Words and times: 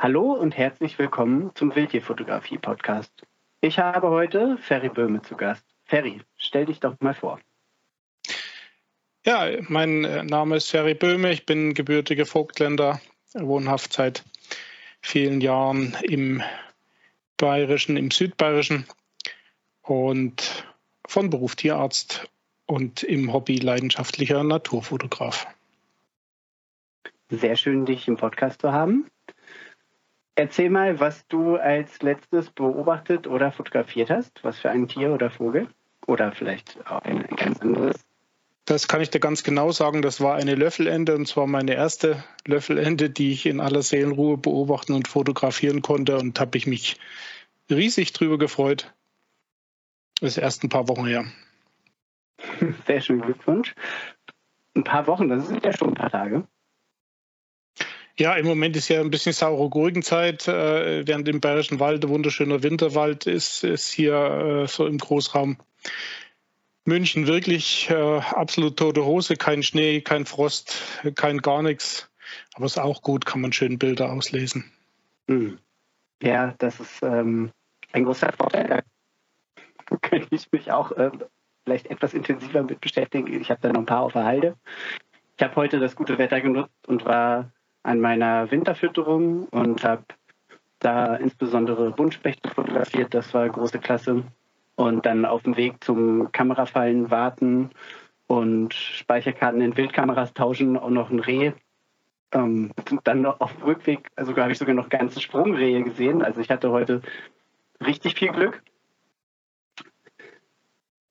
Hallo 0.00 0.32
und 0.32 0.56
herzlich 0.56 0.96
willkommen 1.00 1.50
zum 1.56 1.74
Wildtierfotografie-Podcast. 1.74 3.10
Ich 3.60 3.80
habe 3.80 4.10
heute 4.10 4.56
Ferry 4.58 4.90
Böhme 4.90 5.22
zu 5.22 5.36
Gast. 5.36 5.64
Ferry, 5.86 6.20
stell 6.36 6.66
dich 6.66 6.78
doch 6.78 6.94
mal 7.00 7.14
vor. 7.14 7.40
Ja, 9.26 9.48
mein 9.66 10.04
äh, 10.04 10.22
Name 10.22 10.54
ist 10.54 10.70
Ferry 10.70 10.94
Böhme. 10.94 11.32
Ich 11.32 11.46
bin 11.46 11.74
gebürtiger 11.74 12.26
Vogtländer, 12.26 13.00
wohnhaft 13.34 13.92
seit 13.92 14.22
vielen 15.02 15.40
Jahren 15.40 15.96
im 16.02 16.44
Bayerischen, 17.36 17.96
im 17.96 18.12
Südbayerischen 18.12 18.86
und 19.82 20.64
von 21.08 21.28
Beruf 21.28 21.56
Tierarzt 21.56 22.30
und 22.66 23.02
im 23.02 23.32
Hobby 23.32 23.56
leidenschaftlicher 23.58 24.44
Naturfotograf. 24.44 25.48
Sehr 27.30 27.56
schön, 27.56 27.84
dich 27.84 28.06
im 28.06 28.16
Podcast 28.16 28.60
zu 28.60 28.70
haben. 28.70 29.10
Erzähl 30.38 30.70
mal, 30.70 31.00
was 31.00 31.26
du 31.26 31.56
als 31.56 32.00
letztes 32.00 32.50
beobachtet 32.50 33.26
oder 33.26 33.50
fotografiert 33.50 34.08
hast. 34.08 34.44
Was 34.44 34.60
für 34.60 34.70
ein 34.70 34.86
Tier 34.86 35.12
oder 35.12 35.30
Vogel? 35.32 35.66
Oder 36.06 36.30
vielleicht 36.30 36.78
auch 36.88 37.02
ein 37.02 37.26
ganz 37.34 37.60
anderes. 37.60 37.96
Das 38.64 38.86
kann 38.86 39.00
ich 39.00 39.10
dir 39.10 39.18
ganz 39.18 39.42
genau 39.42 39.72
sagen. 39.72 40.00
Das 40.00 40.20
war 40.20 40.36
eine 40.36 40.54
Löffelende 40.54 41.16
und 41.16 41.26
zwar 41.26 41.48
meine 41.48 41.74
erste 41.74 42.22
Löffelende, 42.46 43.10
die 43.10 43.32
ich 43.32 43.46
in 43.46 43.58
aller 43.58 43.82
Seelenruhe 43.82 44.38
beobachten 44.38 44.92
und 44.92 45.08
fotografieren 45.08 45.82
konnte 45.82 46.16
und 46.18 46.38
habe 46.38 46.56
ich 46.56 46.68
mich 46.68 47.00
riesig 47.68 48.12
drüber 48.12 48.38
gefreut. 48.38 48.94
Das 50.20 50.36
ist 50.36 50.38
erst 50.38 50.62
ein 50.62 50.68
paar 50.68 50.86
Wochen 50.86 51.06
her. 51.06 51.24
Sehr 52.86 53.00
schön, 53.00 53.22
Glückwunsch. 53.22 53.74
Ein 54.76 54.84
paar 54.84 55.08
Wochen, 55.08 55.28
das 55.30 55.48
sind 55.48 55.64
ja 55.64 55.76
schon 55.76 55.88
ein 55.88 55.94
paar 55.94 56.12
Tage. 56.12 56.46
Ja, 58.18 58.34
im 58.34 58.46
Moment 58.46 58.76
ist 58.76 58.88
ja 58.88 59.00
ein 59.00 59.10
bisschen 59.10 59.32
saure 59.32 59.70
Gurkenzeit. 59.70 60.48
Äh, 60.48 61.06
während 61.06 61.28
im 61.28 61.40
Bayerischen 61.40 61.78
Wald 61.78 62.04
ein 62.04 62.08
wunderschöner 62.08 62.64
Winterwald 62.64 63.26
ist, 63.26 63.62
ist 63.62 63.92
hier 63.92 64.14
äh, 64.64 64.66
so 64.66 64.86
im 64.88 64.98
Großraum 64.98 65.56
München 66.84 67.28
wirklich 67.28 67.88
äh, 67.90 68.18
absolut 68.18 68.76
tote 68.76 69.04
Hose, 69.04 69.36
kein 69.36 69.62
Schnee, 69.62 70.00
kein 70.00 70.26
Frost, 70.26 70.82
kein 71.14 71.38
gar 71.38 71.62
nichts. 71.62 72.10
Aber 72.54 72.66
es 72.66 72.72
ist 72.72 72.78
auch 72.78 73.02
gut, 73.02 73.24
kann 73.24 73.40
man 73.40 73.52
schön 73.52 73.78
Bilder 73.78 74.10
auslesen. 74.10 74.64
Hm. 75.28 75.58
Ja, 76.20 76.54
das 76.58 76.80
ist 76.80 77.00
ähm, 77.02 77.52
ein 77.92 78.04
großer 78.04 78.32
Vorteil. 78.32 78.82
Da 79.86 79.96
könnte 80.02 80.34
ich 80.34 80.50
mich 80.50 80.72
auch 80.72 80.90
äh, 80.90 81.12
vielleicht 81.64 81.86
etwas 81.86 82.14
intensiver 82.14 82.64
mit 82.64 82.80
beschäftigen. 82.80 83.40
Ich 83.40 83.50
habe 83.50 83.60
da 83.60 83.72
noch 83.72 83.80
ein 83.80 83.86
paar 83.86 84.02
auf 84.02 84.14
der 84.14 84.24
Halde. 84.24 84.56
Ich 85.36 85.44
habe 85.44 85.54
heute 85.54 85.78
das 85.78 85.94
gute 85.94 86.18
Wetter 86.18 86.40
genutzt 86.40 86.88
und 86.88 87.04
war 87.04 87.52
an 87.88 88.00
meiner 88.00 88.50
Winterfütterung 88.50 89.44
und 89.48 89.82
habe 89.82 90.04
da 90.78 91.16
insbesondere 91.16 91.90
Buntspechte 91.90 92.50
fotografiert. 92.50 93.14
Das 93.14 93.32
war 93.32 93.48
große 93.48 93.78
Klasse 93.78 94.24
und 94.76 95.06
dann 95.06 95.24
auf 95.24 95.42
dem 95.42 95.56
Weg 95.56 95.82
zum 95.82 96.30
Kamerafallen 96.30 97.10
warten 97.10 97.70
und 98.26 98.74
Speicherkarten 98.74 99.62
in 99.62 99.76
Wildkameras 99.76 100.34
tauschen, 100.34 100.76
auch 100.76 100.90
noch 100.90 101.10
ein 101.10 101.18
Reh. 101.18 101.52
Ähm, 102.32 102.72
dann 103.04 103.22
noch 103.22 103.40
auf 103.40 103.54
dem 103.54 103.62
Rückweg, 103.62 104.06
also 104.16 104.36
habe 104.36 104.52
ich 104.52 104.58
sogar 104.58 104.74
noch 104.74 104.90
ganze 104.90 105.22
Sprungrehe 105.22 105.82
gesehen. 105.82 106.22
Also 106.22 106.42
ich 106.42 106.50
hatte 106.50 106.70
heute 106.70 107.00
richtig 107.84 108.16
viel 108.16 108.32
Glück. 108.32 108.62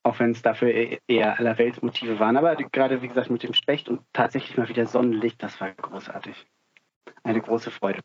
Auch 0.03 0.19
wenn 0.19 0.29
es 0.29 0.43
dafür 0.43 0.69
e-, 0.69 0.99
eher 1.07 1.39
allerweltsmotive 1.39 2.19
waren. 2.19 2.37
Aber 2.37 2.55
gerade, 2.55 3.01
wie 3.01 3.07
gesagt, 3.07 3.31
mit 3.31 3.41
dem 3.41 3.55
Specht 3.55 3.89
und 3.89 4.01
tatsächlich 4.13 4.57
mal 4.57 4.69
wieder 4.69 4.85
Sonnenlicht, 4.85 5.41
das 5.41 5.59
war 5.59 5.71
großartig. 5.71 6.45
Eine 7.27 7.41
große 7.41 7.71
Freude. 7.71 7.99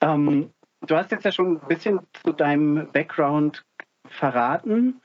Ähm, 0.00 0.50
du 0.80 0.96
hast 0.96 1.10
jetzt 1.10 1.24
ja 1.24 1.32
schon 1.32 1.60
ein 1.60 1.68
bisschen 1.68 2.00
zu 2.22 2.32
deinem 2.32 2.90
Background 2.92 3.62
verraten. 4.06 5.02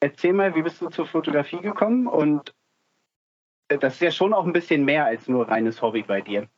Erzähl 0.00 0.32
mal, 0.32 0.56
wie 0.56 0.62
bist 0.62 0.80
du 0.80 0.88
zur 0.88 1.06
Fotografie 1.06 1.60
gekommen? 1.60 2.08
Und 2.08 2.54
das 3.68 3.94
ist 3.94 4.00
ja 4.00 4.10
schon 4.10 4.32
auch 4.34 4.44
ein 4.44 4.52
bisschen 4.52 4.84
mehr 4.84 5.04
als 5.04 5.28
nur 5.28 5.48
reines 5.48 5.80
Hobby 5.80 6.02
bei 6.02 6.22
dir. 6.22 6.48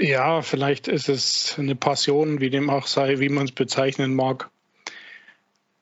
Ja, 0.00 0.42
vielleicht 0.42 0.86
ist 0.86 1.08
es 1.08 1.58
eine 1.58 1.74
Passion, 1.74 2.40
wie 2.40 2.50
dem 2.50 2.70
auch 2.70 2.86
sei, 2.86 3.18
wie 3.18 3.30
man 3.30 3.46
es 3.46 3.52
bezeichnen 3.52 4.14
mag. 4.14 4.48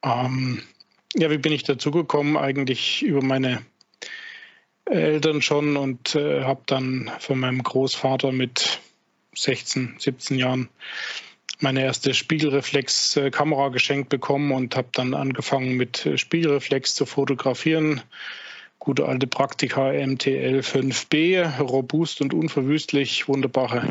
Ähm, 0.02 0.62
ja, 1.14 1.30
wie 1.30 1.38
bin 1.38 1.52
ich 1.52 1.64
dazu 1.64 1.91
gekommen? 1.91 2.38
Eigentlich 2.38 3.02
über 3.02 3.22
meine 3.22 3.62
Eltern 4.90 5.40
schon 5.42 5.76
und 5.76 6.14
äh, 6.14 6.42
habe 6.42 6.62
dann 6.66 7.10
von 7.18 7.38
meinem 7.38 7.62
Großvater 7.62 8.32
mit 8.32 8.80
16, 9.34 9.96
17 9.98 10.36
Jahren 10.36 10.68
meine 11.60 11.82
erste 11.84 12.14
Spiegelreflex-Kamera 12.14 13.68
geschenkt 13.68 14.08
bekommen 14.08 14.52
und 14.52 14.76
habe 14.76 14.88
dann 14.92 15.14
angefangen 15.14 15.76
mit 15.76 16.06
äh, 16.06 16.18
Spiegelreflex 16.18 16.94
zu 16.94 17.06
fotografieren. 17.06 18.02
Gute 18.78 19.06
alte 19.06 19.26
Praktika 19.26 19.92
MTL 19.92 20.60
5B, 20.60 21.58
robust 21.60 22.22
und 22.22 22.32
unverwüstlich, 22.32 23.28
wunderbare 23.28 23.88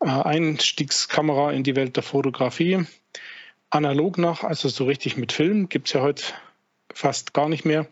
äh, 0.00 0.06
Einstiegskamera 0.06 1.52
in 1.52 1.62
die 1.62 1.76
Welt 1.76 1.96
der 1.96 2.02
Fotografie. 2.02 2.86
Analog 3.70 4.18
noch, 4.18 4.44
also 4.44 4.68
so 4.68 4.84
richtig 4.84 5.16
mit 5.16 5.32
Film, 5.32 5.68
gibt 5.68 5.88
es 5.88 5.92
ja 5.92 6.00
heute 6.00 6.24
fast 6.92 7.34
gar 7.34 7.48
nicht 7.48 7.64
mehr. 7.64 7.86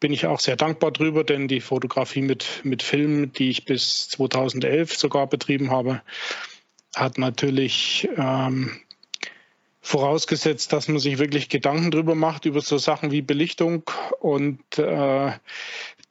Bin 0.00 0.12
ich 0.12 0.26
auch 0.26 0.40
sehr 0.40 0.56
dankbar 0.56 0.90
drüber, 0.90 1.24
denn 1.24 1.46
die 1.46 1.60
Fotografie 1.60 2.22
mit, 2.22 2.62
mit 2.64 2.82
Film, 2.82 3.32
die 3.32 3.50
ich 3.50 3.66
bis 3.66 4.08
2011 4.08 4.96
sogar 4.96 5.26
betrieben 5.26 5.70
habe, 5.70 6.00
hat 6.94 7.18
natürlich 7.18 8.08
ähm, 8.16 8.80
vorausgesetzt, 9.80 10.72
dass 10.72 10.88
man 10.88 10.98
sich 10.98 11.18
wirklich 11.18 11.48
Gedanken 11.48 11.90
drüber 11.90 12.14
macht, 12.14 12.44
über 12.44 12.60
so 12.60 12.78
Sachen 12.78 13.10
wie 13.10 13.22
Belichtung 13.22 13.82
und 14.20 14.78
äh, 14.78 15.32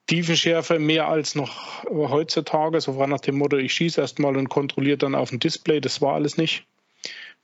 Tiefenschärfe 0.08 0.80
mehr 0.80 1.08
als 1.08 1.36
noch 1.36 1.84
heutzutage. 1.86 2.82
So 2.82 2.98
war 2.98 3.08
nach 3.08 3.20
dem 3.20 3.38
Motto, 3.38 3.58
ich 3.58 3.74
schieße 3.74 4.02
erstmal 4.02 4.38
und 4.38 4.50
kontrolliere 4.50 4.98
dann 4.98 5.16
auf 5.16 5.30
dem 5.30 5.40
Display. 5.40 5.82
Das 5.82 6.02
war 6.02 6.14
alles 6.14 6.38
nicht. 6.38 6.66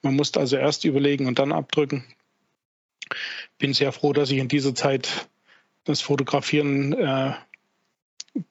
Man 0.02 0.16
musste 0.16 0.40
also 0.40 0.58
erst 0.58 0.84
überlegen 0.84 1.28
und 1.28 1.40
dann 1.40 1.52
abdrücken. 1.52 2.04
Bin 3.58 3.74
sehr 3.74 3.92
froh, 3.92 4.14
dass 4.14 4.32
ich 4.32 4.40
in 4.40 4.48
dieser 4.48 4.74
Zeit 4.74 5.28
das 5.86 6.02
Fotografieren 6.02 6.94
äh, 6.94 7.34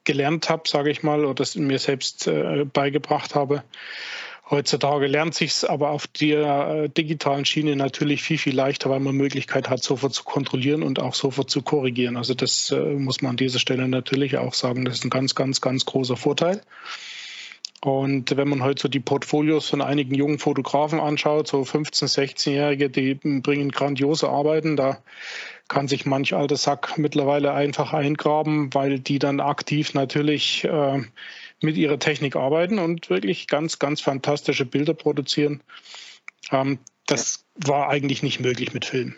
gelernt 0.05 0.49
habe, 0.49 0.63
sage 0.67 0.91
ich 0.91 1.03
mal, 1.03 1.25
oder 1.25 1.35
das 1.35 1.57
mir 1.57 1.79
selbst 1.79 2.27
äh, 2.27 2.65
beigebracht 2.65 3.35
habe. 3.35 3.63
Heutzutage 4.51 5.07
lernt 5.07 5.35
sich 5.35 5.53
es 5.53 5.65
aber 5.65 5.91
auf 5.91 6.07
der 6.07 6.85
äh, 6.85 6.89
digitalen 6.91 7.47
Schiene 7.47 7.77
natürlich 7.77 8.23
viel, 8.23 8.37
viel 8.37 8.55
leichter, 8.55 8.91
weil 8.91 9.01
man 9.01 9.17
Möglichkeit 9.17 9.71
hat, 9.71 9.83
sofort 9.83 10.13
zu 10.13 10.23
kontrollieren 10.23 10.83
und 10.83 11.01
auch 11.01 11.15
sofort 11.15 11.49
zu 11.49 11.63
korrigieren. 11.63 12.19
Also 12.19 12.35
das 12.35 12.71
äh, 12.71 12.79
muss 12.79 13.23
man 13.23 13.31
an 13.31 13.37
dieser 13.37 13.59
Stelle 13.59 13.89
natürlich 13.89 14.37
auch 14.37 14.53
sagen. 14.53 14.85
Das 14.85 14.97
ist 14.97 15.05
ein 15.05 15.11
ganz, 15.11 15.35
ganz, 15.35 15.63
ganz 15.63 15.87
großer 15.87 16.17
Vorteil. 16.17 16.61
Und 17.85 18.35
wenn 18.35 18.49
man 18.49 18.63
heute 18.63 18.81
so 18.81 18.89
die 18.89 18.99
Portfolios 18.99 19.69
von 19.69 19.83
einigen 19.83 20.15
jungen 20.15 20.39
Fotografen 20.39 21.01
anschaut, 21.01 21.49
so 21.49 21.61
15-, 21.61 22.09
16-Jährige, 22.09 22.89
die 22.89 23.15
bringen 23.15 23.71
grandiose 23.71 24.27
Arbeiten. 24.27 24.75
Da 24.75 25.03
kann 25.69 25.87
sich 25.87 26.07
manch 26.07 26.35
alter 26.35 26.57
Sack 26.57 26.97
mittlerweile 26.97 27.53
einfach 27.53 27.93
eingraben, 27.93 28.73
weil 28.73 29.01
die 29.01 29.19
dann 29.19 29.39
aktiv 29.39 29.93
natürlich 29.93 30.65
äh, 30.65 31.03
mit 31.61 31.77
ihrer 31.77 31.99
Technik 31.99 32.37
arbeiten 32.37 32.79
und 32.79 33.11
wirklich 33.11 33.49
ganz, 33.49 33.79
ganz 33.79 34.01
fantastische 34.01 34.65
Bilder 34.65 34.95
produzieren. 34.95 35.63
Ähm, 36.51 36.79
das 37.07 37.45
ja. 37.63 37.69
war 37.69 37.91
eigentlich 37.91 38.23
nicht 38.23 38.41
möglich 38.41 38.73
mit 38.73 38.87
Film. 38.87 39.15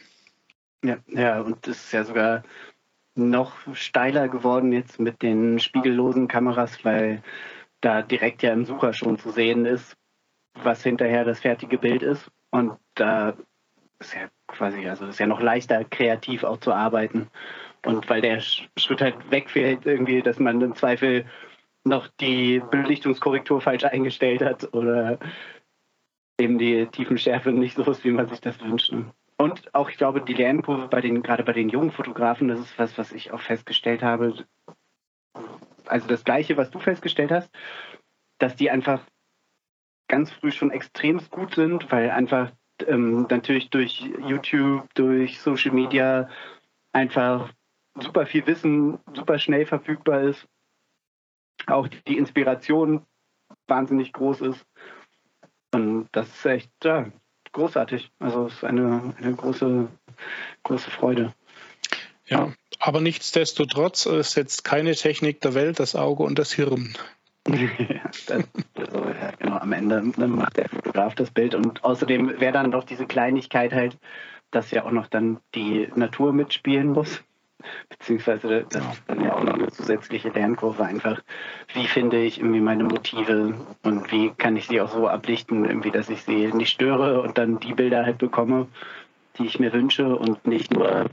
Ja, 0.83 0.97
ja, 1.07 1.41
und 1.41 1.69
das 1.69 1.85
ist 1.85 1.93
ja 1.93 2.03
sogar 2.03 2.43
noch 3.15 3.53
steiler 3.75 4.27
geworden 4.27 4.73
jetzt 4.73 4.99
mit 4.99 5.23
den 5.23 5.61
spiegellosen 5.61 6.27
Kameras, 6.27 6.85
weil 6.85 7.23
da 7.87 8.03
direkt 8.03 8.43
ja 8.43 8.53
im 8.53 8.65
Sucher 8.65 8.93
schon 8.93 9.17
zu 9.17 9.31
sehen 9.31 9.65
ist, 9.65 9.97
was 10.55 10.83
hinterher 10.83 11.25
das 11.25 11.39
fertige 11.39 11.79
Bild 11.79 12.03
ist. 12.03 12.29
Und 12.51 12.77
da 12.95 13.35
ist 14.01 14.15
ja 14.15 14.29
quasi, 14.49 14.89
also 14.89 15.07
ist 15.07 15.21
ja 15.21 15.29
noch 15.29 15.41
leichter, 15.41 15.85
kreativ 15.85 16.43
auch 16.43 16.59
zu 16.59 16.73
arbeiten. 16.73 17.29
Und 17.85 18.11
weil 18.11 18.21
der 18.21 18.41
Schritt 18.41 19.01
halt 19.01 19.31
wegfällt, 19.31 19.87
irgendwie, 19.87 20.21
dass 20.21 20.41
man 20.41 20.61
im 20.61 20.75
Zweifel 20.75 21.27
noch 21.85 22.09
die 22.21 22.61
Belichtungskorrektur 22.73 23.61
falsch 23.61 23.85
eingestellt 23.85 24.43
hat 24.43 24.75
oder 24.75 25.21
eben 26.41 26.59
die 26.59 26.87
Tiefenschärfe 26.87 27.53
nicht 27.53 27.77
so 27.77 27.89
ist, 27.89 28.03
wie 28.03 28.11
man 28.11 28.29
sich 28.29 28.41
das 28.41 28.61
wünscht. 28.61 28.93
Und 29.39 29.73
auch, 29.75 29.91
ich 29.91 29.97
glaube, 29.97 30.23
die 30.23 30.35
Lernkurve 30.35 30.89
bei 30.89 31.01
den, 31.01 31.23
gerade 31.23 31.45
bei 31.45 31.53
den 31.53 31.69
jungen 31.69 31.93
Fotografen, 31.93 32.49
das 32.49 32.59
ist 32.59 32.79
was, 32.81 32.99
was 32.99 33.13
ich 33.13 33.31
auch 33.31 33.41
festgestellt 33.41 34.03
habe. 34.03 34.45
Also 35.89 36.07
das 36.09 36.25
Gleiche, 36.25 36.57
was 36.57 36.71
du 36.71 36.79
festgestellt 36.79 37.31
hast, 37.31 37.51
dass 38.39 38.57
die 38.57 38.71
einfach 38.71 39.01
ganz 40.09 40.31
früh 40.33 40.53
schon 40.53 40.71
extrem 40.71 41.21
gut 41.31 41.55
sind, 41.55 41.91
weil 41.91 42.11
einfach 42.11 42.53
ähm, 42.87 43.27
natürlich 43.31 43.71
durch 43.71 44.01
YouTube, 44.01 44.89
durch 44.95 45.41
Social 45.41 45.73
Media 45.73 46.29
einfach 46.93 47.53
super 47.99 48.27
viel 48.27 48.47
Wissen 48.47 48.99
super 49.15 49.39
schnell 49.39 49.65
verfügbar 49.65 50.23
ist 50.23 50.47
auch 51.67 51.89
die 51.89 52.19
Inspiration 52.19 53.07
wahnsinnig 53.67 54.13
groß 54.13 54.41
ist. 54.43 54.67
das 56.13 56.29
ist 56.29 56.47
echt 56.47 56.71
ja, 56.85 57.11
großartig. 57.53 58.11
Also 58.19 58.47
es 58.47 58.55
ist 58.55 58.65
eine, 58.65 59.15
eine 59.19 59.35
große, 59.35 59.89
große 60.63 60.91
Freude. 60.91 61.35
Ja, 62.27 62.53
aber 62.79 63.01
nichtsdestotrotz 63.01 64.07
äh, 64.07 64.23
setzt 64.23 64.65
keine 64.65 64.95
Technik 64.95 65.41
der 65.41 65.55
Welt 65.55 65.81
das 65.81 65.97
Auge 65.97 66.23
und 66.23 66.39
das 66.39 66.53
Hirn. 66.53 66.95
das, 67.47 68.27
ja, 68.29 69.31
genau, 69.39 69.57
am 69.57 69.73
Ende 69.73 70.03
macht 70.03 70.57
der 70.57 70.69
Fotograf 70.69 71.15
das 71.15 71.31
Bild 71.31 71.55
und 71.55 71.85
außerdem 71.85 72.41
wäre 72.41 72.53
dann 72.53 72.73
doch 72.73 72.85
diese 72.85 73.07
Kleinigkeit 73.07 73.73
halt, 73.73 73.97
dass 74.51 74.71
ja 74.71 74.85
auch 74.85 74.91
noch 74.91 75.07
dann 75.07 75.39
die 75.55 75.89
Natur 75.95 76.33
mitspielen 76.33 76.89
muss. 76.89 77.23
Beziehungsweise 77.89 78.67
das 78.69 78.85
ist 78.85 79.03
dann 79.07 79.25
ja 79.25 79.35
auch 79.35 79.43
noch 79.43 79.55
eine 79.55 79.69
zusätzliche 79.69 80.29
Lernkurve 80.29 80.85
einfach. 80.85 81.21
Wie 81.73 81.87
finde 81.87 82.23
ich 82.23 82.39
irgendwie 82.39 82.61
meine 82.61 82.85
Motive 82.85 83.55
und 83.83 84.13
wie 84.13 84.31
kann 84.31 84.57
ich 84.57 84.67
sie 84.69 84.81
auch 84.81 84.91
so 84.91 85.09
ablichten, 85.09 85.65
irgendwie, 85.65 85.91
dass 85.91 86.09
ich 86.09 86.23
sie 86.23 86.53
nicht 86.53 86.71
störe 86.71 87.23
und 87.23 87.39
dann 87.39 87.59
die 87.59 87.75
Bilder 87.75 88.05
halt 88.05 88.19
bekomme, 88.19 88.69
die 89.39 89.47
ich 89.47 89.59
mir 89.59 89.73
wünsche 89.73 90.17
und 90.17 90.47
nicht 90.47 90.73
nur 90.73 91.07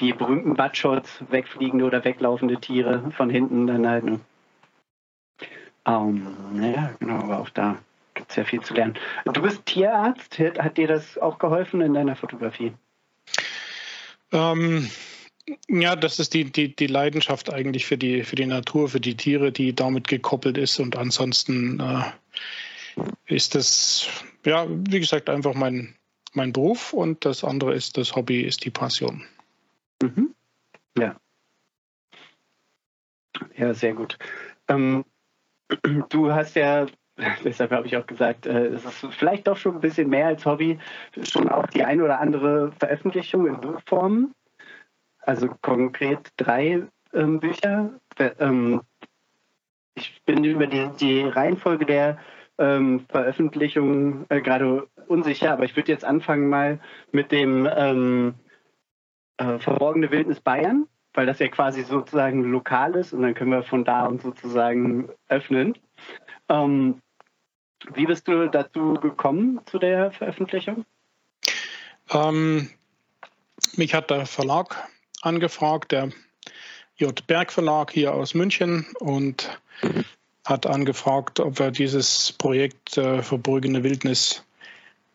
die 0.00 0.12
berühmten 0.12 0.54
Buttshots, 0.54 1.22
wegfliegende 1.30 1.84
oder 1.84 2.04
weglaufende 2.04 2.60
Tiere 2.60 3.10
von 3.16 3.30
hinten 3.30 3.66
dann 3.66 3.86
halt. 3.86 4.04
Ne? 4.04 4.20
Um, 5.84 6.26
ja, 6.60 6.90
genau, 7.00 7.16
aber 7.16 7.40
auch 7.40 7.48
da 7.50 7.78
gibt 8.14 8.30
es 8.30 8.36
ja 8.36 8.44
viel 8.44 8.60
zu 8.60 8.74
lernen. 8.74 8.94
Du 9.24 9.40
bist 9.40 9.64
Tierarzt, 9.64 10.38
hat 10.38 10.76
dir 10.76 10.88
das 10.88 11.16
auch 11.18 11.38
geholfen 11.38 11.80
in 11.80 11.94
deiner 11.94 12.16
Fotografie? 12.16 12.72
Ähm, 14.32 14.90
ja, 15.68 15.96
das 15.96 16.18
ist 16.18 16.34
die, 16.34 16.44
die, 16.44 16.74
die 16.74 16.88
Leidenschaft 16.88 17.52
eigentlich 17.52 17.86
für 17.86 17.96
die, 17.96 18.24
für 18.24 18.36
die 18.36 18.46
Natur, 18.46 18.88
für 18.88 19.00
die 19.00 19.16
Tiere, 19.16 19.52
die 19.52 19.74
damit 19.74 20.08
gekoppelt 20.08 20.58
ist. 20.58 20.78
Und 20.78 20.96
ansonsten 20.96 21.80
äh, 21.80 23.04
ist 23.26 23.54
das, 23.54 24.08
ja, 24.44 24.66
wie 24.68 25.00
gesagt, 25.00 25.30
einfach 25.30 25.54
mein, 25.54 25.94
mein 26.34 26.52
Beruf 26.52 26.92
und 26.92 27.24
das 27.24 27.44
andere 27.44 27.74
ist 27.74 27.96
das 27.96 28.14
Hobby, 28.14 28.42
ist 28.42 28.64
die 28.64 28.70
Passion. 28.70 29.24
Mhm. 30.02 30.34
Ja. 30.98 31.16
Ja, 33.56 33.74
sehr 33.74 33.94
gut. 33.94 34.18
Ähm, 34.68 35.04
du 36.10 36.32
hast 36.32 36.56
ja, 36.56 36.86
deshalb 37.44 37.70
habe 37.72 37.86
ich 37.86 37.96
auch 37.96 38.06
gesagt, 38.06 38.46
äh, 38.46 38.66
es 38.66 38.84
ist 38.84 39.06
vielleicht 39.14 39.46
doch 39.46 39.56
schon 39.56 39.76
ein 39.76 39.80
bisschen 39.80 40.08
mehr 40.08 40.26
als 40.28 40.46
Hobby, 40.46 40.78
schon 41.22 41.48
auch 41.48 41.66
die 41.66 41.84
ein 41.84 42.00
oder 42.00 42.20
andere 42.20 42.72
Veröffentlichung 42.78 43.46
in 43.46 43.60
Buchform. 43.60 44.34
Also 45.20 45.48
konkret 45.60 46.30
drei 46.36 46.84
ähm, 47.12 47.40
Bücher. 47.40 48.00
Ähm, 48.38 48.82
ich 49.94 50.22
bin 50.24 50.44
über 50.44 50.66
die, 50.66 50.88
die 51.00 51.22
Reihenfolge 51.22 51.84
der 51.84 52.18
ähm, 52.58 53.04
Veröffentlichungen 53.08 54.26
äh, 54.28 54.40
gerade 54.40 54.88
unsicher, 55.06 55.52
aber 55.52 55.64
ich 55.64 55.76
würde 55.76 55.92
jetzt 55.92 56.04
anfangen 56.04 56.48
mal 56.48 56.80
mit 57.12 57.32
dem 57.32 57.68
ähm, 57.70 58.34
äh, 59.38 59.58
Verborgene 59.58 60.10
Wildnis 60.10 60.40
Bayern, 60.40 60.86
weil 61.14 61.26
das 61.26 61.38
ja 61.38 61.48
quasi 61.48 61.82
sozusagen 61.82 62.44
lokal 62.44 62.94
ist 62.94 63.12
und 63.12 63.22
dann 63.22 63.34
können 63.34 63.50
wir 63.50 63.62
von 63.62 63.84
da 63.84 64.06
und 64.06 64.22
sozusagen 64.22 65.08
öffnen. 65.28 65.74
Ähm, 66.48 67.00
wie 67.94 68.06
bist 68.06 68.28
du 68.28 68.48
dazu 68.48 68.94
gekommen 68.94 69.60
zu 69.66 69.78
der 69.78 70.10
Veröffentlichung? 70.10 70.84
Ähm, 72.10 72.68
mich 73.76 73.94
hat 73.94 74.10
der 74.10 74.26
Verlag 74.26 74.88
angefragt, 75.22 75.92
der 75.92 76.10
J. 76.96 77.26
Berg 77.26 77.52
Verlag 77.52 77.92
hier 77.92 78.14
aus 78.14 78.34
München 78.34 78.86
und 78.98 79.60
hat 80.44 80.66
angefragt, 80.66 81.40
ob 81.40 81.58
wir 81.58 81.70
dieses 81.70 82.32
Projekt 82.32 82.96
äh, 82.96 83.22
Verborgene 83.22 83.84
Wildnis 83.84 84.44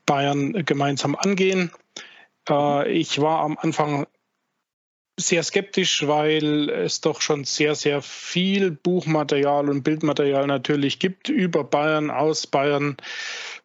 Bayern 0.06 0.54
gemeinsam 0.66 1.16
angehen. 1.16 1.72
Äh, 2.50 2.92
ich 2.92 3.22
war 3.22 3.40
am 3.42 3.58
Anfang 3.58 4.08
sehr 5.20 5.44
skeptisch, 5.44 6.08
weil 6.08 6.70
es 6.70 7.02
doch 7.02 7.22
schon 7.22 7.44
sehr, 7.44 7.76
sehr 7.76 8.02
viel 8.02 8.72
Buchmaterial 8.72 9.70
und 9.70 9.84
Bildmaterial 9.84 10.48
natürlich 10.48 11.00
gibt 11.00 11.30
über 11.30 11.64
Bayern, 11.64 12.10
aus 12.10 12.48
Bayern. 12.48 12.98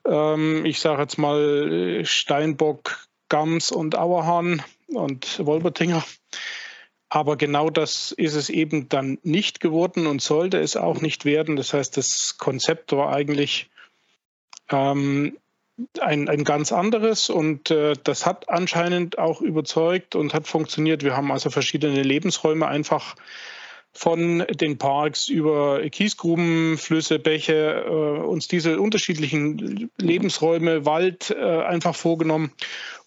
Ähm, 0.06 0.64
ich 0.66 0.80
sage 0.80 1.02
jetzt 1.02 1.18
mal 1.18 2.02
Steinbock, 2.04 3.08
Gams 3.28 3.72
und 3.72 3.96
Auerhahn 3.96 4.62
und 4.88 5.44
Wolbertinger. 5.44 6.04
Aber 7.10 7.36
genau 7.36 7.70
das 7.70 8.12
ist 8.12 8.34
es 8.34 8.50
eben 8.50 8.88
dann 8.90 9.18
nicht 9.22 9.60
geworden 9.60 10.06
und 10.06 10.20
sollte 10.20 10.58
es 10.58 10.76
auch 10.76 11.00
nicht 11.00 11.24
werden. 11.24 11.56
Das 11.56 11.72
heißt, 11.72 11.96
das 11.96 12.36
Konzept 12.36 12.92
war 12.92 13.10
eigentlich 13.10 13.70
ähm, 14.70 15.38
ein, 16.00 16.28
ein 16.28 16.44
ganz 16.44 16.72
anderes 16.72 17.30
und 17.30 17.70
äh, 17.70 17.94
das 18.02 18.26
hat 18.26 18.48
anscheinend 18.48 19.18
auch 19.18 19.40
überzeugt 19.40 20.14
und 20.14 20.34
hat 20.34 20.46
funktioniert. 20.46 21.04
Wir 21.04 21.16
haben 21.16 21.30
also 21.30 21.50
verschiedene 21.50 22.02
Lebensräume 22.02 22.66
einfach 22.66 23.14
von 23.92 24.44
den 24.48 24.78
Parks 24.78 25.28
über 25.28 25.80
Kiesgruben, 25.88 26.78
Flüsse, 26.78 27.18
Bäche, 27.18 27.84
äh, 27.86 27.90
uns 27.90 28.48
diese 28.48 28.80
unterschiedlichen 28.80 29.90
Lebensräume, 29.96 30.84
Wald 30.84 31.30
äh, 31.30 31.62
einfach 31.62 31.94
vorgenommen 31.94 32.52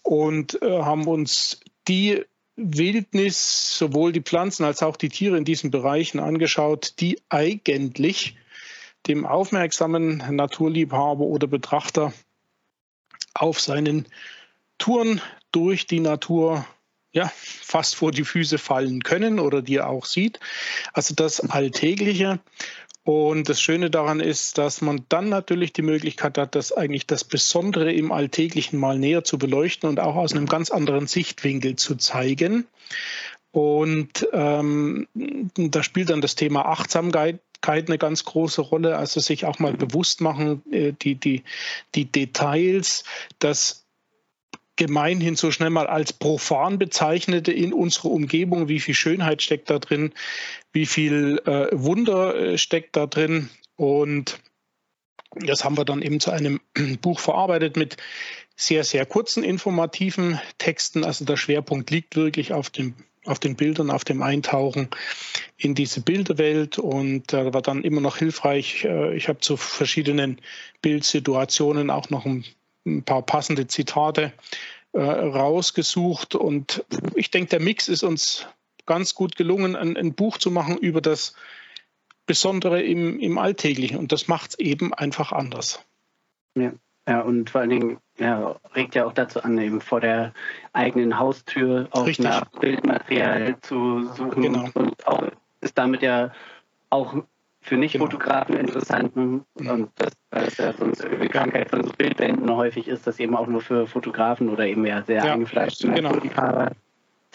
und 0.02 0.60
äh, 0.62 0.82
haben 0.82 1.06
uns 1.06 1.60
die 1.88 2.24
Wildnis, 2.56 3.78
sowohl 3.78 4.12
die 4.12 4.20
Pflanzen 4.20 4.64
als 4.64 4.82
auch 4.82 4.96
die 4.96 5.08
Tiere 5.08 5.36
in 5.36 5.44
diesen 5.44 5.70
Bereichen 5.70 6.20
angeschaut, 6.20 6.94
die 7.00 7.18
eigentlich 7.28 8.36
dem 9.06 9.26
aufmerksamen 9.26 10.22
Naturliebhaber 10.30 11.24
oder 11.24 11.46
Betrachter 11.46 12.12
auf 13.34 13.60
seinen 13.60 14.06
Touren 14.78 15.20
durch 15.52 15.86
die 15.86 16.00
Natur 16.00 16.66
ja, 17.12 17.30
fast 17.34 17.94
vor 17.96 18.10
die 18.10 18.24
Füße 18.24 18.58
fallen 18.58 19.02
können 19.02 19.38
oder 19.38 19.60
die 19.62 19.76
er 19.76 19.88
auch 19.88 20.06
sieht. 20.06 20.40
Also 20.92 21.14
das 21.14 21.40
Alltägliche. 21.40 22.40
Und 23.04 23.48
das 23.48 23.60
Schöne 23.60 23.90
daran 23.90 24.20
ist, 24.20 24.58
dass 24.58 24.80
man 24.80 25.04
dann 25.08 25.28
natürlich 25.28 25.72
die 25.72 25.82
Möglichkeit 25.82 26.38
hat, 26.38 26.54
das 26.54 26.72
eigentlich 26.72 27.06
das 27.06 27.24
Besondere 27.24 27.92
im 27.92 28.12
Alltäglichen 28.12 28.78
mal 28.78 28.96
näher 28.96 29.24
zu 29.24 29.38
beleuchten 29.38 29.88
und 29.88 29.98
auch 29.98 30.14
aus 30.14 30.32
einem 30.32 30.46
ganz 30.46 30.70
anderen 30.70 31.08
Sichtwinkel 31.08 31.74
zu 31.74 31.96
zeigen. 31.96 32.66
Und 33.50 34.26
ähm, 34.32 35.08
da 35.56 35.82
spielt 35.82 36.10
dann 36.10 36.20
das 36.20 36.36
Thema 36.36 36.64
Achtsamkeit 36.64 37.40
eine 37.68 37.98
ganz 37.98 38.24
große 38.24 38.60
Rolle. 38.60 38.96
Also 38.96 39.20
sich 39.20 39.44
auch 39.44 39.58
mal 39.58 39.72
bewusst 39.72 40.20
machen, 40.20 40.62
äh, 40.70 40.92
die, 40.92 41.14
die, 41.14 41.42
die 41.94 42.06
Details, 42.06 43.04
das 43.38 43.82
gemeinhin 44.76 45.36
so 45.36 45.50
schnell 45.50 45.70
mal 45.70 45.86
als 45.86 46.12
profan 46.12 46.78
bezeichnete 46.78 47.52
in 47.52 47.72
unserer 47.72 48.10
Umgebung, 48.10 48.68
wie 48.68 48.80
viel 48.80 48.94
Schönheit 48.94 49.42
steckt 49.42 49.70
da 49.70 49.78
drin, 49.78 50.12
wie 50.72 50.86
viel 50.86 51.40
äh, 51.44 51.68
Wunder 51.72 52.34
äh, 52.34 52.58
steckt 52.58 52.96
da 52.96 53.06
drin. 53.06 53.50
Und 53.76 54.40
das 55.34 55.64
haben 55.64 55.76
wir 55.76 55.84
dann 55.84 56.02
eben 56.02 56.20
zu 56.20 56.30
einem 56.30 56.60
Buch 57.00 57.20
verarbeitet 57.20 57.76
mit 57.76 57.96
sehr, 58.56 58.84
sehr 58.84 59.06
kurzen 59.06 59.44
informativen 59.44 60.40
Texten. 60.58 61.04
Also 61.04 61.24
der 61.24 61.36
Schwerpunkt 61.36 61.90
liegt 61.90 62.16
wirklich 62.16 62.52
auf 62.52 62.70
dem 62.70 62.94
auf 63.24 63.38
den 63.38 63.56
Bildern, 63.56 63.90
auf 63.90 64.04
dem 64.04 64.22
Eintauchen 64.22 64.88
in 65.56 65.74
diese 65.74 66.00
Bilderwelt 66.00 66.78
und 66.78 67.32
da 67.32 67.52
war 67.54 67.62
dann 67.62 67.84
immer 67.84 68.00
noch 68.00 68.16
hilfreich. 68.16 68.84
Äh, 68.84 69.16
ich 69.16 69.28
habe 69.28 69.40
zu 69.40 69.56
verschiedenen 69.56 70.40
Bildsituationen 70.80 71.90
auch 71.90 72.10
noch 72.10 72.26
ein, 72.26 72.44
ein 72.84 73.02
paar 73.02 73.22
passende 73.22 73.66
Zitate 73.66 74.32
äh, 74.92 75.00
rausgesucht 75.00 76.34
und 76.34 76.84
ich 77.14 77.30
denke, 77.30 77.50
der 77.50 77.60
Mix 77.60 77.88
ist 77.88 78.02
uns 78.02 78.46
ganz 78.86 79.14
gut 79.14 79.36
gelungen, 79.36 79.76
ein, 79.76 79.96
ein 79.96 80.14
Buch 80.14 80.38
zu 80.38 80.50
machen 80.50 80.76
über 80.76 81.00
das 81.00 81.34
Besondere 82.26 82.82
im, 82.82 83.20
im 83.20 83.38
Alltäglichen 83.38 83.98
und 83.98 84.12
das 84.12 84.26
macht 84.26 84.50
es 84.50 84.58
eben 84.58 84.92
einfach 84.92 85.32
anders. 85.32 85.84
Ja. 86.56 86.72
Ja, 87.08 87.22
und 87.22 87.50
vor 87.50 87.60
allen 87.60 87.70
Dingen 87.70 87.98
ja, 88.22 88.56
regt 88.74 88.94
ja 88.94 89.04
auch 89.04 89.12
dazu 89.12 89.42
an, 89.42 89.58
eben 89.58 89.80
vor 89.80 90.00
der 90.00 90.32
eigenen 90.72 91.18
Haustür 91.18 91.88
auch 91.90 92.06
Richtig. 92.06 92.24
nach 92.24 92.44
Bildmaterial 92.60 93.56
zu 93.60 94.04
suchen. 94.14 94.42
Genau. 94.42 94.68
Und 94.74 95.06
auch 95.06 95.24
ist 95.60 95.76
damit 95.76 96.02
ja 96.02 96.32
auch 96.90 97.14
für 97.60 97.76
Nicht-Fotografen 97.76 98.56
genau. 98.56 98.66
interessant. 98.66 99.14
Und 99.16 99.90
das, 99.96 100.12
das 100.30 100.56
ja 100.56 100.72
sonst 100.72 101.04
die 101.04 101.28
Krankheit 101.28 101.70
von 101.70 101.84
so 101.84 101.92
Bildbänden 101.92 102.50
häufig 102.54 102.88
ist, 102.88 103.06
dass 103.06 103.20
eben 103.20 103.36
auch 103.36 103.46
nur 103.46 103.60
für 103.60 103.86
Fotografen 103.86 104.48
oder 104.48 104.66
eben 104.66 104.84
ja 104.84 105.02
sehr 105.02 105.24
ja, 105.24 105.32
eingefleischte 105.32 105.90
genau. 105.90 106.10
Fotografie 106.14 106.74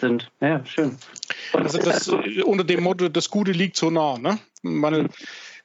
sind. 0.00 0.30
Ja, 0.40 0.64
schön. 0.64 0.96
Und 1.52 1.62
also 1.62 1.78
das 1.78 2.08
unter 2.08 2.64
dem 2.64 2.82
Motto, 2.82 3.08
das 3.08 3.30
Gute 3.30 3.52
liegt 3.52 3.76
so 3.76 3.90
nah. 3.90 4.18
Ne? 4.18 4.38
Man, 4.62 5.08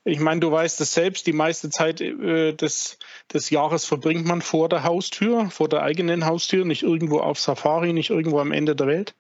ich 0.06 0.20
meine, 0.20 0.42
du 0.42 0.52
weißt 0.52 0.82
es 0.82 0.94
selbst, 0.94 1.28
die 1.28 1.34
meiste 1.34 1.70
Zeit 1.70 2.02
äh, 2.02 2.54
des, 2.54 2.98
des 3.32 3.50
Jahres 3.50 3.86
verbringt 3.86 4.26
man 4.26 4.42
vor 4.42 4.68
der 4.68 4.84
Haustür, 4.84 5.50
vor 5.50 5.70
der 5.70 5.82
eigenen 5.82 6.26
Haustür, 6.26 6.66
nicht 6.66 6.84
irgendwo 6.84 7.20
auf 7.20 7.40
Safari, 7.40 7.94
nicht 7.94 8.10
irgendwo 8.10 8.40
am 8.40 8.52
Ende 8.52 8.76
der 8.76 8.88
Welt. 8.88 9.16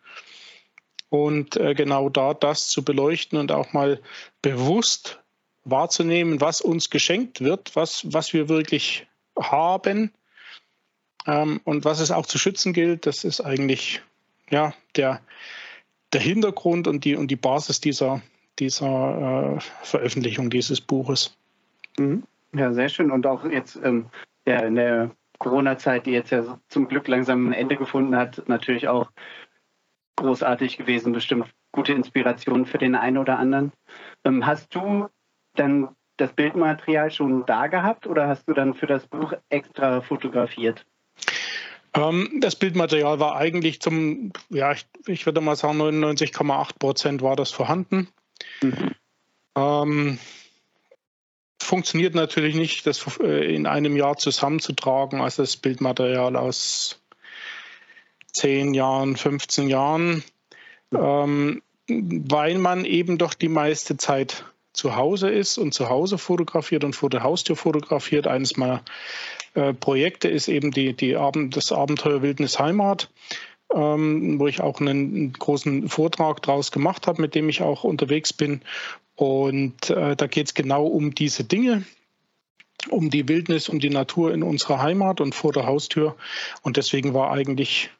Und 1.09 1.55
äh, 1.57 1.73
genau 1.73 2.09
da 2.09 2.33
das 2.33 2.67
zu 2.67 2.83
beleuchten 2.83 3.37
und 3.37 3.51
auch 3.51 3.71
mal 3.71 4.01
bewusst 4.41 5.19
wahrzunehmen, 5.63 6.41
was 6.41 6.59
uns 6.59 6.89
geschenkt 6.89 7.39
wird, 7.39 7.75
was, 7.75 8.11
was 8.11 8.33
wir 8.33 8.49
wirklich 8.49 9.07
haben. 9.39 10.11
Ähm, 11.25 11.61
und 11.63 11.85
was 11.85 12.01
es 12.01 12.11
auch 12.11 12.25
zu 12.25 12.37
schützen 12.37 12.73
gilt, 12.73 13.05
das 13.05 13.23
ist 13.23 13.39
eigentlich 13.39 14.01
ja, 14.49 14.73
der, 14.97 15.21
der 16.11 16.21
Hintergrund 16.21 16.87
und 16.87 17.05
die, 17.05 17.15
und 17.15 17.29
die 17.29 17.37
Basis 17.37 17.79
dieser, 17.79 18.21
dieser 18.59 19.55
äh, 19.55 19.59
Veröffentlichung 19.83 20.49
dieses 20.49 20.81
Buches. 20.81 21.35
Mhm. 21.97 22.23
Ja, 22.55 22.73
sehr 22.73 22.89
schön. 22.89 23.11
Und 23.11 23.25
auch 23.25 23.45
jetzt 23.45 23.79
ähm, 23.83 24.07
ja, 24.45 24.59
in 24.59 24.75
der 24.75 25.11
Corona-Zeit, 25.39 26.05
die 26.05 26.11
jetzt 26.11 26.31
ja 26.31 26.59
zum 26.69 26.87
Glück 26.87 27.07
langsam 27.07 27.49
ein 27.49 27.53
Ende 27.53 27.75
gefunden 27.75 28.15
hat, 28.15 28.47
natürlich 28.47 28.87
auch 28.87 29.09
großartig 30.17 30.77
gewesen, 30.77 31.13
bestimmt 31.13 31.47
gute 31.71 31.93
Inspiration 31.93 32.65
für 32.65 32.77
den 32.77 32.95
einen 32.95 33.17
oder 33.17 33.39
anderen. 33.39 33.71
Ähm, 34.23 34.45
hast 34.45 34.73
du 34.75 35.07
dann 35.55 35.89
das 36.17 36.31
Bildmaterial 36.33 37.11
schon 37.11 37.45
da 37.45 37.67
gehabt 37.67 38.05
oder 38.07 38.27
hast 38.27 38.47
du 38.47 38.53
dann 38.53 38.75
für 38.75 38.87
das 38.87 39.07
Buch 39.07 39.33
extra 39.49 40.01
fotografiert? 40.01 40.85
Ähm, 41.95 42.39
das 42.39 42.55
Bildmaterial 42.55 43.19
war 43.19 43.35
eigentlich 43.35 43.81
zum, 43.81 44.31
ja, 44.49 44.71
ich, 44.71 44.85
ich 45.07 45.25
würde 45.25 45.41
mal 45.41 45.55
sagen, 45.55 45.81
99,8 45.81 46.79
Prozent 46.79 47.21
war 47.21 47.35
das 47.35 47.51
vorhanden. 47.51 48.07
Mhm. 48.61 48.95
Ähm, 49.55 50.19
funktioniert 51.61 52.15
natürlich 52.15 52.55
nicht, 52.55 52.85
das 52.87 53.05
äh, 53.19 53.53
in 53.53 53.65
einem 53.65 53.95
Jahr 53.95 54.17
zusammenzutragen, 54.17 55.21
also 55.21 55.43
das 55.43 55.57
Bildmaterial 55.57 56.35
aus 56.35 56.99
10 58.33 58.73
Jahren, 58.73 59.15
15 59.15 59.69
Jahren, 59.69 60.23
ähm, 60.93 61.61
weil 61.87 62.57
man 62.57 62.85
eben 62.85 63.17
doch 63.17 63.33
die 63.33 63.49
meiste 63.49 63.97
Zeit 63.97 64.45
zu 64.73 64.95
Hause 64.95 65.29
ist 65.29 65.57
und 65.57 65.73
zu 65.73 65.89
Hause 65.89 66.17
fotografiert 66.17 66.83
und 66.83 66.95
vor 66.95 67.09
der 67.09 67.23
Haustür 67.23 67.55
fotografiert. 67.55 68.25
Eines 68.25 68.57
meiner 68.57 68.83
äh, 69.53 69.73
Projekte 69.73 70.29
ist 70.29 70.47
eben 70.47 70.71
die, 70.71 70.93
die 70.93 71.15
Abend, 71.15 71.55
das 71.55 71.71
Abenteuer 71.71 72.23
Wildnis 72.23 72.57
Heimat, 72.57 73.09
ähm, 73.73 74.39
wo 74.39 74.47
ich 74.47 74.61
auch 74.61 74.79
einen, 74.79 75.33
großen 75.33 75.89
Vortrag 75.89 76.41
draus 76.41 76.71
gemacht 76.71 77.07
habe, 77.07 77.21
mit 77.21 77.35
dem 77.35 77.49
ich 77.49 77.61
auch 77.61 77.83
unterwegs 77.83 78.33
bin. 78.33 78.61
Und 79.15 79.89
äh, 79.89 80.15
da 80.15 80.27
geht 80.27 80.47
es 80.47 80.53
genau 80.53 80.85
um 80.85 81.13
diese 81.13 81.43
Dinge, 81.43 81.83
um 82.89 83.09
die 83.09 83.27
Wildnis, 83.27 83.69
um 83.69 83.79
die 83.79 83.89
Natur 83.89 84.33
in 84.33 84.43
unserer 84.43 84.81
Heimat 84.81 85.21
und 85.21 85.35
vor 85.35 85.53
der 85.53 85.65
Haustür. 85.65 86.15
Und 86.61 86.77
deswegen 86.77 87.13
war 87.13 87.31
eigentlich 87.31 87.91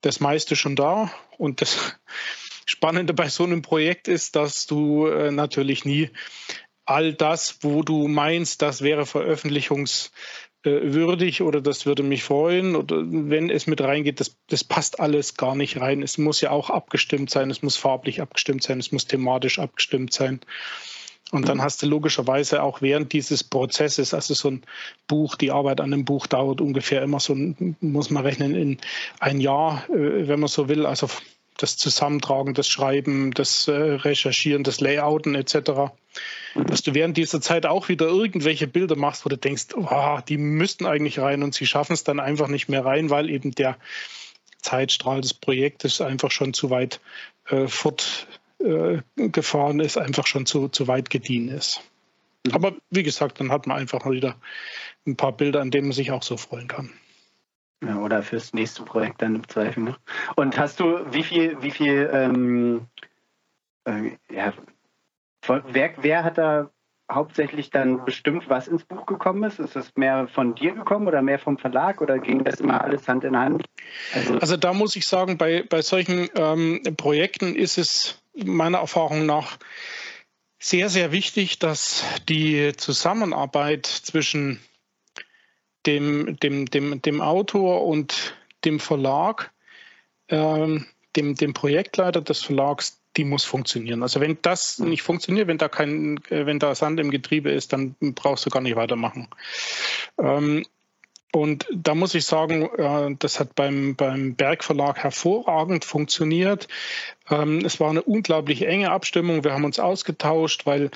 das 0.00 0.20
meiste 0.20 0.56
schon 0.56 0.76
da. 0.76 1.10
Und 1.36 1.60
das 1.60 1.98
Spannende 2.66 3.14
bei 3.14 3.28
so 3.28 3.44
einem 3.44 3.62
Projekt 3.62 4.08
ist, 4.08 4.36
dass 4.36 4.66
du 4.66 5.06
äh, 5.06 5.30
natürlich 5.30 5.84
nie 5.84 6.10
all 6.84 7.12
das, 7.12 7.58
wo 7.60 7.82
du 7.82 8.08
meinst, 8.08 8.62
das 8.62 8.80
wäre 8.80 9.04
veröffentlichungswürdig 10.62 11.42
oder 11.42 11.60
das 11.60 11.86
würde 11.86 12.02
mich 12.02 12.24
freuen 12.24 12.76
oder 12.76 13.02
wenn 13.06 13.50
es 13.50 13.66
mit 13.66 13.80
reingeht, 13.80 14.20
das, 14.20 14.36
das 14.48 14.64
passt 14.64 15.00
alles 15.00 15.36
gar 15.36 15.54
nicht 15.54 15.80
rein. 15.80 16.02
Es 16.02 16.18
muss 16.18 16.40
ja 16.40 16.50
auch 16.50 16.70
abgestimmt 16.70 17.30
sein, 17.30 17.50
es 17.50 17.62
muss 17.62 17.76
farblich 17.76 18.20
abgestimmt 18.20 18.62
sein, 18.62 18.78
es 18.78 18.92
muss 18.92 19.06
thematisch 19.06 19.58
abgestimmt 19.58 20.12
sein. 20.12 20.40
Und 21.30 21.46
dann 21.46 21.60
hast 21.60 21.82
du 21.82 21.86
logischerweise 21.86 22.62
auch 22.62 22.80
während 22.80 23.12
dieses 23.12 23.44
Prozesses, 23.44 24.14
also 24.14 24.32
so 24.32 24.50
ein 24.50 24.62
Buch, 25.08 25.36
die 25.36 25.50
Arbeit 25.50 25.82
an 25.82 25.92
einem 25.92 26.06
Buch 26.06 26.26
dauert 26.26 26.62
ungefähr 26.62 27.02
immer 27.02 27.20
so, 27.20 27.36
muss 27.80 28.08
man 28.08 28.24
rechnen, 28.24 28.54
in 28.54 28.78
ein 29.20 29.38
Jahr, 29.38 29.84
äh, 29.90 30.26
wenn 30.26 30.40
man 30.40 30.48
so 30.48 30.70
will. 30.70 30.86
Also 30.86 31.10
das 31.58 31.76
Zusammentragen, 31.76 32.54
das 32.54 32.68
Schreiben, 32.68 33.32
das 33.32 33.68
äh, 33.68 33.72
Recherchieren, 33.72 34.64
das 34.64 34.80
Layouten 34.80 35.34
etc. 35.34 35.92
Dass 36.54 36.80
du 36.82 36.94
während 36.94 37.18
dieser 37.18 37.40
Zeit 37.40 37.66
auch 37.66 37.88
wieder 37.88 38.06
irgendwelche 38.06 38.66
Bilder 38.66 38.96
machst, 38.96 39.26
wo 39.26 39.28
du 39.28 39.36
denkst, 39.36 39.66
oh, 39.74 40.18
die 40.26 40.38
müssten 40.38 40.86
eigentlich 40.86 41.18
rein 41.18 41.42
und 41.42 41.54
sie 41.54 41.66
schaffen 41.66 41.92
es 41.92 42.04
dann 42.04 42.20
einfach 42.20 42.48
nicht 42.48 42.68
mehr 42.68 42.84
rein, 42.84 43.10
weil 43.10 43.28
eben 43.28 43.50
der 43.50 43.76
Zeitstrahl 44.62 45.20
des 45.20 45.34
Projektes 45.34 46.00
einfach 46.00 46.30
schon 46.30 46.54
zu 46.54 46.70
weit 46.70 47.00
äh, 47.48 47.66
fortgefahren 47.66 49.80
äh, 49.80 49.84
ist, 49.84 49.98
einfach 49.98 50.26
schon 50.26 50.46
zu, 50.46 50.68
zu 50.68 50.88
weit 50.88 51.10
gediehen 51.10 51.48
ist. 51.48 51.82
Mhm. 52.46 52.54
Aber 52.54 52.72
wie 52.90 53.02
gesagt, 53.02 53.40
dann 53.40 53.50
hat 53.50 53.66
man 53.66 53.78
einfach 53.78 54.04
mal 54.04 54.14
wieder 54.14 54.36
ein 55.06 55.16
paar 55.16 55.32
Bilder, 55.32 55.60
an 55.60 55.72
denen 55.72 55.88
man 55.88 55.94
sich 55.94 56.12
auch 56.12 56.22
so 56.22 56.36
freuen 56.36 56.68
kann. 56.68 56.92
Ja, 57.84 57.98
oder 57.98 58.22
fürs 58.22 58.52
nächste 58.54 58.82
Projekt 58.82 59.22
dann 59.22 59.36
im 59.36 59.48
Zweifel. 59.48 59.84
Ne? 59.84 59.96
Und 60.34 60.58
hast 60.58 60.80
du, 60.80 61.00
wie 61.12 61.22
viel, 61.22 61.62
wie 61.62 61.70
viel, 61.70 62.10
ähm, 62.12 62.86
äh, 63.84 64.16
ja, 64.30 64.52
wer, 65.46 65.92
wer 65.96 66.24
hat 66.24 66.38
da 66.38 66.70
hauptsächlich 67.10 67.70
dann 67.70 68.04
bestimmt, 68.04 68.48
was 68.48 68.68
ins 68.68 68.84
Buch 68.84 69.06
gekommen 69.06 69.42
ist? 69.44 69.58
Ist 69.58 69.76
es 69.76 69.96
mehr 69.96 70.28
von 70.28 70.54
dir 70.54 70.72
gekommen 70.74 71.06
oder 71.06 71.22
mehr 71.22 71.38
vom 71.38 71.56
Verlag 71.56 72.00
oder 72.00 72.18
ging 72.18 72.44
das 72.44 72.60
immer 72.60 72.82
alles 72.82 73.08
Hand 73.08 73.24
in 73.24 73.36
Hand? 73.36 73.64
Also, 74.12 74.34
also 74.38 74.56
da 74.56 74.72
muss 74.74 74.96
ich 74.96 75.06
sagen, 75.06 75.38
bei, 75.38 75.62
bei 75.62 75.80
solchen 75.80 76.28
ähm, 76.34 76.82
Projekten 76.96 77.54
ist 77.54 77.78
es 77.78 78.22
meiner 78.34 78.78
Erfahrung 78.78 79.24
nach 79.24 79.58
sehr, 80.58 80.88
sehr 80.88 81.12
wichtig, 81.12 81.58
dass 81.58 82.04
die 82.28 82.72
Zusammenarbeit 82.76 83.86
zwischen 83.86 84.60
dem, 85.86 86.36
dem, 86.40 86.66
dem, 86.66 87.02
dem 87.02 87.20
Autor 87.20 87.84
und 87.86 88.36
dem 88.64 88.80
Verlag, 88.80 89.52
ähm, 90.28 90.86
dem, 91.16 91.34
dem 91.34 91.54
Projektleiter 91.54 92.20
des 92.20 92.42
Verlags, 92.42 93.00
die 93.16 93.24
muss 93.24 93.44
funktionieren. 93.44 94.02
Also 94.02 94.20
wenn 94.20 94.38
das 94.42 94.78
nicht 94.78 95.02
funktioniert, 95.02 95.48
wenn 95.48 95.58
da 95.58 95.68
kein, 95.68 96.18
äh, 96.30 96.46
wenn 96.46 96.58
da 96.58 96.74
Sand 96.74 97.00
im 97.00 97.10
Getriebe 97.10 97.50
ist, 97.50 97.72
dann 97.72 97.94
brauchst 98.00 98.46
du 98.46 98.50
gar 98.50 98.60
nicht 98.60 98.76
weitermachen. 98.76 99.28
Ähm, 100.18 100.64
und 101.32 101.66
da 101.70 101.94
muss 101.94 102.14
ich 102.14 102.24
sagen, 102.24 102.68
äh, 102.78 103.14
das 103.18 103.38
hat 103.38 103.54
beim, 103.54 103.96
beim 103.96 104.34
Bergverlag 104.34 104.98
hervorragend 104.98 105.84
funktioniert. 105.84 106.68
Ähm, 107.28 107.64
es 107.64 107.80
war 107.80 107.90
eine 107.90 108.02
unglaublich 108.02 108.66
enge 108.66 108.90
Abstimmung. 108.90 109.44
Wir 109.44 109.52
haben 109.52 109.64
uns 109.64 109.78
ausgetauscht, 109.78 110.64
weil 110.64 110.90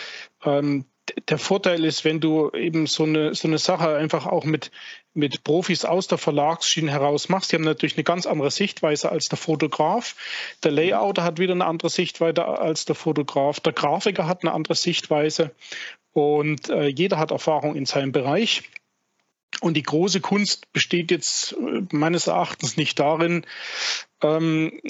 ähm, 0.44 0.86
der 1.28 1.38
Vorteil 1.38 1.85
ist, 1.85 2.04
wenn 2.04 2.21
du 2.21 2.50
eben 2.50 2.87
so 2.87 3.04
eine, 3.04 3.35
so 3.35 3.49
eine 3.49 3.59
Sache 3.59 3.97
einfach 3.97 4.26
auch 4.26 4.44
mit, 4.44 4.71
mit 5.14 5.44
Profis 5.44 5.85
aus 5.85 6.06
der 6.06 6.18
Verlagsschiene 6.18 6.90
heraus 6.90 7.28
machst, 7.28 7.52
die 7.52 7.56
haben 7.56 7.64
natürlich 7.64 7.97
eine 7.97 8.04
ganz 8.04 8.26
andere 8.26 8.50
Sichtweise 8.50 9.11
als 9.11 9.26
der 9.26 9.38
Fotograf. 9.38 10.16
Der 10.62 10.73
Layouter 10.73 11.25
hat 11.25 11.38
wieder 11.38 11.54
eine 11.54 11.66
andere 11.66 11.90
Sichtweise 11.90 12.44
als 12.47 12.85
der 12.85 12.94
Fotograf. 12.94 13.61
Der 13.61 13.73
Grafiker 13.73 14.26
hat 14.26 14.42
eine 14.42 14.52
andere 14.52 14.75
Sichtweise. 14.75 15.52
Und 16.12 16.68
äh, 16.68 16.87
jeder 16.87 17.18
hat 17.18 17.30
Erfahrung 17.30 17.75
in 17.75 17.87
seinem 17.87 18.12
Bereich. 18.12 18.62
Und 19.61 19.76
die 19.76 19.82
große 19.82 20.21
Kunst 20.21 20.73
besteht 20.73 21.11
jetzt 21.11 21.52
äh, 21.52 21.82
meines 21.90 22.26
Erachtens 22.26 22.76
nicht 22.76 22.99
darin, 22.99 23.44
ähm, 24.22 24.80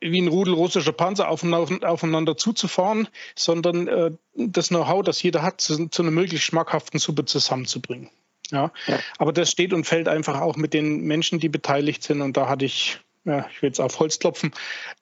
wie 0.00 0.20
ein 0.20 0.28
Rudel 0.28 0.54
russischer 0.54 0.92
Panzer 0.92 1.28
aufeinander 1.28 2.36
zuzufahren, 2.36 3.08
sondern 3.34 3.88
äh, 3.88 4.10
das 4.34 4.68
Know-how, 4.68 5.02
das 5.02 5.22
jeder 5.22 5.42
hat, 5.42 5.60
zu, 5.60 5.88
zu, 5.88 6.02
einer 6.02 6.10
möglichst 6.10 6.46
schmackhaften 6.46 6.98
Suppe 6.98 7.24
zusammenzubringen. 7.24 8.10
Ja? 8.50 8.72
ja? 8.86 8.98
Aber 9.18 9.32
das 9.32 9.50
steht 9.50 9.72
und 9.72 9.84
fällt 9.84 10.08
einfach 10.08 10.40
auch 10.40 10.56
mit 10.56 10.74
den 10.74 11.02
Menschen, 11.02 11.38
die 11.38 11.48
beteiligt 11.48 12.02
sind. 12.02 12.20
Und 12.20 12.36
da 12.36 12.48
hatte 12.48 12.64
ich, 12.64 13.00
ja, 13.24 13.46
ich 13.50 13.62
will 13.62 13.68
jetzt 13.68 13.80
auf 13.80 13.98
Holz 13.98 14.18
klopfen, 14.18 14.52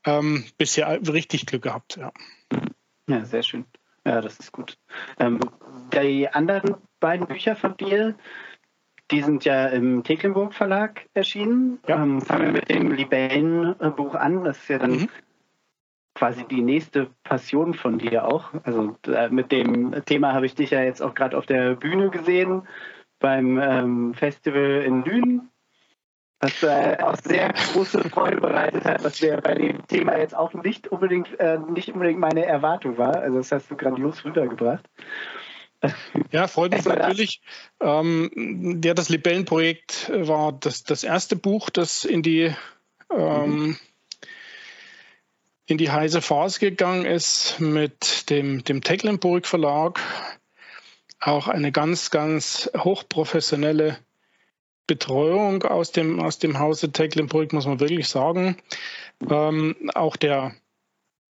ähm, 0.04 0.44
bisher 0.58 1.00
richtig 1.12 1.46
Glück 1.46 1.62
gehabt. 1.62 1.96
Ja. 1.96 2.12
ja, 3.08 3.24
sehr 3.24 3.42
schön. 3.42 3.64
Ja, 4.04 4.20
das 4.20 4.38
ist 4.38 4.52
gut. 4.52 4.78
Ähm, 5.18 5.40
die 5.92 6.28
anderen 6.28 6.76
beiden 7.00 7.26
Bücher 7.26 7.54
von 7.54 7.76
dir, 7.76 8.14
die 9.10 9.22
sind 9.22 9.44
ja 9.44 9.66
im 9.66 10.04
Tecklenburg 10.04 10.54
Verlag 10.54 11.06
erschienen. 11.14 11.78
Ja. 11.86 12.02
Ähm, 12.02 12.20
fangen 12.20 12.46
wir 12.46 12.52
mit 12.52 12.68
dem 12.68 12.92
Libellenbuch 12.92 14.14
an. 14.14 14.44
Das 14.44 14.58
ist 14.58 14.68
ja 14.68 14.78
dann 14.78 14.92
mhm. 14.92 15.08
quasi 16.14 16.44
die 16.44 16.62
nächste 16.62 17.10
Passion 17.24 17.74
von 17.74 17.98
dir 17.98 18.26
auch. 18.26 18.52
Also 18.64 18.96
äh, 19.06 19.28
mit 19.28 19.52
dem 19.52 20.04
Thema 20.04 20.32
habe 20.32 20.46
ich 20.46 20.54
dich 20.54 20.70
ja 20.70 20.82
jetzt 20.82 21.02
auch 21.02 21.14
gerade 21.14 21.36
auf 21.36 21.46
der 21.46 21.74
Bühne 21.74 22.10
gesehen 22.10 22.62
beim 23.18 23.58
ähm, 23.58 24.14
Festival 24.14 24.82
in 24.82 25.04
Lünen. 25.04 25.50
Was 26.42 26.62
äh, 26.62 26.96
auch 27.02 27.16
sehr 27.16 27.52
große 27.52 28.08
Freude 28.08 28.40
bereitet 28.40 28.86
hat, 28.86 29.04
was 29.04 29.20
mir 29.20 29.36
bei 29.42 29.54
dem 29.54 29.86
Thema 29.88 30.16
jetzt 30.16 30.34
auch 30.34 30.54
nicht 30.54 30.88
unbedingt, 30.88 31.38
äh, 31.38 31.58
nicht 31.58 31.92
unbedingt 31.92 32.18
meine 32.18 32.46
Erwartung 32.46 32.96
war. 32.96 33.16
Also 33.16 33.36
das 33.36 33.52
hast 33.52 33.70
du 33.70 33.76
grandios 33.76 34.24
rübergebracht. 34.24 34.88
Ja, 36.30 36.46
freut 36.46 36.72
mich 36.72 36.84
natürlich. 36.84 37.40
Ähm, 37.80 38.80
ja, 38.84 38.94
das 38.94 39.08
Libellenprojekt 39.08 40.10
war 40.14 40.52
das, 40.52 40.84
das 40.84 41.04
erste 41.04 41.36
Buch, 41.36 41.70
das 41.70 42.04
in 42.04 42.22
die, 42.22 42.54
ähm, 43.10 43.78
in 45.66 45.78
die 45.78 45.90
heiße 45.90 46.20
Phase 46.20 46.60
gegangen 46.60 47.06
ist 47.06 47.60
mit 47.60 48.30
dem, 48.30 48.64
dem 48.64 48.82
Tecklenburg 48.82 49.46
Verlag. 49.46 50.00
Auch 51.20 51.48
eine 51.48 51.70
ganz, 51.72 52.10
ganz 52.10 52.70
hochprofessionelle 52.76 53.98
Betreuung 54.86 55.62
aus 55.62 55.92
dem, 55.92 56.18
aus 56.18 56.38
dem 56.38 56.58
Hause 56.58 56.90
Tecklenburg, 56.90 57.52
muss 57.52 57.66
man 57.66 57.78
wirklich 57.78 58.08
sagen. 58.08 58.56
Ähm, 59.28 59.76
auch 59.94 60.16
der 60.16 60.54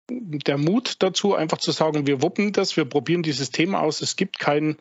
der 0.08 0.58
Mut 0.58 0.96
dazu, 1.02 1.34
einfach 1.34 1.58
zu 1.58 1.72
sagen, 1.72 2.06
wir 2.06 2.22
wuppen 2.22 2.52
das, 2.52 2.76
wir 2.76 2.84
probieren 2.84 3.22
dieses 3.22 3.50
Thema 3.50 3.80
aus. 3.80 4.00
Es 4.00 4.16
gibt 4.16 4.38
kein, 4.38 4.76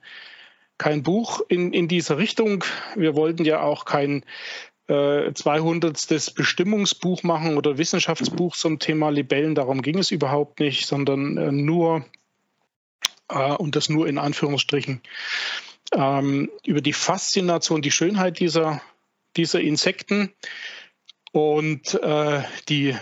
kein 0.78 1.04
Buch 1.04 1.42
in, 1.48 1.74
in 1.74 1.88
dieser 1.88 2.18
Richtung. 2.18 2.64
Wir 2.96 3.16
wollten 3.16 3.46
ja 3.46 3.62
auch 3.62 3.86
kein 3.86 4.24
äh, 4.88 5.34
200. 5.34 6.36
Bestimmungsbuch 6.36 7.24
machen 7.24 7.58
oder 7.58 7.78
Wissenschaftsbuch 7.78 8.56
zum 8.56 8.80
Thema 8.80 9.10
Libellen. 9.10 9.56
Darum 9.56 9.82
ging 9.82 9.98
es 9.98 10.12
überhaupt 10.12 10.60
nicht, 10.60 10.86
sondern 10.86 11.38
äh, 11.38 11.52
nur, 11.52 12.06
äh, 13.30 13.54
und 13.54 13.76
das 13.76 13.90
nur 13.90 14.08
in 14.08 14.18
Anführungsstrichen, 14.18 15.02
ähm, 15.92 16.52
über 16.66 16.82
die 16.82 16.94
Faszination, 16.94 17.82
die 17.82 17.92
Schönheit 17.92 18.40
dieser, 18.40 18.82
dieser 19.38 19.62
Insekten 19.62 20.34
und 21.32 21.96
äh, 21.96 22.44
die, 22.70 22.96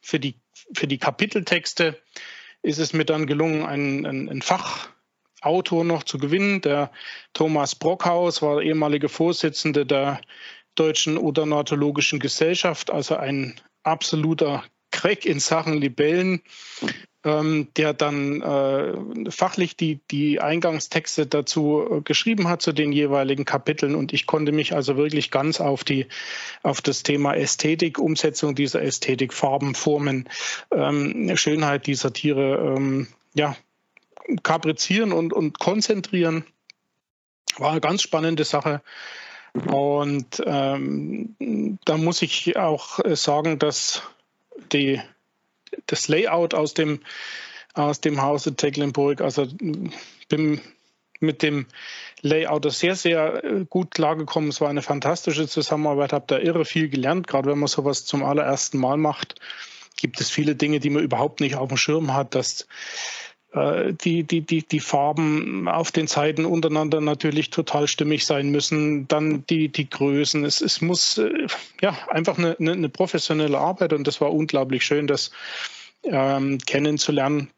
für, 0.00 0.20
die, 0.20 0.34
für 0.74 0.86
die 0.86 0.98
Kapiteltexte 0.98 2.00
ist 2.62 2.78
es 2.78 2.92
mir 2.92 3.04
dann 3.04 3.26
gelungen, 3.26 3.64
ein, 3.64 4.06
ein, 4.06 4.28
ein 4.28 4.42
Fachautor 4.42 5.84
noch 5.84 6.04
zu 6.04 6.18
gewinnen. 6.18 6.60
Der 6.60 6.90
Thomas 7.32 7.74
Brockhaus 7.74 8.42
war 8.42 8.62
ehemaliger 8.62 9.08
Vorsitzender 9.08 9.84
der 9.84 10.20
Deutschen 10.74 11.18
Odontologischen 11.18 12.18
Gesellschaft, 12.18 12.90
also 12.90 13.16
ein 13.16 13.60
absoluter 13.82 14.64
Crack 14.90 15.26
in 15.26 15.40
Sachen 15.40 15.74
Libellen, 15.74 16.42
ähm, 17.24 17.68
der 17.76 17.94
dann 17.94 18.42
äh, 18.42 19.30
fachlich 19.30 19.76
die, 19.76 20.00
die 20.10 20.40
Eingangstexte 20.40 21.26
dazu 21.26 21.86
äh, 21.88 22.00
geschrieben 22.00 22.48
hat 22.48 22.62
zu 22.62 22.72
den 22.72 22.92
jeweiligen 22.92 23.44
Kapiteln. 23.44 23.94
Und 23.94 24.12
ich 24.12 24.26
konnte 24.26 24.52
mich 24.52 24.74
also 24.74 24.96
wirklich 24.96 25.30
ganz 25.30 25.60
auf, 25.60 25.84
die, 25.84 26.06
auf 26.62 26.80
das 26.80 27.02
Thema 27.02 27.34
Ästhetik, 27.34 27.98
Umsetzung 27.98 28.54
dieser 28.54 28.82
Ästhetik, 28.82 29.32
Farben, 29.32 29.74
Formen, 29.74 30.28
ähm, 30.72 31.36
Schönheit 31.36 31.86
dieser 31.86 32.12
Tiere 32.12 32.74
ähm, 32.76 33.06
ja, 33.34 33.56
kaprizieren 34.42 35.12
und, 35.12 35.32
und 35.32 35.58
konzentrieren. 35.58 36.44
War 37.56 37.70
eine 37.70 37.80
ganz 37.80 38.02
spannende 38.02 38.44
Sache. 38.44 38.82
Und 39.52 40.42
ähm, 40.46 41.78
da 41.84 41.98
muss 41.98 42.22
ich 42.22 42.56
auch 42.56 42.98
sagen, 43.14 43.58
dass 43.58 44.02
die, 44.72 45.00
das 45.86 46.08
Layout 46.08 46.54
aus 46.54 46.74
dem, 46.74 47.00
aus 47.74 48.00
dem 48.00 48.22
Hause 48.22 48.56
Tecklenburg, 48.56 49.20
also 49.20 49.46
bin 50.28 50.60
mit 51.20 51.42
dem 51.42 51.66
Layout 52.20 52.70
sehr, 52.72 52.96
sehr 52.96 53.44
äh, 53.44 53.64
gut 53.68 53.92
klargekommen. 53.92 54.50
Es 54.50 54.60
war 54.60 54.68
eine 54.68 54.82
fantastische 54.82 55.48
Zusammenarbeit, 55.48 56.12
habe 56.12 56.24
da 56.26 56.38
irre 56.38 56.64
viel 56.64 56.88
gelernt, 56.88 57.26
gerade 57.26 57.50
wenn 57.50 57.58
man 57.58 57.68
sowas 57.68 58.04
zum 58.04 58.24
allerersten 58.24 58.78
Mal 58.78 58.96
macht. 58.96 59.36
Gibt 59.96 60.20
es 60.20 60.30
viele 60.30 60.56
Dinge, 60.56 60.80
die 60.80 60.90
man 60.90 61.02
überhaupt 61.02 61.40
nicht 61.40 61.54
auf 61.54 61.68
dem 61.68 61.76
Schirm 61.76 62.12
hat, 62.12 62.34
dass 62.34 62.66
die, 63.54 64.24
die, 64.24 64.40
die, 64.40 64.62
die 64.66 64.80
Farben 64.80 65.68
auf 65.68 65.92
den 65.92 66.06
Seiten 66.06 66.46
untereinander 66.46 67.02
natürlich 67.02 67.50
total 67.50 67.86
stimmig 67.86 68.24
sein 68.24 68.48
müssen. 68.48 69.08
Dann 69.08 69.44
die, 69.46 69.68
die 69.68 69.90
Größen. 69.90 70.44
Es, 70.44 70.62
es 70.62 70.80
muss 70.80 71.18
äh, 71.18 71.46
ja 71.82 71.96
einfach 72.08 72.38
eine, 72.38 72.56
eine, 72.58 72.88
professionelle 72.88 73.58
Arbeit 73.58 73.92
und 73.92 74.06
das 74.06 74.22
war 74.22 74.32
unglaublich 74.32 74.86
schön, 74.86 75.06
das 75.06 75.32
ähm, 76.02 76.58
kennenzulernen 76.58 77.50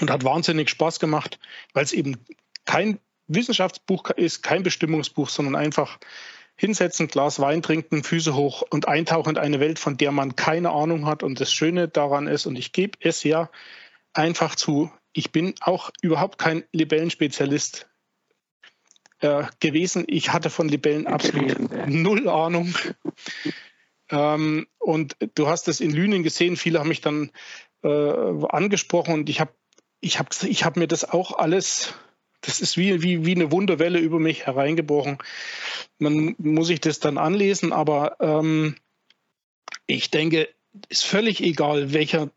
und 0.00 0.10
hat 0.10 0.24
wahnsinnig 0.24 0.68
Spaß 0.68 1.00
gemacht, 1.00 1.38
weil 1.72 1.84
es 1.84 1.92
eben 1.92 2.18
kein 2.66 2.98
Wissenschaftsbuch 3.26 4.10
ist, 4.10 4.42
kein 4.42 4.62
Bestimmungsbuch, 4.62 5.30
sondern 5.30 5.56
einfach 5.56 5.98
hinsetzen, 6.56 7.08
Glas 7.08 7.40
Wein 7.40 7.62
trinken, 7.62 8.04
Füße 8.04 8.34
hoch 8.34 8.62
und 8.68 8.86
eintauchen 8.86 9.30
in 9.30 9.38
eine 9.38 9.60
Welt, 9.60 9.78
von 9.78 9.96
der 9.96 10.12
man 10.12 10.36
keine 10.36 10.70
Ahnung 10.70 11.06
hat. 11.06 11.22
Und 11.22 11.40
das 11.40 11.52
Schöne 11.52 11.88
daran 11.88 12.26
ist, 12.26 12.44
und 12.44 12.56
ich 12.56 12.72
gebe 12.72 12.98
es 13.00 13.24
ja 13.24 13.50
einfach 14.12 14.54
zu, 14.54 14.90
ich 15.16 15.32
bin 15.32 15.54
auch 15.60 15.90
überhaupt 16.02 16.38
kein 16.38 16.64
Libellenspezialist 16.72 17.88
äh, 19.20 19.44
gewesen. 19.60 20.04
Ich 20.08 20.32
hatte 20.32 20.50
von 20.50 20.68
Libellen 20.68 21.06
absolut 21.06 21.56
null 21.88 22.28
Ahnung. 22.28 22.74
Ähm, 24.10 24.66
und 24.78 25.16
du 25.34 25.48
hast 25.48 25.68
es 25.68 25.80
in 25.80 25.90
Lünen 25.90 26.22
gesehen. 26.22 26.58
Viele 26.58 26.80
haben 26.80 26.88
mich 26.88 27.00
dann 27.00 27.32
äh, 27.82 27.88
angesprochen 27.88 29.14
und 29.14 29.30
ich 29.30 29.40
habe 29.40 29.52
ich 30.00 30.18
hab, 30.18 30.28
ich 30.42 30.64
hab 30.64 30.76
mir 30.76 30.86
das 30.86 31.08
auch 31.08 31.32
alles, 31.38 31.94
das 32.42 32.60
ist 32.60 32.76
wie, 32.76 33.02
wie, 33.02 33.24
wie 33.24 33.34
eine 33.34 33.50
Wunderwelle 33.50 33.98
über 33.98 34.20
mich 34.20 34.46
hereingebrochen. 34.46 35.16
Man 35.98 36.34
muss 36.38 36.66
sich 36.66 36.80
das 36.80 37.00
dann 37.00 37.16
anlesen, 37.16 37.72
aber 37.72 38.16
ähm, 38.20 38.76
ich 39.86 40.10
denke, 40.10 40.48
ist 40.90 41.06
völlig 41.06 41.42
egal, 41.42 41.94
welcher 41.94 42.30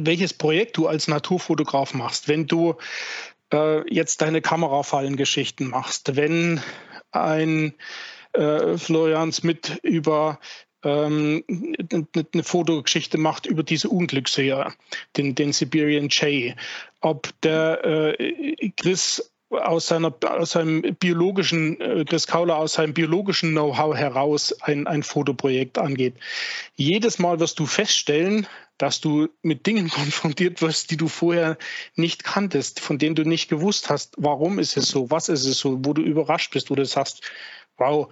welches 0.00 0.34
Projekt 0.34 0.76
du 0.76 0.86
als 0.86 1.08
Naturfotograf 1.08 1.94
machst, 1.94 2.28
wenn 2.28 2.46
du 2.46 2.74
äh, 3.52 3.88
jetzt 3.92 4.22
deine 4.22 4.40
Kamerafallengeschichten 4.40 5.68
machst, 5.68 6.16
wenn 6.16 6.60
ein 7.12 7.74
äh, 8.32 8.76
Florian 8.76 9.32
Smith 9.32 9.78
über 9.82 10.38
ähm, 10.84 11.42
eine 11.48 12.42
Fotogeschichte 12.42 13.18
macht 13.18 13.46
über 13.46 13.62
diese 13.62 13.88
Unglücksseher, 13.88 14.72
den, 15.16 15.34
den 15.34 15.52
Siberian 15.52 16.08
Jay, 16.10 16.54
ob 17.00 17.28
der 17.42 17.84
äh, 17.84 18.70
Chris 18.76 19.32
aus, 19.50 19.86
seiner, 19.86 20.14
aus 20.22 20.52
seinem 20.52 20.82
biologischen, 20.98 21.80
äh, 21.80 22.04
Chris 22.04 22.26
Kauler 22.26 22.56
aus 22.56 22.74
seinem 22.74 22.94
biologischen 22.94 23.52
Know-how 23.52 23.94
heraus 23.94 24.52
ein, 24.62 24.86
ein 24.86 25.02
Fotoprojekt 25.02 25.78
angeht. 25.78 26.14
Jedes 26.74 27.18
Mal 27.18 27.38
wirst 27.40 27.58
du 27.58 27.66
feststellen, 27.66 28.46
dass 28.78 29.00
du 29.00 29.28
mit 29.42 29.66
Dingen 29.66 29.88
konfrontiert 29.90 30.62
wirst, 30.62 30.90
die 30.90 30.96
du 30.96 31.08
vorher 31.08 31.58
nicht 31.94 32.24
kanntest, 32.24 32.80
von 32.80 32.98
denen 32.98 33.14
du 33.14 33.22
nicht 33.22 33.48
gewusst 33.48 33.88
hast, 33.88 34.14
warum 34.18 34.58
ist 34.58 34.76
es 34.76 34.88
so, 34.88 35.10
was 35.10 35.28
ist 35.28 35.44
es 35.44 35.58
so, 35.58 35.78
wo 35.84 35.92
du 35.92 36.02
überrascht 36.02 36.52
bist, 36.52 36.70
du 36.70 36.84
sagst, 36.84 37.22
wow, 37.76 38.08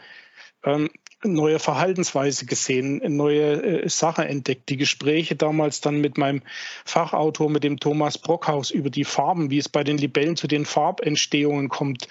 ähm, 0.65 0.91
neue 1.33 1.59
Verhaltensweise 1.59 2.47
gesehen, 2.47 3.01
neue 3.17 3.85
äh, 3.85 3.89
Sache 3.89 4.25
entdeckt. 4.25 4.69
Die 4.69 4.77
Gespräche 4.77 5.37
damals 5.37 5.81
dann 5.81 6.01
mit 6.01 6.19
meinem 6.19 6.43
Fachautor, 6.85 7.51
mit 7.51 7.65
dem 7.65 7.81
Thomas 7.81 8.19
Brockhaus 8.19 8.71
über 8.71 8.91
die 8.91 9.05
Farben, 9.05 9.51
wie 9.51 9.59
es 9.59 9.69
bei 9.69 9.85
den 9.85 9.99
Libellen 9.99 10.37
zu 10.37 10.47
den 10.47 10.67
Farbentstehungen 10.67 11.69
kommt. 11.69 12.09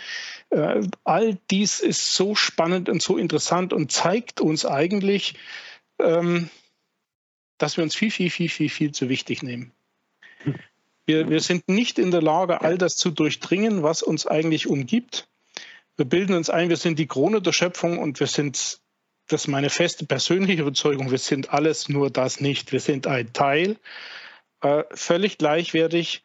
Äh, 0.49 0.81
all 1.03 1.37
dies 1.51 1.79
ist 1.79 2.15
so 2.15 2.35
spannend 2.35 2.89
und 2.89 3.01
so 3.01 3.17
interessant 3.17 3.73
und 3.73 3.91
zeigt 3.91 4.41
uns 4.41 4.65
eigentlich, 4.65 5.35
ähm, 5.99 6.49
dass 7.57 7.77
wir 7.77 7.83
uns 7.83 7.95
viel, 7.95 8.11
viel, 8.11 8.29
viel, 8.29 8.49
viel, 8.49 8.69
viel 8.69 8.91
zu 8.91 9.09
wichtig 9.09 9.43
nehmen. 9.43 9.71
Wir, 11.05 11.29
wir 11.29 11.41
sind 11.41 11.67
nicht 11.67 11.99
in 11.99 12.11
der 12.11 12.21
Lage, 12.21 12.61
all 12.61 12.77
das 12.77 12.95
zu 12.95 13.11
durchdringen, 13.11 13.83
was 13.83 14.03
uns 14.03 14.25
eigentlich 14.25 14.67
umgibt. 14.67 15.27
Wir 15.97 16.05
bilden 16.05 16.35
uns 16.35 16.49
ein, 16.49 16.69
wir 16.69 16.77
sind 16.77 16.97
die 16.97 17.07
Krone 17.07 17.41
der 17.41 17.51
Schöpfung 17.51 17.99
und 17.99 18.19
wir 18.19 18.27
sind, 18.27 18.79
das 19.27 19.43
ist 19.43 19.47
meine 19.47 19.69
feste 19.69 20.05
persönliche 20.05 20.61
Überzeugung, 20.61 21.11
wir 21.11 21.17
sind 21.17 21.53
alles 21.53 21.89
nur 21.89 22.09
das 22.09 22.41
nicht. 22.41 22.71
Wir 22.71 22.79
sind 22.79 23.07
ein 23.07 23.31
Teil, 23.33 23.77
äh, 24.61 24.83
völlig 24.91 25.37
gleichwertig. 25.37 26.23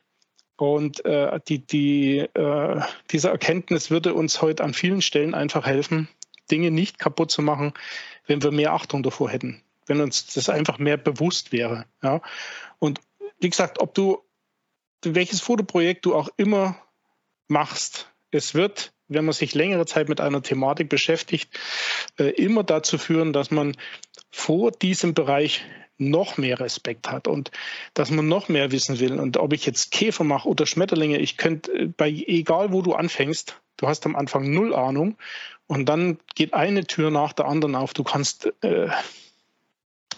Und 0.56 1.04
äh, 1.04 1.38
die, 1.46 1.64
die, 1.64 2.18
äh, 2.18 2.80
diese 3.12 3.28
Erkenntnis 3.28 3.90
würde 3.90 4.14
uns 4.14 4.42
heute 4.42 4.64
an 4.64 4.74
vielen 4.74 5.02
Stellen 5.02 5.34
einfach 5.34 5.64
helfen, 5.64 6.08
Dinge 6.50 6.72
nicht 6.72 6.98
kaputt 6.98 7.30
zu 7.30 7.42
machen, 7.42 7.74
wenn 8.26 8.42
wir 8.42 8.50
mehr 8.50 8.72
Achtung 8.72 9.04
davor 9.04 9.30
hätten 9.30 9.62
wenn 9.88 10.00
uns 10.00 10.26
das 10.26 10.48
einfach 10.48 10.78
mehr 10.78 10.96
bewusst 10.96 11.52
wäre. 11.52 11.86
Ja? 12.02 12.20
Und 12.78 13.00
wie 13.40 13.50
gesagt, 13.50 13.80
ob 13.80 13.94
du 13.94 14.22
welches 15.02 15.40
Fotoprojekt 15.40 16.04
du 16.06 16.14
auch 16.14 16.28
immer 16.36 16.76
machst, 17.46 18.12
es 18.30 18.54
wird, 18.54 18.92
wenn 19.08 19.24
man 19.24 19.32
sich 19.32 19.54
längere 19.54 19.86
Zeit 19.86 20.08
mit 20.08 20.20
einer 20.20 20.42
Thematik 20.42 20.88
beschäftigt, 20.88 21.50
äh, 22.18 22.30
immer 22.30 22.62
dazu 22.62 22.98
führen, 22.98 23.32
dass 23.32 23.50
man 23.50 23.76
vor 24.30 24.70
diesem 24.70 25.14
Bereich 25.14 25.64
noch 25.98 26.36
mehr 26.36 26.60
Respekt 26.60 27.10
hat 27.10 27.26
und 27.26 27.50
dass 27.94 28.10
man 28.10 28.28
noch 28.28 28.48
mehr 28.48 28.70
wissen 28.70 29.00
will. 29.00 29.18
Und 29.18 29.36
ob 29.36 29.52
ich 29.52 29.66
jetzt 29.66 29.90
Käfer 29.90 30.24
mache 30.24 30.48
oder 30.48 30.64
Schmetterlinge, 30.64 31.18
ich 31.18 31.36
könnte 31.36 31.72
äh, 31.72 31.86
bei 31.86 32.08
egal 32.10 32.72
wo 32.72 32.82
du 32.82 32.94
anfängst, 32.94 33.60
du 33.76 33.88
hast 33.88 34.06
am 34.06 34.14
Anfang 34.14 34.52
null 34.52 34.74
Ahnung 34.74 35.16
und 35.66 35.86
dann 35.86 36.18
geht 36.34 36.54
eine 36.54 36.86
Tür 36.86 37.10
nach 37.10 37.32
der 37.32 37.46
anderen 37.46 37.74
auf. 37.74 37.94
Du 37.94 38.04
kannst 38.04 38.52
äh, 38.62 38.88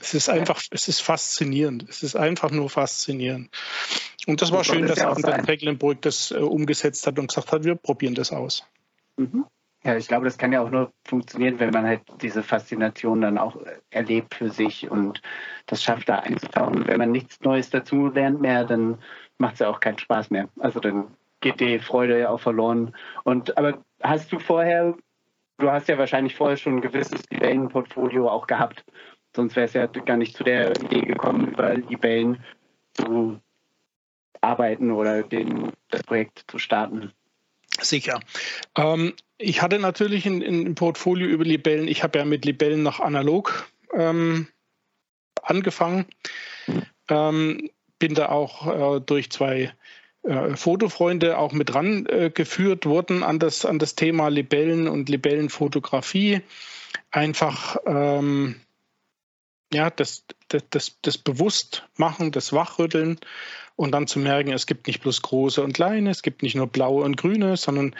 es 0.00 0.14
ist 0.14 0.28
einfach, 0.28 0.62
es 0.70 0.88
ist 0.88 1.00
faszinierend. 1.00 1.86
Es 1.88 2.02
ist 2.02 2.16
einfach 2.16 2.50
nur 2.50 2.70
faszinierend. 2.70 3.50
Und 4.26 4.40
das 4.42 4.50
war 4.50 4.64
schön, 4.64 4.86
dass 4.86 5.00
auch 5.00 5.20
der 5.20 5.42
Tecklenburg 5.42 6.00
das 6.02 6.30
äh, 6.30 6.36
umgesetzt 6.36 7.06
hat 7.06 7.18
und 7.18 7.28
gesagt 7.28 7.52
hat, 7.52 7.64
wir 7.64 7.74
probieren 7.74 8.14
das 8.14 8.32
aus. 8.32 8.64
Mhm. 9.20 9.44
Ja, 9.84 9.96
ich 9.96 10.08
glaube, 10.08 10.24
das 10.24 10.38
kann 10.38 10.52
ja 10.52 10.62
auch 10.62 10.70
nur 10.70 10.92
funktionieren, 11.06 11.58
wenn 11.58 11.70
man 11.70 11.86
halt 11.86 12.02
diese 12.20 12.42
Faszination 12.42 13.20
dann 13.20 13.38
auch 13.38 13.56
erlebt 13.90 14.34
für 14.34 14.50
sich 14.50 14.90
und 14.90 15.22
das 15.66 15.82
schafft, 15.82 16.08
da 16.08 16.16
einzutauchen. 16.16 16.86
Wenn 16.86 16.98
man 16.98 17.12
nichts 17.12 17.40
Neues 17.40 17.70
dazu 17.70 18.08
lernt 18.08 18.40
mehr, 18.40 18.64
dann 18.64 18.98
macht 19.38 19.54
es 19.54 19.60
ja 19.60 19.68
auch 19.68 19.80
keinen 19.80 19.98
Spaß 19.98 20.30
mehr. 20.30 20.48
Also 20.58 20.80
dann 20.80 21.08
geht 21.40 21.60
die 21.60 21.78
Freude 21.78 22.18
ja 22.18 22.30
auch 22.30 22.40
verloren. 22.40 22.94
Und 23.24 23.56
aber 23.56 23.82
hast 24.02 24.32
du 24.32 24.38
vorher, 24.38 24.96
du 25.58 25.70
hast 25.70 25.88
ja 25.88 25.98
wahrscheinlich 25.98 26.34
vorher 26.34 26.56
schon 26.56 26.76
ein 26.76 26.82
gewisses 26.82 27.26
Quellenportfolio 27.28 28.28
auch 28.28 28.46
gehabt. 28.46 28.84
Sonst 29.34 29.56
wäre 29.56 29.66
es 29.66 29.74
ja 29.74 29.86
gar 29.86 30.16
nicht 30.16 30.36
zu 30.36 30.44
der 30.44 30.70
Idee 30.82 31.02
gekommen, 31.02 31.48
über 31.48 31.74
Libellen 31.74 32.42
zu 32.94 33.38
arbeiten 34.40 34.90
oder 34.90 35.22
den, 35.22 35.72
das 35.88 36.02
Projekt 36.02 36.44
zu 36.48 36.58
starten. 36.58 37.12
Sicher. 37.80 38.20
Ähm, 38.76 39.14
ich 39.38 39.62
hatte 39.62 39.78
natürlich 39.78 40.26
ein, 40.26 40.74
Portfolio 40.74 41.26
über 41.26 41.44
Libellen. 41.44 41.88
Ich 41.88 42.02
habe 42.02 42.18
ja 42.18 42.24
mit 42.24 42.44
Libellen 42.44 42.82
noch 42.82 43.00
analog 43.00 43.68
ähm, 43.94 44.48
angefangen. 45.42 46.06
Ähm, 47.08 47.70
bin 47.98 48.14
da 48.14 48.28
auch 48.28 48.96
äh, 48.96 49.00
durch 49.00 49.30
zwei 49.30 49.72
äh, 50.22 50.56
Fotofreunde 50.56 51.38
auch 51.38 51.52
mit 51.52 51.74
rangeführt 51.74 52.86
äh, 52.86 52.88
worden 52.88 53.22
an 53.22 53.38
das, 53.38 53.64
an 53.64 53.78
das 53.78 53.94
Thema 53.94 54.28
Libellen 54.28 54.88
und 54.88 55.08
Libellenfotografie. 55.08 56.42
Einfach 57.10 57.76
ähm, 57.86 58.56
ja, 59.72 59.90
das, 59.90 60.24
das, 60.48 60.64
das, 60.70 60.98
das 61.02 61.18
Bewusstmachen, 61.18 62.32
das 62.32 62.52
Wachrütteln 62.52 63.18
und 63.80 63.92
dann 63.92 64.06
zu 64.06 64.18
merken, 64.18 64.52
es 64.52 64.66
gibt 64.66 64.88
nicht 64.88 65.00
bloß 65.00 65.22
große 65.22 65.62
und 65.62 65.72
kleine, 65.72 66.10
es 66.10 66.20
gibt 66.20 66.42
nicht 66.42 66.54
nur 66.54 66.66
blaue 66.66 67.02
und 67.02 67.16
grüne, 67.16 67.56
sondern 67.56 67.94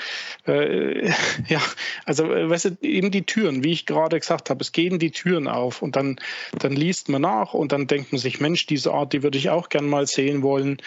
äh, 0.47 1.09
ja, 1.49 1.63
also 2.05 2.31
äh, 2.31 2.51
weißt 2.51 2.67
du, 2.67 2.77
eben 2.83 3.11
die 3.11 3.25
Türen, 3.25 3.65
wie 3.65 3.73
ich 3.73 3.87
gerade 3.87 4.21
gesagt 4.21 4.51
habe, 4.51 4.61
es 4.61 4.73
gehen 4.73 4.99
die 4.99 5.11
Türen 5.11 5.49
auf 5.49 5.81
und 5.81 5.97
dann, 5.97 6.21
dann 6.59 6.73
liest 6.73 7.09
man 7.09 7.23
nach 7.23 7.55
und 7.55 7.73
dann 7.73 7.87
denkt 7.87 8.13
man 8.13 8.19
sich, 8.19 8.41
Mensch, 8.41 8.67
diese 8.67 8.93
Art, 8.93 9.15
die 9.15 9.23
würde 9.23 9.39
ich 9.39 9.49
auch 9.49 9.71
gern 9.71 9.87
mal 9.87 10.07
sehen 10.07 10.43
wollen. 10.43 10.83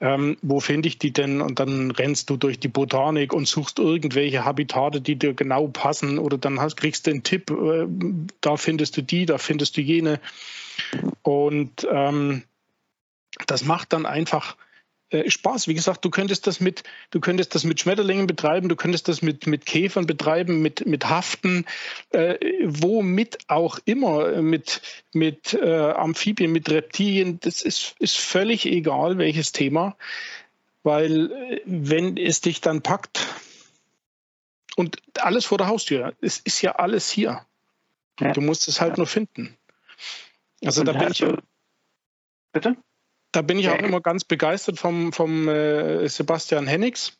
Ähm, 0.00 0.38
wo 0.40 0.60
finde 0.60 0.88
ich 0.88 0.96
die 0.96 1.12
denn? 1.12 1.42
Und 1.42 1.60
dann 1.60 1.90
rennst 1.90 2.30
du 2.30 2.38
durch 2.38 2.58
die 2.58 2.68
Botanik 2.68 3.34
und 3.34 3.46
suchst 3.46 3.78
irgendwelche 3.78 4.46
Habitate, 4.46 5.02
die 5.02 5.16
dir 5.16 5.34
genau 5.34 5.68
passen 5.68 6.18
oder 6.18 6.38
dann 6.38 6.58
hast, 6.58 6.78
kriegst 6.78 7.06
du 7.06 7.10
einen 7.10 7.22
Tipp, 7.22 7.50
äh, 7.50 7.86
da 8.40 8.56
findest 8.56 8.96
du 8.96 9.02
die, 9.02 9.26
da 9.26 9.36
findest 9.36 9.76
du 9.76 9.82
jene. 9.82 10.20
Und 11.22 11.86
ähm, 11.92 12.44
das 13.46 13.64
macht 13.64 13.92
dann 13.92 14.06
einfach 14.06 14.56
äh, 15.10 15.30
Spaß. 15.30 15.68
Wie 15.68 15.74
gesagt, 15.74 16.04
du 16.04 16.10
könntest 16.10 16.46
das 16.46 16.60
mit, 16.60 16.82
du 17.10 17.20
könntest 17.20 17.54
das 17.54 17.64
mit 17.64 17.80
Schmetterlingen 17.80 18.26
betreiben, 18.26 18.68
du 18.68 18.76
könntest 18.76 19.08
das 19.08 19.22
mit, 19.22 19.46
mit 19.46 19.64
Käfern 19.64 20.06
betreiben, 20.06 20.60
mit, 20.60 20.86
mit 20.86 21.08
Haften, 21.08 21.64
äh, 22.10 22.36
womit 22.64 23.38
auch 23.48 23.78
immer, 23.86 24.42
mit, 24.42 24.82
mit 25.14 25.54
äh, 25.54 25.92
Amphibien, 25.92 26.52
mit 26.52 26.68
Reptilien, 26.68 27.40
das 27.40 27.62
ist, 27.62 27.94
ist 27.98 28.18
völlig 28.18 28.66
egal, 28.66 29.16
welches 29.16 29.52
Thema, 29.52 29.96
weil 30.82 31.32
äh, 31.32 31.62
wenn 31.64 32.18
es 32.18 32.42
dich 32.42 32.60
dann 32.60 32.82
packt 32.82 33.26
und 34.76 34.98
alles 35.18 35.46
vor 35.46 35.56
der 35.56 35.68
Haustür, 35.68 36.14
es 36.20 36.38
ist 36.38 36.60
ja 36.60 36.72
alles 36.72 37.10
hier. 37.10 37.46
Ja. 38.20 38.32
Du 38.32 38.42
musst 38.42 38.68
es 38.68 38.80
halt 38.80 38.98
nur 38.98 39.06
finden. 39.06 39.56
Also 40.62 40.82
und 40.82 40.86
da 40.86 40.92
bin 40.92 41.12
ich. 41.12 41.24
Bitte? 42.52 42.76
Da 43.32 43.42
bin 43.42 43.58
ich 43.58 43.68
auch 43.68 43.78
immer 43.78 44.00
ganz 44.00 44.24
begeistert 44.24 44.78
vom, 44.78 45.12
vom 45.12 45.48
äh, 45.48 46.08
Sebastian 46.08 46.66
Hennigs, 46.66 47.18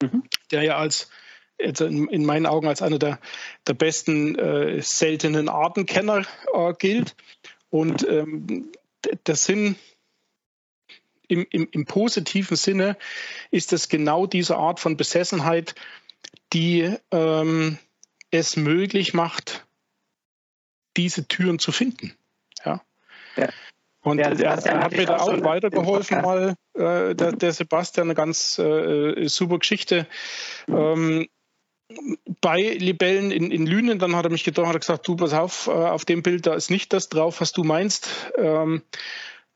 mhm. 0.00 0.22
der 0.50 0.62
ja 0.62 0.76
als 0.76 1.10
in, 1.58 2.08
in, 2.08 2.24
meinen 2.24 2.46
Augen 2.46 2.68
als 2.68 2.82
einer 2.82 2.98
der, 2.98 3.18
der 3.66 3.74
besten 3.74 4.38
äh, 4.38 4.80
seltenen 4.82 5.48
Artenkenner 5.48 6.26
äh, 6.52 6.72
gilt. 6.78 7.16
Und 7.70 8.06
ähm, 8.08 8.72
der 9.26 9.34
Sinn 9.34 9.76
im, 11.28 11.46
im, 11.50 11.68
im, 11.70 11.84
positiven 11.86 12.56
Sinne 12.56 12.96
ist 13.50 13.72
es 13.72 13.88
genau 13.88 14.26
diese 14.26 14.56
Art 14.56 14.80
von 14.80 14.96
Besessenheit, 14.96 15.74
die 16.52 16.94
ähm, 17.10 17.78
es 18.30 18.56
möglich 18.56 19.14
macht, 19.14 19.66
diese 20.96 21.26
Türen 21.26 21.58
zu 21.58 21.72
finden. 21.72 22.14
Ja. 22.64 22.82
ja. 23.36 23.48
Und 24.02 24.18
der, 24.18 24.34
der 24.34 24.80
hat 24.80 24.92
mir 24.92 25.06
da 25.06 25.18
auch 25.18 25.44
weitergeholfen, 25.44 26.22
mal 26.22 26.54
äh, 26.74 27.14
der, 27.14 27.32
der, 27.32 27.52
Sebastian, 27.52 28.08
eine 28.08 28.14
ganz 28.14 28.58
äh, 28.58 29.28
super 29.28 29.58
Geschichte. 29.58 30.08
Ähm, 30.68 31.28
bei 32.40 32.60
Libellen 32.60 33.30
in, 33.30 33.50
in 33.50 33.66
Lünen, 33.66 33.98
dann 33.98 34.16
hat 34.16 34.24
er 34.24 34.30
mich 34.30 34.44
getroffen, 34.44 34.70
hat 34.70 34.80
gesagt, 34.80 35.06
du 35.06 35.16
pass 35.16 35.32
auf, 35.32 35.68
äh, 35.68 35.70
auf 35.70 36.04
dem 36.04 36.22
Bild, 36.22 36.46
da 36.46 36.54
ist 36.54 36.70
nicht 36.70 36.92
das 36.92 37.08
drauf, 37.08 37.40
was 37.40 37.52
du 37.52 37.62
meinst. 37.62 38.32
Ähm, 38.36 38.82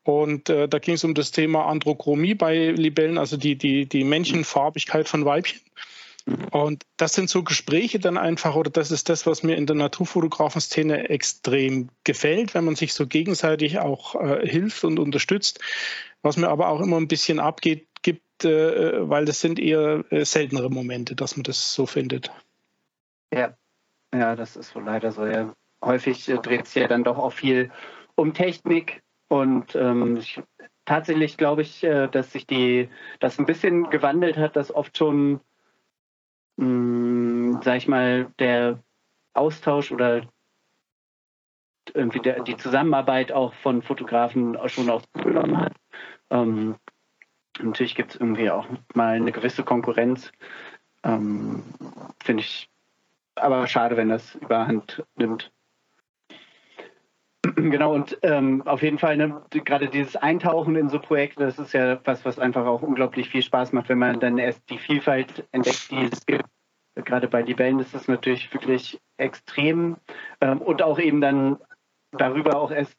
und 0.05 0.49
äh, 0.49 0.69
da 0.69 0.79
ging 0.79 0.95
es 0.95 1.03
um 1.03 1.15
das 1.15 1.33
Thema 1.33 1.67
Androchromie 1.67 2.35
bei 2.35 2.71
Libellen, 2.71 3.19
also 3.19 3.37
die, 3.37 3.57
die, 3.57 3.89
die 3.89 4.05
Männchenfarbigkeit 4.05 5.09
von 5.09 5.25
Weibchen. 5.25 5.61
Und 6.51 6.85
das 6.97 7.15
sind 7.15 7.31
so 7.31 7.45
Gespräche 7.45 8.01
dann 8.01 8.19
einfach, 8.19 8.57
oder 8.57 8.71
das 8.71 8.91
ist 8.91 9.09
das, 9.09 9.27
was 9.27 9.45
mir 9.45 9.57
in 9.57 9.67
der 9.67 9.77
Naturfotografenszene 9.77 11.09
extrem 11.09 11.89
gefällt, 12.03 12.55
wenn 12.55 12.65
man 12.65 12.75
sich 12.75 12.95
so 12.95 13.07
gegenseitig 13.07 13.79
auch 13.79 14.17
äh, 14.17 14.47
hilft 14.47 14.83
und 14.83 14.99
unterstützt. 14.99 15.61
Was 16.23 16.37
mir 16.37 16.49
aber 16.49 16.69
auch 16.69 16.81
immer 16.81 16.97
ein 16.97 17.07
bisschen 17.07 17.39
abgeht, 17.39 17.87
gibt, 18.03 18.45
äh, 18.45 19.09
weil 19.09 19.25
das 19.25 19.41
sind 19.41 19.61
eher 19.61 20.05
äh, 20.11 20.25
seltenere 20.25 20.69
Momente, 20.69 21.15
dass 21.15 21.37
man 21.37 21.45
das 21.45 21.73
so 21.73 21.87
findet. 21.87 22.33
Ja, 23.33 23.57
ja, 24.13 24.35
das 24.35 24.57
ist 24.57 24.75
wohl 24.75 24.85
leider 24.85 25.13
so. 25.13 25.27
Ja. 25.27 25.55
Häufig 25.85 26.29
äh, 26.29 26.39
dreht 26.39 26.67
es 26.67 26.75
ja 26.75 26.89
dann 26.89 27.05
doch 27.05 27.19
auch 27.19 27.33
viel 27.33 27.71
um 28.17 28.35
Technik 28.35 29.03
und 29.29 29.77
ähm, 29.77 30.17
ich, 30.17 30.41
tatsächlich 30.87 31.37
glaube 31.37 31.63
ich, 31.63 31.85
äh, 31.85 32.09
dass 32.09 32.33
sich 32.33 32.49
die 32.49 32.89
das 33.21 33.39
ein 33.39 33.47
bisschen 33.47 33.91
gewandelt 33.91 34.37
hat, 34.37 34.57
dass 34.57 34.75
oft 34.75 34.97
schon 34.99 35.41
mh, 36.57 37.61
sag 37.63 37.77
ich 37.77 37.89
mal, 37.89 38.33
der 38.39 38.83
Austausch 39.35 39.93
oder 39.93 40.23
irgendwie 41.95 42.21
der, 42.21 42.43
die 42.43 42.57
Zusammenarbeit 42.57 43.33
auch 43.33 43.55
von 43.55 43.83
Fotografen 43.83 44.59
schon 44.69 44.91
auch 44.91 45.03
zugenommen 45.15 45.59
hat. 45.59 45.75
Ähm, 46.31 46.77
natürlich 47.61 47.95
gibt 47.95 48.15
es 48.15 48.21
irgendwie 48.21 48.51
auch 48.51 48.67
mal 48.95 49.17
eine 49.17 49.33
gewisse 49.33 49.63
Konkurrenz. 49.63 50.33
Ähm, 51.05 51.63
Finde 52.23 52.43
ich 52.43 52.69
aber 53.37 53.67
schade, 53.67 53.97
wenn 53.97 54.09
das 54.09 54.35
überhand 54.37 55.05
nimmt. 55.15 55.53
Genau, 57.71 57.95
und 57.95 58.19
ähm, 58.23 58.63
auf 58.67 58.83
jeden 58.83 58.99
Fall, 58.99 59.17
ne, 59.17 59.43
gerade 59.51 59.89
dieses 59.89 60.17
Eintauchen 60.17 60.77
in 60.77 60.89
so 60.89 60.99
Projekte, 60.99 61.45
das 61.45 61.59
ist 61.59 61.73
ja 61.73 61.99
was, 62.05 62.25
was 62.25 62.39
einfach 62.39 62.67
auch 62.67 62.83
unglaublich 62.83 63.31
viel 63.31 63.43
Spaß 63.43 63.73
macht, 63.73 63.89
wenn 63.89 63.99
man 63.99 64.21
dann 64.21 64.39
erst 64.39 64.69
die 64.69 64.79
Vielfalt 64.79 65.47
entdeckt, 65.53 65.91
die 65.91 66.05
es 66.05 66.27
gibt. 66.27 66.45
Gerade 66.95 67.29
bei 67.29 67.43
Libellen 67.43 67.79
ist 67.81 67.95
das 67.95 68.09
natürlich 68.09 68.53
wirklich 68.53 69.01
extrem. 69.17 69.97
Ähm, 70.41 70.61
und 70.61 70.83
auch 70.83 70.99
eben 70.99 71.21
dann 71.21 71.59
darüber 72.13 72.57
auch 72.57 72.71
erst 72.71 72.97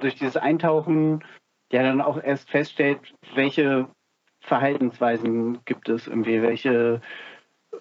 durch 0.00 0.14
dieses 0.14 0.36
Eintauchen 0.36 1.24
ja 1.72 1.82
dann 1.82 2.00
auch 2.00 2.22
erst 2.22 2.50
feststellt, 2.50 3.14
welche 3.34 3.88
Verhaltensweisen 4.40 5.64
gibt 5.64 5.88
es 5.88 6.06
irgendwie, 6.06 6.42
welche 6.42 7.00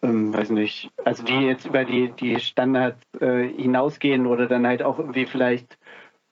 ähm, 0.01 0.33
weiß 0.33 0.51
nicht, 0.51 0.89
also 1.03 1.23
die 1.23 1.39
jetzt 1.41 1.65
über 1.65 1.85
die, 1.85 2.11
die 2.11 2.39
Standards 2.39 3.01
äh, 3.19 3.47
hinausgehen 3.47 4.25
oder 4.25 4.47
dann 4.47 4.65
halt 4.65 4.83
auch 4.83 4.99
irgendwie 4.99 5.25
vielleicht 5.25 5.77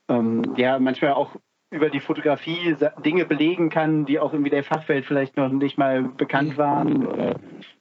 ähm, 0.10 0.56
ja 0.58 0.80
manchmal 0.80 1.14
auch 1.14 1.36
über 1.72 1.90
die 1.90 2.00
Fotografie 2.00 2.76
Dinge 3.06 3.26
belegen 3.26 3.70
kann, 3.70 4.06
die 4.06 4.20
auch 4.20 4.34
irgendwie 4.34 4.50
der 4.50 4.64
Fachwelt 4.64 5.06
vielleicht 5.06 5.38
noch 5.38 5.50
nicht 5.50 5.78
mal 5.78 6.02
bekannt 6.02 6.58
waren. 6.58 7.06
Oder 7.06 7.36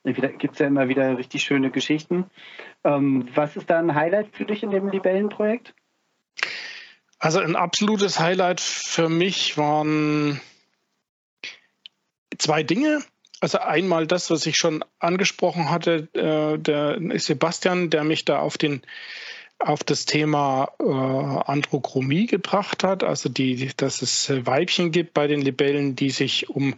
gibt 0.04 0.52
es 0.52 0.58
ja 0.58 0.66
immer 0.66 0.88
wieder 0.88 1.16
richtig 1.16 1.42
schöne 1.42 1.70
Geschichten. 1.70 2.26
Ähm, 2.84 3.28
was 3.34 3.56
ist 3.56 3.70
da 3.70 3.78
ein 3.78 3.94
Highlight 3.94 4.28
für 4.32 4.44
dich 4.44 4.62
in 4.62 4.70
dem 4.70 4.88
Libellenprojekt? 4.90 5.74
Also 7.18 7.40
ein 7.40 7.56
absolutes 7.56 8.20
Highlight 8.20 8.60
für 8.60 9.08
mich 9.08 9.56
waren 9.56 10.40
zwei 12.36 12.62
Dinge. 12.62 13.00
Also 13.40 13.58
einmal 13.58 14.06
das, 14.06 14.30
was 14.30 14.46
ich 14.46 14.56
schon 14.56 14.84
angesprochen 14.98 15.70
hatte, 15.70 16.08
äh, 16.12 16.58
der 16.58 16.98
Sebastian, 17.18 17.88
der 17.88 18.04
mich 18.04 18.24
da 18.24 18.40
auf 18.40 18.58
den 18.58 18.82
auf 19.58 19.82
das 19.84 20.04
Thema 20.04 20.72
äh, 20.78 20.84
Androchromie 20.84 22.26
gebracht 22.26 22.84
hat, 22.84 23.02
also 23.02 23.28
die, 23.28 23.70
dass 23.76 24.02
es 24.02 24.30
Weibchen 24.46 24.92
gibt 24.92 25.14
bei 25.14 25.26
den 25.26 25.40
Libellen, 25.40 25.96
die 25.96 26.10
sich 26.10 26.48
um 26.48 26.74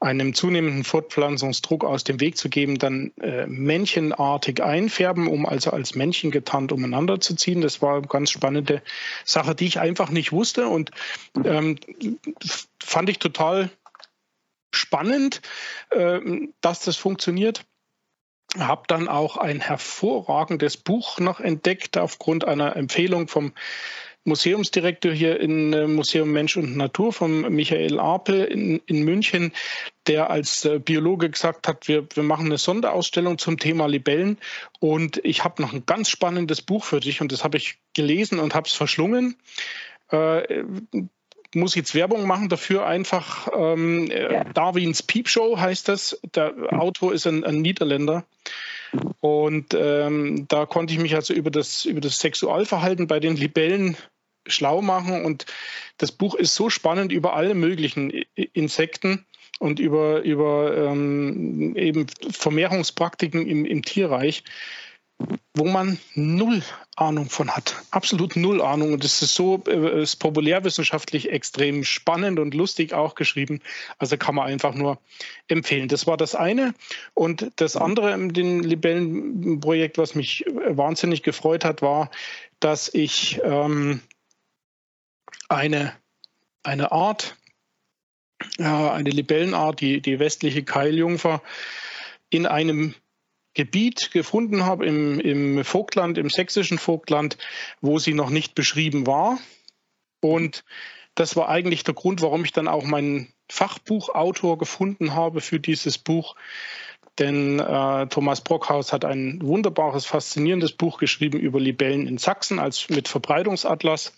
einem 0.00 0.32
zunehmenden 0.32 0.82
Fortpflanzungsdruck 0.82 1.84
aus 1.84 2.04
dem 2.04 2.20
Weg 2.20 2.38
zu 2.38 2.48
geben, 2.48 2.78
dann 2.78 3.12
äh, 3.20 3.46
männchenartig 3.46 4.62
einfärben, 4.62 5.28
um 5.28 5.44
also 5.44 5.70
als 5.70 5.94
Männchen 5.94 6.30
getarnt 6.30 6.72
umeinander 6.72 7.20
zu 7.20 7.36
ziehen. 7.36 7.60
Das 7.60 7.82
war 7.82 7.98
eine 7.98 8.06
ganz 8.06 8.30
spannende 8.30 8.82
Sache, 9.26 9.54
die 9.54 9.66
ich 9.66 9.78
einfach 9.78 10.08
nicht 10.08 10.32
wusste 10.32 10.68
und 10.68 10.90
ähm, 11.44 11.76
fand 12.82 13.10
ich 13.10 13.18
total 13.18 13.70
spannend, 14.72 15.42
äh, 15.90 16.20
dass 16.62 16.80
das 16.80 16.96
funktioniert. 16.96 17.66
Habe 18.58 18.82
dann 18.88 19.08
auch 19.08 19.36
ein 19.36 19.60
hervorragendes 19.60 20.76
Buch 20.76 21.18
noch 21.18 21.40
entdeckt 21.40 21.96
aufgrund 21.96 22.44
einer 22.44 22.74
Empfehlung 22.76 23.28
vom 23.28 23.52
Museumsdirektor 24.24 25.12
hier 25.12 25.40
im 25.40 25.72
äh, 25.72 25.86
Museum 25.86 26.30
Mensch 26.30 26.56
und 26.56 26.76
Natur, 26.76 27.12
von 27.12 27.42
Michael 27.54 27.98
Apel 27.98 28.44
in, 28.44 28.80
in 28.86 29.02
München, 29.02 29.52
der 30.06 30.30
als 30.30 30.64
äh, 30.64 30.78
Biologe 30.78 31.30
gesagt 31.30 31.66
hat, 31.66 31.88
wir, 31.88 32.06
wir 32.14 32.22
machen 32.22 32.46
eine 32.46 32.58
Sonderausstellung 32.58 33.38
zum 33.38 33.58
Thema 33.58 33.86
Libellen. 33.86 34.38
Und 34.78 35.20
ich 35.24 35.42
habe 35.42 35.62
noch 35.62 35.72
ein 35.72 35.86
ganz 35.86 36.10
spannendes 36.10 36.60
Buch 36.60 36.84
für 36.84 37.00
dich 37.00 37.20
und 37.20 37.32
das 37.32 37.44
habe 37.44 37.56
ich 37.56 37.78
gelesen 37.94 38.40
und 38.40 38.54
habe 38.54 38.68
es 38.68 38.74
verschlungen. 38.74 39.36
Muss 41.54 41.74
jetzt 41.74 41.94
Werbung 41.94 42.26
machen 42.26 42.48
dafür 42.48 42.86
einfach. 42.86 43.48
Ähm, 43.56 44.10
äh, 44.10 44.32
ja. 44.32 44.44
Darwins 44.44 45.02
Peepshow 45.02 45.58
heißt 45.58 45.88
das. 45.88 46.20
Der 46.34 46.54
Autor 46.72 47.12
ist 47.12 47.26
ein, 47.26 47.44
ein 47.44 47.60
Niederländer. 47.60 48.24
Und 49.20 49.74
ähm, 49.74 50.46
da 50.48 50.66
konnte 50.66 50.92
ich 50.92 51.00
mich 51.00 51.14
also 51.14 51.34
über 51.34 51.50
das, 51.50 51.84
über 51.84 52.00
das 52.00 52.18
Sexualverhalten 52.18 53.06
bei 53.06 53.20
den 53.20 53.36
Libellen 53.36 53.96
schlau 54.46 54.82
machen. 54.82 55.24
Und 55.24 55.46
das 55.98 56.12
Buch 56.12 56.34
ist 56.34 56.54
so 56.54 56.70
spannend 56.70 57.12
über 57.12 57.34
alle 57.34 57.54
möglichen 57.54 58.10
Insekten 58.34 59.26
und 59.58 59.78
über, 59.78 60.22
über 60.22 60.76
ähm, 60.76 61.76
eben 61.76 62.06
Vermehrungspraktiken 62.30 63.46
im, 63.46 63.64
im 63.64 63.82
Tierreich 63.82 64.42
wo 65.54 65.64
man 65.64 65.98
null 66.14 66.62
Ahnung 66.96 67.28
von 67.28 67.50
hat. 67.50 67.74
Absolut 67.90 68.36
null 68.36 68.62
Ahnung. 68.62 68.92
Und 68.92 69.04
es 69.04 69.20
ist 69.22 69.34
so, 69.34 69.62
äh, 69.66 70.02
ist 70.02 70.16
populärwissenschaftlich 70.16 71.30
extrem 71.30 71.84
spannend 71.84 72.38
und 72.38 72.54
lustig 72.54 72.92
auch 72.92 73.14
geschrieben. 73.14 73.60
Also 73.98 74.16
kann 74.16 74.34
man 74.34 74.46
einfach 74.46 74.74
nur 74.74 74.98
empfehlen. 75.48 75.88
Das 75.88 76.06
war 76.06 76.16
das 76.16 76.34
eine. 76.34 76.74
Und 77.14 77.50
das 77.56 77.76
andere 77.76 78.12
in 78.12 78.32
dem 78.32 78.60
Libellenprojekt, 78.60 79.98
was 79.98 80.14
mich 80.14 80.44
wahnsinnig 80.46 81.22
gefreut 81.22 81.64
hat, 81.64 81.82
war, 81.82 82.10
dass 82.60 82.92
ich 82.92 83.40
ähm, 83.42 84.00
eine, 85.48 85.92
eine 86.62 86.92
Art, 86.92 87.36
äh, 88.58 88.64
eine 88.64 89.10
Libellenart, 89.10 89.80
die, 89.80 90.00
die 90.00 90.18
westliche 90.18 90.62
Keiljungfer, 90.62 91.42
in 92.30 92.46
einem 92.46 92.94
Gebiet 93.54 94.10
gefunden 94.12 94.64
habe 94.64 94.86
im, 94.86 95.18
im 95.20 95.64
Vogtland, 95.64 96.18
im 96.18 96.30
sächsischen 96.30 96.78
Vogtland, 96.78 97.36
wo 97.80 97.98
sie 97.98 98.14
noch 98.14 98.30
nicht 98.30 98.54
beschrieben 98.54 99.06
war. 99.06 99.38
Und 100.20 100.64
das 101.14 101.36
war 101.36 101.48
eigentlich 101.48 101.82
der 101.82 101.94
Grund, 101.94 102.22
warum 102.22 102.44
ich 102.44 102.52
dann 102.52 102.68
auch 102.68 102.84
meinen 102.84 103.32
Fachbuchautor 103.50 104.58
gefunden 104.58 105.14
habe 105.14 105.40
für 105.40 105.58
dieses 105.58 105.98
Buch. 105.98 106.36
Denn 107.18 107.58
äh, 107.58 108.06
Thomas 108.06 108.40
Brockhaus 108.42 108.92
hat 108.92 109.04
ein 109.04 109.40
wunderbares, 109.42 110.06
faszinierendes 110.06 110.72
Buch 110.72 110.98
geschrieben 110.98 111.38
über 111.40 111.60
Libellen 111.60 112.06
in 112.06 112.18
Sachsen 112.18 112.58
als 112.58 112.88
mit 112.88 113.08
Verbreitungsatlas. 113.08 114.14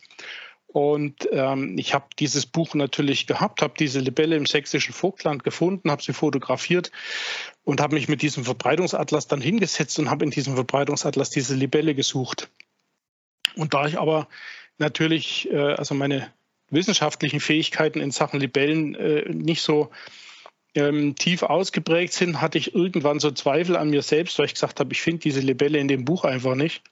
Und 0.72 1.28
ähm, 1.32 1.76
ich 1.76 1.92
habe 1.92 2.06
dieses 2.18 2.46
Buch 2.46 2.74
natürlich 2.74 3.26
gehabt, 3.26 3.60
habe 3.60 3.74
diese 3.78 4.00
Libelle 4.00 4.36
im 4.36 4.46
sächsischen 4.46 4.94
Vogtland 4.94 5.44
gefunden, 5.44 5.90
habe 5.90 6.02
sie 6.02 6.14
fotografiert 6.14 6.90
und 7.62 7.82
habe 7.82 7.94
mich 7.94 8.08
mit 8.08 8.22
diesem 8.22 8.44
Verbreitungsatlas 8.44 9.26
dann 9.26 9.42
hingesetzt 9.42 9.98
und 9.98 10.08
habe 10.08 10.24
in 10.24 10.30
diesem 10.30 10.54
Verbreitungsatlas 10.54 11.28
diese 11.28 11.54
Libelle 11.54 11.94
gesucht. 11.94 12.48
Und 13.54 13.74
da 13.74 13.86
ich 13.86 13.98
aber 13.98 14.28
natürlich, 14.78 15.50
äh, 15.50 15.74
also 15.74 15.94
meine 15.94 16.32
wissenschaftlichen 16.70 17.40
Fähigkeiten 17.40 18.00
in 18.00 18.10
Sachen 18.10 18.40
Libellen 18.40 18.94
äh, 18.94 19.28
nicht 19.28 19.60
so 19.60 19.90
ähm, 20.74 21.16
tief 21.16 21.42
ausgeprägt 21.42 22.14
sind, 22.14 22.40
hatte 22.40 22.56
ich 22.56 22.74
irgendwann 22.74 23.20
so 23.20 23.30
Zweifel 23.30 23.76
an 23.76 23.90
mir 23.90 24.00
selbst, 24.00 24.38
weil 24.38 24.46
ich 24.46 24.54
gesagt 24.54 24.80
habe, 24.80 24.92
ich 24.92 25.02
finde 25.02 25.20
diese 25.20 25.40
Libelle 25.40 25.78
in 25.78 25.88
dem 25.88 26.06
Buch 26.06 26.24
einfach 26.24 26.54
nicht. 26.54 26.82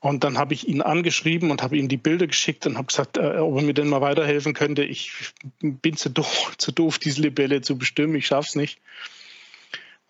Und 0.00 0.24
dann 0.24 0.38
habe 0.38 0.54
ich 0.54 0.66
ihn 0.66 0.80
angeschrieben 0.80 1.50
und 1.50 1.62
habe 1.62 1.76
ihm 1.76 1.88
die 1.88 1.98
Bilder 1.98 2.26
geschickt 2.26 2.66
und 2.66 2.76
habe 2.76 2.86
gesagt, 2.86 3.18
äh, 3.18 3.36
ob 3.36 3.56
er 3.56 3.62
mir 3.62 3.74
denn 3.74 3.88
mal 3.88 4.00
weiterhelfen 4.00 4.54
könnte. 4.54 4.82
Ich 4.82 5.12
bin 5.60 5.96
zu 5.96 6.08
doof, 6.08 6.54
zu 6.58 6.72
doof 6.72 6.98
diese 6.98 7.20
Libelle 7.20 7.60
zu 7.60 7.76
bestimmen, 7.76 8.14
ich 8.14 8.26
schaffe 8.26 8.48
es 8.48 8.54
nicht. 8.56 8.80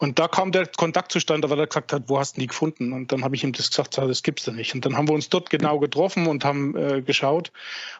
Und 0.03 0.19
da 0.19 0.29
kam 0.29 0.51
der 0.51 0.65
Kontakt 0.65 1.13
zustande, 1.13 1.51
weil 1.51 1.59
er 1.59 1.67
gesagt 1.67 1.93
hat, 1.93 2.05
wo 2.07 2.19
hast 2.19 2.35
du 2.35 2.41
die 2.41 2.47
gefunden? 2.47 2.95
Und 2.95 3.13
dann 3.13 3.23
habe 3.23 3.37
ich 3.37 3.45
ihm 3.45 3.53
das 3.53 3.69
gesagt, 3.69 3.99
das 3.99 4.23
gibt's 4.23 4.45
da 4.45 4.53
nicht. 4.53 4.75
Und 4.75 4.87
dann 4.87 4.97
haben 4.97 5.07
wir 5.07 5.13
uns 5.13 5.29
dort 5.29 5.51
genau 5.51 5.79
getroffen 5.79 6.27
und 6.27 6.43
haben 6.43 6.75
äh, 6.75 7.03
geschaut. 7.03 7.53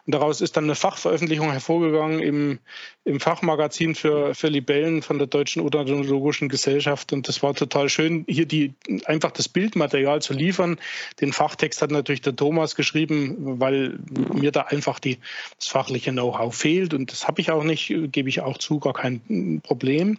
Und 0.07 0.15
daraus 0.15 0.41
ist 0.41 0.57
dann 0.57 0.63
eine 0.63 0.73
Fachveröffentlichung 0.73 1.51
hervorgegangen 1.51 2.19
im, 2.19 2.59
im 3.05 3.19
Fachmagazin 3.19 3.93
für, 3.93 4.33
für 4.33 4.47
Libellen 4.47 5.03
von 5.03 5.19
der 5.19 5.27
Deutschen 5.27 5.61
Odontologischen 5.61 6.49
Gesellschaft. 6.49 7.13
Und 7.13 7.27
das 7.27 7.43
war 7.43 7.53
total 7.53 7.87
schön, 7.87 8.25
hier 8.27 8.47
die 8.47 8.73
einfach 9.05 9.29
das 9.29 9.47
Bildmaterial 9.47 10.23
zu 10.23 10.33
liefern. 10.33 10.79
Den 11.19 11.33
Fachtext 11.33 11.83
hat 11.83 11.91
natürlich 11.91 12.21
der 12.21 12.35
Thomas 12.35 12.73
geschrieben, 12.73 13.59
weil 13.59 13.99
mir 14.33 14.51
da 14.51 14.61
einfach 14.61 14.97
die, 14.97 15.19
das 15.55 15.67
fachliche 15.67 16.09
Know-how 16.09 16.55
fehlt. 16.55 16.95
Und 16.95 17.11
das 17.11 17.27
habe 17.27 17.41
ich 17.41 17.51
auch 17.51 17.63
nicht, 17.63 17.93
gebe 18.11 18.27
ich 18.27 18.41
auch 18.41 18.57
zu, 18.57 18.79
gar 18.79 18.93
kein 18.93 19.61
Problem. 19.61 20.17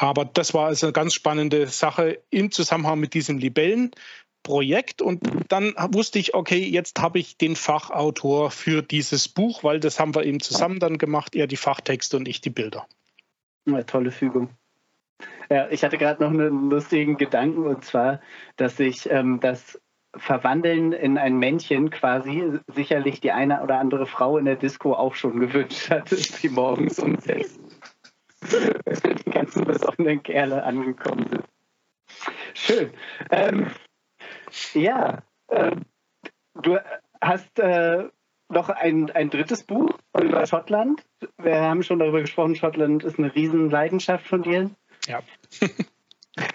Aber 0.00 0.24
das 0.24 0.54
war 0.54 0.68
also 0.68 0.86
eine 0.86 0.94
ganz 0.94 1.12
spannende 1.12 1.66
Sache 1.66 2.22
im 2.30 2.50
Zusammenhang 2.50 3.00
mit 3.00 3.12
diesem 3.12 3.36
Libellenprojekt. 3.36 5.02
Und 5.02 5.20
dann 5.48 5.74
wusste 5.90 6.18
ich, 6.18 6.32
okay, 6.32 6.64
jetzt 6.64 7.02
habe 7.02 7.18
ich 7.18 7.36
den 7.36 7.54
Fachautor 7.54 8.50
für 8.50 8.80
dieses 8.82 9.28
Buch, 9.28 9.62
weil 9.62 9.78
das 9.78 10.00
haben 10.00 10.14
wir 10.14 10.24
eben 10.24 10.40
zusammen 10.40 10.78
dann 10.78 10.96
gemacht, 10.96 11.36
er 11.36 11.46
die 11.46 11.58
Fachtexte 11.58 12.16
und 12.16 12.28
ich 12.28 12.40
die 12.40 12.48
Bilder. 12.48 12.86
Eine 13.66 13.84
tolle 13.84 14.10
Fügung. 14.10 14.48
Ja, 15.50 15.68
ich 15.68 15.84
hatte 15.84 15.98
gerade 15.98 16.22
noch 16.22 16.30
einen 16.30 16.70
lustigen 16.70 17.18
Gedanken 17.18 17.66
und 17.66 17.84
zwar, 17.84 18.22
dass 18.56 18.78
sich 18.78 19.10
ähm, 19.10 19.38
das 19.40 19.78
Verwandeln 20.16 20.92
in 20.92 21.18
ein 21.18 21.38
Männchen 21.38 21.90
quasi 21.90 22.58
sicherlich 22.68 23.20
die 23.20 23.32
eine 23.32 23.62
oder 23.62 23.78
andere 23.78 24.06
Frau 24.06 24.38
in 24.38 24.46
der 24.46 24.56
Disco 24.56 24.94
auch 24.94 25.14
schon 25.14 25.40
gewünscht 25.40 25.90
hatte, 25.90 26.16
die 26.42 26.48
morgens 26.48 26.98
um 27.00 27.18
sechs 27.18 27.58
die 28.42 29.30
ganzen 29.30 29.64
besoffenen 29.64 30.22
Kerle 30.22 30.62
angekommen 30.62 31.26
sind. 31.28 31.44
Schön. 32.54 32.90
Ähm, 33.30 33.70
ja, 34.74 35.22
äh, 35.48 35.76
du 36.54 36.78
hast 37.20 37.58
äh, 37.58 38.08
noch 38.48 38.68
ein, 38.68 39.10
ein 39.10 39.30
drittes 39.30 39.62
Buch 39.62 39.90
über 40.18 40.44
Schottland. 40.46 41.04
Wir 41.38 41.60
haben 41.60 41.82
schon 41.82 41.98
darüber 41.98 42.20
gesprochen, 42.20 42.56
Schottland 42.56 43.04
ist 43.04 43.18
eine 43.18 43.34
Riesenleidenschaft 43.34 44.26
von 44.26 44.42
dir. 44.42 44.70
Ja. 45.06 45.20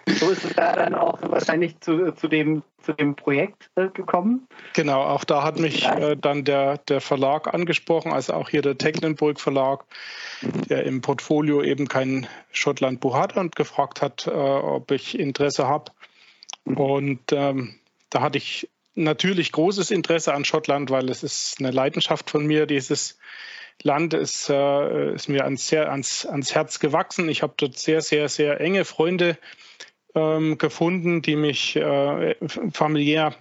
so 0.08 0.32
ist 0.32 0.46
es 0.46 0.54
da 0.56 0.74
dann 0.74 0.96
auch 0.96 1.20
wahrscheinlich 1.22 1.80
zu, 1.82 2.12
zu, 2.14 2.28
dem, 2.28 2.64
zu 2.82 2.94
dem 2.94 3.16
Projekt 3.16 3.70
äh, 3.76 3.88
gekommen. 3.90 4.48
Genau, 4.74 5.02
auch 5.02 5.24
da 5.24 5.44
hat 5.44 5.60
mich 5.60 5.86
äh, 5.86 6.16
dann 6.16 6.44
der, 6.46 6.78
der 6.78 7.02
Verlag 7.02 7.54
angesprochen, 7.54 8.14
also 8.14 8.34
auch 8.34 8.50
hier 8.50 8.62
der 8.62 8.78
Tecklenburg 8.78 9.40
Verlag, 9.40 9.86
der 10.42 10.86
im 10.86 11.02
Portfolio 11.02 11.62
eben 11.62 11.88
kein 11.88 12.28
Schottland-Buch 12.52 13.16
hat 13.16 13.36
und 13.36 13.56
gefragt 13.56 14.02
hat, 14.02 14.28
äh, 14.28 14.32
ob 14.32 14.92
ich 14.92 15.20
Interesse 15.20 15.68
habe. 15.68 15.92
Und 16.64 17.32
ähm, 17.32 17.76
da 18.10 18.22
hatte 18.22 18.38
ich 18.38 18.70
natürlich 18.96 19.52
großes 19.52 19.92
Interesse 19.92 20.34
an 20.34 20.46
Schottland, 20.46 20.90
weil 20.90 21.10
es 21.10 21.22
ist 21.22 21.60
eine 21.60 21.72
Leidenschaft 21.72 22.30
von 22.30 22.46
mir, 22.46 22.66
dieses 22.66 23.18
Land 23.84 24.14
ist, 24.14 24.50
äh, 24.50 25.14
ist 25.14 25.30
mir 25.30 25.44
ans, 25.44 25.72
ans, 25.74 26.26
ans 26.26 26.56
Herz 26.56 26.80
gewachsen. 26.80 27.30
Ich 27.30 27.44
habe 27.44 27.54
dort 27.58 27.78
sehr, 27.78 28.02
sehr, 28.02 28.30
sehr 28.30 28.60
enge 28.60 28.86
Freunde 28.86 29.38
ähm, 30.16 30.58
gefunden, 30.58 31.22
die 31.22 31.36
mich 31.36 31.76
äh, 31.76 32.36
familiär 32.72 33.36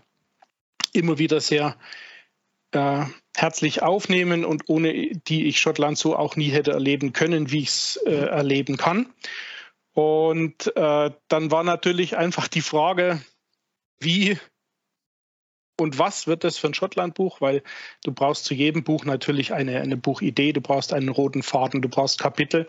immer 0.92 1.18
wieder 1.18 1.40
sehr 1.40 1.76
äh, 2.72 3.04
herzlich 3.36 3.82
aufnehmen 3.82 4.44
und 4.44 4.64
ohne 4.68 4.92
die 4.92 5.46
ich 5.46 5.60
Schottland 5.60 5.98
so 5.98 6.16
auch 6.16 6.36
nie 6.36 6.50
hätte 6.50 6.72
erleben 6.72 7.12
können, 7.12 7.50
wie 7.50 7.60
ich 7.60 7.68
es 7.68 7.96
äh, 8.06 8.12
erleben 8.12 8.76
kann. 8.76 9.12
Und 9.92 10.76
äh, 10.76 11.10
dann 11.28 11.50
war 11.50 11.64
natürlich 11.64 12.16
einfach 12.16 12.48
die 12.48 12.60
Frage, 12.60 13.20
wie 14.00 14.38
und 15.76 15.98
was 15.98 16.26
wird 16.26 16.44
das 16.44 16.56
für 16.56 16.68
ein 16.68 16.74
Schottland-Buch? 16.74 17.40
Weil 17.40 17.62
du 18.04 18.12
brauchst 18.12 18.44
zu 18.44 18.54
jedem 18.54 18.84
Buch 18.84 19.04
natürlich 19.04 19.52
eine, 19.52 19.80
eine 19.80 19.96
Buchidee, 19.96 20.52
du 20.52 20.60
brauchst 20.60 20.92
einen 20.92 21.08
roten 21.08 21.42
Faden, 21.42 21.82
du 21.82 21.88
brauchst 21.88 22.18
Kapitel. 22.18 22.68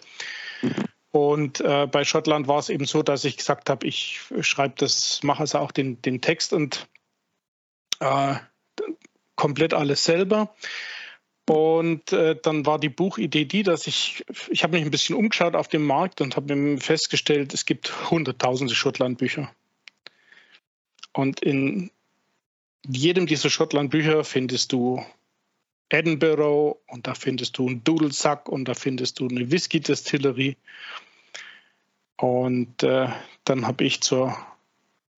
Und 1.12 1.62
äh, 1.62 1.88
bei 1.88 2.04
Schottland 2.04 2.48
war 2.48 2.60
es 2.60 2.70
eben 2.70 2.86
so, 2.86 3.04
dass 3.04 3.24
ich 3.24 3.38
gesagt 3.38 3.70
habe, 3.70 3.86
ich 3.88 4.22
schreibe 4.42 4.76
das, 4.78 5.22
mache 5.24 5.42
also 5.42 5.60
auch 5.60 5.72
den, 5.72 6.02
den 6.02 6.20
Text 6.20 6.52
und 6.52 6.88
äh, 8.00 8.36
komplett 9.36 9.74
alles 9.74 10.04
selber. 10.04 10.54
Und 11.48 12.12
äh, 12.12 12.36
dann 12.42 12.66
war 12.66 12.80
die 12.80 12.90
Buchidee 12.90 13.46
die, 13.46 13.62
dass 13.62 13.86
ich, 13.86 14.26
ich 14.50 14.64
habe 14.64 14.76
mich 14.76 14.84
ein 14.84 14.92
bisschen 14.92 15.16
umgeschaut 15.16 15.56
auf 15.56 15.68
dem 15.68 15.86
Markt 15.86 16.22
und 16.22 16.36
habe 16.36 16.80
festgestellt, 16.80 17.54
es 17.54 17.68
gibt 17.68 18.10
hunderttausende 18.10 18.74
Schottland-Bücher. 18.74 19.52
Und 21.14 21.42
in 21.42 21.92
jedem 22.88 23.26
dieser 23.26 23.50
Schottland-Bücher 23.50 24.24
findest 24.24 24.72
du 24.72 25.04
Edinburgh 25.90 26.78
und 26.88 27.08
da 27.08 27.14
findest 27.14 27.58
du 27.58 27.68
einen 27.68 27.84
Dudelsack 27.84 28.50
und 28.50 28.66
da 28.66 28.74
findest 28.74 29.20
du 29.20 29.28
eine 29.28 29.52
Whisky-Destillerie 29.52 30.58
und 32.18 32.84
äh, 32.84 33.10
dann 33.44 33.68
habe 33.68 33.84
ich 33.84 34.02
zur 34.02 34.38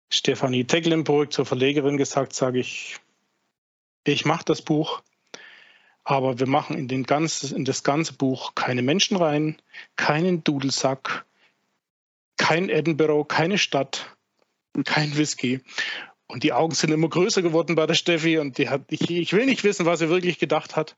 Stefanie 0.10 0.66
Tecklenburg, 0.66 1.34
zur 1.34 1.46
Verlegerin, 1.46 1.98
gesagt, 1.98 2.34
sage 2.34 2.60
ich, 2.60 2.98
ich 4.06 4.26
mache 4.26 4.46
das 4.46 4.62
Buch, 4.62 5.02
aber 6.04 6.40
wir 6.40 6.48
machen 6.48 6.90
in, 6.90 7.04
ganzen, 7.04 7.56
in 7.56 7.66
das 7.66 7.84
ganze 7.84 8.14
Buch 8.14 8.56
keine 8.56 8.82
Menschen 8.82 9.18
rein, 9.18 9.62
keinen 9.96 10.44
Dudelsack, 10.44 11.26
kein 12.38 12.70
Edinburgh, 12.70 13.26
keine 13.28 13.58
Stadt, 13.58 14.16
kein 14.86 15.18
Whisky. 15.18 15.62
Und 16.28 16.44
die 16.44 16.54
Augen 16.54 16.74
sind 16.74 16.92
immer 16.92 17.10
größer 17.10 17.42
geworden 17.42 17.76
bei 17.76 17.86
der 17.86 17.94
Steffi 17.94 18.40
und 18.40 18.58
die 18.58 18.70
hat, 18.70 18.82
ich, 18.90 19.10
ich 19.10 19.34
will 19.34 19.46
nicht 19.46 19.64
wissen, 19.64 19.86
was 19.86 20.00
sie 20.00 20.10
wirklich 20.10 20.40
gedacht 20.40 20.76
hat. 20.76 20.96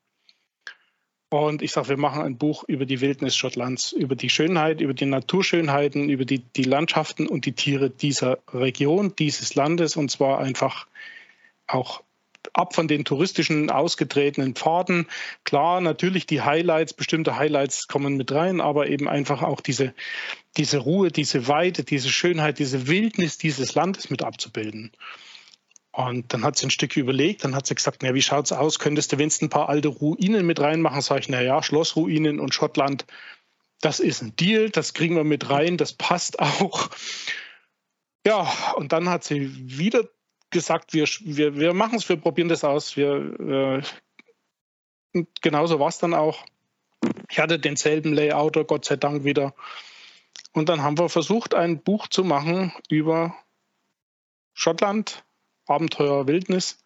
Und 1.29 1.61
ich 1.61 1.73
sage, 1.73 1.89
wir 1.89 1.97
machen 1.97 2.21
ein 2.21 2.37
Buch 2.37 2.63
über 2.67 2.85
die 2.85 3.01
Wildnis 3.01 3.35
Schottlands, 3.35 3.91
über 3.91 4.15
die 4.15 4.29
Schönheit, 4.29 4.79
über 4.79 4.93
die 4.93 5.05
Naturschönheiten, 5.05 6.09
über 6.09 6.23
die, 6.23 6.39
die 6.39 6.63
Landschaften 6.63 7.27
und 7.27 7.45
die 7.45 7.51
Tiere 7.51 7.89
dieser 7.89 8.39
Region, 8.53 9.13
dieses 9.17 9.53
Landes. 9.53 9.97
Und 9.97 10.09
zwar 10.09 10.39
einfach 10.39 10.87
auch 11.67 12.01
ab 12.53 12.75
von 12.75 12.87
den 12.87 13.05
touristischen 13.05 13.69
ausgetretenen 13.69 14.55
Pfaden. 14.55 15.07
Klar, 15.43 15.81
natürlich 15.81 16.25
die 16.25 16.41
Highlights, 16.41 16.93
bestimmte 16.93 17.37
Highlights 17.37 17.87
kommen 17.87 18.17
mit 18.17 18.31
rein, 18.31 18.61
aber 18.61 18.87
eben 18.87 19.07
einfach 19.07 19.41
auch 19.43 19.61
diese, 19.61 19.93
diese 20.57 20.79
Ruhe, 20.79 21.11
diese 21.11 21.47
Weite, 21.47 21.83
diese 21.83 22.09
Schönheit, 22.09 22.59
diese 22.59 22.87
Wildnis 22.87 23.37
dieses 23.37 23.75
Landes 23.75 24.09
mit 24.09 24.23
abzubilden. 24.23 24.91
Und 25.91 26.31
dann 26.31 26.43
hat 26.43 26.57
sie 26.57 26.67
ein 26.67 26.71
Stück 26.71 26.95
überlegt, 26.95 27.43
dann 27.43 27.55
hat 27.55 27.65
sie 27.65 27.73
gesagt, 27.73 28.03
na, 28.03 28.13
wie 28.13 28.21
schaut's 28.21 28.51
aus? 28.51 28.77
Könntest 28.77 29.11
du 29.11 29.17
wenigstens 29.17 29.47
ein 29.47 29.49
paar 29.49 29.67
alte 29.67 29.87
Ruinen 29.87 30.45
mit 30.45 30.59
reinmachen? 30.59 31.01
Sag 31.01 31.21
ich, 31.21 31.29
na 31.29 31.41
ja, 31.41 31.63
Schlossruinen 31.63 32.39
und 32.39 32.53
Schottland, 32.53 33.07
das 33.81 33.99
ist 33.99 34.21
ein 34.21 34.35
Deal, 34.35 34.69
das 34.69 34.93
kriegen 34.93 35.15
wir 35.15 35.23
mit 35.23 35.49
rein, 35.49 35.77
das 35.77 35.93
passt 35.93 36.39
auch. 36.39 36.89
Ja, 38.27 38.47
und 38.75 38.91
dann 38.91 39.09
hat 39.09 39.23
sie 39.23 39.49
wieder 39.79 40.07
gesagt, 40.57 40.93
wir, 40.93 41.05
wir, 41.21 41.55
wir 41.55 41.73
machen 41.73 41.97
es, 41.97 42.09
wir 42.09 42.17
probieren 42.17 42.49
das 42.49 42.63
aus. 42.63 42.97
Wir, 42.97 43.83
äh, 45.13 45.23
genauso 45.41 45.79
war 45.79 45.89
es 45.89 45.99
dann 45.99 46.13
auch. 46.13 46.43
Ich 47.29 47.39
hatte 47.39 47.59
denselben 47.59 48.13
Layouter, 48.13 48.63
Gott 48.63 48.85
sei 48.85 48.95
Dank 48.95 49.23
wieder. 49.23 49.53
Und 50.53 50.69
dann 50.69 50.81
haben 50.81 50.97
wir 50.97 51.09
versucht, 51.09 51.53
ein 51.53 51.81
Buch 51.81 52.07
zu 52.07 52.23
machen 52.23 52.73
über 52.89 53.35
Schottland, 54.53 55.23
Abenteuer 55.67 56.27
Wildnis. 56.27 56.83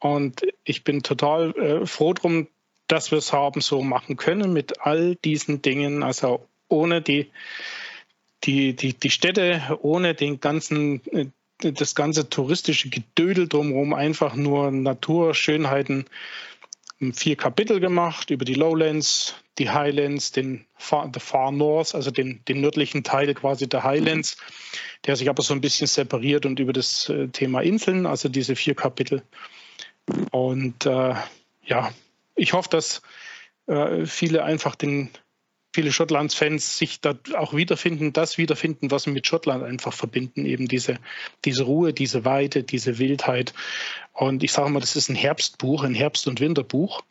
Und 0.00 0.42
ich 0.64 0.82
bin 0.82 1.02
total 1.02 1.54
äh, 1.56 1.86
froh 1.86 2.12
drum, 2.14 2.48
dass 2.88 3.12
wir 3.12 3.18
es 3.18 3.32
haben 3.32 3.60
so 3.60 3.82
machen 3.82 4.16
können 4.16 4.52
mit 4.52 4.80
all 4.80 5.14
diesen 5.14 5.62
Dingen. 5.62 6.02
Also 6.02 6.46
ohne 6.68 7.02
die, 7.02 7.30
die, 8.44 8.74
die, 8.74 8.94
die 8.94 9.10
Städte, 9.10 9.78
ohne 9.82 10.14
den 10.14 10.40
ganzen, 10.40 11.04
äh, 11.12 11.26
das 11.60 11.94
ganze 11.94 12.28
touristische 12.28 12.88
Gedödel 12.88 13.48
drumherum, 13.48 13.94
einfach 13.94 14.34
nur 14.34 14.70
Naturschönheiten. 14.70 16.06
Vier 17.14 17.36
Kapitel 17.36 17.80
gemacht 17.80 18.30
über 18.30 18.44
die 18.44 18.54
Lowlands, 18.54 19.34
die 19.58 19.70
Highlands, 19.70 20.32
den 20.32 20.66
Far, 20.76 21.10
the 21.12 21.20
Far 21.20 21.50
North, 21.50 21.94
also 21.94 22.10
den, 22.10 22.40
den 22.46 22.60
nördlichen 22.60 23.04
Teil 23.04 23.32
quasi 23.34 23.68
der 23.68 23.84
Highlands, 23.84 24.36
der 25.06 25.16
sich 25.16 25.28
aber 25.28 25.42
so 25.42 25.54
ein 25.54 25.60
bisschen 25.60 25.86
separiert 25.86 26.44
und 26.46 26.60
über 26.60 26.72
das 26.72 27.08
äh, 27.08 27.28
Thema 27.28 27.62
Inseln, 27.62 28.06
also 28.06 28.28
diese 28.28 28.56
vier 28.56 28.74
Kapitel. 28.74 29.22
Und 30.30 30.86
äh, 30.86 31.14
ja, 31.64 31.92
ich 32.34 32.52
hoffe, 32.52 32.68
dass 32.70 33.02
äh, 33.66 34.06
viele 34.06 34.44
einfach 34.44 34.74
den, 34.74 35.10
viele 35.72 35.92
Schottlands-Fans 35.92 36.78
sich 36.78 37.00
da 37.00 37.14
auch 37.36 37.54
wiederfinden, 37.54 38.12
das 38.12 38.38
wiederfinden, 38.38 38.90
was 38.90 39.04
sie 39.04 39.10
mit 39.10 39.26
Schottland 39.26 39.62
einfach 39.62 39.92
verbinden, 39.92 40.44
eben 40.44 40.66
diese, 40.66 40.98
diese 41.44 41.64
Ruhe, 41.64 41.92
diese 41.92 42.24
Weite, 42.24 42.62
diese 42.62 42.98
Wildheit. 42.98 43.54
Und 44.12 44.42
ich 44.42 44.52
sage 44.52 44.70
mal, 44.70 44.80
das 44.80 44.96
ist 44.96 45.08
ein 45.08 45.14
Herbstbuch, 45.14 45.84
ein 45.84 45.94
Herbst- 45.94 46.26
und 46.26 46.40
Winterbuch. 46.40 47.02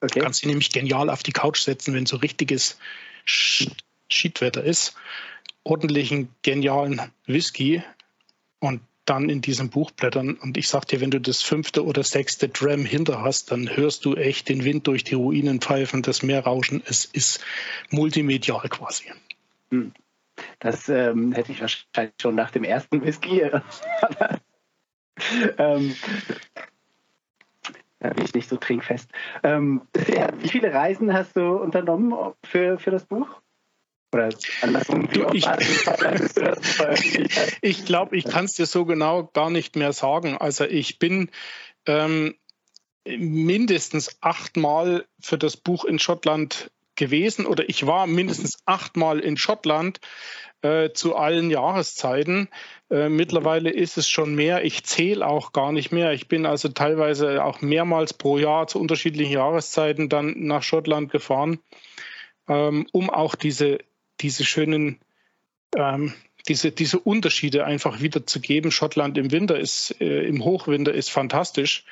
Okay. 0.00 0.20
Kannst 0.20 0.44
du 0.44 0.48
nämlich 0.48 0.70
genial 0.70 1.10
auf 1.10 1.22
die 1.22 1.32
Couch 1.32 1.60
setzen, 1.60 1.94
wenn 1.94 2.06
so 2.06 2.16
richtiges 2.16 2.78
Schiedwetter 3.24 4.62
ist. 4.62 4.94
Ordentlichen, 5.64 6.28
genialen 6.42 7.00
Whisky 7.26 7.82
und 8.60 8.80
dann 9.08 9.28
in 9.28 9.40
diesem 9.40 9.70
Buch 9.70 9.90
blättern. 9.90 10.34
Und 10.34 10.56
ich 10.56 10.68
sag 10.68 10.84
dir, 10.86 11.00
wenn 11.00 11.10
du 11.10 11.20
das 11.20 11.42
fünfte 11.42 11.84
oder 11.84 12.02
sechste 12.04 12.48
Dram 12.48 12.84
hinter 12.84 13.22
hast, 13.22 13.50
dann 13.50 13.76
hörst 13.76 14.04
du 14.04 14.14
echt 14.14 14.48
den 14.48 14.64
Wind 14.64 14.86
durch 14.86 15.04
die 15.04 15.14
Ruinen 15.14 15.60
pfeifen, 15.60 16.02
das 16.02 16.22
Meer 16.22 16.44
rauschen. 16.44 16.82
Es 16.86 17.04
ist 17.04 17.44
multimedial 17.90 18.68
quasi. 18.68 19.04
Hm. 19.70 19.92
Das 20.60 20.88
ähm, 20.88 21.32
hätte 21.32 21.52
ich 21.52 21.60
wahrscheinlich 21.60 22.14
schon 22.20 22.34
nach 22.34 22.50
dem 22.50 22.64
ersten 22.64 23.02
Whisky. 23.04 23.40
ähm, 25.58 25.96
da 28.00 28.10
bin 28.10 28.24
ich 28.24 28.34
nicht 28.34 28.48
so 28.48 28.56
trinkfest. 28.56 29.10
Ähm, 29.42 29.82
ja, 30.08 30.28
wie 30.38 30.48
viele 30.48 30.72
Reisen 30.72 31.12
hast 31.12 31.36
du 31.36 31.56
unternommen 31.56 32.14
für, 32.44 32.78
für 32.78 32.90
das 32.90 33.04
Buch? 33.04 33.28
Ich, 35.34 35.46
ich 37.60 37.84
glaube, 37.84 38.16
ich 38.16 38.24
kann 38.24 38.46
es 38.46 38.54
dir 38.54 38.66
so 38.66 38.84
genau 38.84 39.30
gar 39.32 39.50
nicht 39.50 39.76
mehr 39.76 39.92
sagen. 39.92 40.36
Also 40.36 40.64
ich 40.64 40.98
bin 40.98 41.30
ähm, 41.86 42.34
mindestens 43.04 44.18
achtmal 44.20 45.06
für 45.20 45.38
das 45.38 45.56
Buch 45.56 45.84
in 45.84 45.98
Schottland 45.98 46.70
gewesen 46.96 47.46
oder 47.46 47.68
ich 47.68 47.86
war 47.86 48.06
mindestens 48.06 48.58
achtmal 48.66 49.20
in 49.20 49.36
Schottland 49.36 50.00
äh, 50.62 50.90
zu 50.92 51.16
allen 51.16 51.50
Jahreszeiten. 51.50 52.48
Äh, 52.90 53.08
mittlerweile 53.08 53.70
ist 53.70 53.96
es 53.96 54.08
schon 54.08 54.34
mehr. 54.34 54.64
Ich 54.64 54.84
zähle 54.84 55.26
auch 55.26 55.52
gar 55.52 55.72
nicht 55.72 55.92
mehr. 55.92 56.12
Ich 56.12 56.28
bin 56.28 56.44
also 56.44 56.68
teilweise 56.68 57.44
auch 57.44 57.60
mehrmals 57.60 58.12
pro 58.12 58.38
Jahr 58.38 58.66
zu 58.66 58.80
unterschiedlichen 58.80 59.32
Jahreszeiten 59.32 60.08
dann 60.08 60.34
nach 60.36 60.62
Schottland 60.62 61.12
gefahren, 61.12 61.60
ähm, 62.48 62.86
um 62.92 63.08
auch 63.08 63.36
diese, 63.36 63.78
diese 64.20 64.44
schönen 64.44 64.98
ähm, 65.76 66.14
diese, 66.48 66.72
diese 66.72 66.98
Unterschiede 66.98 67.64
einfach 67.64 68.00
wiederzugeben. 68.00 68.70
Schottland 68.70 69.18
im 69.18 69.30
Winter 69.30 69.58
ist, 69.58 70.00
äh, 70.00 70.22
im 70.22 70.44
Hochwinter 70.44 70.92
ist 70.92 71.10
fantastisch. 71.10 71.84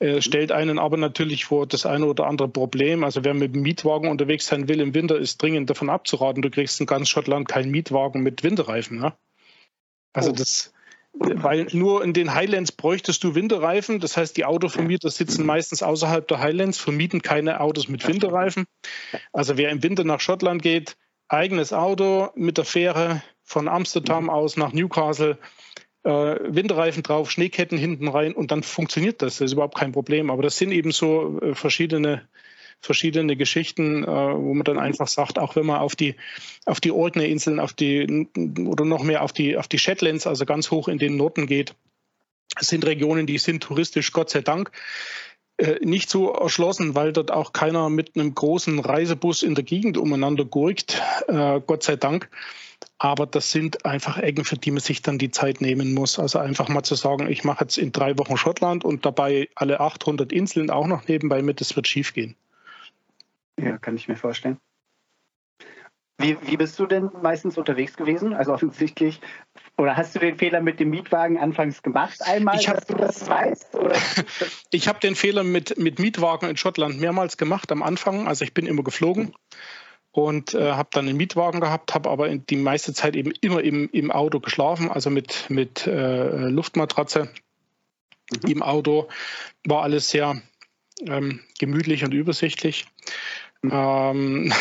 Äh, 0.00 0.20
stellt 0.20 0.52
einen 0.52 0.78
aber 0.78 0.96
natürlich 0.96 1.46
vor 1.46 1.66
das 1.66 1.86
eine 1.86 2.06
oder 2.06 2.26
andere 2.26 2.48
Problem. 2.48 3.02
Also 3.02 3.24
wer 3.24 3.34
mit 3.34 3.54
dem 3.54 3.62
Mietwagen 3.62 4.10
unterwegs 4.10 4.46
sein 4.46 4.68
will 4.68 4.80
im 4.80 4.94
Winter, 4.94 5.18
ist 5.18 5.42
dringend 5.42 5.70
davon 5.70 5.90
abzuraten. 5.90 6.42
Du 6.42 6.50
kriegst 6.50 6.80
in 6.80 6.86
ganz 6.86 7.08
Schottland 7.08 7.48
keinen 7.48 7.70
Mietwagen 7.70 8.22
mit 8.22 8.44
Winterreifen. 8.44 8.98
Ne? 8.98 9.12
Also 10.12 10.30
oh. 10.30 10.34
das, 10.34 10.72
weil 11.14 11.66
nur 11.72 12.04
in 12.04 12.12
den 12.12 12.34
Highlands 12.34 12.70
bräuchtest 12.70 13.24
du 13.24 13.34
Winterreifen. 13.34 13.98
Das 13.98 14.16
heißt, 14.16 14.36
die 14.36 14.44
Autovermieter 14.44 15.10
sitzen 15.10 15.44
meistens 15.44 15.82
außerhalb 15.82 16.28
der 16.28 16.38
Highlands, 16.38 16.78
vermieten 16.78 17.22
keine 17.22 17.60
Autos 17.60 17.88
mit 17.88 18.06
Winterreifen. 18.06 18.66
Also 19.32 19.56
wer 19.56 19.70
im 19.70 19.82
Winter 19.82 20.04
nach 20.04 20.20
Schottland 20.20 20.62
geht, 20.62 20.96
eigenes 21.28 21.72
Auto 21.72 22.30
mit 22.34 22.58
der 22.58 22.64
Fähre 22.64 23.22
von 23.44 23.68
Amsterdam 23.68 24.30
aus 24.30 24.56
nach 24.56 24.72
Newcastle, 24.72 25.38
äh, 26.04 26.10
Winterreifen 26.10 27.02
drauf, 27.02 27.30
Schneeketten 27.30 27.78
hinten 27.78 28.08
rein 28.08 28.32
und 28.32 28.50
dann 28.50 28.62
funktioniert 28.62 29.22
das. 29.22 29.38
Das 29.38 29.46
ist 29.46 29.52
überhaupt 29.52 29.78
kein 29.78 29.92
Problem. 29.92 30.30
Aber 30.30 30.42
das 30.42 30.56
sind 30.56 30.72
eben 30.72 30.90
so 30.90 31.40
äh, 31.40 31.54
verschiedene 31.54 32.28
verschiedene 32.80 33.36
Geschichten, 33.36 34.04
äh, 34.04 34.06
wo 34.06 34.54
man 34.54 34.64
dann 34.64 34.78
einfach 34.78 35.08
sagt, 35.08 35.38
auch 35.38 35.56
wenn 35.56 35.66
man 35.66 35.80
auf 35.80 35.96
die 35.96 36.14
auf 36.64 36.80
die 36.80 36.92
Orkney-Inseln, 36.92 37.58
auf 37.58 37.72
die 37.72 38.28
oder 38.64 38.84
noch 38.84 39.02
mehr 39.02 39.22
auf 39.22 39.32
die 39.32 39.56
auf 39.56 39.68
die 39.68 39.78
Shetlands, 39.78 40.26
also 40.26 40.46
ganz 40.46 40.70
hoch 40.70 40.88
in 40.88 40.98
den 40.98 41.16
Norden 41.16 41.46
geht, 41.46 41.74
das 42.56 42.68
sind 42.68 42.86
Regionen, 42.86 43.26
die 43.26 43.38
sind 43.38 43.62
touristisch, 43.62 44.12
Gott 44.12 44.30
sei 44.30 44.40
Dank, 44.40 44.70
nicht 45.80 46.08
so 46.08 46.32
erschlossen, 46.32 46.94
weil 46.94 47.12
dort 47.12 47.30
auch 47.30 47.52
keiner 47.52 47.90
mit 47.90 48.16
einem 48.16 48.34
großen 48.34 48.78
Reisebus 48.78 49.42
in 49.42 49.54
der 49.54 49.64
Gegend 49.64 49.96
umeinander 49.96 50.44
gurkt, 50.44 51.02
äh, 51.26 51.60
Gott 51.66 51.82
sei 51.82 51.96
Dank. 51.96 52.30
Aber 52.98 53.26
das 53.26 53.52
sind 53.52 53.84
einfach 53.84 54.18
Ecken, 54.18 54.44
für 54.44 54.56
die 54.56 54.70
man 54.70 54.80
sich 54.80 55.02
dann 55.02 55.18
die 55.18 55.30
Zeit 55.30 55.60
nehmen 55.60 55.94
muss. 55.94 56.18
Also 56.18 56.38
einfach 56.38 56.68
mal 56.68 56.82
zu 56.82 56.96
sagen, 56.96 57.28
ich 57.28 57.44
mache 57.44 57.64
jetzt 57.64 57.78
in 57.78 57.92
drei 57.92 58.18
Wochen 58.18 58.36
Schottland 58.36 58.84
und 58.84 59.06
dabei 59.06 59.48
alle 59.54 59.80
800 59.80 60.32
Inseln 60.32 60.70
auch 60.70 60.86
noch 60.86 61.06
nebenbei 61.06 61.42
mit, 61.42 61.60
das 61.60 61.76
wird 61.76 61.86
schief 61.86 62.12
gehen. 62.12 62.34
Ja, 63.60 63.78
kann 63.78 63.96
ich 63.96 64.08
mir 64.08 64.16
vorstellen. 64.16 64.58
Wie, 66.20 66.36
wie 66.42 66.56
bist 66.56 66.78
du 66.80 66.86
denn 66.86 67.10
meistens 67.22 67.56
unterwegs 67.56 67.96
gewesen? 67.96 68.34
Also 68.34 68.52
offensichtlich, 68.52 69.20
oder 69.78 69.96
hast 69.96 70.14
du 70.14 70.18
den 70.18 70.36
Fehler 70.36 70.60
mit 70.60 70.80
dem 70.80 70.90
Mietwagen 70.90 71.38
anfangs 71.38 71.82
gemacht 71.82 72.20
einmal, 72.22 72.58
ich 72.58 72.68
hab, 72.68 72.76
dass 72.76 72.86
du 72.86 72.94
das 72.94 73.28
weißt? 73.28 73.78
ich 74.72 74.88
habe 74.88 74.98
den 74.98 75.14
Fehler 75.14 75.44
mit, 75.44 75.78
mit 75.78 76.00
Mietwagen 76.00 76.50
in 76.50 76.56
Schottland 76.56 77.00
mehrmals 77.00 77.36
gemacht 77.36 77.70
am 77.70 77.82
Anfang. 77.82 78.26
Also 78.26 78.44
ich 78.44 78.52
bin 78.52 78.66
immer 78.66 78.82
geflogen 78.82 79.34
und 80.10 80.52
äh, 80.52 80.72
habe 80.72 80.88
dann 80.92 81.08
einen 81.08 81.16
Mietwagen 81.16 81.60
gehabt, 81.60 81.94
habe 81.94 82.10
aber 82.10 82.28
die 82.28 82.56
meiste 82.56 82.92
Zeit 82.92 83.14
eben 83.14 83.32
immer 83.40 83.62
im, 83.62 83.88
im 83.92 84.10
Auto 84.10 84.40
geschlafen, 84.40 84.90
also 84.90 85.10
mit, 85.10 85.48
mit 85.48 85.86
äh, 85.86 86.48
Luftmatratze 86.48 87.30
mhm. 88.32 88.50
im 88.50 88.62
Auto. 88.64 89.08
War 89.64 89.84
alles 89.84 90.08
sehr 90.08 90.42
ähm, 91.06 91.40
gemütlich 91.60 92.02
und 92.02 92.12
übersichtlich. 92.12 92.86
Mhm. 93.62 93.70
Ähm, 93.72 94.52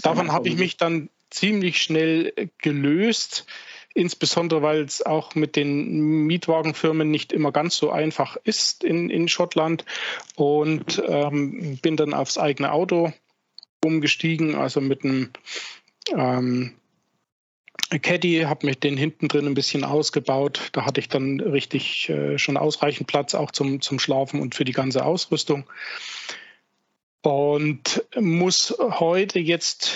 davon 0.00 0.32
habe 0.32 0.48
ich 0.48 0.56
mich 0.56 0.78
dann 0.78 1.10
ziemlich 1.28 1.82
schnell 1.82 2.32
gelöst, 2.56 3.46
insbesondere 3.94 4.62
weil 4.62 4.82
es 4.82 5.04
auch 5.04 5.34
mit 5.34 5.56
den 5.56 6.26
Mietwagenfirmen 6.26 7.10
nicht 7.10 7.32
immer 7.32 7.52
ganz 7.52 7.76
so 7.76 7.90
einfach 7.90 8.36
ist 8.44 8.84
in, 8.84 9.10
in 9.10 9.28
Schottland 9.28 9.84
und 10.36 11.02
ähm, 11.06 11.78
bin 11.82 11.96
dann 11.96 12.14
aufs 12.14 12.38
eigene 12.38 12.72
Auto 12.72 13.12
umgestiegen, 13.84 14.54
also 14.54 14.80
mit 14.80 15.04
einem 15.04 15.30
ähm, 16.14 16.74
Caddy, 18.00 18.44
habe 18.46 18.66
mich 18.66 18.78
den 18.78 18.96
hinten 18.96 19.28
drin 19.28 19.46
ein 19.46 19.54
bisschen 19.54 19.84
ausgebaut. 19.84 20.70
Da 20.72 20.86
hatte 20.86 21.00
ich 21.00 21.08
dann 21.08 21.40
richtig 21.40 22.08
äh, 22.08 22.38
schon 22.38 22.56
ausreichend 22.56 23.06
Platz 23.06 23.34
auch 23.34 23.50
zum, 23.50 23.80
zum 23.80 23.98
Schlafen 23.98 24.40
und 24.40 24.54
für 24.54 24.64
die 24.64 24.72
ganze 24.72 25.04
Ausrüstung. 25.04 25.68
Und 27.22 28.04
muss 28.18 28.74
heute 28.80 29.38
jetzt 29.38 29.92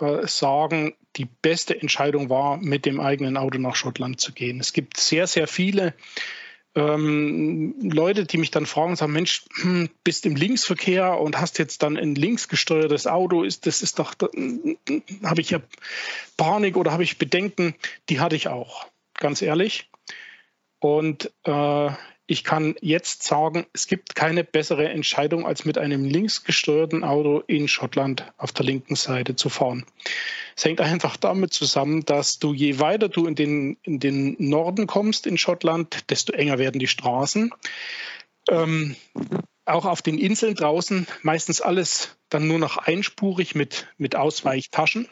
äh, 0.00 0.26
sagen, 0.26 0.94
die 1.16 1.26
beste 1.26 1.80
Entscheidung 1.80 2.30
war, 2.30 2.56
mit 2.56 2.86
dem 2.86 3.00
eigenen 3.00 3.36
Auto 3.36 3.58
nach 3.58 3.74
Schottland 3.74 4.20
zu 4.20 4.32
gehen. 4.32 4.60
Es 4.60 4.72
gibt 4.72 4.96
sehr, 4.96 5.26
sehr 5.26 5.46
viele 5.46 5.94
ähm, 6.74 7.74
Leute, 7.82 8.24
die 8.24 8.38
mich 8.38 8.50
dann 8.50 8.66
fragen, 8.66 8.94
sagen, 8.94 9.12
Mensch, 9.12 9.44
hm, 9.60 9.90
bist 10.04 10.24
im 10.26 10.36
Linksverkehr 10.36 11.18
und 11.18 11.40
hast 11.40 11.58
jetzt 11.58 11.82
dann 11.82 11.96
ein 11.96 12.14
linksgesteuertes 12.14 13.06
Auto, 13.06 13.42
ist 13.42 13.66
das 13.66 13.82
ist 13.82 13.98
doch, 13.98 14.14
habe 15.24 15.40
ich 15.40 15.50
ja 15.50 15.60
Panik 16.36 16.76
oder 16.76 16.92
habe 16.92 17.02
ich 17.02 17.18
Bedenken? 17.18 17.74
Die 18.08 18.20
hatte 18.20 18.36
ich 18.36 18.48
auch, 18.48 18.86
ganz 19.14 19.42
ehrlich. 19.42 19.90
Und 20.78 21.30
äh, 21.44 21.90
ich 22.30 22.44
kann 22.44 22.76
jetzt 22.80 23.24
sagen, 23.24 23.66
es 23.72 23.88
gibt 23.88 24.14
keine 24.14 24.44
bessere 24.44 24.88
Entscheidung, 24.88 25.44
als 25.44 25.64
mit 25.64 25.78
einem 25.78 26.04
linksgesteuerten 26.04 27.02
Auto 27.02 27.42
in 27.48 27.66
Schottland 27.66 28.24
auf 28.36 28.52
der 28.52 28.64
linken 28.64 28.94
Seite 28.94 29.34
zu 29.34 29.48
fahren. 29.48 29.84
Es 30.56 30.64
hängt 30.64 30.80
einfach 30.80 31.16
damit 31.16 31.52
zusammen, 31.52 32.04
dass 32.04 32.38
du 32.38 32.54
je 32.54 32.78
weiter 32.78 33.08
du 33.08 33.26
in 33.26 33.34
den, 33.34 33.78
in 33.82 33.98
den 33.98 34.36
Norden 34.38 34.86
kommst 34.86 35.26
in 35.26 35.38
Schottland, 35.38 36.08
desto 36.08 36.32
enger 36.32 36.60
werden 36.60 36.78
die 36.78 36.86
Straßen. 36.86 37.52
Ähm, 38.48 38.94
auch 39.64 39.84
auf 39.84 40.00
den 40.00 40.16
Inseln 40.16 40.54
draußen 40.54 41.08
meistens 41.22 41.60
alles 41.60 42.16
dann 42.28 42.46
nur 42.46 42.60
noch 42.60 42.76
einspurig 42.76 43.56
mit, 43.56 43.88
mit 43.98 44.14
Ausweichtaschen. 44.14 45.08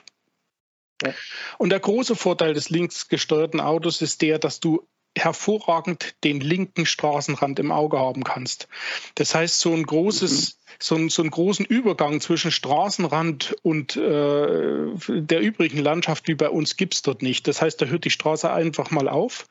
Und 1.59 1.71
der 1.71 1.81
große 1.81 2.15
Vorteil 2.15 2.55
des 2.55 2.71
linksgesteuerten 2.71 3.61
Autos 3.61 4.03
ist 4.03 4.23
der, 4.23 4.39
dass 4.39 4.61
du 4.61 4.87
hervorragend 5.17 6.15
den 6.25 6.41
linken 6.41 6.87
Straßenrand 6.87 7.59
im 7.59 7.73
Auge 7.73 7.99
haben 7.99 8.25
kannst. 8.25 8.69
Das 9.15 9.35
heißt, 9.35 9.61
so 9.61 9.73
ein 9.75 9.85
großes, 9.85 10.59
mhm. 10.59 10.73
so, 10.79 10.95
ein, 10.95 11.09
so 11.09 11.23
einen 11.23 11.31
großen 11.31 11.65
Übergang 11.65 12.21
zwischen 12.21 12.51
Straßenrand 12.51 13.57
und 13.63 13.97
äh, 13.97 14.87
der 15.09 15.41
übrigen 15.41 15.79
Landschaft 15.79 16.29
wie 16.29 16.35
bei 16.35 16.49
uns 16.49 16.77
gibt 16.77 16.95
es 16.95 17.03
dort 17.03 17.23
nicht. 17.23 17.49
Das 17.49 17.61
heißt, 17.61 17.81
da 17.81 17.87
hört 17.87 18.05
die 18.05 18.11
Straße 18.11 18.51
einfach 18.51 18.91
mal 18.91 19.09
auf 19.09 19.49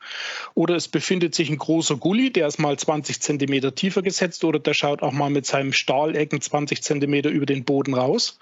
oder 0.54 0.74
es 0.76 0.88
befindet 0.88 1.34
sich 1.34 1.50
ein 1.50 1.58
großer 1.58 1.96
Gully, 1.96 2.32
der 2.32 2.46
ist 2.46 2.58
mal 2.58 2.78
20 2.78 3.20
Zentimeter 3.20 3.74
tiefer 3.74 4.02
gesetzt 4.02 4.44
oder 4.44 4.58
der 4.58 4.74
schaut 4.74 5.02
auch 5.02 5.12
mal 5.12 5.30
mit 5.30 5.46
seinem 5.46 5.72
Stahlecken 5.72 6.40
20 6.40 6.82
Zentimeter 6.82 7.30
über 7.30 7.46
den 7.46 7.64
Boden 7.64 7.94
raus. 7.94 8.38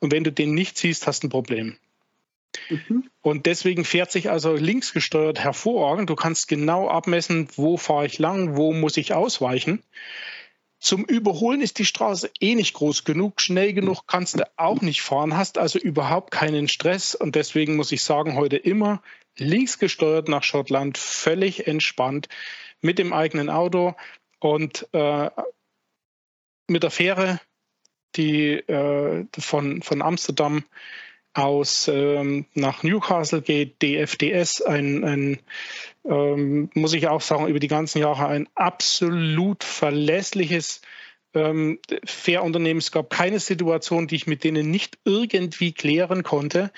Und 0.00 0.12
wenn 0.12 0.24
du 0.24 0.32
den 0.32 0.54
nicht 0.54 0.78
siehst, 0.78 1.06
hast 1.06 1.22
du 1.22 1.26
ein 1.26 1.30
Problem. 1.30 1.76
Mhm. 2.68 3.10
Und 3.22 3.46
deswegen 3.46 3.84
fährt 3.84 4.10
sich 4.10 4.30
also 4.30 4.54
links 4.54 4.92
gesteuert 4.92 5.38
hervorragend. 5.38 6.10
Du 6.10 6.16
kannst 6.16 6.48
genau 6.48 6.88
abmessen, 6.88 7.48
wo 7.56 7.76
fahre 7.76 8.06
ich 8.06 8.18
lang, 8.18 8.56
wo 8.56 8.72
muss 8.72 8.96
ich 8.96 9.12
ausweichen. 9.14 9.82
Zum 10.80 11.04
Überholen 11.04 11.60
ist 11.60 11.78
die 11.78 11.84
Straße 11.84 12.30
eh 12.40 12.54
nicht 12.54 12.72
groß 12.72 13.04
genug, 13.04 13.42
schnell 13.42 13.74
genug 13.74 14.06
kannst 14.06 14.40
du 14.40 14.50
auch 14.56 14.80
nicht 14.80 15.02
fahren, 15.02 15.36
hast 15.36 15.58
also 15.58 15.78
überhaupt 15.78 16.30
keinen 16.30 16.68
Stress 16.68 17.14
und 17.14 17.34
deswegen 17.34 17.76
muss 17.76 17.92
ich 17.92 18.02
sagen, 18.02 18.34
heute 18.34 18.56
immer 18.56 19.02
links 19.36 19.78
gesteuert 19.78 20.28
nach 20.28 20.42
Schottland, 20.42 20.96
völlig 20.96 21.66
entspannt 21.66 22.28
mit 22.80 22.98
dem 22.98 23.12
eigenen 23.12 23.50
Auto 23.50 23.94
und 24.38 24.88
äh, 24.92 25.28
mit 26.66 26.82
der 26.82 26.90
Fähre, 26.90 27.40
die 28.16 28.52
äh, 28.52 29.26
von, 29.38 29.82
von 29.82 30.00
Amsterdam 30.00 30.64
aus 31.32 31.88
ähm, 31.88 32.46
nach 32.54 32.82
Newcastle 32.82 33.42
geht, 33.42 33.82
DFDS, 33.82 34.62
ein, 34.62 35.04
ein 35.04 35.38
ähm, 36.04 36.70
muss 36.74 36.92
ich 36.92 37.08
auch 37.08 37.20
sagen, 37.20 37.46
über 37.46 37.60
die 37.60 37.68
ganzen 37.68 37.98
Jahre 37.98 38.26
ein 38.26 38.48
absolut 38.54 39.62
verlässliches 39.62 40.80
ähm, 41.34 41.78
Fährunternehmen. 42.04 42.78
Es 42.78 42.90
gab 42.90 43.10
keine 43.10 43.38
Situation, 43.38 44.08
die 44.08 44.16
ich 44.16 44.26
mit 44.26 44.44
denen 44.44 44.70
nicht 44.70 44.98
irgendwie 45.04 45.72
klären 45.72 46.22
konnte. 46.22 46.72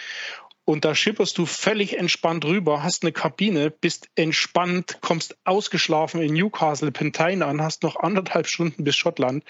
Und 0.65 0.85
da 0.85 0.95
schipperst 0.95 1.39
du 1.39 1.47
völlig 1.47 1.99
entspannt 1.99 2.45
rüber, 2.45 2.83
hast 2.83 3.03
eine 3.03 3.13
Kabine, 3.13 3.71
bist 3.71 4.09
entspannt, 4.15 4.99
kommst 5.01 5.37
ausgeschlafen 5.45 6.23
in 6.23 6.35
Newcastle, 6.35 6.93
Pentine 6.93 7.47
an, 7.47 7.63
hast 7.63 7.83
noch 7.83 7.97
anderthalb 7.97 8.47
Stunden 8.47 8.85
bis 8.85 8.95
Schottland. 8.95 9.45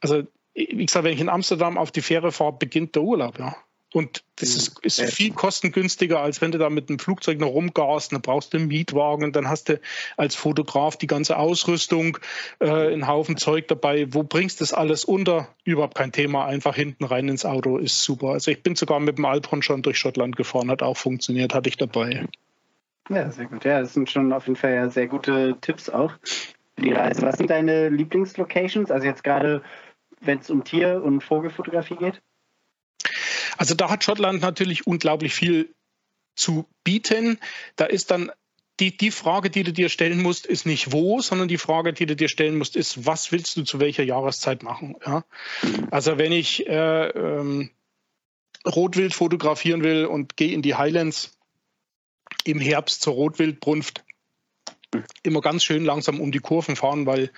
Also, 0.00 0.24
wie 0.54 0.84
gesagt, 0.84 1.04
wenn 1.04 1.14
ich 1.14 1.20
in 1.20 1.30
Amsterdam 1.30 1.78
auf 1.78 1.90
die 1.92 2.02
Fähre 2.02 2.30
fahre, 2.30 2.58
beginnt 2.58 2.94
der 2.94 3.02
Urlaub, 3.02 3.38
ja. 3.38 3.56
Und 3.94 4.24
das 4.40 4.56
ist, 4.56 4.84
ist 4.84 5.00
viel 5.12 5.32
kostengünstiger, 5.32 6.18
als 6.18 6.40
wenn 6.40 6.50
du 6.50 6.58
da 6.58 6.68
mit 6.68 6.88
einem 6.88 6.98
Flugzeug 6.98 7.38
noch 7.38 7.50
rumgast. 7.50 8.12
Dann 8.12 8.22
brauchst 8.22 8.52
du 8.52 8.58
einen 8.58 8.66
Mietwagen, 8.66 9.32
dann 9.32 9.48
hast 9.48 9.68
du 9.68 9.80
als 10.16 10.34
Fotograf 10.34 10.96
die 10.96 11.06
ganze 11.06 11.36
Ausrüstung, 11.36 12.18
äh, 12.58 12.68
einen 12.68 13.06
Haufen 13.06 13.36
Zeug 13.36 13.68
dabei. 13.68 14.12
Wo 14.12 14.24
bringst 14.24 14.58
du 14.58 14.64
das 14.64 14.72
alles 14.72 15.04
unter? 15.04 15.46
Überhaupt 15.62 15.94
kein 15.94 16.10
Thema. 16.10 16.44
Einfach 16.44 16.74
hinten 16.74 17.04
rein 17.04 17.28
ins 17.28 17.44
Auto 17.44 17.78
ist 17.78 18.02
super. 18.02 18.30
Also 18.30 18.50
ich 18.50 18.64
bin 18.64 18.74
sogar 18.74 18.98
mit 18.98 19.16
dem 19.16 19.26
Alphorn 19.26 19.62
schon 19.62 19.82
durch 19.82 19.96
Schottland 19.96 20.34
gefahren, 20.34 20.72
hat 20.72 20.82
auch 20.82 20.96
funktioniert, 20.96 21.54
hatte 21.54 21.68
ich 21.68 21.76
dabei. 21.76 22.26
Ja, 23.08 23.30
sehr 23.30 23.46
gut. 23.46 23.64
Ja, 23.64 23.80
das 23.80 23.94
sind 23.94 24.10
schon 24.10 24.32
auf 24.32 24.48
jeden 24.48 24.56
Fall 24.56 24.74
ja 24.74 24.88
sehr 24.88 25.06
gute 25.06 25.56
Tipps 25.60 25.88
auch 25.88 26.14
für 26.24 26.82
die 26.82 26.92
Reise. 26.92 27.22
Was 27.22 27.36
sind 27.36 27.48
deine 27.48 27.90
Lieblingslocations? 27.90 28.90
Also 28.90 29.06
jetzt 29.06 29.22
gerade, 29.22 29.62
wenn 30.20 30.40
es 30.40 30.50
um 30.50 30.64
Tier- 30.64 31.00
und 31.00 31.22
Vogelfotografie 31.22 31.94
geht? 31.94 32.20
Also 33.56 33.74
da 33.74 33.90
hat 33.90 34.04
Schottland 34.04 34.42
natürlich 34.42 34.86
unglaublich 34.86 35.34
viel 35.34 35.74
zu 36.36 36.66
bieten. 36.82 37.38
Da 37.76 37.86
ist 37.86 38.10
dann 38.10 38.30
die, 38.80 38.96
die 38.96 39.10
Frage, 39.10 39.50
die 39.50 39.62
du 39.62 39.72
dir 39.72 39.88
stellen 39.88 40.20
musst, 40.20 40.46
ist 40.46 40.66
nicht 40.66 40.92
wo, 40.92 41.20
sondern 41.20 41.48
die 41.48 41.58
Frage, 41.58 41.92
die 41.92 42.06
du 42.06 42.16
dir 42.16 42.28
stellen 42.28 42.58
musst, 42.58 42.74
ist, 42.74 43.06
was 43.06 43.30
willst 43.30 43.56
du 43.56 43.62
zu 43.62 43.78
welcher 43.78 44.02
Jahreszeit 44.02 44.62
machen? 44.62 44.96
Ja? 45.06 45.24
Also 45.90 46.18
wenn 46.18 46.32
ich 46.32 46.66
äh, 46.66 47.08
ähm, 47.08 47.70
Rotwild 48.66 49.14
fotografieren 49.14 49.82
will 49.82 50.06
und 50.06 50.36
gehe 50.36 50.52
in 50.52 50.62
die 50.62 50.74
Highlands 50.74 51.38
im 52.44 52.58
Herbst 52.58 53.02
zur 53.02 53.14
Rotwildbrunft, 53.14 54.04
immer 55.22 55.40
ganz 55.40 55.64
schön 55.64 55.84
langsam 55.84 56.20
um 56.20 56.32
die 56.32 56.38
Kurven 56.40 56.76
fahren, 56.76 57.06
weil 57.06 57.30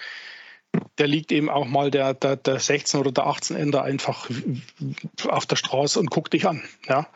der 0.98 1.06
liegt 1.06 1.32
eben 1.32 1.48
auch 1.48 1.66
mal 1.66 1.90
der, 1.90 2.14
der, 2.14 2.36
der 2.36 2.58
16 2.58 3.00
oder 3.00 3.12
der 3.12 3.26
18 3.26 3.56
Ender 3.56 3.82
einfach 3.82 4.30
auf 5.28 5.46
der 5.46 5.56
Straße 5.56 5.98
und 5.98 6.10
guckt 6.10 6.32
dich 6.32 6.46
an. 6.46 6.62
Ja. 6.88 7.08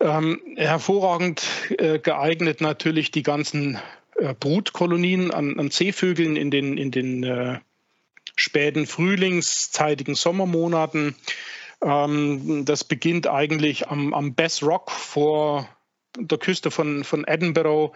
Ähm, 0.00 0.40
hervorragend 0.56 1.42
äh, 1.78 1.98
geeignet 1.98 2.60
natürlich 2.60 3.10
die 3.10 3.22
ganzen 3.22 3.78
äh, 4.16 4.34
Brutkolonien 4.34 5.32
an, 5.32 5.58
an, 5.58 5.70
Seevögeln 5.70 6.36
in 6.36 6.50
den, 6.50 6.76
in 6.76 6.90
den 6.90 7.22
äh, 7.24 7.58
späten 8.36 8.86
frühlingszeitigen 8.86 10.14
Sommermonaten. 10.14 11.14
Ähm, 11.80 12.64
das 12.64 12.84
beginnt 12.84 13.26
eigentlich 13.26 13.88
am, 13.88 14.12
am 14.14 14.34
Bass 14.34 14.62
Rock 14.62 14.90
vor 14.90 15.68
der 16.18 16.38
Küste 16.38 16.70
von, 16.70 17.04
von 17.04 17.24
Edinburgh 17.26 17.92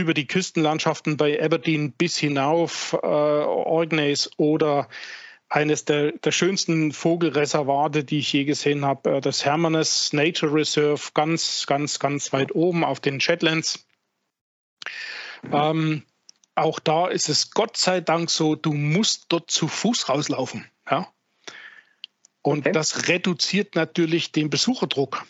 über 0.00 0.14
die 0.14 0.26
Küstenlandschaften 0.26 1.16
bei 1.16 1.42
Aberdeen 1.42 1.92
bis 1.92 2.16
hinauf, 2.16 2.92
äh, 2.92 3.06
Orkneys 3.06 4.30
oder 4.36 4.88
eines 5.48 5.84
der, 5.84 6.12
der, 6.12 6.32
schönsten 6.32 6.92
Vogelreservate, 6.92 8.04
die 8.04 8.18
ich 8.18 8.32
je 8.32 8.44
gesehen 8.44 8.84
habe, 8.84 9.16
äh, 9.16 9.20
das 9.20 9.44
Hermanus 9.44 10.12
Nature 10.12 10.52
Reserve, 10.52 11.10
ganz, 11.14 11.66
ganz, 11.66 11.98
ganz 11.98 12.32
weit 12.32 12.54
oben 12.54 12.84
auf 12.84 13.00
den 13.00 13.20
Shetlands. 13.20 13.86
Ähm, 15.52 16.02
auch 16.54 16.80
da 16.80 17.06
ist 17.06 17.28
es 17.28 17.50
Gott 17.50 17.76
sei 17.76 18.00
Dank 18.00 18.30
so, 18.30 18.56
du 18.56 18.72
musst 18.72 19.26
dort 19.28 19.50
zu 19.50 19.68
Fuß 19.68 20.08
rauslaufen. 20.08 20.68
Ja? 20.90 21.12
Und 22.42 22.60
okay. 22.60 22.72
das 22.72 23.08
reduziert 23.08 23.74
natürlich 23.74 24.32
den 24.32 24.50
Besucherdruck, 24.50 25.26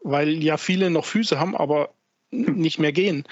weil 0.00 0.42
ja 0.42 0.56
viele 0.56 0.90
noch 0.90 1.04
Füße 1.04 1.38
haben, 1.38 1.56
aber 1.56 1.94
nicht 2.30 2.78
mehr 2.78 2.92
gehen. 2.92 3.24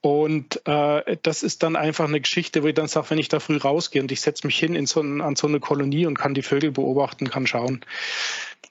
Und 0.00 0.66
äh, 0.66 1.16
das 1.22 1.44
ist 1.44 1.62
dann 1.62 1.76
einfach 1.76 2.06
eine 2.08 2.20
Geschichte, 2.20 2.64
wo 2.64 2.66
ich 2.66 2.74
dann 2.74 2.88
sage, 2.88 3.10
wenn 3.10 3.18
ich 3.18 3.28
da 3.28 3.38
früh 3.38 3.56
rausgehe 3.56 4.02
und 4.02 4.10
ich 4.10 4.20
setze 4.20 4.46
mich 4.46 4.58
hin 4.58 4.74
in 4.74 4.86
so 4.86 5.00
ein, 5.00 5.20
an 5.20 5.36
so 5.36 5.46
eine 5.46 5.60
Kolonie 5.60 6.06
und 6.06 6.18
kann 6.18 6.34
die 6.34 6.42
Vögel 6.42 6.72
beobachten, 6.72 7.30
kann 7.30 7.46
schauen, 7.46 7.84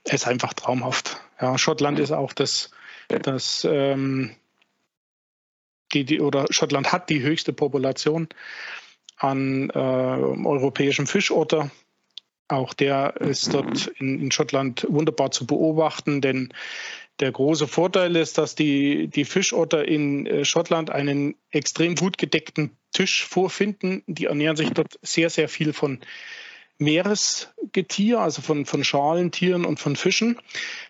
ist 0.04 0.28
einfach 0.28 0.54
traumhaft. 0.54 1.22
Ja, 1.39 1.58
Schottland 1.58 1.99
ist 1.99 2.12
auch 2.12 2.34
das, 2.34 2.72
das 3.08 3.66
ähm, 3.70 4.36
die, 5.93 6.04
die, 6.04 6.20
oder 6.20 6.47
Schottland 6.49 6.91
hat 6.91 7.10
die 7.10 7.22
höchste 7.22 7.54
Population 7.54 8.28
an 9.18 9.70
äh, 9.70 9.78
europäischem 9.78 11.08
Fischotter. 11.08 11.72
Auch 12.49 12.74
der 12.74 13.16
ist 13.22 13.54
dort 13.54 13.88
in, 13.99 14.20
in 14.20 14.32
Schottland 14.32 14.86
wunderbar 14.89 15.32
zu 15.32 15.47
beobachten, 15.47 16.20
denn 16.20 16.54
der 17.22 17.32
große 17.32 17.67
Vorteil 17.67 18.15
ist, 18.15 18.38
dass 18.38 18.55
die, 18.55 19.07
die 19.07 19.26
Fischotter 19.26 19.88
in 19.88 20.26
äh, 20.26 20.45
Schottland 20.45 20.89
einen 20.89 21.36
extrem 21.51 21.95
gut 21.95 22.17
gedeckten 22.17 22.72
Tisch 22.91 23.26
vorfinden. 23.26 24.03
Die 24.07 24.26
ernähren 24.26 24.57
sich 24.57 24.72
dort 24.72 24.99
sehr, 25.01 25.30
sehr 25.30 25.47
viel 25.47 25.74
von 25.74 25.99
Meeresgetier, 26.82 28.19
also 28.19 28.41
von, 28.41 28.65
von 28.65 28.84
Schalentieren 28.84 29.65
und 29.65 29.80
von 29.80 29.95
Fischen. 29.95 30.39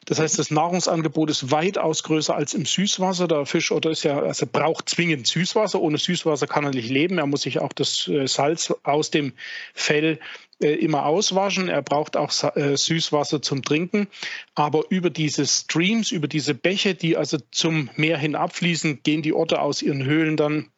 Das 0.06 0.20
heißt, 0.20 0.40
das 0.40 0.50
Nahrungsangebot 0.50 1.30
ist 1.30 1.52
weitaus 1.52 2.04
größer 2.04 2.34
als 2.34 2.54
im 2.54 2.66
Süßwasser. 2.66 3.28
Der 3.28 3.46
Fischotter 3.46 3.92
ist 3.92 4.04
ja, 4.04 4.20
also 4.20 4.48
braucht 4.50 4.88
zwingend 4.88 5.28
Süßwasser. 5.28 5.82
Ohne 5.82 5.98
Süßwasser 5.98 6.48
kann 6.48 6.64
er 6.64 6.72
nicht 6.72 6.90
leben. 6.90 7.18
Er 7.18 7.28
muss 7.28 7.42
sich 7.42 7.60
auch 7.60 7.74
das 7.74 8.08
äh, 8.08 8.26
Salz 8.26 8.74
aus 8.84 9.12
dem 9.12 9.34
Fell 9.74 10.20
immer 10.68 11.06
auswaschen. 11.06 11.68
Er 11.70 11.82
braucht 11.82 12.18
auch 12.18 12.32
äh, 12.56 12.78
Süßwasser 12.78 13.42
zum 13.42 13.64
Trinken. 13.64 14.08
Aber 14.56 14.84
über 14.90 15.10
diese 15.10 15.46
Streams, 15.46 16.12
über 16.12 16.28
diese 16.28 16.54
Bäche, 16.54 16.96
die 16.96 17.18
also 17.18 17.38
zum 17.52 17.90
Meer 17.96 18.18
hin 18.18 18.36
abfließen, 18.36 19.04
gehen 19.04 19.22
die 19.22 19.34
Otter 19.34 19.62
aus 19.62 19.82
ihren 19.82 20.04
Höhlen 20.04 20.38
dann 20.38 20.70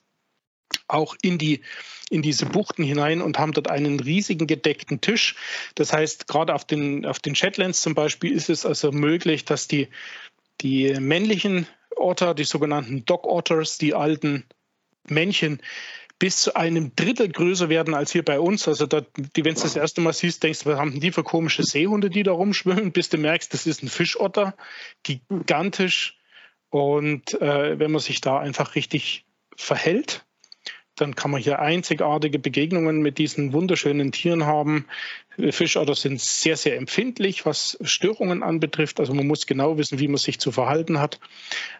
auch 0.87 1.15
in 1.21 1.37
die 1.37 1.61
in 2.09 2.21
diese 2.21 2.45
Buchten 2.45 2.83
hinein 2.83 3.21
und 3.21 3.39
haben 3.39 3.53
dort 3.53 3.69
einen 3.69 3.99
riesigen 3.99 4.45
gedeckten 4.45 5.01
Tisch. 5.01 5.35
Das 5.73 5.93
heißt, 5.93 6.27
gerade 6.27 6.53
auf 6.53 6.63
den, 6.63 7.07
auf 7.07 7.17
den 7.19 7.33
Shetlands 7.33 7.81
zum 7.81 7.95
Beispiel 7.95 8.31
ist 8.31 8.49
es 8.49 8.65
also 8.67 8.91
möglich, 8.91 9.45
dass 9.45 9.67
die, 9.67 9.87
die 10.61 10.93
männlichen 10.99 11.65
Otter, 11.95 12.35
die 12.35 12.43
sogenannten 12.43 13.05
Dog 13.05 13.25
Otters, 13.25 13.79
die 13.79 13.95
alten 13.95 14.45
Männchen, 15.07 15.59
bis 16.19 16.41
zu 16.41 16.55
einem 16.55 16.95
Drittel 16.95 17.29
größer 17.29 17.69
werden 17.69 17.93
als 17.93 18.11
hier 18.11 18.23
bei 18.23 18.39
uns. 18.39 18.67
Also 18.67 18.85
da, 18.85 19.01
die, 19.01 19.43
wenn 19.43 19.55
du 19.55 19.61
das 19.61 19.75
erste 19.75 20.01
Mal 20.01 20.13
siehst, 20.13 20.43
denkst 20.43 20.63
du, 20.63 20.69
was 20.69 20.79
haben 20.79 20.99
die 20.99 21.11
für 21.11 21.23
komische 21.23 21.63
Seehunde, 21.63 22.09
die 22.09 22.23
da 22.23 22.31
rumschwimmen, 22.31 22.91
bis 22.91 23.09
du 23.09 23.17
merkst, 23.17 23.53
das 23.53 23.67
ist 23.67 23.83
ein 23.83 23.89
Fischotter, 23.89 24.55
gigantisch. 25.03 26.17
Und 26.69 27.39
äh, 27.41 27.77
wenn 27.77 27.91
man 27.91 28.01
sich 28.01 28.21
da 28.21 28.39
einfach 28.39 28.75
richtig 28.75 29.25
verhält, 29.55 30.25
dann 30.95 31.15
kann 31.15 31.31
man 31.31 31.41
hier 31.41 31.59
einzigartige 31.59 32.39
Begegnungen 32.39 33.01
mit 33.01 33.17
diesen 33.17 33.51
wunderschönen 33.53 34.11
Tieren 34.11 34.45
haben. 34.45 34.85
Fischotter 35.49 35.95
sind 35.95 36.21
sehr, 36.21 36.55
sehr 36.57 36.77
empfindlich, 36.77 37.45
was 37.45 37.77
Störungen 37.81 38.43
anbetrifft. 38.43 38.99
Also 38.99 39.13
man 39.13 39.25
muss 39.25 39.47
genau 39.47 39.77
wissen, 39.77 39.99
wie 39.99 40.07
man 40.07 40.17
sich 40.17 40.39
zu 40.39 40.51
verhalten 40.51 40.99
hat. 40.99 41.19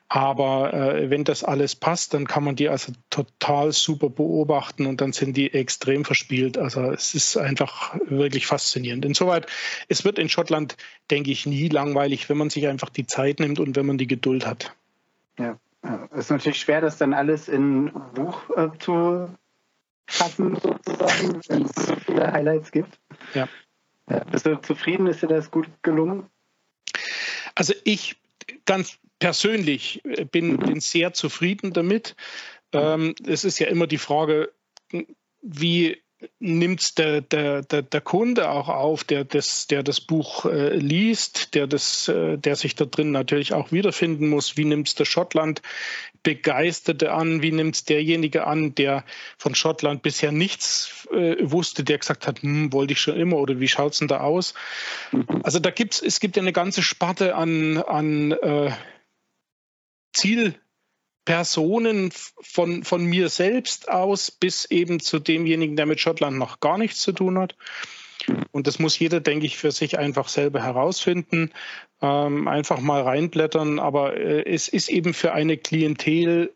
Aber 0.08 0.74
äh, 0.74 1.10
wenn 1.12 1.24
das 1.24 1.44
alles 1.44 1.76
passt, 1.76 2.14
dann 2.14 2.28
kann 2.28 2.44
man 2.44 2.56
die 2.56 2.70
also 2.70 2.92
total 3.12 3.72
super 3.72 4.10
beobachten 4.10 4.88
und 4.88 5.02
dann 5.02 5.14
sind 5.14 5.38
die 5.38 5.54
extrem 5.54 6.06
verspielt. 6.06 6.58
Also 6.58 6.82
es 6.92 7.14
ist 7.14 7.38
einfach 7.38 7.96
wirklich 8.06 8.48
faszinierend. 8.48 9.06
Insoweit, 9.06 9.46
es 9.88 10.04
wird 10.04 10.18
in 10.18 10.30
Schottland, 10.30 10.76
denke 11.12 11.32
ich, 11.32 11.46
nie 11.46 11.70
langweilig, 11.70 12.30
wenn 12.30 12.38
man 12.38 12.50
sich 12.50 12.68
einfach 12.68 12.90
die 12.90 13.06
Zeit 13.06 13.40
nimmt 13.40 13.60
und 13.60 13.76
wenn 13.76 13.86
man 13.86 14.00
die 14.00 14.08
Geduld 14.08 14.46
hat. 14.48 14.76
Ja. 15.38 15.60
Es 16.12 16.26
ist 16.26 16.32
natürlich 16.32 16.60
schwer, 16.60 16.82
das 16.82 16.98
dann 16.98 17.14
alles 17.14 17.50
in 17.50 17.92
Buch 18.14 18.50
äh, 18.56 18.70
zu 18.80 19.34
fassen, 20.08 20.56
sozusagen, 20.56 21.42
wenn 21.48 21.64
es 21.64 21.76
so 21.76 21.96
viele 21.96 22.32
Highlights 22.32 22.72
gibt. 22.72 23.00
Ja. 23.34 23.48
ja. 24.10 24.24
Bist 24.26 24.46
du 24.46 24.56
zufrieden? 24.62 25.08
Ist 25.08 25.22
dir 25.22 25.28
das 25.28 25.52
gut 25.52 25.68
gelungen? 25.82 26.30
Also 27.56 27.74
ich 27.84 28.16
ganz 28.66 28.98
persönlich 29.20 30.02
bin, 30.32 30.58
bin 30.58 30.80
sehr 30.80 31.14
zufrieden 31.14 31.74
damit. 31.74 32.16
Ähm, 32.72 33.16
es 33.26 33.44
ist 33.44 33.60
ja 33.60 33.68
immer 33.68 33.88
die 33.88 33.98
Frage, 33.98 34.52
wie 35.42 36.03
nimmt 36.40 36.98
der, 36.98 37.22
der, 37.22 37.62
der, 37.62 37.82
der 37.82 38.02
Kunde 38.02 38.50
auch 38.50 38.70
auf, 38.70 39.04
der 39.04 39.24
das, 39.24 39.68
der 39.68 39.84
das 39.84 40.02
Buch 40.02 40.46
äh, 40.46 40.76
liest, 40.76 41.56
der, 41.56 41.68
das, 41.68 42.08
äh, 42.08 42.38
der 42.38 42.56
sich 42.56 42.76
da 42.76 42.86
drin 42.86 43.12
natürlich 43.12 43.54
auch 43.54 43.72
wiederfinden 43.72 44.30
muss. 44.30 44.58
Wie 44.58 44.66
nimmt 44.66 44.88
es 44.88 44.96
der 44.96 45.06
Schottland 45.06 45.62
Begeisterte 46.24 47.12
an? 47.12 47.42
Wie 47.42 47.52
nimmt 47.52 47.76
es 47.76 47.86
derjenige 47.86 48.48
an, 48.48 48.76
der 48.76 49.04
von 49.38 49.56
Schottland 49.56 50.02
bisher 50.02 50.32
nichts 50.32 51.08
äh, 51.12 51.36
wusste, 51.40 51.84
der 51.84 51.98
gesagt 51.98 52.28
hat, 52.28 52.42
hm, 52.42 52.72
wollte 52.74 52.94
ich 52.94 53.02
schon 53.02 53.18
immer 53.18 53.38
oder 53.38 53.60
wie 53.60 53.68
schaut 53.68 53.94
es 53.94 54.00
denn 54.00 54.08
da 54.08 54.22
aus? 54.22 54.54
Also 55.44 55.60
da 55.60 55.70
gibt's, 55.70 56.02
es 56.02 56.20
gibt 56.20 56.36
ja 56.36 56.42
eine 56.42 56.54
ganze 56.54 56.82
Sparte 56.82 57.36
an, 57.36 57.78
an 57.78 58.32
äh, 58.32 58.72
Ziel 60.14 60.56
Personen 61.26 62.12
von, 62.42 62.84
von 62.84 63.06
mir 63.06 63.30
selbst 63.30 63.90
aus 63.90 64.32
bis 64.32 64.66
eben 64.66 65.00
zu 65.00 65.20
demjenigen, 65.20 65.76
der 65.76 65.86
mit 65.86 66.00
Schottland 66.00 66.38
noch 66.38 66.60
gar 66.60 66.78
nichts 66.78 67.00
zu 67.00 67.12
tun 67.12 67.38
hat. 67.40 67.56
Und 68.52 68.68
das 68.68 68.80
muss 68.80 69.00
jeder, 69.00 69.20
denke 69.20 69.46
ich, 69.46 69.58
für 69.58 69.72
sich 69.72 69.98
einfach 69.98 70.28
selber 70.28 70.64
herausfinden, 70.64 71.52
ähm, 72.02 72.48
einfach 72.48 72.80
mal 72.80 73.02
reinblättern. 73.02 73.80
Aber 73.80 74.18
äh, 74.18 74.44
es 74.46 74.68
ist 74.68 74.90
eben 74.90 75.14
für 75.14 75.34
eine 75.34 75.58
Klientel 75.58 76.54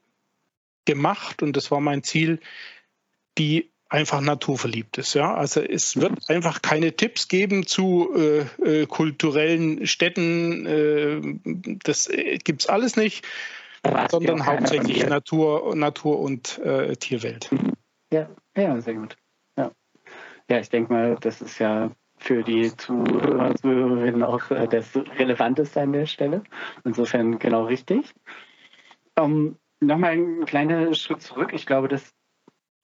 gemacht 0.86 1.41
und 1.41 1.57
das 1.57 1.72
war 1.72 1.82
mein 1.82 2.03
Ziel, 2.03 2.39
die 3.38 3.70
einfach 3.89 4.22
naturverliebt 4.22 4.97
ist. 4.97 5.13
Ja? 5.13 5.36
Also 5.36 5.61
es 5.61 5.97
wird 5.97 6.30
einfach 6.30 6.61
keine 6.61 6.95
Tipps 6.95 7.28
geben 7.28 7.65
zu 7.68 8.13
äh, 8.15 8.82
äh, 8.82 8.86
kulturellen 8.86 9.88
Städten. 9.88 10.65
Äh, 10.65 11.78
das 11.84 12.07
äh, 12.07 12.38
gibt 12.38 12.61
es 12.61 12.68
alles 12.68 12.95
nicht 12.95 13.26
sondern 14.09 14.45
hauptsächlich 14.45 15.07
Natur, 15.07 15.75
Natur 15.75 16.19
und 16.19 16.57
äh, 16.59 16.95
Tierwelt. 16.95 17.49
Ja, 18.11 18.30
ja, 18.55 18.80
sehr 18.82 18.95
gut. 18.95 19.17
Ja, 19.57 19.71
ja 20.49 20.59
ich 20.59 20.69
denke 20.69 20.93
mal, 20.93 21.17
das 21.19 21.41
ist 21.41 21.59
ja 21.59 21.91
für 22.17 22.43
die 22.43 22.75
Zuhörer, 22.75 23.55
Zuhörerinnen 23.55 24.23
auch 24.23 24.49
äh, 24.51 24.67
das 24.67 24.95
Relevanteste 24.95 25.82
an 25.82 25.93
der 25.93 26.05
Stelle. 26.05 26.43
Insofern 26.84 27.39
genau 27.39 27.65
richtig. 27.65 28.13
Um, 29.19 29.57
Nochmal 29.80 30.13
ein 30.13 30.45
kleiner 30.45 30.93
Schritt 30.95 31.21
zurück. 31.21 31.51
Ich 31.53 31.67
glaube, 31.67 31.88
das 31.88 32.15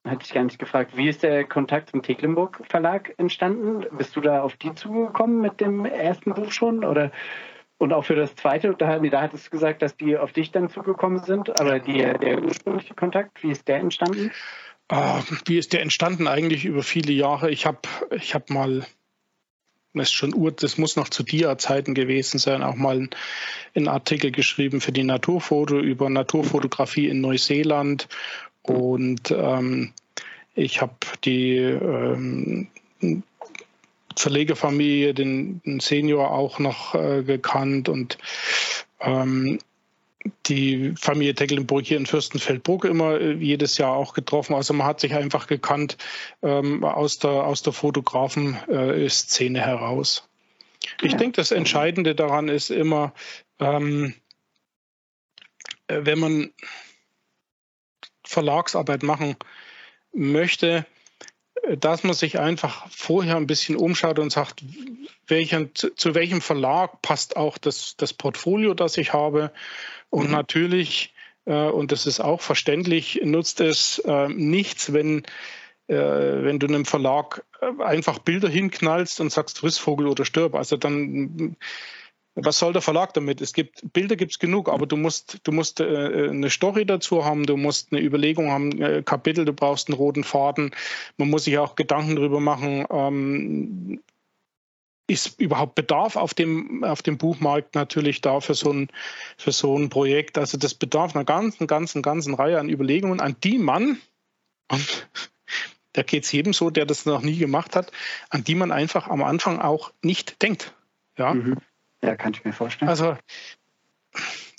hatte 0.05 0.25
ich 0.25 0.33
gar 0.33 0.43
nicht 0.43 0.59
gefragt. 0.59 0.95
Wie 0.95 1.09
ist 1.09 1.23
der 1.23 1.43
Kontakt 1.43 1.89
zum 1.89 2.03
Tecklenburg 2.03 2.61
Verlag 2.69 3.15
entstanden? 3.17 3.85
Bist 3.97 4.15
du 4.15 4.21
da 4.21 4.43
auf 4.43 4.57
die 4.57 4.75
zugekommen 4.75 5.41
mit 5.41 5.59
dem 5.59 5.85
ersten 5.85 6.33
Buch 6.33 6.51
schon? 6.51 6.85
Oder 6.85 7.11
und 7.83 7.91
auch 7.91 8.05
für 8.05 8.15
das 8.15 8.33
zweite, 8.35 8.73
da, 8.77 8.97
da 8.97 9.21
hattest 9.21 9.47
du 9.47 9.49
gesagt, 9.51 9.81
dass 9.81 9.97
die 9.97 10.17
auf 10.17 10.31
dich 10.31 10.51
dann 10.51 10.69
zugekommen 10.69 11.21
sind, 11.21 11.59
aber 11.59 11.79
die, 11.79 11.97
der 11.97 12.41
ursprüngliche 12.41 12.93
Kontakt, 12.93 13.43
wie 13.43 13.51
ist 13.51 13.67
der 13.67 13.77
entstanden? 13.77 14.31
Uh, 14.89 15.21
wie 15.45 15.57
ist 15.57 15.73
der 15.73 15.81
entstanden? 15.81 16.27
Eigentlich 16.27 16.63
über 16.63 16.81
viele 16.81 17.11
Jahre. 17.11 17.51
Ich 17.51 17.65
habe 17.65 17.79
ich 18.11 18.35
hab 18.35 18.49
mal, 18.49 18.85
das 19.93 20.07
ist 20.07 20.13
schon 20.13 20.33
Ur, 20.33 20.53
das 20.53 20.77
muss 20.77 20.95
noch 20.95 21.09
zu 21.09 21.23
DIA-Zeiten 21.23 21.93
gewesen 21.93 22.37
sein, 22.37 22.63
auch 22.63 22.75
mal 22.75 23.09
einen 23.75 23.87
Artikel 23.89 24.31
geschrieben 24.31 24.79
für 24.79 24.93
die 24.93 25.03
Naturfoto 25.03 25.77
über 25.77 26.09
Naturfotografie 26.09 27.09
in 27.09 27.19
Neuseeland. 27.19 28.07
Und 28.61 29.29
ähm, 29.31 29.91
ich 30.55 30.79
habe 30.79 30.95
die 31.25 31.57
ähm, 31.57 32.69
Verlegefamilie, 34.19 35.13
den, 35.13 35.61
den 35.63 35.79
Senior 35.79 36.31
auch 36.31 36.59
noch 36.59 36.95
äh, 36.95 37.23
gekannt 37.23 37.89
und 37.89 38.17
ähm, 38.99 39.59
die 40.47 40.93
Familie 40.97 41.35
Tecklenburg 41.35 41.85
hier 41.85 41.97
in 41.97 42.05
Fürstenfeldbruck 42.05 42.85
immer 42.85 43.19
äh, 43.19 43.33
jedes 43.33 43.77
Jahr 43.77 43.95
auch 43.95 44.13
getroffen. 44.13 44.55
Also 44.55 44.73
man 44.73 44.87
hat 44.87 44.99
sich 44.99 45.13
einfach 45.13 45.47
gekannt 45.47 45.97
ähm, 46.41 46.83
aus 46.83 47.19
der, 47.19 47.31
aus 47.31 47.61
der 47.61 47.73
Fotografen-Szene 47.73 49.59
äh, 49.59 49.61
heraus. 49.61 50.27
Ich 51.01 51.15
denke, 51.15 51.37
das 51.37 51.51
Entscheidende 51.51 52.15
daran 52.15 52.49
ist 52.49 52.69
immer, 52.69 53.13
ähm, 53.59 54.13
äh, 55.87 56.01
wenn 56.03 56.19
man 56.19 56.53
Verlagsarbeit 58.25 59.03
machen 59.03 59.35
möchte, 60.13 60.85
dass 61.77 62.03
man 62.03 62.13
sich 62.13 62.39
einfach 62.39 62.87
vorher 62.89 63.37
ein 63.37 63.47
bisschen 63.47 63.75
umschaut 63.75 64.19
und 64.19 64.31
sagt, 64.31 64.63
welchen, 65.27 65.71
zu 65.73 66.15
welchem 66.15 66.41
Verlag 66.41 67.01
passt 67.01 67.37
auch 67.37 67.57
das, 67.57 67.95
das 67.95 68.13
Portfolio, 68.13 68.73
das 68.73 68.97
ich 68.97 69.13
habe. 69.13 69.51
Und 70.09 70.27
mhm. 70.27 70.31
natürlich, 70.33 71.13
äh, 71.45 71.53
und 71.53 71.91
das 71.91 72.05
ist 72.05 72.19
auch 72.19 72.41
verständlich, 72.41 73.21
nutzt 73.23 73.61
es 73.61 73.99
äh, 73.99 74.27
nichts, 74.27 74.91
wenn, 74.91 75.23
äh, 75.87 75.95
wenn 75.95 76.59
du 76.59 76.67
einem 76.67 76.85
Verlag 76.85 77.43
äh, 77.61 77.81
einfach 77.81 78.19
Bilder 78.19 78.49
hinknallst 78.49 79.21
und 79.21 79.31
sagst, 79.31 79.59
friss 79.59 79.77
Vogel 79.77 80.07
oder 80.07 80.25
stirb. 80.25 80.55
Also 80.55 80.75
dann 80.75 81.55
was 82.35 82.57
soll 82.57 82.73
der 82.73 82.81
Verlag 82.81 83.13
damit? 83.13 83.41
Es 83.41 83.53
gibt 83.53 83.81
Bilder 83.93 84.15
gibt 84.15 84.31
es 84.31 84.39
genug, 84.39 84.69
aber 84.69 84.87
du 84.87 84.97
musst 84.97 85.39
du 85.43 85.51
musst 85.51 85.79
äh, 85.79 86.29
eine 86.29 86.49
Story 86.49 86.85
dazu 86.85 87.25
haben, 87.25 87.45
du 87.45 87.57
musst 87.57 87.91
eine 87.91 88.01
Überlegung 88.01 88.49
haben, 88.51 88.81
äh, 88.81 89.03
Kapitel, 89.03 89.45
du 89.45 89.53
brauchst 89.53 89.89
einen 89.89 89.97
roten 89.97 90.23
Faden. 90.23 90.71
Man 91.17 91.29
muss 91.29 91.43
sich 91.45 91.57
auch 91.57 91.75
Gedanken 91.75 92.15
darüber 92.15 92.39
machen. 92.39 92.85
Ähm, 92.89 93.99
ist 95.07 95.39
überhaupt 95.39 95.75
Bedarf 95.75 96.15
auf 96.15 96.33
dem, 96.33 96.83
auf 96.83 97.01
dem 97.01 97.17
Buchmarkt 97.17 97.75
natürlich 97.75 98.21
da 98.21 98.39
für 98.39 98.53
so, 98.53 98.71
ein, 98.71 98.87
für 99.37 99.51
so 99.51 99.77
ein 99.77 99.89
Projekt? 99.89 100.37
Also 100.37 100.57
das 100.57 100.73
bedarf 100.73 101.15
einer 101.15 101.25
ganzen, 101.25 101.67
ganzen, 101.67 102.01
ganzen 102.01 102.33
Reihe 102.33 102.59
an 102.59 102.69
Überlegungen, 102.69 103.19
an 103.19 103.35
die 103.43 103.57
man, 103.57 103.99
und 104.71 105.07
da 105.91 106.03
geht 106.03 106.23
es 106.23 106.31
jedem 106.31 106.53
so, 106.53 106.69
der 106.69 106.85
das 106.85 107.05
noch 107.05 107.21
nie 107.21 107.37
gemacht 107.37 107.75
hat, 107.75 107.91
an 108.29 108.43
die 108.43 108.55
man 108.55 108.71
einfach 108.71 109.07
am 109.09 109.23
Anfang 109.23 109.59
auch 109.59 109.91
nicht 110.01 110.41
denkt. 110.41 110.73
Ja. 111.17 111.33
Mhm. 111.33 111.57
Ja, 112.03 112.15
kann 112.15 112.33
ich 112.33 112.43
mir 112.43 112.53
vorstellen. 112.53 112.89
Also 112.89 113.17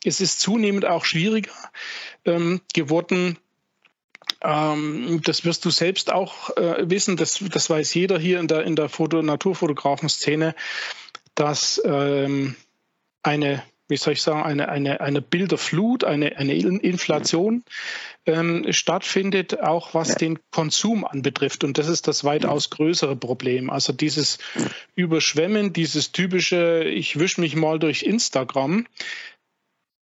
es 0.02 0.20
ist 0.20 0.40
zunehmend 0.40 0.86
auch 0.86 1.04
schwieriger 1.04 1.52
ähm, 2.24 2.62
geworden. 2.72 3.38
Ähm, 4.40 5.20
das 5.22 5.44
wirst 5.44 5.64
du 5.64 5.70
selbst 5.70 6.10
auch 6.10 6.56
äh, 6.56 6.88
wissen, 6.88 7.16
das, 7.16 7.44
das 7.50 7.68
weiß 7.68 7.92
jeder 7.94 8.18
hier 8.18 8.40
in 8.40 8.48
der, 8.48 8.64
in 8.64 8.76
der 8.76 8.88
Foto 8.88 9.22
Naturfotografen-Szene, 9.22 10.54
dass 11.34 11.80
ähm, 11.84 12.56
eine 13.22 13.62
wie 13.88 13.96
soll 13.96 14.14
ich 14.14 14.22
sagen, 14.22 14.42
eine, 14.42 14.68
eine, 14.68 15.00
eine 15.00 15.20
Bilderflut, 15.20 16.04
eine, 16.04 16.36
eine 16.36 16.54
Inflation 16.54 17.64
ähm, 18.24 18.72
stattfindet, 18.72 19.60
auch 19.60 19.92
was 19.92 20.14
den 20.14 20.38
Konsum 20.50 21.04
anbetrifft. 21.04 21.64
Und 21.64 21.76
das 21.76 21.88
ist 21.88 22.08
das 22.08 22.24
weitaus 22.24 22.70
größere 22.70 23.16
Problem. 23.16 23.68
Also 23.68 23.92
dieses 23.92 24.38
Überschwemmen, 24.94 25.72
dieses 25.72 26.12
typische, 26.12 26.84
ich 26.84 27.18
wische 27.18 27.42
mich 27.42 27.56
mal 27.56 27.78
durch 27.78 28.02
Instagram, 28.02 28.86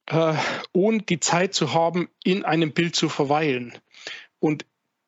äh, 0.08 0.34
ohne 0.74 1.04
die 1.04 1.20
Zeit 1.20 1.54
zu 1.54 1.74
haben, 1.74 2.10
in 2.24 2.46
einem 2.46 2.72
Bild 2.72 2.96
zu 2.96 3.10
verweilen. 3.10 3.78
Und 4.40 4.66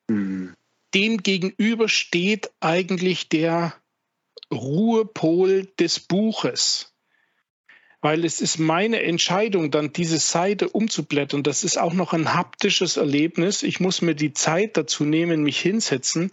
mhm. 0.08 0.54
dem 0.94 1.22
gegenüber 1.22 1.88
steht 1.88 2.50
eigentlich 2.60 3.28
der 3.28 3.74
Ruhepol 4.52 5.68
des 5.78 5.98
Buches 6.00 6.90
weil 8.00 8.24
es 8.24 8.40
ist 8.40 8.58
meine 8.58 9.02
Entscheidung, 9.02 9.70
dann 9.70 9.92
diese 9.92 10.18
Seite 10.18 10.68
umzublättern. 10.68 11.42
Das 11.42 11.64
ist 11.64 11.78
auch 11.78 11.92
noch 11.92 12.12
ein 12.12 12.34
haptisches 12.34 12.96
Erlebnis. 12.96 13.62
Ich 13.62 13.80
muss 13.80 14.02
mir 14.02 14.14
die 14.14 14.32
Zeit 14.32 14.76
dazu 14.76 15.04
nehmen, 15.04 15.42
mich 15.42 15.60
hinsetzen 15.60 16.30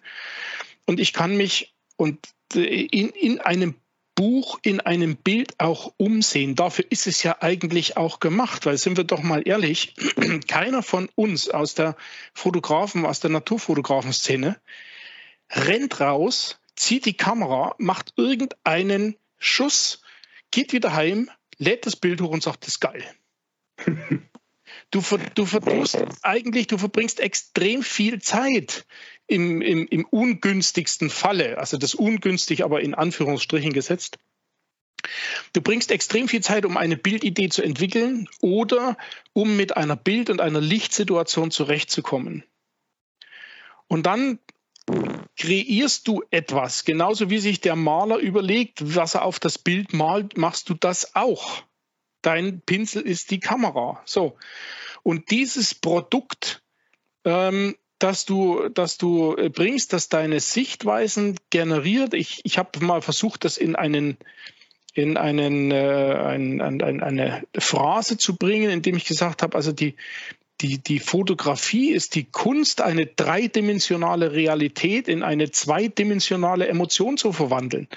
und 0.86 1.00
ich 1.00 1.14
kann 1.14 1.36
mich 1.36 1.74
und 1.98 2.20
äh, 2.56 2.86
in, 2.86 3.10
in 3.10 3.40
einem 3.40 3.76
Buch, 4.16 4.58
in 4.64 4.80
einem 4.80 5.16
Bild 5.16 5.60
auch 5.60 5.94
umsehen. 5.98 6.56
Dafür 6.56 6.86
ist 6.90 7.06
es 7.06 7.22
ja 7.22 7.38
eigentlich 7.42 7.98
auch 7.98 8.20
gemacht, 8.20 8.66
weil 8.66 8.78
sind 8.78 8.98
wir 8.98 9.04
doch 9.04 9.22
mal 9.22 9.48
ehrlich, 9.48 9.94
keiner 10.48 10.82
von 10.82 11.08
uns 11.14 11.50
aus 11.50 11.76
der 11.76 11.96
Fotografen, 12.34 13.06
aus 13.06 13.20
der 13.20 13.30
Naturfotografenszene 13.30 14.60
rennt 15.52 16.00
raus, 16.00 16.60
zieht 16.76 17.06
die 17.06 17.16
Kamera, 17.16 17.76
macht 17.78 18.14
irgendeinen 18.18 19.18
Schuss, 19.38 20.02
geht 20.50 20.74
wieder 20.74 20.94
heim, 20.94 21.30
lädt 21.58 21.86
das 21.86 21.96
Bild 21.96 22.22
hoch 22.22 22.32
und 22.32 22.44
sagt, 22.44 22.64
das 22.64 22.76
ist 22.76 22.80
geil. 22.80 23.04
Du, 24.92 25.02
du 25.36 25.46
verdurst 25.46 25.98
eigentlich, 26.24 26.68
du 26.68 26.78
verbringst 26.78 27.20
extrem 27.20 27.84
viel 27.84 28.22
Zeit 28.22 28.86
im, 29.28 29.62
im, 29.62 29.88
im 29.88 30.06
ungünstigsten 30.06 31.10
Falle, 31.10 31.58
also 31.58 31.78
das 31.78 31.94
ungünstig, 31.94 32.64
aber 32.64 32.82
in 32.82 32.94
Anführungsstrichen 32.94 33.74
gesetzt. 33.74 34.18
Du 35.54 35.62
bringst 35.62 35.92
extrem 35.92 36.28
viel 36.28 36.42
Zeit, 36.42 36.66
um 36.66 36.78
eine 36.78 36.98
Bildidee 36.98 37.50
zu 37.50 37.64
entwickeln 37.64 38.28
oder 38.42 38.98
um 39.34 39.58
mit 39.58 39.76
einer 39.78 39.96
Bild- 39.96 40.30
und 40.30 40.42
einer 40.42 40.62
Lichtsituation 40.62 41.52
zurechtzukommen. 41.52 42.44
Und 43.88 44.06
dann 44.06 44.40
kreierst 45.38 46.08
du 46.08 46.24
etwas, 46.32 46.86
genauso 46.86 47.30
wie 47.30 47.40
sich 47.40 47.62
der 47.62 47.76
Maler 47.76 48.18
überlegt, 48.18 48.96
was 48.96 49.16
er 49.16 49.24
auf 49.24 49.40
das 49.40 49.58
Bild 49.58 49.94
malt, 49.94 50.38
machst 50.38 50.70
du 50.70 50.74
das 50.74 51.16
auch. 51.16 51.64
Dein 52.22 52.62
Pinsel 52.62 53.04
ist 53.04 53.32
die 53.32 53.40
Kamera. 53.40 54.02
So. 54.06 54.38
Und 55.04 55.30
dieses 55.32 55.76
Produkt, 55.76 56.62
ähm, 57.24 57.76
das 58.00 58.26
du, 58.26 58.70
das 58.70 58.98
du 58.98 59.36
bringst, 59.52 59.94
das 59.94 60.10
deine 60.10 60.40
Sichtweisen 60.40 61.38
generiert. 61.50 62.14
Ich, 62.14 62.42
ich 62.44 62.58
habe 62.58 62.84
mal 62.84 63.02
versucht, 63.02 63.44
das 63.44 63.58
in 63.58 63.76
einen 63.76 64.18
in 64.94 65.16
einen, 65.16 65.70
äh, 65.70 66.16
ein, 66.26 66.60
ein, 66.60 67.04
eine 67.04 67.44
Phrase 67.56 68.18
zu 68.18 68.36
bringen, 68.36 68.72
indem 68.72 68.98
ich 68.98 69.06
gesagt 69.06 69.44
habe, 69.44 69.56
also 69.56 69.72
die, 69.72 69.96
die, 70.62 70.80
die 70.80 71.00
Fotografie 71.00 71.92
ist 71.92 72.16
die 72.16 72.26
Kunst, 72.26 72.82
eine 72.82 73.06
dreidimensionale 73.06 74.32
Realität 74.32 75.08
in 75.08 75.24
eine 75.24 75.52
zweidimensionale 75.52 76.68
Emotion 76.68 77.18
zu 77.18 77.32
verwandeln. 77.32 77.88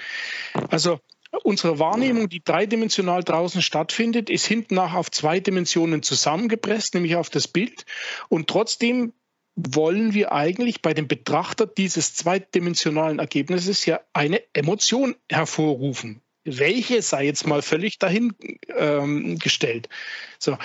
Also 0.69 1.01
unsere 1.43 1.79
Wahrnehmung, 1.79 2.29
die 2.29 2.43
dreidimensional 2.43 3.23
draußen 3.23 3.63
stattfindet, 3.63 4.29
ist 4.29 4.47
hinten 4.47 4.75
nach 4.75 4.95
auf 4.95 5.11
zwei 5.11 5.41
Dimensionen 5.41 6.03
zusammengepresst, 6.03 6.95
nämlich 6.95 7.17
auf 7.17 7.31
das 7.31 7.49
Bild. 7.49 7.87
Und 8.29 8.49
trotzdem 8.49 9.13
wollen 9.57 10.15
wir 10.15 10.33
eigentlich 10.33 10.83
bei 10.83 10.95
dem 10.95 11.09
Betrachter 11.09 11.67
dieses 11.67 12.15
zweidimensionalen 12.15 13.19
Ergebnisses 13.19 13.87
ja 13.87 14.01
eine 14.13 14.43
Emotion 14.53 15.17
hervorrufen. 15.31 16.21
Welche 16.45 17.03
sei 17.03 17.27
jetzt 17.27 17.47
mal 17.47 17.61
völlig 17.63 17.99
dahingestellt. 17.99 19.89
ähm, 19.89 19.97
So 20.39 20.57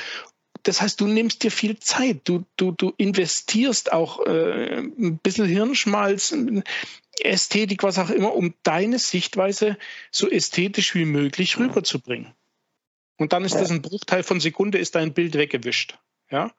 das 0.65 0.81
heißt, 0.81 0.99
du 0.99 1.07
nimmst 1.07 1.43
dir 1.43 1.51
viel 1.51 1.77
Zeit, 1.79 2.21
du, 2.23 2.43
du, 2.57 2.71
du 2.71 2.91
investierst 2.97 3.93
auch 3.93 4.25
äh, 4.25 4.79
ein 4.79 5.19
bisschen 5.19 5.45
Hirnschmalz, 5.45 6.35
Ästhetik, 7.21 7.83
was 7.83 7.99
auch 7.99 8.09
immer, 8.09 8.33
um 8.33 8.55
deine 8.63 8.97
Sichtweise 8.97 9.77
so 10.11 10.29
ästhetisch 10.29 10.95
wie 10.95 11.05
möglich 11.05 11.59
rüberzubringen. 11.59 12.33
Und 13.17 13.31
dann 13.31 13.45
ist 13.45 13.55
das 13.55 13.69
ein 13.69 13.83
Bruchteil 13.83 14.23
von 14.23 14.39
Sekunde, 14.39 14.79
ist 14.79 14.95
dein 14.95 15.13
Bild 15.13 15.35
weggewischt. 15.35 15.99
Ja? 16.31 16.51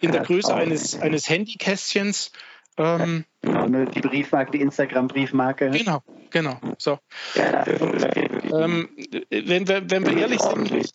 In 0.00 0.10
der 0.10 0.22
Größe 0.22 0.52
eines, 0.52 1.00
eines 1.00 1.28
Handykästchens. 1.28 2.32
Ähm, 2.76 3.24
die 3.44 4.00
Briefmarke, 4.00 4.50
die 4.50 4.60
Instagram-Briefmarke. 4.60 5.70
Genau, 5.70 6.02
genau. 6.30 6.58
So. 6.76 6.98
Ähm, 7.36 8.88
wenn, 9.30 9.68
wir, 9.68 9.90
wenn 9.90 10.06
wir 10.06 10.16
ehrlich 10.16 10.40
sind, 10.40 10.92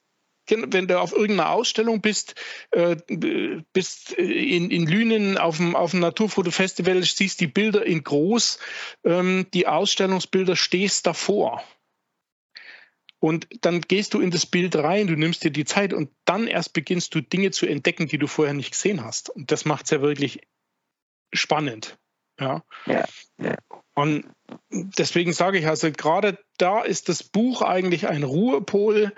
wenn 0.50 0.88
du 0.88 1.00
auf 1.00 1.14
irgendeiner 1.14 1.52
Ausstellung 1.52 2.02
bist, 2.02 2.36
äh, 2.72 2.95
bist 3.74 4.14
in, 4.14 4.72
in 4.72 4.88
Lünen 4.88 5.38
auf 5.38 5.58
dem, 5.58 5.76
auf 5.76 5.91
dem 5.91 6.00
Naturfotofestival, 6.00 7.04
siehst 7.04 7.39
die 7.39 7.48
Bilder 7.48 7.86
in 7.86 8.04
groß, 8.04 8.60
ähm, 9.04 9.48
die 9.54 9.68
Ausstellungsbilder, 9.68 10.56
stehst 10.56 11.06
davor. 11.06 11.64
Und 13.20 13.48
dann 13.62 13.82
gehst 13.82 14.14
du 14.14 14.20
in 14.20 14.32
das 14.32 14.45
Bild 14.45 14.76
rein, 14.76 15.08
du 15.08 15.16
nimmst 15.16 15.43
dir 15.43 15.52
die 15.52 15.66
Zeit 15.66 15.91
und 15.91 16.12
dann 16.26 16.48
erst 16.48 16.74
beginnst 16.74 17.16
du 17.16 17.22
Dinge 17.22 17.52
zu 17.52 17.66
entdecken, 17.66 18.08
die 18.08 18.20
du 18.20 18.28
vorher 18.28 18.54
nicht 18.54 18.72
gesehen 18.72 19.04
hast. 19.04 19.30
Und 19.30 19.52
das 19.52 19.66
macht 19.66 19.86
es 19.86 19.91
ja 19.91 20.02
wirklich 20.02 20.41
spannend. 21.34 21.98
Ja. 22.39 22.64
ja. 22.86 23.06
ja. 23.39 23.58
Und 23.95 24.26
deswegen 24.70 25.34
sage 25.34 25.58
ich 25.58 25.68
also, 25.68 25.91
gerade 25.91 26.38
da 26.58 26.84
ist 26.84 27.10
das 27.10 27.24
Buch 27.24 27.64
eigentlich 27.64 28.08
ein 28.08 28.22
Ruhepol, 28.22 29.14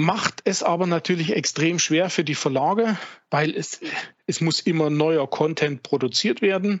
macht 0.00 0.40
es 0.44 0.62
aber 0.62 0.86
natürlich 0.86 1.36
extrem 1.36 1.78
schwer 1.78 2.08
für 2.08 2.24
die 2.24 2.34
Verlage, 2.34 2.96
weil 3.28 3.54
es, 3.54 3.80
es 4.26 4.40
muss 4.40 4.60
immer 4.60 4.88
neuer 4.88 5.28
Content 5.28 5.82
produziert 5.82 6.40
werden. 6.40 6.80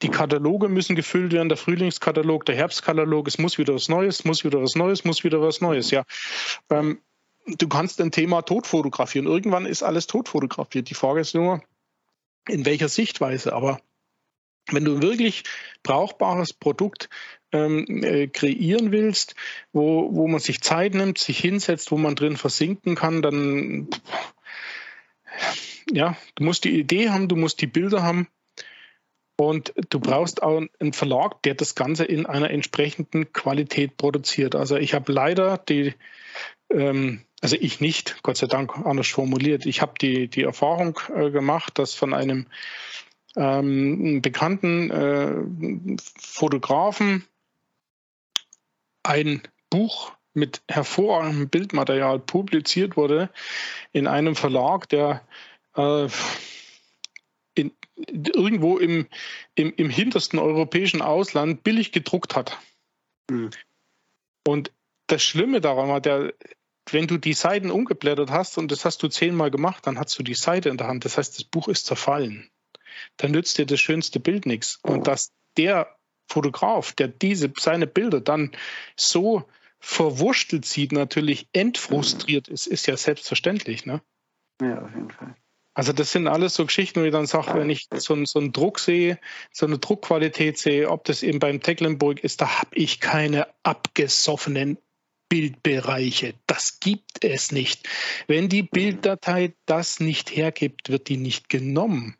Die 0.00 0.10
Kataloge 0.10 0.68
müssen 0.68 0.94
gefüllt 0.94 1.32
werden, 1.32 1.48
der 1.48 1.58
Frühlingskatalog, 1.58 2.44
der 2.44 2.54
Herbstkatalog, 2.54 3.26
es 3.26 3.38
muss 3.38 3.58
wieder 3.58 3.74
was 3.74 3.88
Neues, 3.88 4.24
muss 4.24 4.44
wieder 4.44 4.62
was 4.62 4.76
Neues, 4.76 5.04
muss 5.04 5.24
wieder 5.24 5.42
was 5.42 5.60
Neues. 5.60 5.90
Ja, 5.90 6.04
ähm, 6.70 7.00
du 7.46 7.66
kannst 7.66 8.00
ein 8.00 8.12
Thema 8.12 8.42
tot 8.42 8.68
fotografieren. 8.68 9.26
Irgendwann 9.26 9.66
ist 9.66 9.82
alles 9.82 10.06
tot 10.06 10.28
fotografiert. 10.28 10.88
Die 10.88 10.94
Frage 10.94 11.20
ist 11.20 11.34
nur, 11.34 11.64
in 12.46 12.64
welcher 12.64 12.88
Sichtweise. 12.88 13.54
Aber 13.54 13.80
wenn 14.70 14.84
du 14.84 15.02
wirklich 15.02 15.42
brauchbares 15.82 16.52
Produkt 16.52 17.08
ähm, 17.52 18.02
äh, 18.02 18.28
kreieren 18.28 18.92
willst, 18.92 19.34
wo, 19.72 20.14
wo 20.14 20.26
man 20.28 20.40
sich 20.40 20.60
Zeit 20.60 20.94
nimmt, 20.94 21.18
sich 21.18 21.38
hinsetzt, 21.38 21.90
wo 21.90 21.96
man 21.96 22.16
drin 22.16 22.36
versinken 22.36 22.94
kann, 22.94 23.22
dann 23.22 23.88
ja, 25.90 26.16
du 26.34 26.44
musst 26.44 26.64
die 26.64 26.78
Idee 26.78 27.10
haben, 27.10 27.28
du 27.28 27.36
musst 27.36 27.60
die 27.60 27.66
Bilder 27.66 28.02
haben 28.02 28.28
und 29.36 29.72
du 29.90 30.00
brauchst 30.00 30.42
auch 30.42 30.62
einen 30.78 30.92
Verlag, 30.92 31.42
der 31.42 31.54
das 31.54 31.74
Ganze 31.74 32.04
in 32.04 32.26
einer 32.26 32.50
entsprechenden 32.50 33.32
Qualität 33.32 33.96
produziert. 33.96 34.54
Also 34.54 34.76
ich 34.76 34.94
habe 34.94 35.12
leider 35.12 35.58
die, 35.58 35.94
ähm, 36.70 37.22
also 37.40 37.56
ich 37.58 37.80
nicht, 37.80 38.22
Gott 38.22 38.36
sei 38.36 38.46
Dank 38.46 38.76
anders 38.78 39.08
formuliert, 39.08 39.66
ich 39.66 39.82
habe 39.82 39.94
die, 40.00 40.28
die 40.28 40.42
Erfahrung 40.42 40.98
äh, 41.14 41.30
gemacht, 41.30 41.78
dass 41.78 41.94
von 41.94 42.14
einem 42.14 42.46
ähm, 43.36 44.20
bekannten 44.22 44.90
äh, 44.90 45.98
Fotografen 46.18 47.24
ein 49.02 49.42
Buch 49.70 50.12
mit 50.34 50.62
hervorragendem 50.68 51.48
Bildmaterial 51.48 52.18
publiziert 52.18 52.96
wurde 52.96 53.30
in 53.92 54.06
einem 54.06 54.34
Verlag, 54.34 54.88
der 54.88 55.26
äh, 55.76 56.08
in, 57.54 57.72
irgendwo 57.96 58.78
im, 58.78 59.08
im, 59.54 59.74
im, 59.76 59.90
hintersten 59.90 60.38
europäischen 60.38 61.02
Ausland 61.02 61.62
billig 61.64 61.92
gedruckt 61.92 62.34
hat. 62.34 62.58
Mhm. 63.30 63.50
Und 64.46 64.72
das 65.06 65.22
Schlimme 65.22 65.60
daran 65.60 65.88
war, 65.88 66.00
der, 66.00 66.32
wenn 66.90 67.06
du 67.06 67.18
die 67.18 67.34
Seiten 67.34 67.70
umgeblättert 67.70 68.30
hast 68.30 68.58
und 68.58 68.72
das 68.72 68.84
hast 68.84 69.02
du 69.02 69.08
zehnmal 69.08 69.50
gemacht, 69.50 69.86
dann 69.86 69.98
hast 69.98 70.18
du 70.18 70.22
die 70.22 70.34
Seite 70.34 70.70
in 70.70 70.78
der 70.78 70.88
Hand. 70.88 71.04
Das 71.04 71.18
heißt, 71.18 71.38
das 71.38 71.44
Buch 71.44 71.68
ist 71.68 71.86
zerfallen. 71.86 72.50
Dann 73.18 73.32
nützt 73.32 73.58
dir 73.58 73.66
das 73.66 73.80
schönste 73.80 74.20
Bild 74.20 74.46
nichts. 74.46 74.78
Und 74.82 75.06
dass 75.06 75.32
der 75.56 75.94
Fotograf, 76.28 76.92
der 76.92 77.08
diese, 77.08 77.52
seine 77.58 77.86
Bilder 77.86 78.20
dann 78.20 78.52
so 78.96 79.44
verwurstelt 79.80 80.64
sieht, 80.64 80.92
natürlich 80.92 81.48
entfrustriert 81.52 82.48
ist, 82.48 82.66
ist 82.66 82.86
ja 82.86 82.96
selbstverständlich. 82.96 83.84
Ne? 83.84 84.00
Ja, 84.60 84.82
auf 84.82 84.94
jeden 84.94 85.10
Fall. 85.10 85.34
Also 85.74 85.92
das 85.92 86.12
sind 86.12 86.28
alles 86.28 86.54
so 86.54 86.66
Geschichten, 86.66 87.00
wo 87.00 87.04
ich 87.04 87.12
dann 87.12 87.26
sage, 87.26 87.58
wenn 87.58 87.70
ich 87.70 87.88
so, 87.94 88.24
so 88.26 88.38
einen 88.38 88.52
Druck 88.52 88.78
sehe, 88.78 89.18
so 89.50 89.64
eine 89.66 89.78
Druckqualität 89.78 90.58
sehe, 90.58 90.90
ob 90.90 91.04
das 91.04 91.22
eben 91.22 91.38
beim 91.38 91.60
Tecklenburg 91.60 92.20
ist, 92.20 92.42
da 92.42 92.60
habe 92.60 92.74
ich 92.74 93.00
keine 93.00 93.46
abgesoffenen 93.62 94.76
Bildbereiche. 95.30 96.34
Das 96.46 96.78
gibt 96.78 97.24
es 97.24 97.52
nicht. 97.52 97.88
Wenn 98.26 98.50
die 98.50 98.62
Bilddatei 98.62 99.54
das 99.64 99.98
nicht 99.98 100.36
hergibt, 100.36 100.90
wird 100.90 101.08
die 101.08 101.16
nicht 101.16 101.48
genommen. 101.48 102.16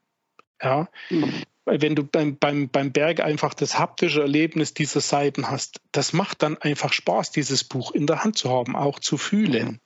Ja. 0.62 0.88
Mhm. 1.10 1.42
Wenn 1.64 1.94
du 1.94 2.02
beim, 2.02 2.36
beim, 2.36 2.68
beim 2.68 2.92
Berg 2.92 3.20
einfach 3.20 3.54
das 3.54 3.78
haptische 3.78 4.20
Erlebnis 4.20 4.74
dieser 4.74 5.00
Seiten 5.00 5.48
hast, 5.48 5.80
das 5.92 6.12
macht 6.12 6.42
dann 6.42 6.58
einfach 6.58 6.92
Spaß, 6.92 7.30
dieses 7.30 7.62
Buch 7.62 7.92
in 7.92 8.06
der 8.06 8.24
Hand 8.24 8.36
zu 8.36 8.50
haben, 8.50 8.74
auch 8.74 8.98
zu 8.98 9.16
fühlen. 9.16 9.80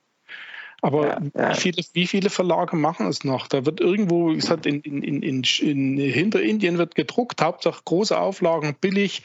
Aber 0.82 1.06
ja, 1.06 1.20
ja. 1.34 1.50
Wie, 1.50 1.60
viele, 1.60 1.82
wie, 1.92 2.06
viele, 2.06 2.30
Verlage 2.30 2.76
machen 2.76 3.08
es 3.08 3.24
noch? 3.24 3.46
Da 3.46 3.66
wird 3.66 3.80
irgendwo, 3.80 4.30
wie 4.30 4.36
gesagt, 4.36 4.66
in, 4.66 4.80
in, 4.80 5.02
in, 5.02 5.42
in 5.42 5.98
Hinterindien 5.98 6.78
wird 6.78 6.94
gedruckt, 6.94 7.42
Hauptsache 7.42 7.82
große 7.84 8.18
Auflagen, 8.18 8.76
billig 8.80 9.22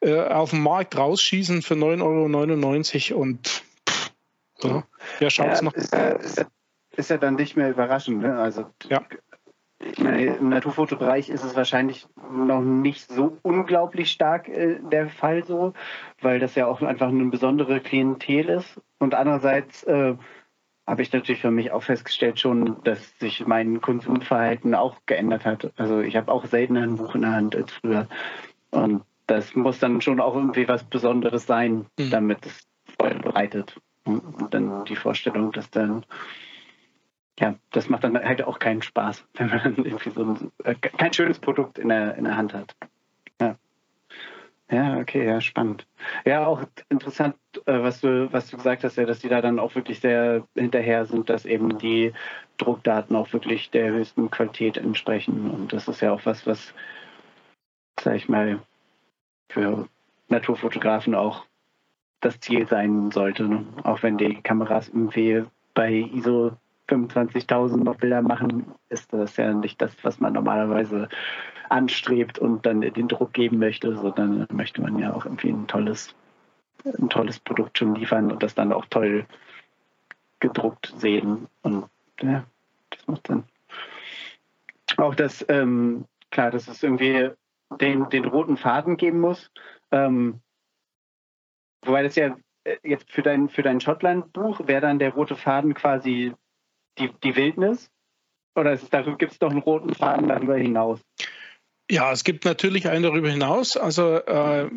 äh, 0.00 0.20
auf 0.20 0.50
dem 0.50 0.62
Markt 0.62 0.96
rausschießen 0.96 1.62
für 1.62 1.74
9,99 1.74 3.12
Euro 3.12 3.20
und 3.22 3.62
pff, 3.88 4.12
ja, 4.62 4.84
wer 5.18 5.30
schaut 5.30 5.52
es 5.52 5.62
noch? 5.62 5.74
Ist 5.74 5.92
ja, 5.92 6.10
ist, 6.96 7.10
ja, 7.10 7.16
dann 7.18 7.34
nicht 7.34 7.56
mehr 7.56 7.70
überraschend. 7.70 8.22
Ne? 8.22 8.36
Also 8.36 8.66
meine, 8.88 9.00
im 9.84 10.48
Naturfotobereich 10.48 11.28
ist 11.28 11.44
es 11.44 11.56
wahrscheinlich 11.56 12.06
noch 12.30 12.62
nicht 12.62 13.10
so 13.10 13.38
unglaublich 13.42 14.10
stark 14.10 14.48
äh, 14.48 14.78
der 14.90 15.08
Fall 15.08 15.44
so, 15.44 15.74
weil 16.20 16.38
das 16.38 16.54
ja 16.54 16.66
auch 16.66 16.80
einfach 16.82 17.08
eine 17.08 17.26
besondere 17.26 17.80
Klientel 17.80 18.48
ist. 18.48 18.80
Und 18.98 19.14
andererseits 19.14 19.82
äh, 19.84 20.14
habe 20.86 21.02
ich 21.02 21.12
natürlich 21.12 21.40
für 21.40 21.50
mich 21.50 21.70
auch 21.70 21.82
festgestellt 21.82 22.38
schon, 22.40 22.82
dass 22.84 23.18
sich 23.18 23.46
mein 23.46 23.80
Konsumverhalten 23.80 24.74
auch 24.74 24.96
geändert 25.06 25.44
hat. 25.44 25.72
Also 25.76 26.00
ich 26.00 26.16
habe 26.16 26.30
auch 26.30 26.44
seltener 26.46 26.82
ein 26.82 26.96
Buch 26.96 27.14
in 27.14 27.22
der 27.22 27.32
Hand 27.32 27.56
als 27.56 27.72
früher. 27.72 28.08
Und 28.70 29.02
das 29.26 29.54
muss 29.54 29.78
dann 29.78 30.00
schon 30.00 30.20
auch 30.20 30.34
irgendwie 30.34 30.68
was 30.68 30.84
Besonderes 30.84 31.46
sein, 31.46 31.86
mhm. 31.98 32.10
damit 32.10 32.44
es 32.46 32.66
voll 32.98 33.14
bereitet. 33.14 33.80
Und 34.04 34.52
dann 34.52 34.84
die 34.84 34.96
Vorstellung, 34.96 35.52
dass 35.52 35.70
dann, 35.70 36.04
ja, 37.40 37.56
das 37.72 37.88
macht 37.88 38.04
dann 38.04 38.16
halt 38.16 38.42
auch 38.42 38.58
keinen 38.58 38.82
Spaß, 38.82 39.24
wenn 39.34 39.48
man 39.48 39.76
irgendwie 39.76 40.10
so 40.10 40.24
ein, 40.24 40.52
äh, 40.64 40.74
kein 40.74 41.12
schönes 41.12 41.38
Produkt 41.38 41.78
in 41.78 41.88
der, 41.88 42.14
in 42.16 42.24
der 42.24 42.36
Hand 42.36 42.54
hat. 42.54 42.74
Ja. 43.40 43.56
Ja, 44.70 44.98
okay, 44.98 45.26
ja, 45.26 45.40
spannend. 45.40 45.86
Ja, 46.24 46.46
auch 46.46 46.62
interessant, 46.88 47.36
äh, 47.66 47.82
was 47.82 48.00
du, 48.00 48.32
was 48.32 48.48
du 48.48 48.56
gesagt 48.56 48.82
hast, 48.84 48.96
ja, 48.96 49.04
dass 49.04 49.18
die 49.18 49.28
da 49.28 49.40
dann 49.42 49.58
auch 49.58 49.74
wirklich 49.74 50.00
sehr 50.00 50.46
hinterher 50.54 51.04
sind, 51.06 51.28
dass 51.28 51.44
eben 51.44 51.78
die 51.78 52.12
Druckdaten 52.56 53.14
auch 53.14 53.32
wirklich 53.32 53.70
der 53.70 53.90
höchsten 53.90 54.30
Qualität 54.30 54.76
entsprechen. 54.76 55.50
Und 55.50 55.72
das 55.72 55.88
ist 55.88 56.00
ja 56.00 56.12
auch 56.12 56.24
was, 56.24 56.46
was, 56.46 56.72
sag 58.00 58.14
ich 58.16 58.28
mal, 58.28 58.60
für 59.50 59.88
Naturfotografen 60.28 61.14
auch 61.14 61.44
das 62.20 62.40
Ziel 62.40 62.66
sein 62.66 63.10
sollte. 63.10 63.44
Ne? 63.44 63.66
Auch 63.82 64.02
wenn 64.02 64.16
die 64.16 64.40
Kameras 64.40 64.88
irgendwie 64.88 65.44
bei 65.74 65.92
ISO 65.92 66.52
25.000 66.88 67.78
noch 67.78 67.96
Bilder 67.96 68.22
machen, 68.22 68.66
ist 68.88 69.12
das 69.12 69.36
ja 69.36 69.52
nicht 69.52 69.80
das, 69.80 69.92
was 70.02 70.20
man 70.20 70.34
normalerweise 70.34 71.08
anstrebt 71.70 72.38
und 72.38 72.66
dann 72.66 72.80
den 72.82 73.08
Druck 73.08 73.32
geben 73.32 73.58
möchte, 73.58 73.96
sondern 73.96 74.46
möchte 74.52 74.82
man 74.82 74.98
ja 74.98 75.12
auch 75.14 75.24
irgendwie 75.24 75.48
ein 75.48 75.66
tolles, 75.66 76.14
ein 76.84 77.08
tolles 77.08 77.40
Produkt 77.40 77.78
schon 77.78 77.94
liefern 77.94 78.30
und 78.30 78.42
das 78.42 78.54
dann 78.54 78.72
auch 78.72 78.84
toll 78.86 79.24
gedruckt 80.40 80.92
sehen. 80.98 81.48
Und 81.62 81.86
ja, 82.20 82.44
das 82.90 83.06
macht 83.06 83.26
Sinn. 83.26 83.44
Auch 84.98 85.14
das, 85.14 85.44
ähm, 85.48 86.04
klar, 86.30 86.50
dass 86.50 86.68
es 86.68 86.82
irgendwie 86.82 87.30
den, 87.80 88.08
den 88.10 88.24
roten 88.26 88.56
Faden 88.56 88.96
geben 88.96 89.20
muss. 89.20 89.50
Ähm, 89.90 90.40
wobei 91.82 92.02
das 92.02 92.14
ja 92.14 92.36
äh, 92.64 92.76
jetzt 92.82 93.10
für 93.10 93.22
dein, 93.22 93.48
für 93.48 93.62
dein 93.62 93.80
Schottland-Buch 93.80 94.66
wäre 94.66 94.82
dann 94.82 94.98
der 94.98 95.14
rote 95.14 95.36
Faden 95.36 95.74
quasi 95.74 96.34
die, 96.98 97.10
die 97.22 97.36
Wildnis? 97.36 97.90
Oder 98.56 98.76
gibt 98.76 99.32
es 99.32 99.38
doch 99.38 99.50
einen 99.50 99.60
roten 99.60 99.94
Faden 99.94 100.28
darüber 100.28 100.56
hinaus? 100.56 101.00
Ja, 101.90 102.12
es 102.12 102.24
gibt 102.24 102.46
natürlich 102.46 102.88
einen 102.88 103.02
darüber 103.02 103.28
hinaus. 103.28 103.76
Also 103.76 104.16
äh, 104.16 104.70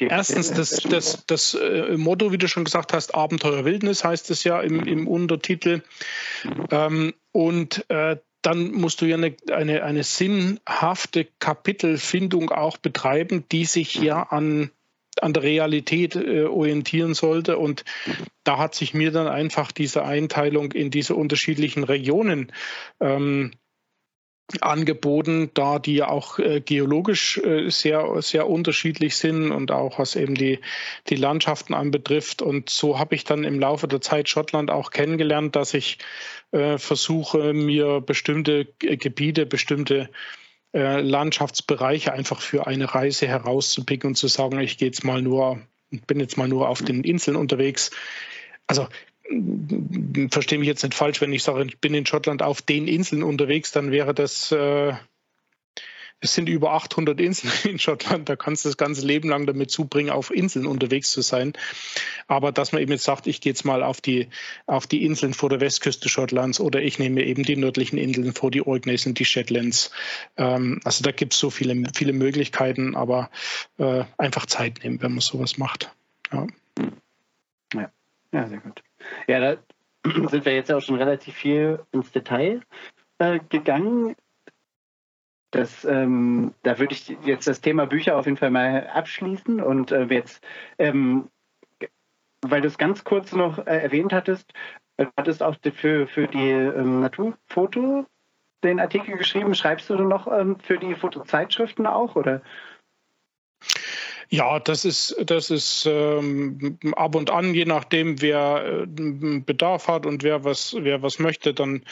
erstens 0.00 0.52
das, 0.52 0.82
das, 0.88 1.26
das 1.26 1.54
äh, 1.54 1.96
Motto, 1.98 2.32
wie 2.32 2.38
du 2.38 2.48
schon 2.48 2.64
gesagt 2.64 2.94
hast, 2.94 3.14
Abenteuer 3.14 3.66
Wildnis 3.66 4.02
heißt 4.02 4.30
es 4.30 4.44
ja 4.44 4.60
im, 4.62 4.86
im 4.86 5.06
Untertitel. 5.06 5.82
Ähm, 6.70 7.12
und 7.32 7.84
äh, 7.90 8.16
dann 8.40 8.72
musst 8.72 9.00
du 9.02 9.06
ja 9.06 9.16
eine, 9.16 9.36
eine, 9.52 9.82
eine 9.82 10.04
sinnhafte 10.04 11.26
Kapitelfindung 11.38 12.50
auch 12.50 12.78
betreiben, 12.78 13.44
die 13.52 13.66
sich 13.66 13.96
ja 13.96 14.22
an 14.22 14.70
an 15.22 15.32
der 15.32 15.42
Realität 15.42 16.16
äh, 16.16 16.44
orientieren 16.44 17.14
sollte. 17.14 17.58
Und 17.58 17.84
da 18.44 18.58
hat 18.58 18.74
sich 18.74 18.94
mir 18.94 19.10
dann 19.10 19.28
einfach 19.28 19.72
diese 19.72 20.04
Einteilung 20.04 20.72
in 20.72 20.90
diese 20.90 21.14
unterschiedlichen 21.14 21.84
Regionen 21.84 22.52
ähm, 23.00 23.52
angeboten, 24.60 25.50
da 25.54 25.78
die 25.78 25.94
ja 25.96 26.08
auch 26.08 26.38
äh, 26.38 26.60
geologisch 26.60 27.38
äh, 27.38 27.70
sehr, 27.70 28.20
sehr 28.20 28.48
unterschiedlich 28.48 29.16
sind 29.16 29.52
und 29.52 29.70
auch 29.70 29.98
was 29.98 30.16
eben 30.16 30.34
die, 30.34 30.58
die 31.08 31.16
Landschaften 31.16 31.72
anbetrifft. 31.72 32.42
Und 32.42 32.68
so 32.68 32.98
habe 32.98 33.14
ich 33.14 33.24
dann 33.24 33.44
im 33.44 33.58
Laufe 33.58 33.88
der 33.88 34.02
Zeit 34.02 34.28
Schottland 34.28 34.70
auch 34.70 34.90
kennengelernt, 34.90 35.56
dass 35.56 35.72
ich 35.72 35.98
äh, 36.52 36.76
versuche, 36.76 37.54
mir 37.54 38.02
bestimmte 38.02 38.66
Gebiete, 38.78 39.46
bestimmte 39.46 39.94
äh, 39.94 40.08
Landschaftsbereiche 40.78 42.12
einfach 42.12 42.40
für 42.40 42.66
eine 42.66 42.94
Reise 42.94 43.28
herauszupicken 43.28 44.08
und 44.08 44.14
zu 44.16 44.26
sagen, 44.28 44.58
ich 44.58 44.76
gehe 44.76 44.88
jetzt 44.88 45.04
mal 45.04 45.22
nur, 45.22 45.60
bin 46.06 46.20
jetzt 46.20 46.36
mal 46.36 46.48
nur 46.48 46.68
auf 46.68 46.82
den 46.82 47.04
Inseln 47.04 47.36
unterwegs. 47.36 47.90
Also 48.66 48.88
verstehe 50.30 50.58
mich 50.58 50.68
jetzt 50.68 50.82
nicht 50.82 50.94
falsch, 50.94 51.20
wenn 51.20 51.32
ich 51.32 51.42
sage, 51.42 51.64
ich 51.64 51.78
bin 51.78 51.94
in 51.94 52.06
Schottland 52.06 52.42
auf 52.42 52.60
den 52.60 52.88
Inseln 52.88 53.22
unterwegs, 53.22 53.72
dann 53.72 53.90
wäre 53.90 54.14
das 54.14 54.52
äh, 54.52 54.94
es 56.20 56.34
sind 56.34 56.48
über 56.48 56.72
800 56.72 57.20
Inseln 57.20 57.52
in 57.74 57.78
Schottland. 57.78 58.28
Da 58.28 58.36
kannst 58.36 58.64
du 58.64 58.70
das 58.70 58.76
ganze 58.76 59.06
Leben 59.06 59.28
lang 59.28 59.46
damit 59.46 59.70
zubringen, 59.70 60.10
auf 60.10 60.30
Inseln 60.30 60.66
unterwegs 60.66 61.10
zu 61.10 61.20
sein. 61.20 61.52
Aber 62.26 62.52
dass 62.52 62.72
man 62.72 62.80
eben 62.80 62.92
jetzt 62.92 63.04
sagt, 63.04 63.26
ich 63.26 63.40
gehe 63.40 63.50
jetzt 63.50 63.64
mal 63.64 63.82
auf 63.82 64.00
die, 64.00 64.28
auf 64.66 64.86
die 64.86 65.04
Inseln 65.04 65.34
vor 65.34 65.50
der 65.50 65.60
Westküste 65.60 66.08
Schottlands 66.08 66.60
oder 66.60 66.80
ich 66.80 66.98
nehme 66.98 67.22
eben 67.24 67.42
die 67.42 67.56
nördlichen 67.56 67.98
Inseln 67.98 68.32
vor 68.32 68.50
die 68.50 68.66
Orkneys 68.66 69.06
und 69.06 69.18
die 69.18 69.24
Shetlands. 69.24 69.90
Ähm, 70.36 70.80
also 70.84 71.04
da 71.04 71.12
gibt 71.12 71.34
es 71.34 71.38
so 71.38 71.50
viele, 71.50 71.82
viele 71.94 72.12
Möglichkeiten, 72.12 72.96
aber 72.96 73.30
äh, 73.78 74.04
einfach 74.16 74.46
Zeit 74.46 74.80
nehmen, 74.82 75.02
wenn 75.02 75.12
man 75.12 75.20
sowas 75.20 75.58
macht. 75.58 75.94
Ja. 76.32 76.46
ja. 77.74 77.90
Ja, 78.32 78.48
sehr 78.48 78.58
gut. 78.58 78.82
Ja, 79.28 79.40
da 79.40 79.56
sind 80.28 80.44
wir 80.44 80.54
jetzt 80.54 80.72
auch 80.72 80.80
schon 80.80 80.96
relativ 80.96 81.34
viel 81.34 81.80
ins 81.92 82.10
Detail 82.10 82.62
äh, 83.18 83.38
gegangen. 83.48 84.16
Das, 85.54 85.84
ähm, 85.84 86.52
da 86.64 86.80
würde 86.80 86.94
ich 86.94 87.16
jetzt 87.24 87.46
das 87.46 87.60
Thema 87.60 87.86
Bücher 87.86 88.16
auf 88.16 88.26
jeden 88.26 88.36
Fall 88.36 88.50
mal 88.50 88.88
abschließen 88.88 89.60
und 89.60 89.92
äh, 89.92 90.02
jetzt, 90.06 90.44
ähm, 90.80 91.28
weil 92.42 92.60
du 92.60 92.66
es 92.66 92.76
ganz 92.76 93.04
kurz 93.04 93.30
noch 93.30 93.58
äh, 93.58 93.78
erwähnt 93.78 94.12
hattest, 94.12 94.52
du 94.96 95.06
hattest 95.16 95.44
auch 95.44 95.54
für, 95.76 96.08
für 96.08 96.26
die 96.26 96.50
ähm, 96.50 96.98
Naturfoto 97.02 98.04
den 98.64 98.80
Artikel 98.80 99.16
geschrieben. 99.16 99.54
Schreibst 99.54 99.88
du 99.90 99.94
noch 99.94 100.26
ähm, 100.26 100.58
für 100.58 100.76
die 100.76 100.96
Fotozeitschriften 100.96 101.86
auch 101.86 102.16
oder? 102.16 102.42
Ja, 104.30 104.58
das 104.58 104.84
ist, 104.84 105.16
das 105.24 105.50
ist 105.50 105.86
ähm, 105.90 106.78
ab 106.96 107.14
und 107.14 107.30
an, 107.30 107.54
je 107.54 107.64
nachdem, 107.64 108.20
wer 108.20 108.84
äh, 108.84 108.86
Bedarf 108.86 109.88
hat 109.88 110.06
und 110.06 110.22
wer 110.22 110.44
was, 110.44 110.76
wer 110.78 111.02
was 111.02 111.18
möchte, 111.18 111.52
dann 111.52 111.82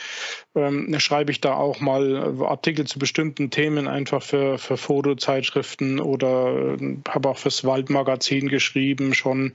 ähm, 0.55 0.99
schreibe 0.99 1.31
ich 1.31 1.41
da 1.41 1.55
auch 1.55 1.81
mal 1.81 2.41
Artikel 2.43 2.87
zu 2.87 2.99
bestimmten 2.99 3.51
Themen 3.51 3.87
einfach 3.87 4.23
für, 4.23 4.59
für 4.59 4.77
Fotozeitschriften 4.77 6.01
oder 6.01 6.77
äh, 6.81 6.97
habe 7.09 7.29
auch 7.29 7.39
fürs 7.39 7.65
Waldmagazin 7.65 8.49
geschrieben 8.49 9.15
schon. 9.15 9.53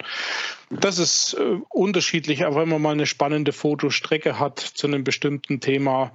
Das 0.70 1.00
ist 1.00 1.34
äh, 1.34 1.60
unterschiedlich, 1.70 2.46
aber 2.46 2.62
wenn 2.62 2.70
man 2.70 2.82
mal 2.82 2.92
eine 2.92 3.06
spannende 3.06 3.54
Fotostrecke 3.54 4.40
hat 4.40 4.60
zu 4.60 4.88
einem 4.88 5.04
bestimmten 5.04 5.62
Thema, 5.62 6.12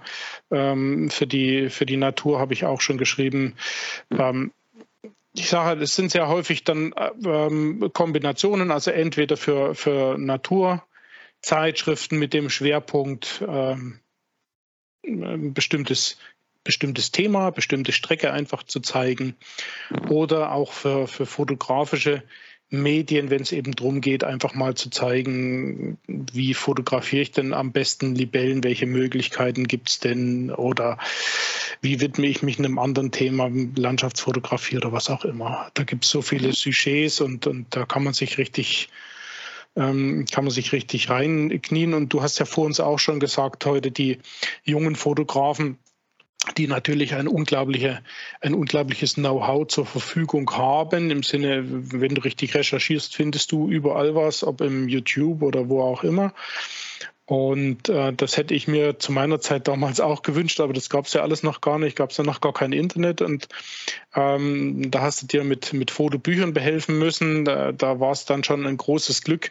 ähm, 0.50 1.10
für, 1.10 1.26
die, 1.26 1.70
für 1.70 1.86
die 1.86 1.96
Natur 1.96 2.38
habe 2.38 2.52
ich 2.52 2.64
auch 2.64 2.80
schon 2.80 2.98
geschrieben. 2.98 3.54
Ähm, 4.10 4.52
ich 5.34 5.48
sage, 5.48 5.82
es 5.82 5.96
sind 5.96 6.10
sehr 6.10 6.28
häufig 6.28 6.64
dann 6.64 6.94
ähm, 7.24 7.90
Kombinationen, 7.92 8.70
also 8.70 8.90
entweder 8.90 9.36
für, 9.36 9.74
für 9.74 10.16
Naturzeitschriften 10.18 12.18
mit 12.18 12.34
dem 12.34 12.50
Schwerpunkt 12.50 13.42
ähm, 13.46 14.00
bestimmtes, 15.54 16.18
bestimmtes 16.64 17.12
Thema, 17.12 17.50
bestimmte 17.50 17.92
Strecke 17.92 18.32
einfach 18.32 18.62
zu 18.62 18.80
zeigen 18.80 19.36
oder 20.08 20.52
auch 20.52 20.72
für, 20.72 21.08
für 21.08 21.26
fotografische 21.26 22.22
Medien, 22.72 23.28
wenn 23.30 23.42
es 23.42 23.52
eben 23.52 23.76
darum 23.76 24.00
geht, 24.00 24.24
einfach 24.24 24.54
mal 24.54 24.74
zu 24.74 24.88
zeigen, 24.88 25.98
wie 26.06 26.54
fotografiere 26.54 27.22
ich 27.22 27.30
denn 27.30 27.52
am 27.52 27.70
besten 27.70 28.14
Libellen, 28.14 28.64
welche 28.64 28.86
Möglichkeiten 28.86 29.68
gibt 29.68 29.90
es 29.90 29.98
denn 30.00 30.50
oder 30.50 30.98
wie 31.82 32.00
widme 32.00 32.26
ich 32.26 32.42
mich 32.42 32.58
einem 32.58 32.78
anderen 32.78 33.12
Thema, 33.12 33.50
Landschaftsfotografie 33.76 34.78
oder 34.78 34.90
was 34.90 35.10
auch 35.10 35.24
immer. 35.24 35.70
Da 35.74 35.84
gibt 35.84 36.04
es 36.04 36.10
so 36.10 36.22
viele 36.22 36.52
Sujets 36.54 37.20
und, 37.20 37.46
und 37.46 37.76
da 37.76 37.84
kann 37.84 38.04
man 38.04 38.14
sich 38.14 38.38
richtig 38.38 38.88
ähm, 39.76 40.26
kann 40.30 40.44
man 40.44 40.52
sich 40.52 40.72
richtig 40.72 41.10
reinknien. 41.10 41.94
Und 41.94 42.12
du 42.12 42.22
hast 42.22 42.38
ja 42.38 42.46
vor 42.46 42.64
uns 42.64 42.80
auch 42.80 42.98
schon 42.98 43.20
gesagt, 43.20 43.66
heute 43.66 43.90
die 43.90 44.18
jungen 44.64 44.96
Fotografen, 44.96 45.78
die 46.52 46.66
natürlich 46.66 47.14
ein, 47.14 47.28
unglaubliche, 47.28 48.02
ein 48.40 48.54
unglaubliches 48.54 49.14
Know-how 49.14 49.66
zur 49.66 49.86
Verfügung 49.86 50.50
haben. 50.52 51.10
Im 51.10 51.22
Sinne, 51.22 51.64
wenn 51.66 52.14
du 52.14 52.22
richtig 52.22 52.54
recherchierst, 52.54 53.14
findest 53.14 53.52
du 53.52 53.68
überall 53.68 54.14
was, 54.14 54.44
ob 54.44 54.60
im 54.60 54.88
YouTube 54.88 55.42
oder 55.42 55.68
wo 55.68 55.82
auch 55.82 56.04
immer. 56.04 56.32
Und 57.24 57.88
äh, 57.88 58.12
das 58.12 58.36
hätte 58.36 58.52
ich 58.52 58.66
mir 58.66 58.98
zu 58.98 59.12
meiner 59.12 59.40
Zeit 59.40 59.68
damals 59.68 60.00
auch 60.00 60.22
gewünscht, 60.22 60.60
aber 60.60 60.72
das 60.72 60.90
gab 60.90 61.06
es 61.06 61.12
ja 61.12 61.22
alles 61.22 61.42
noch 61.42 61.60
gar 61.60 61.78
nicht, 61.78 61.96
gab 61.96 62.10
es 62.10 62.16
ja 62.16 62.24
noch 62.24 62.40
gar 62.40 62.52
kein 62.52 62.72
Internet 62.72 63.22
und 63.22 63.48
ähm, 64.14 64.90
da 64.90 65.00
hast 65.02 65.22
du 65.22 65.26
dir 65.28 65.44
mit, 65.44 65.72
mit 65.72 65.90
Fotobüchern 65.90 66.52
behelfen 66.52 66.98
müssen. 66.98 67.44
Da, 67.44 67.72
da 67.72 68.00
war 68.00 68.10
es 68.10 68.26
dann 68.26 68.42
schon 68.42 68.66
ein 68.66 68.76
großes 68.76 69.22
Glück, 69.22 69.50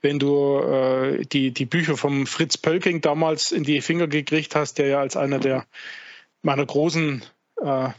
wenn 0.00 0.18
du 0.18 0.58
äh, 0.58 1.24
die, 1.26 1.52
die 1.52 1.66
Bücher 1.66 1.96
vom 1.96 2.26
Fritz 2.26 2.56
Pölking 2.56 3.00
damals 3.00 3.52
in 3.52 3.64
die 3.64 3.80
Finger 3.82 4.08
gekriegt 4.08 4.56
hast, 4.56 4.78
der 4.78 4.86
ja 4.86 5.00
als 5.00 5.16
einer 5.16 5.38
der 5.38 5.66
meiner 6.42 6.66
großen 6.66 7.22
äh, 7.62 7.90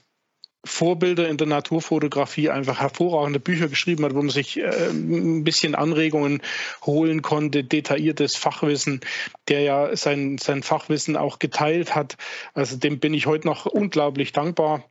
Vorbilder 0.63 1.27
in 1.27 1.37
der 1.37 1.47
Naturfotografie 1.47 2.51
einfach 2.51 2.79
hervorragende 2.79 3.39
Bücher 3.39 3.67
geschrieben 3.67 4.05
hat, 4.05 4.13
wo 4.13 4.19
man 4.19 4.29
sich 4.29 4.57
äh, 4.57 4.89
ein 4.89 5.43
bisschen 5.43 5.73
Anregungen 5.73 6.41
holen 6.85 7.23
konnte, 7.23 7.63
detailliertes 7.63 8.35
Fachwissen, 8.35 9.01
der 9.47 9.61
ja 9.61 9.95
sein, 9.95 10.37
sein 10.37 10.61
Fachwissen 10.61 11.17
auch 11.17 11.39
geteilt 11.39 11.95
hat. 11.95 12.17
Also 12.53 12.77
dem 12.77 12.99
bin 12.99 13.13
ich 13.13 13.25
heute 13.25 13.47
noch 13.47 13.65
unglaublich 13.65 14.33
dankbar. 14.33 14.83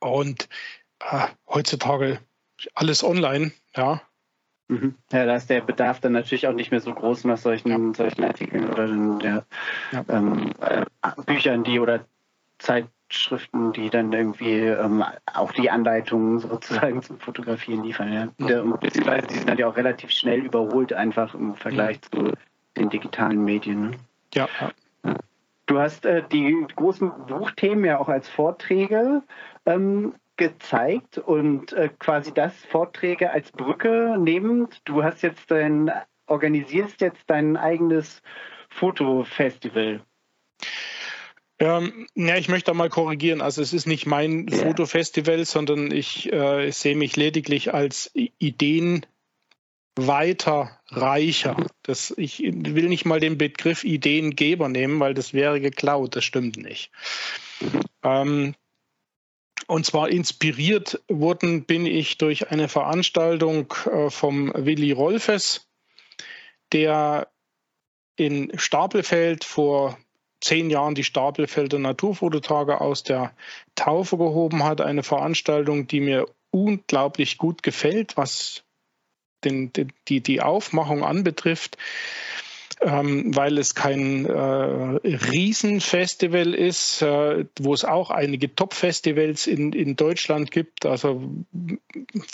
Und 0.00 0.48
äh, 0.98 1.28
heutzutage 1.48 2.18
alles 2.74 3.04
online, 3.04 3.52
ja. 3.76 4.02
Mhm. 4.68 4.96
Ja, 5.12 5.26
da 5.26 5.36
ist 5.36 5.50
der 5.50 5.60
Bedarf 5.60 6.00
dann 6.00 6.12
natürlich 6.12 6.48
auch 6.48 6.52
nicht 6.52 6.70
mehr 6.70 6.80
so 6.80 6.92
groß 6.92 7.24
nach 7.24 7.38
solchen, 7.38 7.70
ja. 7.70 7.94
solchen 7.94 8.24
Artikeln 8.24 8.70
oder 8.70 8.86
ja, 9.22 9.44
ja. 9.92 10.04
Ähm, 10.08 10.52
äh, 10.60 10.84
Büchern, 11.26 11.64
die 11.64 11.78
oder 11.78 12.06
Zeitschriften, 12.58 13.72
die 13.72 13.90
dann 13.90 14.12
irgendwie 14.12 14.60
ähm, 14.60 15.04
auch 15.32 15.52
die 15.52 15.70
Anleitungen 15.70 16.38
sozusagen 16.38 17.02
zum 17.02 17.18
Fotografieren 17.18 17.84
liefern. 17.84 18.32
Ja. 18.38 18.64
Mhm. 18.64 18.78
Beziehungsweise 18.80 19.26
die 19.26 19.34
sind 19.34 19.48
dann 19.48 19.58
ja 19.58 19.68
auch 19.68 19.76
relativ 19.76 20.10
schnell 20.10 20.40
überholt, 20.40 20.92
einfach 20.92 21.34
im 21.34 21.54
Vergleich 21.54 22.00
mhm. 22.12 22.16
zu 22.16 22.32
den 22.76 22.90
digitalen 22.90 23.44
Medien. 23.44 23.90
Ne? 23.90 23.96
Ja. 24.34 24.48
Du 25.66 25.78
hast 25.78 26.04
äh, 26.04 26.22
die 26.30 26.66
großen 26.76 27.10
Buchthemen 27.26 27.84
ja 27.84 27.98
auch 27.98 28.08
als 28.08 28.28
Vorträge 28.28 29.22
ähm, 29.64 30.14
gezeigt 30.36 31.18
und 31.18 31.72
äh, 31.72 31.88
quasi 31.98 32.34
das 32.34 32.54
Vorträge 32.66 33.30
als 33.30 33.50
Brücke 33.52 34.16
nehmend. 34.18 34.82
Du 34.84 35.02
hast 35.02 35.22
jetzt 35.22 35.50
dein, 35.50 35.90
organisierst 36.26 37.00
jetzt 37.00 37.22
dein 37.28 37.56
eigenes 37.56 38.20
Fotofestival. 38.68 40.02
Ähm, 41.64 42.06
ja, 42.14 42.36
ich 42.36 42.48
möchte 42.48 42.70
da 42.70 42.74
mal 42.74 42.90
korrigieren. 42.90 43.40
Also 43.40 43.62
es 43.62 43.72
ist 43.72 43.86
nicht 43.86 44.04
mein 44.04 44.48
yeah. 44.48 44.64
Fotofestival, 44.64 45.46
sondern 45.46 45.90
ich, 45.90 46.30
äh, 46.30 46.70
sehe 46.70 46.94
mich 46.94 47.16
lediglich 47.16 47.72
als 47.72 48.10
Ideen 48.12 49.06
weiter 49.96 50.78
reicher. 50.88 51.56
Das, 51.82 52.12
ich 52.18 52.40
will 52.40 52.88
nicht 52.90 53.06
mal 53.06 53.18
den 53.18 53.38
Begriff 53.38 53.82
Ideengeber 53.82 54.68
nehmen, 54.68 55.00
weil 55.00 55.14
das 55.14 55.32
wäre 55.32 55.58
geklaut. 55.58 56.16
Das 56.16 56.24
stimmt 56.24 56.58
nicht. 56.58 56.90
Ähm, 58.02 58.54
und 59.66 59.86
zwar 59.86 60.10
inspiriert 60.10 61.00
worden 61.08 61.64
bin 61.64 61.86
ich 61.86 62.18
durch 62.18 62.50
eine 62.50 62.68
Veranstaltung 62.68 63.72
äh, 63.90 64.10
vom 64.10 64.52
Willi 64.54 64.92
Rolfes, 64.92 65.66
der 66.72 67.28
in 68.16 68.52
Stapelfeld 68.58 69.44
vor 69.44 69.96
zehn 70.44 70.68
Jahren 70.68 70.94
die 70.94 71.04
Stapelfelder 71.04 71.78
Naturfototage 71.78 72.80
aus 72.80 73.02
der 73.02 73.32
Taufe 73.74 74.18
gehoben 74.18 74.62
hat. 74.62 74.80
Eine 74.80 75.02
Veranstaltung, 75.02 75.86
die 75.86 76.00
mir 76.00 76.26
unglaublich 76.50 77.38
gut 77.38 77.62
gefällt, 77.62 78.16
was 78.16 78.62
den, 79.44 79.72
die, 80.08 80.20
die 80.20 80.42
Aufmachung 80.42 81.02
anbetrifft 81.02 81.78
ähm, 82.80 83.34
weil 83.34 83.58
es 83.58 83.74
kein 83.74 84.26
äh, 84.26 84.32
Riesenfestival 84.32 86.54
ist, 86.54 87.02
äh, 87.02 87.44
wo 87.58 87.72
es 87.72 87.84
auch 87.84 88.10
einige 88.10 88.54
Top-Festivals 88.54 89.46
in, 89.46 89.72
in 89.72 89.96
Deutschland 89.96 90.50
gibt, 90.50 90.86
also 90.86 91.22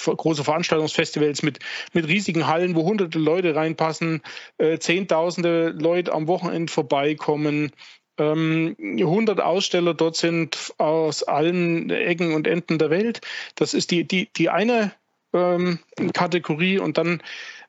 große 0.05 0.45
Veranstaltungsfestivals 0.45 1.43
mit, 1.43 1.59
mit 1.93 2.09
riesigen 2.09 2.47
Hallen, 2.47 2.75
wo 2.75 2.85
hunderte 2.85 3.19
Leute 3.19 3.55
reinpassen, 3.55 4.23
äh, 4.59 4.79
zehntausende 4.79 5.71
Leute 5.71 6.13
am 6.13 6.27
Wochenende 6.27 6.73
vorbeikommen, 6.73 7.73
100 8.21 9.39
ähm, 9.39 9.41
Aussteller 9.41 9.95
dort 9.95 10.17
sind 10.17 10.75
aus 10.79 11.23
allen 11.23 11.91
Ecken 11.91 12.35
und 12.35 12.47
Enden 12.47 12.79
der 12.79 12.91
Welt. 12.91 13.21
Das 13.55 13.75
ist 13.75 13.91
die, 13.91 14.07
die, 14.07 14.31
die 14.37 14.51
eine 14.51 14.93
ähm, 15.33 15.79
Kategorie 16.13 16.79
und 16.79 16.99
dann 16.99 17.23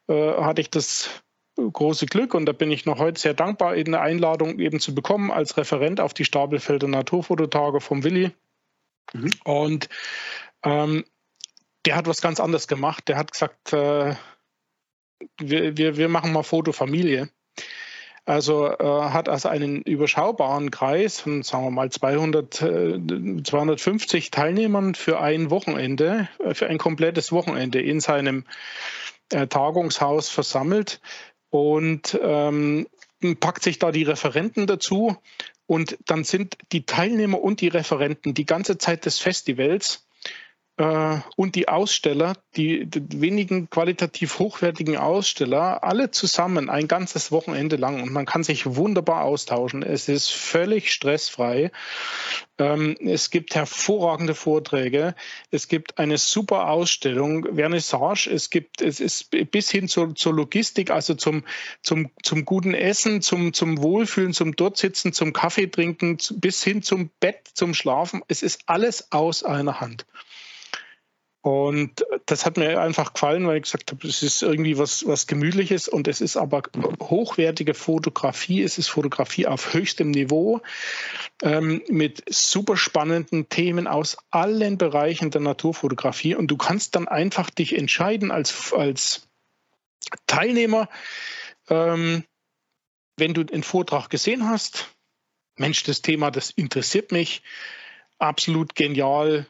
äh, 0.08 0.34
hatte 0.34 0.62
ich 0.62 0.70
das 0.70 1.24
große 1.56 2.06
Glück 2.06 2.34
und 2.34 2.46
da 2.46 2.54
bin 2.54 2.72
ich 2.72 2.86
noch 2.86 3.00
heute 3.00 3.20
sehr 3.20 3.34
dankbar, 3.34 3.72
eine 3.72 4.00
Einladung 4.00 4.60
eben 4.60 4.80
zu 4.80 4.96
bekommen 4.96 5.32
als 5.32 5.58
Referent 5.58 6.00
auf 6.00 6.14
die 6.14 6.26
Stapelfelder 6.26 6.88
Naturfototage 6.88 7.82
vom 7.82 8.04
Willi. 8.04 8.32
Mhm. 9.14 9.32
Und 9.44 9.90
ähm, 10.64 11.06
der 11.86 11.96
hat 11.96 12.08
was 12.08 12.22
ganz 12.22 12.40
anderes 12.40 12.68
gemacht. 12.68 13.08
Der 13.08 13.18
hat 13.18 13.32
gesagt, 13.32 13.74
äh, 13.74 14.16
wir, 15.38 15.78
wir, 15.78 15.98
wir 15.98 16.10
machen 16.10 16.34
mal 16.34 16.44
Fotofamilie. 16.44 17.30
Also 18.26 18.68
äh, 18.68 18.84
hat 18.84 19.30
also 19.30 19.50
einen 19.50 19.82
überschaubaren 19.82 20.70
Kreis 20.70 21.20
von, 21.20 21.42
sagen 21.42 21.66
wir 21.66 21.72
mal, 21.72 21.90
200, 21.90 22.62
äh, 22.62 23.44
250 23.44 24.30
Teilnehmern 24.30 24.94
für 24.94 25.20
ein 25.20 25.50
Wochenende, 25.50 26.30
äh, 26.40 26.54
für 26.54 26.68
ein 26.68 26.78
komplettes 26.78 27.32
Wochenende 27.32 27.82
in 27.82 28.00
seinem 28.00 28.46
äh, 29.32 29.48
Tagungshaus 29.48 30.30
versammelt 30.30 31.02
und 31.50 32.20
ähm, 32.22 32.88
packt 33.40 33.64
sich 33.64 33.80
da 33.80 33.92
die 33.92 34.04
Referenten 34.04 34.68
dazu 34.68 35.18
und 35.66 35.98
dann 36.06 36.24
sind 36.24 36.58
die 36.72 36.86
Teilnehmer 36.86 37.42
und 37.42 37.62
die 37.62 37.70
Referenten 37.70 38.34
die 38.34 38.46
ganze 38.46 38.78
Zeit 38.78 39.06
des 39.06 39.20
Festivals 39.20 40.06
und 40.78 41.56
die 41.56 41.68
Aussteller, 41.68 42.38
die, 42.56 42.86
die, 42.86 43.22
wenigen 43.22 43.70
qualitativ 43.70 44.40
hochwertigen 44.40 44.98
Aussteller, 44.98 45.84
alle 45.84 46.12
zusammen 46.12 46.70
ein 46.70 46.88
ganzes 46.88 47.32
Wochenende 47.32 47.76
lang 47.76 48.02
und 48.02 48.12
man 48.12 48.26
kann 48.26 48.44
sich 48.44 48.66
wunderbar 48.66 49.24
austauschen. 49.26 49.84
Es 49.84 50.08
ist 50.08 50.32
völlig 50.32 50.92
stressfrei. 50.92 51.72
Ähm, 52.58 52.96
es 53.00 53.30
gibt 53.30 53.54
hervorragende 53.54 54.34
Vorträge. 54.34 55.14
Es 55.52 55.68
gibt 55.68 56.00
eine 56.00 56.18
super 56.18 56.70
Ausstellung, 56.70 57.56
Vernissage. 57.56 58.28
Es 58.28 58.50
gibt, 58.50 58.82
es 58.82 59.00
ist 59.00 59.30
bis 59.52 59.70
hin 59.70 59.88
zur, 59.88 60.16
zur 60.16 60.34
Logistik, 60.34 60.90
also 60.90 61.14
zum, 61.14 61.44
zum, 61.84 62.10
zum 62.24 62.46
guten 62.46 62.74
Essen, 62.74 63.22
zum, 63.22 63.54
zum 63.54 63.82
Wohlfühlen, 63.84 64.34
zum 64.34 64.56
Dortsitzen, 64.56 65.14
zum 65.14 65.34
Kaffee 65.34 65.68
trinken, 65.68 66.18
bis 66.36 66.64
hin 66.64 66.82
zum 66.82 67.12
Bett, 67.20 67.50
zum 67.54 67.74
Schlafen. 67.74 68.22
Es 68.30 68.42
ist 68.42 68.62
alles 68.68 69.12
aus 69.12 69.44
einer 69.44 69.80
Hand. 69.82 70.06
Und 71.42 72.06
das 72.28 72.46
hat 72.46 72.58
mir 72.58 72.80
einfach 72.80 73.14
gefallen, 73.14 73.48
weil 73.48 73.58
ich 73.58 73.64
gesagt 73.64 73.92
habe, 73.92 74.08
es 74.08 74.22
ist 74.22 74.44
irgendwie 74.44 74.78
was, 74.78 75.08
was 75.08 75.26
Gemütliches 75.26 75.88
und 75.88 76.08
es 76.08 76.22
ist 76.22 76.38
aber 76.38 76.62
hochwertige 77.00 77.74
Fotografie. 77.74 78.62
Es 78.62 78.78
ist 78.78 78.90
Fotografie 78.90 79.48
auf 79.48 79.74
höchstem 79.74 80.12
Niveau 80.12 80.62
ähm, 81.42 81.82
mit 81.90 82.24
super 82.30 82.78
spannenden 82.78 83.50
Themen 83.50 83.88
aus 83.88 84.18
allen 84.30 84.78
Bereichen 84.78 85.32
der 85.32 85.42
Naturfotografie. 85.42 86.36
Und 86.36 86.48
du 86.48 86.58
kannst 86.58 86.96
dann 86.96 87.08
einfach 87.08 87.50
dich 87.50 87.76
entscheiden 87.76 88.30
als, 88.30 88.72
als 88.72 89.28
Teilnehmer, 90.28 90.90
ähm, 91.70 92.24
wenn 93.18 93.34
du 93.34 93.44
den 93.44 93.64
Vortrag 93.64 94.10
gesehen 94.10 94.48
hast, 94.48 94.94
Mensch, 95.58 95.84
das 95.84 96.04
Thema, 96.04 96.30
das 96.30 96.52
interessiert 96.52 97.12
mich, 97.12 97.42
absolut 98.20 98.76
genial, 98.76 99.48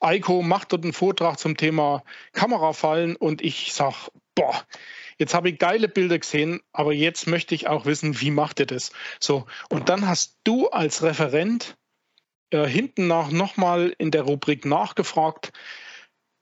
Eiko 0.00 0.42
macht 0.42 0.72
dort 0.72 0.84
einen 0.84 0.92
Vortrag 0.92 1.38
zum 1.38 1.56
Thema 1.56 2.02
Kamerafallen 2.32 3.16
und 3.16 3.42
ich 3.42 3.72
sage, 3.72 3.96
boah, 4.34 4.54
jetzt 5.18 5.34
habe 5.34 5.50
ich 5.50 5.58
geile 5.58 5.88
Bilder 5.88 6.18
gesehen, 6.18 6.60
aber 6.72 6.92
jetzt 6.92 7.26
möchte 7.26 7.54
ich 7.54 7.68
auch 7.68 7.86
wissen, 7.86 8.20
wie 8.20 8.30
macht 8.30 8.60
ihr 8.60 8.66
das? 8.66 8.92
So, 9.20 9.46
und 9.70 9.88
dann 9.88 10.06
hast 10.06 10.38
du 10.44 10.68
als 10.68 11.02
Referent 11.02 11.76
äh, 12.50 12.66
hinten 12.66 13.06
nach 13.06 13.30
nochmal 13.30 13.94
in 13.98 14.10
der 14.10 14.22
Rubrik 14.22 14.64
nachgefragt, 14.64 15.52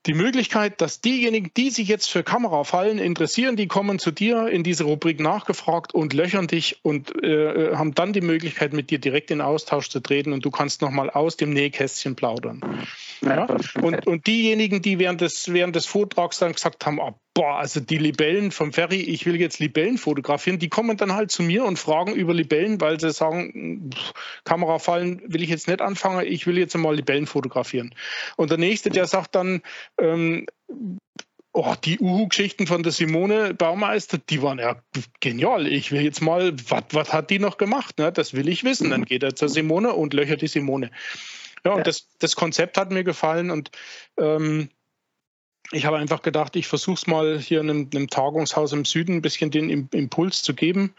die 0.07 0.15
Möglichkeit, 0.15 0.81
dass 0.81 1.01
diejenigen, 1.01 1.51
die 1.57 1.71
sich 1.71 1.89
jetzt 1.89 2.11
für 2.11 2.23
Kamerafallen 2.23 2.99
interessieren, 2.99 3.57
die 3.57 3.69
kommen 3.69 3.99
zu 3.99 4.11
dir 4.11 4.49
in 4.49 4.63
diese 4.63 4.85
Rubrik 4.85 5.19
nachgefragt 5.19 5.95
und 5.95 6.13
löchern 6.13 6.47
dich 6.47 6.81
und 6.83 7.23
äh, 7.23 7.75
haben 7.75 7.95
dann 7.95 8.13
die 8.13 8.21
Möglichkeit, 8.21 8.73
mit 8.73 8.91
dir 8.91 8.99
direkt 8.99 9.31
in 9.31 9.41
Austausch 9.41 9.89
zu 9.89 10.01
treten 10.01 10.33
und 10.33 10.45
du 10.45 10.51
kannst 10.51 10.83
nochmal 10.83 11.09
aus 11.09 11.37
dem 11.37 11.51
Nähkästchen 11.51 12.17
plaudern. 12.17 12.87
Ja? 13.23 13.47
Und, 13.81 14.07
und 14.07 14.27
diejenigen, 14.27 14.83
die 14.83 14.99
während 14.99 15.23
des, 15.23 15.53
während 15.53 15.75
des 15.75 15.87
Vortrags 15.87 16.39
dann 16.39 16.53
gesagt 16.53 16.85
haben, 16.85 16.99
oh, 16.99 17.15
boah, 17.35 17.59
also 17.59 17.81
die 17.81 17.99
Libellen 17.99 18.53
vom 18.53 18.73
Ferry, 18.73 19.01
ich 19.01 19.27
will 19.27 19.41
jetzt 19.41 19.59
Libellen 19.59 19.99
fotografieren, 19.99 20.61
die 20.61 20.69
kommen 20.69 20.97
dann 20.97 21.15
halt 21.15 21.33
zu 21.33 21.43
mir 21.43 21.65
und 21.65 21.79
fragen 21.79 22.15
über 22.15 22.33
Libellen, 22.33 22.81
weil 22.81 23.01
sie 23.01 23.11
sagen, 23.11 23.91
Kamera 24.45 24.79
fallen 24.79 25.21
will 25.27 25.43
ich 25.43 25.51
jetzt 25.51 25.67
nicht 25.67 25.81
anfangen, 25.81 26.25
ich 26.27 26.47
will 26.47 26.57
jetzt 26.57 26.77
mal 26.77 26.95
Libellen 26.95 27.27
fotografieren. 27.27 27.95
Und 28.37 28.51
der 28.51 28.59
nächste, 28.59 28.91
der 28.91 29.07
sagt 29.07 29.35
dann, 29.35 29.63
ähm, 29.99 30.47
Oh, 31.57 31.77
die 31.85 32.01
Uhu-Geschichten 32.01 32.67
von 32.67 32.83
der 32.83 32.91
Simone 32.91 33.55
Baumeister, 33.55 34.19
die 34.19 34.43
waren 34.43 34.59
ja 34.59 34.83
genial. 35.21 35.69
Ich 35.69 35.93
will 35.93 36.01
jetzt 36.01 36.21
mal, 36.21 36.53
was 36.91 37.13
hat 37.13 37.31
die 37.31 37.39
noch 37.39 37.59
gemacht? 37.59 37.97
Ne? 37.99 38.11
Das 38.11 38.35
will 38.35 38.49
ich 38.49 38.65
wissen. 38.65 38.91
Dann 38.91 39.05
geht 39.05 39.23
er 39.23 39.37
zur 39.37 39.49
Simone 39.49 39.93
und 39.93 40.15
löchert 40.15 40.43
die 40.43 40.49
Simone. 40.49 40.91
Ja, 41.65 41.75
und. 41.75 41.87
Das, 41.87 42.09
das 42.19 42.35
Konzept 42.35 42.77
hat 42.77 42.91
mir 42.91 43.05
gefallen 43.05 43.53
und 43.53 43.71
ähm, 44.19 44.69
ich 45.73 45.87
habe 45.87 45.97
einfach 45.97 46.23
gedacht, 46.23 46.57
ich 46.57 46.67
versuche 46.67 46.97
es 46.97 47.07
mal 47.07 47.39
hier 47.39 47.61
in 47.61 47.71
einem, 47.71 47.91
einem, 47.93 48.09
Tagungshaus 48.09 48.73
im 48.73 48.85
Süden 48.85 49.17
ein 49.17 49.23
bisschen 49.23 49.51
den 49.51 49.89
Impuls 49.91 50.43
zu 50.43 50.55
geben. 50.55 50.95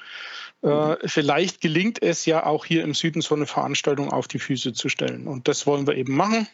Äh, 0.64 0.68
mhm. 0.68 0.96
vielleicht 1.06 1.62
gelingt 1.62 2.02
es 2.02 2.26
ja 2.26 2.46
auch 2.46 2.66
hier 2.66 2.84
im 2.84 2.94
Süden 2.94 3.22
so 3.22 3.36
eine 3.36 3.46
Veranstaltung 3.46 4.12
auf 4.12 4.28
die 4.28 4.40
Füße 4.40 4.74
zu 4.74 4.90
stellen. 4.90 5.28
Und 5.28 5.48
das 5.48 5.68
wollen 5.68 5.88
wir 5.88 5.96
eben 5.96 6.16
machen. 6.16 6.48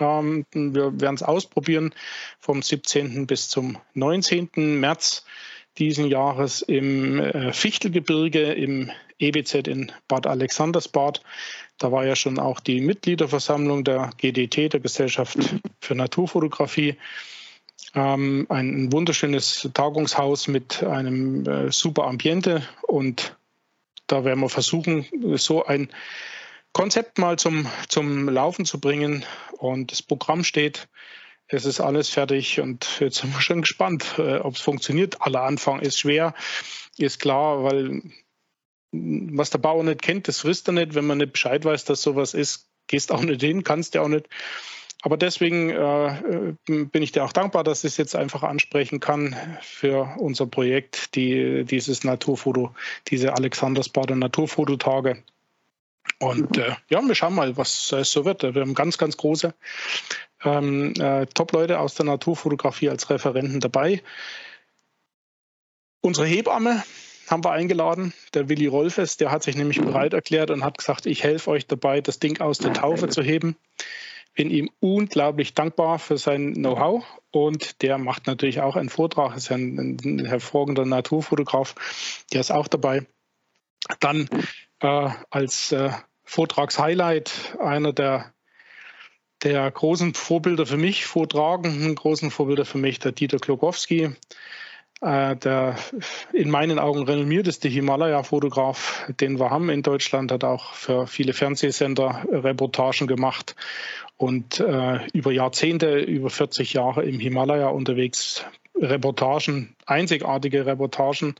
Ähm, 0.00 0.44
wir 0.52 1.00
werden 1.00 1.14
es 1.14 1.22
ausprobieren 1.22 1.94
vom 2.40 2.62
17. 2.62 3.26
bis 3.26 3.48
zum 3.48 3.78
19. 3.94 4.50
März 4.80 5.24
diesen 5.78 6.06
Jahres 6.06 6.62
im 6.62 7.20
äh, 7.20 7.52
Fichtelgebirge 7.52 8.52
im 8.52 8.90
EBZ 9.18 9.54
in 9.68 9.92
Bad 10.08 10.26
Alexandersbad. 10.26 11.22
Da 11.78 11.92
war 11.92 12.04
ja 12.04 12.16
schon 12.16 12.38
auch 12.38 12.60
die 12.60 12.80
Mitgliederversammlung 12.80 13.84
der 13.84 14.10
GDT, 14.18 14.72
der 14.72 14.80
Gesellschaft 14.80 15.38
für 15.80 15.94
Naturfotografie. 15.94 16.96
Ähm, 17.94 18.46
ein 18.48 18.90
wunderschönes 18.92 19.68
Tagungshaus 19.74 20.48
mit 20.48 20.82
einem 20.82 21.46
äh, 21.46 21.72
super 21.72 22.04
Ambiente 22.04 22.66
und 22.82 23.36
da 24.06 24.24
werden 24.24 24.40
wir 24.40 24.48
versuchen, 24.48 25.06
so 25.36 25.64
ein 25.64 25.88
Konzept 26.72 27.18
mal 27.18 27.38
zum, 27.38 27.66
zum 27.88 28.28
Laufen 28.28 28.64
zu 28.64 28.80
bringen. 28.80 29.24
Und 29.58 29.92
das 29.92 30.02
Programm 30.02 30.44
steht, 30.44 30.88
es 31.48 31.64
ist 31.64 31.80
alles 31.80 32.08
fertig 32.08 32.60
und 32.60 33.00
jetzt 33.00 33.18
sind 33.18 33.34
wir 33.34 33.40
schon 33.40 33.60
gespannt, 33.60 34.14
äh, 34.18 34.38
ob 34.38 34.56
es 34.56 34.60
funktioniert. 34.60 35.20
Aller 35.20 35.42
Anfang 35.42 35.80
ist 35.80 35.98
schwer, 35.98 36.34
ist 36.96 37.20
klar, 37.20 37.62
weil 37.64 38.02
was 38.90 39.50
der 39.50 39.58
Bauer 39.58 39.84
nicht 39.84 40.02
kennt, 40.02 40.28
das 40.28 40.40
frisst 40.40 40.68
er 40.68 40.72
nicht. 40.72 40.94
Wenn 40.94 41.06
man 41.06 41.18
nicht 41.18 41.32
Bescheid 41.32 41.64
weiß, 41.64 41.84
dass 41.84 42.02
sowas 42.02 42.34
ist, 42.34 42.68
gehst 42.86 43.12
auch 43.12 43.22
nicht 43.22 43.40
hin, 43.40 43.64
kannst 43.64 43.94
ja 43.94 44.02
auch 44.02 44.08
nicht. 44.08 44.28
Aber 45.02 45.16
deswegen 45.16 45.70
äh, 45.70 46.54
bin 46.64 47.02
ich 47.02 47.10
dir 47.10 47.24
auch 47.24 47.32
dankbar, 47.32 47.64
dass 47.64 47.82
ich 47.82 47.90
es 47.90 47.96
jetzt 47.96 48.14
einfach 48.14 48.44
ansprechen 48.44 49.00
kann 49.00 49.36
für 49.60 50.14
unser 50.18 50.46
Projekt, 50.46 51.16
die, 51.16 51.64
dieses 51.64 52.04
Naturfoto, 52.04 52.72
diese 53.08 53.34
Alexandersbader 53.34 54.14
Naturfototage. 54.14 55.22
Und 56.20 56.56
äh, 56.56 56.76
ja, 56.88 57.02
wir 57.02 57.14
schauen 57.16 57.34
mal, 57.34 57.56
was 57.56 57.92
es 57.92 58.12
so 58.12 58.24
wird. 58.24 58.44
Wir 58.44 58.60
haben 58.60 58.74
ganz, 58.74 58.96
ganz 58.96 59.16
große 59.16 59.54
ähm, 60.44 60.94
äh, 60.98 61.26
Top-Leute 61.26 61.80
aus 61.80 61.96
der 61.96 62.06
Naturfotografie 62.06 62.88
als 62.88 63.10
Referenten 63.10 63.58
dabei. 63.58 64.02
Unsere 66.00 66.26
Hebamme 66.26 66.84
haben 67.28 67.42
wir 67.42 67.50
eingeladen, 67.50 68.12
der 68.34 68.48
Willi 68.48 68.66
Rolfes, 68.66 69.16
der 69.16 69.32
hat 69.32 69.42
sich 69.42 69.56
nämlich 69.56 69.80
bereit 69.80 70.12
erklärt 70.12 70.50
und 70.50 70.62
hat 70.62 70.78
gesagt, 70.78 71.06
ich 71.06 71.24
helfe 71.24 71.50
euch 71.50 71.66
dabei, 71.66 72.00
das 72.00 72.20
Ding 72.20 72.40
aus 72.40 72.58
der 72.58 72.72
Taufe 72.72 73.08
zu 73.08 73.22
heben. 73.22 73.56
Bin 74.34 74.50
ihm 74.50 74.70
unglaublich 74.80 75.54
dankbar 75.54 75.98
für 75.98 76.16
sein 76.16 76.54
Know-how. 76.54 77.04
Und 77.30 77.82
der 77.82 77.98
macht 77.98 78.26
natürlich 78.26 78.60
auch 78.60 78.76
einen 78.76 78.88
Vortrag, 78.88 79.36
ist 79.36 79.50
ein, 79.50 79.98
ein 80.02 80.24
hervorragender 80.26 80.84
Naturfotograf, 80.84 81.74
der 82.32 82.40
ist 82.40 82.50
auch 82.50 82.68
dabei. 82.68 83.06
Dann 84.00 84.28
äh, 84.80 85.10
als 85.30 85.72
äh, 85.72 85.90
Vortragshighlight 86.24 87.56
einer 87.58 87.92
der, 87.92 88.32
der 89.42 89.70
großen 89.70 90.14
Vorbilder 90.14 90.66
für 90.66 90.76
mich, 90.76 91.06
vortragenden 91.06 91.94
großen 91.94 92.30
Vorbilder 92.30 92.64
für 92.64 92.78
mich, 92.78 92.98
der 92.98 93.12
Dieter 93.12 93.38
Klogowski, 93.38 94.14
äh, 95.00 95.36
der 95.36 95.76
in 96.32 96.50
meinen 96.50 96.78
Augen 96.78 97.02
renommierteste 97.02 97.68
Himalaya-Fotograf, 97.68 99.06
den 99.20 99.38
wir 99.40 99.50
haben 99.50 99.68
in 99.68 99.82
Deutschland, 99.82 100.30
hat 100.30 100.44
auch 100.44 100.74
für 100.74 101.06
viele 101.06 101.32
Fernsehsender 101.32 102.24
Reportagen 102.30 103.06
gemacht 103.06 103.56
und 104.22 104.60
äh, 104.60 105.04
über 105.12 105.32
Jahrzehnte, 105.32 105.98
über 105.98 106.30
40 106.30 106.74
Jahre 106.74 107.02
im 107.02 107.18
Himalaya 107.18 107.70
unterwegs 107.70 108.44
Reportagen, 108.76 109.74
einzigartige 109.84 110.64
Reportagen 110.64 111.34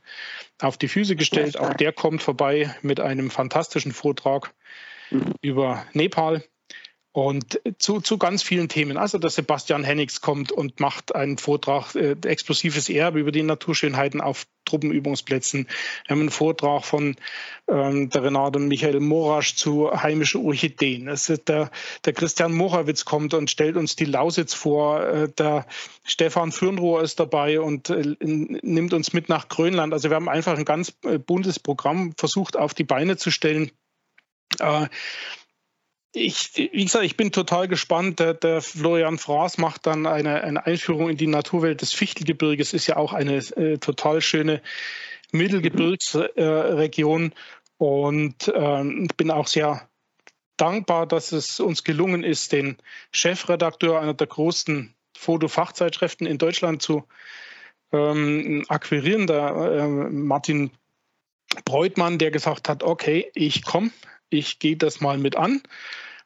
auf 0.61 0.77
die 0.77 0.89
Füße 0.89 1.15
gestellt. 1.15 1.57
Auch 1.57 1.73
der 1.75 1.93
kommt 1.93 2.21
vorbei 2.21 2.75
mit 2.81 2.99
einem 2.99 3.29
fantastischen 3.29 3.93
Vortrag 3.93 4.53
mhm. 5.11 5.33
über 5.41 5.85
Nepal 5.93 6.43
und 7.13 7.61
zu, 7.77 8.01
zu 8.01 8.17
ganz 8.17 8.41
vielen 8.41 8.69
Themen. 8.69 8.97
Also 8.97 9.19
der 9.19 9.29
Sebastian 9.29 9.83
Hennigs 9.83 10.19
kommt 10.19 10.51
und 10.51 10.79
macht 10.79 11.13
einen 11.13 11.37
Vortrag, 11.37 11.93
äh, 11.95 12.15
explosives 12.25 12.89
Erbe 12.89 13.19
über 13.19 13.31
die 13.31 13.43
Naturschönheiten 13.43 14.19
auf 14.19 14.47
Truppenübungsplätzen. 14.65 15.67
Wir 16.05 16.09
haben 16.09 16.21
einen 16.21 16.31
Vortrag 16.31 16.83
von 16.83 17.15
ähm, 17.67 18.09
der 18.09 18.23
Renate 18.23 18.57
und 18.57 18.67
Michael 18.67 18.99
Morasch 18.99 19.55
zu 19.55 19.91
heimischen 19.91 20.43
Orchideen. 20.43 21.07
Ist 21.07 21.47
der, 21.47 21.69
der 22.03 22.13
Christian 22.13 22.53
Morawitz 22.53 23.05
kommt 23.05 23.35
und 23.35 23.51
stellt 23.51 23.77
uns 23.77 23.95
die 23.95 24.05
Lausitz 24.05 24.55
vor. 24.55 25.05
Äh, 25.05 25.29
der 25.29 25.67
Stefan 26.03 26.51
Fürnrohr 26.51 27.03
ist 27.03 27.19
dabei 27.19 27.59
und 27.59 27.91
äh, 27.91 28.15
nimmt 28.21 28.93
uns 28.93 29.13
mit 29.13 29.29
nach 29.29 29.49
Grönland. 29.49 29.93
Also 29.93 30.09
wir 30.09 30.15
haben 30.15 30.29
einfach 30.29 30.57
ein 30.57 30.65
ganz 30.65 30.93
äh, 31.03 31.19
buntes 31.19 31.59
Programm 31.59 32.13
versucht 32.17 32.57
auf 32.57 32.73
die 32.73 32.85
Beine 32.85 33.17
zu 33.17 33.29
stellen. 33.29 33.69
Äh, 34.59 34.87
ich, 36.13 36.51
wie 36.55 36.85
gesagt, 36.85 37.05
ich 37.05 37.17
bin 37.17 37.31
total 37.31 37.67
gespannt. 37.67 38.19
Der, 38.19 38.35
der 38.35 38.61
Florian 38.61 39.17
Fraß 39.17 39.57
macht 39.57 39.87
dann 39.87 40.05
eine, 40.05 40.43
eine, 40.43 40.65
Einführung 40.65 41.09
in 41.09 41.17
die 41.17 41.27
Naturwelt 41.27 41.81
des 41.81 41.93
Fichtelgebirges. 41.93 42.73
Ist 42.73 42.87
ja 42.87 42.97
auch 42.97 43.13
eine 43.13 43.37
äh, 43.37 43.79
total 43.79 44.21
schöne 44.21 44.61
Mittelgebirgsregion. 45.31 47.31
Äh, 47.31 47.35
und 47.77 48.53
ähm, 48.55 49.07
bin 49.17 49.31
auch 49.31 49.47
sehr 49.47 49.89
dankbar, 50.55 51.07
dass 51.07 51.31
es 51.31 51.59
uns 51.59 51.83
gelungen 51.83 52.23
ist, 52.23 52.51
den 52.51 52.77
Chefredakteur 53.11 53.99
einer 53.99 54.13
der 54.13 54.27
größten 54.27 54.93
Fotofachzeitschriften 55.17 56.27
in 56.27 56.37
Deutschland 56.37 56.81
zu 56.81 57.03
ähm, 57.91 58.63
akquirieren, 58.69 59.27
der 59.27 59.49
äh, 59.49 59.87
Martin 59.87 60.71
Breutmann, 61.65 62.19
der 62.19 62.31
gesagt 62.31 62.69
hat, 62.69 62.83
okay, 62.83 63.31
ich 63.35 63.63
komme, 63.63 63.91
ich 64.33 64.59
gehe 64.59 64.75
das 64.75 65.01
mal 65.01 65.17
mit 65.17 65.35
an. 65.35 65.61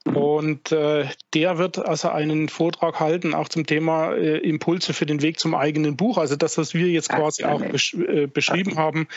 Und 0.06 0.72
äh, 0.72 1.06
der 1.34 1.58
wird 1.58 1.80
also 1.80 2.10
einen 2.10 2.48
Vortrag 2.48 3.00
halten, 3.02 3.34
auch 3.34 3.50
zum 3.50 3.66
Thema 3.66 4.14
äh, 4.14 4.38
Impulse 4.38 4.94
für 4.94 5.06
den 5.06 5.22
Weg 5.22 5.38
zum 5.38 5.54
eigenen 5.54 5.98
Buch. 5.98 6.18
Also 6.18 6.38
das, 6.38 6.58
was 6.58 6.74
wir 6.74 6.88
jetzt 6.88 7.10
quasi 7.10 7.44
auch 7.44 7.62
besch 7.62 7.94
äh, 7.94 8.28
beschrieben 8.28 8.78
haben, 8.78 9.08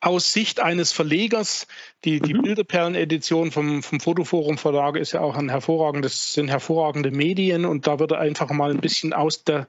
aus 0.00 0.32
Sicht 0.32 0.60
eines 0.60 0.92
Verlegers. 0.92 1.66
Die, 2.04 2.20
die 2.20 2.34
mhm. 2.34 2.42
Bilderperlen-Edition 2.42 3.50
vom, 3.50 3.82
vom 3.82 4.00
Fotoforum 4.00 4.56
Verlag 4.56 4.96
ist 4.96 5.12
ja 5.12 5.20
auch 5.20 5.36
ein 5.36 5.48
hervorragendes, 5.48 6.32
sind 6.32 6.48
hervorragende 6.48 7.10
Medien 7.10 7.64
und 7.64 7.86
da 7.86 7.98
wird 7.98 8.12
er 8.12 8.20
einfach 8.20 8.50
mal 8.50 8.70
ein 8.70 8.80
bisschen 8.80 9.12
aus 9.12 9.44
der 9.44 9.66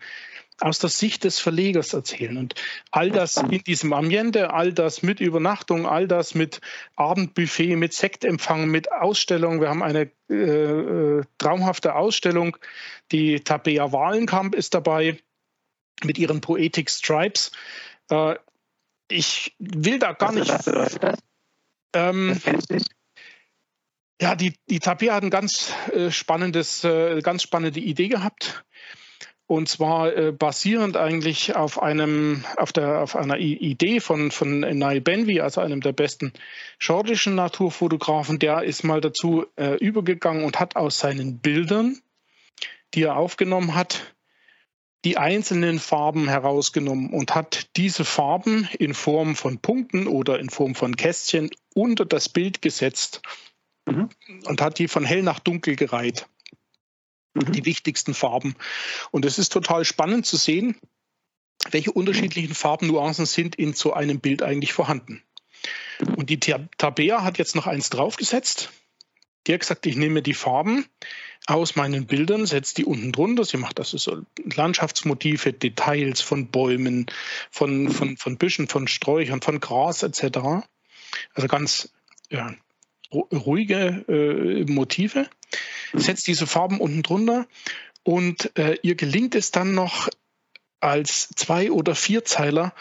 aus 0.61 0.79
der 0.79 0.89
Sicht 0.89 1.23
des 1.23 1.39
Verlegers 1.39 1.93
erzählen. 1.93 2.37
Und 2.37 2.55
all 2.91 3.09
das 3.09 3.37
in 3.37 3.63
diesem 3.63 3.93
Ambiente, 3.93 4.53
all 4.53 4.73
das 4.73 5.01
mit 5.01 5.19
Übernachtung, 5.19 5.87
all 5.87 6.07
das 6.07 6.35
mit 6.35 6.61
Abendbuffet, 6.95 7.75
mit 7.75 7.93
Sektempfang, 7.93 8.69
mit 8.69 8.91
Ausstellung. 8.91 9.59
Wir 9.59 9.69
haben 9.69 9.83
eine 9.83 10.11
äh, 10.29 10.35
äh, 10.35 11.23
traumhafte 11.37 11.95
Ausstellung. 11.95 12.57
Die 13.11 13.41
Tabea 13.41 13.91
Wahlenkamp 13.91 14.55
ist 14.55 14.73
dabei 14.73 15.17
mit 16.03 16.17
ihren 16.17 16.41
Poetic 16.41 16.89
Stripes. 16.89 17.51
Äh, 18.09 18.35
ich 19.09 19.55
will 19.59 19.99
da 19.99 20.13
gar 20.13 20.31
nicht. 20.31 20.53
Ähm, 21.93 22.39
ja, 24.21 24.35
die, 24.35 24.53
die 24.69 24.79
Tabea 24.79 25.15
hat 25.15 25.23
ein 25.23 25.31
ganz 25.31 25.73
äh, 25.91 26.11
spannendes, 26.11 26.83
äh, 26.83 27.21
ganz 27.21 27.41
spannende 27.41 27.79
Idee 27.79 28.07
gehabt. 28.07 28.63
Und 29.51 29.67
zwar 29.67 30.15
äh, 30.15 30.31
basierend 30.31 30.95
eigentlich 30.95 31.57
auf 31.57 31.81
einem, 31.81 32.45
auf 32.55 32.71
der, 32.71 33.01
auf 33.01 33.17
einer 33.17 33.37
Idee 33.37 33.99
von, 33.99 34.31
von 34.31 34.61
Niall 34.61 35.01
Benvey, 35.01 35.41
also 35.41 35.59
einem 35.59 35.81
der 35.81 35.91
besten 35.91 36.31
schotischen 36.79 37.35
Naturfotografen, 37.35 38.39
der 38.39 38.63
ist 38.63 38.85
mal 38.85 39.01
dazu 39.01 39.45
äh, 39.57 39.75
übergegangen 39.75 40.45
und 40.45 40.61
hat 40.61 40.77
aus 40.77 40.99
seinen 40.99 41.39
Bildern, 41.39 41.99
die 42.93 43.03
er 43.03 43.17
aufgenommen 43.17 43.75
hat, 43.75 44.15
die 45.03 45.17
einzelnen 45.17 45.79
Farben 45.79 46.29
herausgenommen 46.29 47.09
und 47.09 47.35
hat 47.35 47.75
diese 47.75 48.05
Farben 48.05 48.69
in 48.79 48.93
Form 48.93 49.35
von 49.35 49.59
Punkten 49.59 50.07
oder 50.07 50.39
in 50.39 50.49
Form 50.49 50.75
von 50.75 50.95
Kästchen 50.95 51.49
unter 51.75 52.05
das 52.05 52.29
Bild 52.29 52.61
gesetzt 52.61 53.21
mhm. 53.85 54.07
und 54.45 54.61
hat 54.61 54.79
die 54.79 54.87
von 54.87 55.03
hell 55.03 55.23
nach 55.23 55.39
dunkel 55.39 55.75
gereiht 55.75 56.25
mhm. 57.33 57.51
die 57.51 57.65
wichtigsten 57.65 58.13
Farben. 58.13 58.55
Und 59.11 59.25
es 59.25 59.39
ist 59.39 59.51
total 59.51 59.85
spannend 59.85 60.25
zu 60.25 60.37
sehen, 60.37 60.75
welche 61.69 61.91
unterschiedlichen 61.91 62.55
Farbnuancen 62.55 63.25
sind 63.25 63.55
in 63.55 63.73
so 63.73 63.93
einem 63.93 64.19
Bild 64.19 64.41
eigentlich 64.41 64.73
vorhanden. 64.73 65.21
Und 66.17 66.29
die 66.29 66.39
Tabea 66.39 67.23
hat 67.23 67.37
jetzt 67.37 67.55
noch 67.55 67.67
eins 67.67 67.89
draufgesetzt. 67.89 68.71
Die 69.45 69.53
hat 69.53 69.61
gesagt, 69.61 69.85
ich 69.85 69.95
nehme 69.95 70.21
die 70.21 70.33
Farben 70.33 70.85
aus 71.47 71.75
meinen 71.75 72.05
Bildern, 72.05 72.45
setze 72.45 72.75
die 72.75 72.85
unten 72.85 73.11
drunter. 73.11 73.43
Sie 73.43 73.57
macht 73.57 73.79
also 73.79 73.97
so 73.97 74.21
Landschaftsmotive, 74.43 75.53
Details 75.53 76.21
von 76.21 76.47
Bäumen, 76.47 77.07
von, 77.49 77.89
von, 77.89 78.17
von 78.17 78.37
Büschen, 78.37 78.67
von 78.67 78.87
Sträuchern, 78.87 79.41
von 79.41 79.59
Gras 79.59 80.03
etc. 80.03 80.65
Also 81.33 81.47
ganz 81.47 81.91
ja, 82.29 82.53
ruhige 83.11 84.05
äh, 84.07 84.71
Motive. 84.71 85.27
Setzt 85.93 86.27
diese 86.27 86.47
Farben 86.47 86.79
unten 86.79 87.03
drunter 87.03 87.47
und 88.03 88.57
äh, 88.57 88.77
ihr 88.81 88.95
gelingt 88.95 89.35
es 89.35 89.51
dann 89.51 89.73
noch 89.73 90.09
als 90.79 91.29
Zwei- 91.35 91.71
oder 91.71 91.95
Vierzeiler 91.95 92.73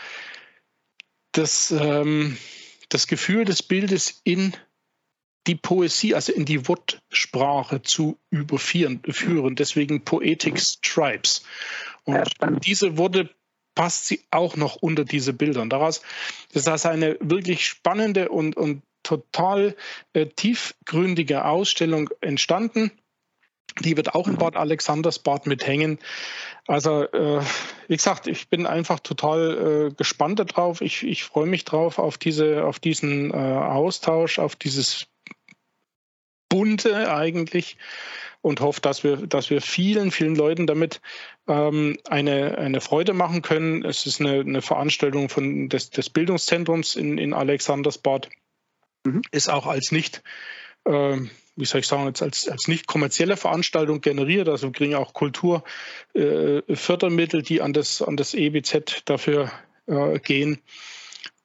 das, 1.33 1.71
ähm, 1.71 2.37
das 2.89 3.07
Gefühl 3.07 3.45
des 3.45 3.63
Bildes 3.63 4.21
in 4.25 4.57
die 5.47 5.55
Poesie, 5.55 6.15
also 6.15 6.33
in 6.33 6.45
die 6.45 6.69
Wortsprache 6.69 7.83
zu 7.83 8.19
überführen. 8.31 9.01
Deswegen 9.57 10.05
Poetic 10.05 10.61
Stripes. 10.61 11.43
Und 12.05 12.67
diese 12.67 12.99
Worte 12.99 13.31
passt 13.75 14.07
sie 14.07 14.21
auch 14.31 14.57
noch 14.57 14.77
unter 14.77 15.05
diese 15.05 15.33
Bilder. 15.33 15.63
Und 15.63 15.71
daraus 15.71 16.03
ist 16.53 16.67
das 16.67 16.85
eine 16.87 17.17
wirklich 17.21 17.67
spannende 17.67 18.29
und, 18.29 18.57
und 18.57 18.83
total 19.11 19.77
äh, 20.13 20.27
tiefgründige 20.27 21.45
Ausstellung 21.45 22.11
entstanden. 22.21 22.93
Die 23.81 23.97
wird 23.97 24.15
auch 24.15 24.27
in 24.27 24.37
Bad 24.37 24.57
Alexandersbad 24.57 25.47
mithängen. 25.47 25.99
Also, 26.67 27.05
äh, 27.05 27.41
wie 27.89 27.97
gesagt, 27.97 28.27
ich 28.27 28.49
bin 28.49 28.67
einfach 28.67 29.01
total 29.01 29.89
äh, 29.91 29.95
gespannt 29.95 30.39
darauf. 30.39 30.81
Ich, 30.81 31.05
ich 31.05 31.25
freue 31.25 31.47
mich 31.47 31.65
drauf 31.65 31.99
auf, 31.99 32.19
diese, 32.19 32.65
auf 32.65 32.79
diesen 32.79 33.33
äh, 33.33 33.37
Austausch, 33.37 34.39
auf 34.39 34.57
dieses 34.57 35.07
Bunte 36.49 37.13
eigentlich 37.13 37.77
und 38.43 38.61
hoffe, 38.61 38.81
dass 38.81 39.05
wir, 39.05 39.17
dass 39.19 39.51
wir 39.51 39.61
vielen, 39.61 40.11
vielen 40.11 40.35
Leuten 40.35 40.67
damit 40.67 41.01
ähm, 41.47 41.99
eine, 42.09 42.59
eine 42.59 42.81
Freude 42.81 43.13
machen 43.13 43.43
können. 43.43 43.85
Es 43.85 44.07
ist 44.07 44.21
eine, 44.21 44.41
eine 44.41 44.63
Veranstaltung 44.63 45.29
von, 45.29 45.69
des, 45.69 45.91
des 45.91 46.11
Bildungszentrums 46.11 46.97
in, 46.97 47.19
in 47.19 47.35
Alexandersbad. 47.35 48.29
Mhm. 49.05 49.23
Ist 49.31 49.49
auch 49.49 49.67
als 49.67 49.93
nicht 49.93 50.23
ähm, 50.87 51.31
wie 51.57 51.65
soll 51.67 51.81
ich 51.81 51.87
sagen, 51.87 52.07
jetzt 52.07 52.23
als, 52.23 52.49
als 52.49 52.69
nicht 52.69 52.87
kommerzielle 52.87 53.37
Veranstaltung 53.37 54.01
generiert. 54.01 54.49
Also 54.49 54.69
wir 54.69 54.73
kriegen 54.73 54.95
auch 54.95 55.13
Kulturfördermittel, 55.13 57.41
äh, 57.41 57.43
die 57.43 57.61
an 57.61 57.73
das, 57.73 58.03
an 58.03 58.17
das 58.17 58.35
EBZ 58.35 59.03
dafür 59.05 59.51
äh, 59.87 60.19
gehen. 60.19 60.61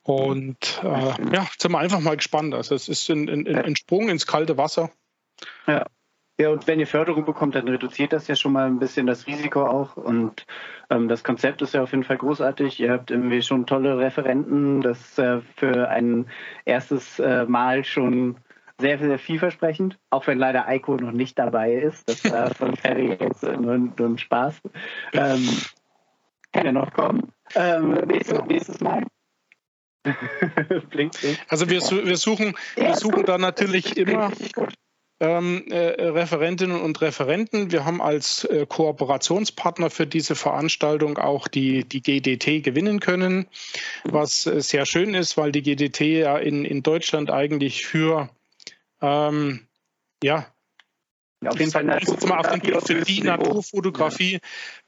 Und 0.03 0.79
äh, 0.83 1.13
ja, 1.33 1.47
sind 1.57 1.71
wir 1.71 1.79
einfach 1.79 1.99
mal 1.99 2.15
gespannt. 2.15 2.53
Also 2.53 2.75
es 2.75 2.87
ist 2.87 3.09
ein, 3.09 3.27
ein, 3.27 3.47
ein 3.47 3.75
Sprung 3.75 4.09
ins 4.09 4.27
kalte 4.27 4.57
Wasser. 4.57 4.91
Ja. 5.67 5.87
Ja, 6.37 6.49
und 6.49 6.67
wenn 6.67 6.81
ihr 6.81 6.87
Förderung 6.87 7.23
bekommt, 7.23 7.55
dann 7.55 7.67
reduziert 7.67 8.11
das 8.11 8.27
ja 8.27 8.35
schon 8.35 8.51
mal 8.51 8.67
ein 8.67 8.79
bisschen 8.79 9.07
das 9.07 9.25
Risiko 9.25 9.65
auch. 9.65 9.95
Und 9.95 10.45
ähm, 10.89 11.07
das 11.07 11.23
Konzept 11.23 11.61
ist 11.61 11.73
ja 11.73 11.81
auf 11.81 11.91
jeden 11.91 12.03
Fall 12.03 12.17
großartig. 12.17 12.79
Ihr 12.81 12.91
habt 12.91 13.09
irgendwie 13.09 13.41
schon 13.41 13.65
tolle 13.65 13.97
Referenten, 13.97 14.81
das 14.81 15.17
äh, 15.17 15.39
für 15.55 15.87
ein 15.89 16.27
erstes 16.65 17.19
äh, 17.19 17.45
Mal 17.45 17.85
schon 17.85 18.35
sehr, 18.77 18.99
sehr 18.99 19.17
vielversprechend, 19.17 19.97
auch 20.09 20.27
wenn 20.27 20.37
leider 20.37 20.67
Eiko 20.67 20.97
noch 20.97 21.13
nicht 21.13 21.39
dabei 21.39 21.73
ist. 21.73 22.09
Das 22.09 22.29
war 22.29 22.53
von 22.55 22.75
Ferry 22.75 23.15
jetzt 23.17 23.43
nur, 23.43 23.77
nur 23.77 23.97
ein 23.99 24.17
Spaß. 24.17 24.61
Ähm, 25.13 25.47
kann 26.51 26.65
ja 26.65 26.71
noch 26.73 26.91
kommen. 26.91 27.31
Ähm, 27.55 27.93
nächstes, 28.07 28.43
nächstes 28.45 28.81
Mal. 28.81 29.05
blinkt, 30.89 30.89
blinkt. 31.21 31.45
Also 31.47 31.69
wir, 31.69 31.81
wir, 31.81 32.17
suchen, 32.17 32.55
wir 32.75 32.95
suchen 32.95 33.25
da 33.25 33.37
natürlich 33.37 33.97
immer 33.97 34.31
ähm, 35.19 35.65
äh, 35.69 35.77
Referentinnen 35.77 36.81
und 36.81 37.01
Referenten. 37.01 37.71
Wir 37.71 37.85
haben 37.85 38.01
als 38.01 38.43
äh, 38.43 38.65
Kooperationspartner 38.67 39.89
für 39.89 40.07
diese 40.07 40.35
Veranstaltung 40.35 41.17
auch 41.17 41.47
die, 41.47 41.85
die 41.85 42.01
GDT 42.01 42.63
gewinnen 42.63 42.99
können, 42.99 43.47
was 44.03 44.45
äh, 44.45 44.61
sehr 44.61 44.85
schön 44.85 45.13
ist, 45.13 45.37
weil 45.37 45.51
die 45.51 45.61
GDT 45.61 46.01
ja 46.19 46.37
in, 46.37 46.65
in 46.65 46.83
Deutschland 46.83 47.31
eigentlich 47.31 47.85
für 47.85 48.29
ähm, 49.01 49.67
ja, 50.23 50.47
auf 51.47 51.59
jeden 51.59 51.71
Fall 51.71 51.87
jetzt 51.87 52.27
mal 52.27 52.39
auf 52.39 52.49
den, 52.51 52.61
für 52.81 53.01
die 53.01 53.21
Naturfotografie, 53.21 54.39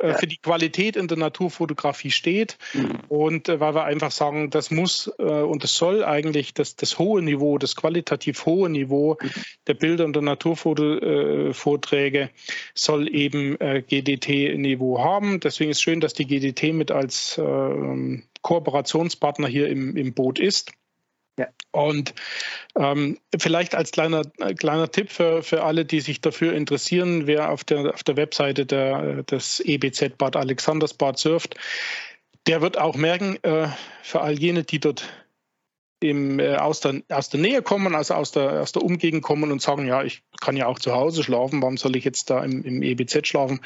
ja. 0.02 0.10
äh, 0.10 0.14
für 0.16 0.28
die 0.28 0.38
Qualität 0.38 0.96
in 0.96 1.08
der 1.08 1.18
Naturfotografie 1.18 2.12
steht. 2.12 2.58
Mhm. 2.74 3.00
Und 3.08 3.50
äh, 3.50 3.60
weil 3.60 3.76
wir 3.76 3.84
einfach 3.86 4.12
sagen, 4.12 4.50
das 4.50 4.72
muss 4.72 5.12
äh, 5.20 5.24
und 5.24 5.64
es 5.64 5.76
soll 5.76 6.04
eigentlich 6.04 6.54
das, 6.54 6.76
das 6.76 7.00
hohe 7.00 7.22
Niveau, 7.22 7.58
das 7.58 7.76
qualitativ 7.76 8.46
hohe 8.46 8.70
Niveau 8.70 9.18
mhm. 9.22 9.30
der 9.68 9.74
Bilder 9.74 10.06
und 10.06 10.16
der 10.16 10.24
Naturvorträge 10.24 12.22
äh, 12.22 12.30
soll 12.74 13.14
eben 13.14 13.60
äh, 13.60 13.82
GDT-Niveau 13.82 15.00
haben. 15.00 15.40
Deswegen 15.40 15.72
ist 15.72 15.78
es 15.78 15.84
schön, 15.84 16.00
dass 16.00 16.14
die 16.14 16.26
GDT 16.26 16.74
mit 16.74 16.92
als 16.92 17.38
ähm, 17.38 18.24
Kooperationspartner 18.42 19.48
hier 19.48 19.68
im, 19.70 19.96
im 19.98 20.14
Boot 20.14 20.40
ist. 20.40 20.72
Ja. 21.38 21.48
Und 21.72 22.16
ähm, 22.76 23.20
vielleicht 23.38 23.76
als 23.76 23.92
kleiner, 23.92 24.24
kleiner 24.58 24.90
Tipp 24.92 25.12
für, 25.12 25.44
für 25.44 25.64
alle, 25.64 25.86
die 25.86 26.00
sich 26.00 26.20
dafür 26.20 26.54
interessieren, 26.54 27.28
wer 27.28 27.52
auf 27.52 27.64
der, 27.64 27.94
auf 27.94 28.04
der 28.04 28.18
Webseite 28.18 28.66
der, 28.66 29.24
des 29.24 29.60
EBZ 29.60 30.18
Bad 30.18 30.36
Alexandersbad 30.36 31.20
surft, 31.20 31.56
der 32.48 32.62
wird 32.62 32.78
auch 32.78 32.96
merken, 32.96 33.38
äh, 33.44 33.68
für 34.02 34.22
all 34.22 34.40
jene, 34.40 34.64
die 34.64 34.80
dort 34.80 35.08
im, 36.00 36.40
äh, 36.40 36.56
aus, 36.56 36.80
der, 36.80 37.02
aus 37.10 37.30
der 37.30 37.40
Nähe 37.40 37.62
kommen, 37.62 37.96
also 37.96 38.14
aus 38.14 38.32
der, 38.32 38.62
aus 38.62 38.72
der 38.72 38.84
Umgegend 38.84 39.24
kommen 39.24 39.52
und 39.52 39.62
sagen, 39.62 39.88
ja, 39.88 40.04
ich 40.04 40.22
kann 40.40 40.56
ja 40.56 40.68
auch 40.68 40.80
zu 40.80 40.94
Hause 40.94 41.24
schlafen, 41.24 41.62
warum 41.62 41.78
soll 41.78 41.96
ich 41.96 42.06
jetzt 42.06 42.30
da 42.30 42.44
im, 42.44 42.64
im 42.64 42.84
EBZ 42.84 43.28
schlafen? 43.28 43.62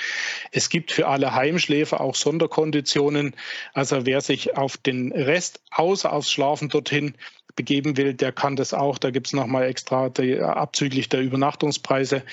Es 0.52 0.70
gibt 0.70 0.92
für 0.92 1.08
alle 1.08 1.36
Heimschläfer 1.36 2.00
auch 2.00 2.16
Sonderkonditionen. 2.16 3.36
Also 3.74 4.06
wer 4.06 4.22
sich 4.22 4.56
auf 4.56 4.78
den 4.78 5.12
Rest 5.12 5.62
außer 5.72 6.12
aufs 6.12 6.32
Schlafen 6.32 6.70
dorthin 6.70 7.16
begeben 7.56 7.98
will, 7.98 8.14
der 8.14 8.32
kann 8.32 8.56
das 8.56 8.74
auch. 8.74 8.98
Da 8.98 9.12
gibt 9.12 9.28
es 9.28 9.34
nochmal 9.34 9.64
extra 9.64 10.10
die, 10.10 10.40
abzüglich 10.40 11.10
der 11.10 11.22
Übernachtungspreise. 11.22 12.24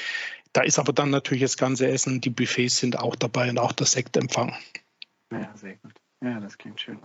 Da 0.52 0.62
ist 0.62 0.78
aber 0.78 0.92
dann 0.92 1.10
natürlich 1.10 1.42
das 1.42 1.56
ganze 1.56 1.88
Essen, 1.88 2.20
die 2.20 2.30
Buffets 2.30 2.78
sind 2.78 2.98
auch 2.98 3.16
dabei 3.16 3.50
und 3.50 3.58
auch 3.58 3.72
der 3.72 3.86
Sektempfang. 3.86 4.54
Ja, 5.32 5.50
sehr 5.54 5.76
gut. 5.76 5.94
Ja, 6.22 6.40
das 6.40 6.58
klingt 6.58 6.80
schön. 6.80 6.98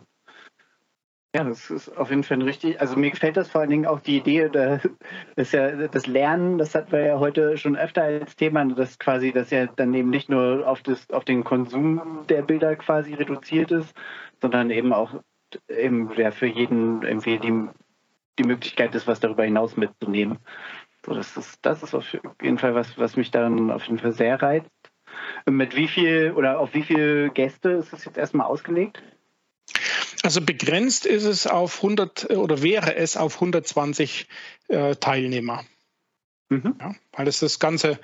Ja, 1.35 1.43
das 1.43 1.71
ist 1.71 1.89
auf 1.89 2.11
jeden 2.11 2.23
Fall 2.23 2.43
richtig. 2.43 2.79
Also 2.79 2.95
mir 2.95 3.09
gefällt 3.09 3.37
das 3.37 3.49
vor 3.49 3.61
allen 3.61 3.71
Dingen 3.71 3.87
auch 3.87 3.99
die 3.99 4.17
Idee, 4.17 4.49
das 5.35 5.51
ja 5.51 5.87
das 5.87 6.05
Lernen, 6.05 6.59
das 6.59 6.75
hatten 6.75 6.91
wir 6.91 7.05
ja 7.05 7.19
heute 7.19 7.57
schon 7.57 7.75
öfter 7.75 8.03
als 8.03 8.35
Thema, 8.35 8.63
dass 8.65 8.99
quasi 8.99 9.31
das 9.31 9.49
ja 9.49 9.65
dann 9.65 9.93
eben 9.95 10.11
nicht 10.11 10.29
nur 10.29 10.67
auf 10.67 10.83
das 10.83 11.09
auf 11.09 11.25
den 11.25 11.43
Konsum 11.43 12.25
der 12.29 12.43
Bilder 12.43 12.75
quasi 12.75 13.15
reduziert 13.15 13.71
ist, 13.71 13.95
sondern 14.41 14.69
eben 14.69 14.93
auch 14.93 15.23
eben 15.67 16.11
ja 16.15 16.29
für 16.29 16.45
jeden 16.45 17.01
irgendwie 17.01 17.39
die 17.39 17.67
die 18.39 18.43
Möglichkeit 18.43 18.95
ist, 18.95 19.07
was 19.07 19.19
darüber 19.19 19.43
hinaus 19.43 19.77
mitzunehmen. 19.77 20.39
So, 21.05 21.13
das 21.13 21.35
ist, 21.37 21.59
das 21.61 21.83
ist 21.83 21.93
auf 21.93 22.05
jeden 22.41 22.57
Fall 22.57 22.75
was, 22.75 22.97
was 22.97 23.15
mich 23.15 23.31
dann 23.31 23.71
auf 23.71 23.83
jeden 23.85 23.99
Fall 23.99 24.13
sehr 24.13 24.41
reizt. 24.41 24.69
Mit 25.45 25.75
wie 25.75 25.87
viel 25.87 26.33
oder 26.35 26.59
auf 26.59 26.73
wie 26.73 26.83
viele 26.83 27.29
Gäste 27.29 27.71
ist 27.71 27.93
das 27.93 28.05
jetzt 28.05 28.17
erstmal 28.17 28.47
ausgelegt? 28.47 29.03
Also 30.23 30.41
begrenzt 30.41 31.05
ist 31.05 31.25
es 31.25 31.47
auf 31.47 31.77
100 31.77 32.29
oder 32.31 32.61
wäre 32.63 32.95
es 32.95 33.17
auf 33.17 33.35
120 33.35 34.27
äh, 34.69 34.95
Teilnehmer. 34.95 35.65
Mhm. 36.49 36.75
Ja, 36.79 36.95
weil 37.11 37.27
es 37.27 37.39
das 37.39 37.59
ganze, 37.59 37.99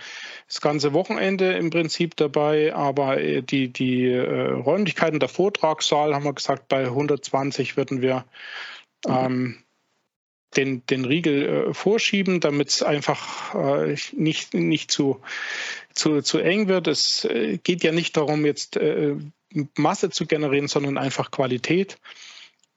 das 0.48 0.60
ganze 0.60 0.94
Wochenende 0.94 1.54
im 1.54 1.70
Prinzip 1.70 2.16
dabei, 2.18 2.74
aber 2.74 3.22
äh, 3.22 3.42
die, 3.42 3.72
die 3.72 4.06
äh, 4.06 4.52
Räumlichkeiten, 4.52 5.20
der 5.20 5.30
Vortragssaal, 5.30 6.14
haben 6.14 6.26
wir 6.26 6.34
gesagt, 6.34 6.68
bei 6.68 6.86
120 6.86 7.78
würden 7.78 8.02
wir 8.02 8.26
ähm, 9.08 9.64
den, 10.56 10.86
den 10.88 11.06
Riegel 11.06 11.70
äh, 11.70 11.74
vorschieben, 11.74 12.40
damit 12.40 12.70
es 12.70 12.84
einfach 12.84 13.54
äh, 13.56 13.96
nicht, 14.14 14.54
nicht 14.54 14.92
zu, 14.92 15.22
zu, 15.94 16.22
zu 16.22 16.40
eng 16.40 16.68
wird. 16.68 16.88
Es 16.88 17.26
äh, 17.26 17.58
geht 17.58 17.84
ja 17.84 17.92
nicht 17.92 18.18
darum, 18.18 18.46
jetzt 18.46 18.78
äh, 18.78 19.16
Masse 19.76 20.10
zu 20.10 20.26
generieren, 20.26 20.68
sondern 20.68 20.98
einfach 20.98 21.32
Qualität. 21.32 21.98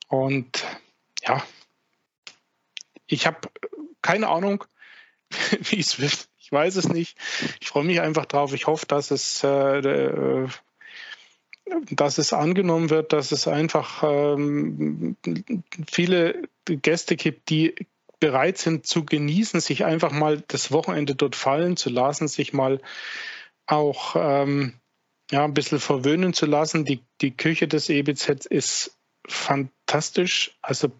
Und 0.09 0.65
ja, 1.23 1.43
ich 3.07 3.27
habe 3.27 3.49
keine 4.03 4.29
Ahnung, 4.29 4.65
wie 5.61 5.81
es 5.81 5.99
wird. 6.01 6.29
Ich 6.39 6.53
weiß 6.53 6.77
es 6.77 6.89
nicht. 6.89 7.17
Ich 7.61 7.69
freue 7.69 7.85
mich 7.85 8.01
einfach 8.01 8.27
drauf. 8.27 8.53
Ich 8.53 8.67
hoffe, 8.67 8.87
dass 8.87 9.11
es 9.11 9.43
äh, 9.45 9.79
äh, 9.79 10.49
dass 11.91 12.19
es 12.19 12.33
angenommen 12.33 12.91
wird, 12.91 13.13
dass 13.13 13.33
es 13.33 13.49
einfach 13.49 14.03
ähm, 14.05 15.17
viele 15.91 16.43
Gäste 16.67 17.17
gibt, 17.17 17.51
die 17.51 17.75
bereit 18.21 18.59
sind 18.59 18.87
zu 18.87 19.05
genießen, 19.05 19.61
sich 19.61 19.85
einfach 19.85 20.13
mal 20.13 20.43
das 20.47 20.71
Wochenende 20.71 21.15
dort 21.15 21.35
fallen 21.35 21.77
zu 21.77 21.91
lassen, 21.91 22.29
sich 22.29 22.53
mal 22.53 22.81
auch 23.67 24.15
ähm, 24.17 24.75
ja, 25.31 25.45
ein 25.45 25.55
bisschen 25.55 25.81
verwöhnen 25.81 26.33
zu 26.33 26.47
lassen. 26.47 26.85
Die, 26.85 27.03
die 27.21 27.37
Küche 27.37 27.67
des 27.67 27.89
EBZ 27.89 28.47
ist 28.47 28.97
fantastisch. 29.27 30.57
Also 30.63 30.93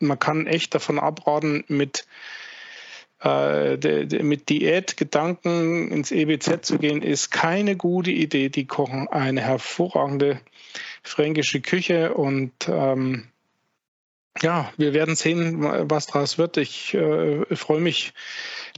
man 0.00 0.18
kann 0.18 0.46
echt 0.46 0.74
davon 0.74 0.98
abraten, 0.98 1.64
mit, 1.68 2.06
äh, 3.22 4.22
mit 4.22 4.48
Diätgedanken 4.48 5.90
ins 5.90 6.10
EBZ 6.10 6.64
zu 6.66 6.78
gehen, 6.78 7.02
ist 7.02 7.30
keine 7.30 7.76
gute 7.76 8.10
Idee. 8.10 8.48
Die 8.48 8.66
kochen 8.66 9.08
eine 9.08 9.40
hervorragende 9.42 10.40
fränkische 11.02 11.60
Küche 11.60 12.14
und 12.14 12.52
ähm, 12.68 13.28
ja, 14.40 14.72
wir 14.76 14.94
werden 14.94 15.14
sehen, 15.14 15.62
was 15.90 16.06
daraus 16.06 16.38
wird. 16.38 16.56
Ich 16.56 16.94
äh, 16.94 17.44
freue 17.54 17.80
mich 17.80 18.14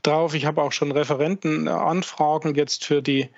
drauf. 0.03 0.35
Ich 0.35 0.47
habe 0.47 0.63
auch 0.63 0.73
schon 0.73 0.91
Referentenanfragen 0.91 2.55
jetzt 2.55 2.85
für 2.85 3.03
die 3.03 3.31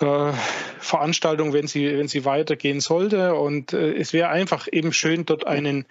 äh, 0.00 0.32
Veranstaltung, 0.78 1.52
wenn 1.54 1.66
sie, 1.66 1.98
wenn 1.98 2.08
sie 2.08 2.24
weitergehen 2.24 2.80
sollte. 2.80 3.34
Und 3.34 3.72
äh, 3.72 3.94
es 3.94 4.12
wäre 4.12 4.28
einfach 4.28 4.68
eben 4.70 4.92
schön, 4.92 5.24
dort 5.24 5.46
einen, 5.46 5.86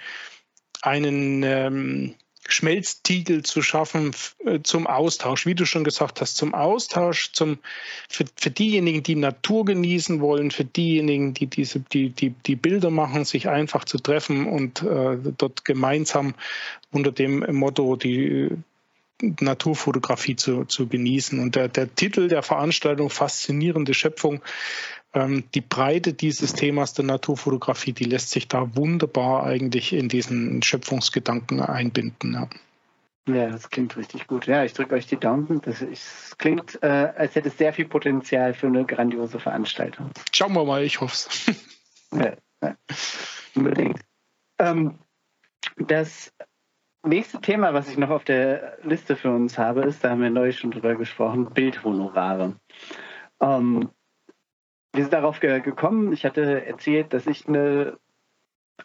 einen 0.81 1.43
ähm, 1.43 2.15
Schmelztiegel 2.51 3.43
zu 3.43 3.61
schaffen 3.61 4.15
äh, 4.45 4.59
zum 4.63 4.87
Austausch, 4.87 5.45
wie 5.45 5.55
du 5.55 5.65
schon 5.65 5.83
gesagt 5.83 6.21
hast, 6.21 6.37
zum 6.37 6.53
Austausch, 6.53 7.31
zum, 7.31 7.59
für, 8.09 8.25
für 8.35 8.51
diejenigen, 8.51 9.03
die 9.03 9.15
Natur 9.15 9.65
genießen 9.65 10.21
wollen, 10.21 10.51
für 10.51 10.65
diejenigen, 10.65 11.33
die 11.33 11.47
diese, 11.47 11.79
die, 11.79 12.09
die, 12.09 12.29
die 12.29 12.55
Bilder 12.55 12.89
machen, 12.89 13.25
sich 13.25 13.49
einfach 13.49 13.85
zu 13.85 13.97
treffen 13.97 14.47
und 14.47 14.81
äh, 14.83 15.17
dort 15.37 15.65
gemeinsam 15.65 16.35
unter 16.91 17.11
dem 17.11 17.39
Motto 17.55 17.95
die 17.95 18.49
Naturfotografie 19.21 20.35
zu, 20.35 20.65
zu 20.65 20.87
genießen. 20.87 21.39
Und 21.39 21.55
der, 21.55 21.67
der 21.67 21.93
Titel 21.93 22.27
der 22.27 22.43
Veranstaltung, 22.43 23.09
Faszinierende 23.09 23.93
Schöpfung, 23.93 24.41
die 25.13 25.61
Breite 25.61 26.13
dieses 26.13 26.53
Themas 26.53 26.93
der 26.93 27.03
Naturfotografie, 27.05 27.91
die 27.91 28.05
lässt 28.05 28.29
sich 28.29 28.47
da 28.47 28.75
wunderbar 28.75 29.43
eigentlich 29.43 29.91
in 29.91 30.07
diesen 30.07 30.61
Schöpfungsgedanken 30.61 31.59
einbinden. 31.59 32.33
Ja. 32.33 32.49
Ja, 33.27 33.49
das 33.49 33.69
klingt 33.69 33.95
richtig 33.97 34.25
gut. 34.25 34.47
Ja, 34.47 34.63
ich 34.63 34.73
drücke 34.73 34.95
euch 34.95 35.05
die 35.05 35.17
Daumen. 35.17 35.61
Das, 35.61 35.79
das 35.79 36.35
klingt, 36.37 36.81
äh, 36.81 37.13
als 37.15 37.35
hätte 37.35 37.49
es 37.49 37.57
sehr 37.57 37.71
viel 37.71 37.85
Potenzial 37.85 38.53
für 38.53 38.67
eine 38.67 38.83
grandiose 38.83 39.39
Veranstaltung. 39.39 40.09
Schauen 40.31 40.53
wir 40.53 40.65
mal, 40.65 40.83
ich 40.83 41.01
hoffe 41.01 41.13
es. 41.13 41.45
ja, 42.11 42.33
ja, 42.63 42.75
unbedingt. 43.53 43.99
Ähm, 44.57 44.97
das 45.77 46.33
nächste 47.05 47.39
Thema, 47.41 47.73
was 47.75 47.89
ich 47.89 47.97
noch 47.97 48.09
auf 48.09 48.23
der 48.23 48.79
Liste 48.83 49.15
für 49.15 49.31
uns 49.31 49.57
habe, 49.57 49.81
ist, 49.81 50.03
da 50.03 50.09
haben 50.09 50.21
wir 50.21 50.31
neulich 50.31 50.57
schon 50.57 50.71
drüber 50.71 50.95
gesprochen, 50.95 51.53
Bildhonorare. 51.53 52.55
Ähm, 53.39 53.89
wir 54.93 55.03
sind 55.03 55.13
darauf 55.13 55.39
ge 55.39 55.59
gekommen. 55.61 56.11
Ich 56.13 56.25
hatte 56.25 56.65
erzählt, 56.65 57.13
dass 57.13 57.27
ich 57.27 57.47
eine 57.47 57.97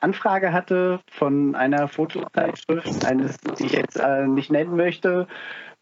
Anfrage 0.01 0.53
hatte 0.53 1.01
von 1.11 1.55
einer 1.55 1.89
Fotozeitschrift, 1.89 3.05
eines, 3.07 3.39
die 3.39 3.67
ich 3.67 3.73
jetzt 3.73 3.97
äh, 3.97 4.27
nicht 4.27 4.51
nennen 4.51 4.77
möchte, 4.77 5.27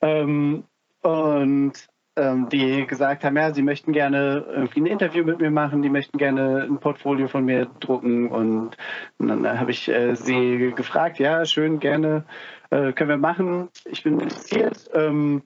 ähm, 0.01 0.65
und 1.03 1.73
ähm, 2.17 2.49
die 2.49 2.87
gesagt 2.87 3.25
haben, 3.25 3.37
ja, 3.37 3.53
sie 3.53 3.63
möchten 3.63 3.93
gerne 3.93 4.47
irgendwie 4.49 4.81
ein 4.81 4.87
Interview 4.87 5.25
mit 5.25 5.41
mir 5.41 5.51
machen, 5.51 5.83
die 5.83 5.91
möchten 5.91 6.17
gerne 6.17 6.63
ein 6.63 6.79
Portfolio 6.79 7.27
von 7.29 7.45
mir 7.45 7.67
drucken 7.81 8.29
und, 8.29 8.77
dann 9.19 9.59
habe 9.59 9.73
ich 9.73 9.89
äh, 9.89 10.15
sie 10.15 10.73
gefragt, 10.77 11.19
ja, 11.19 11.45
schön, 11.45 11.81
gerne, 11.81 12.25
äh, 12.71 12.93
können 12.93 13.11
wir 13.11 13.17
machen, 13.17 13.69
ich 13.85 14.03
bin 14.03 14.21
interessiert. 14.21 14.89
Ähm, 14.95 15.43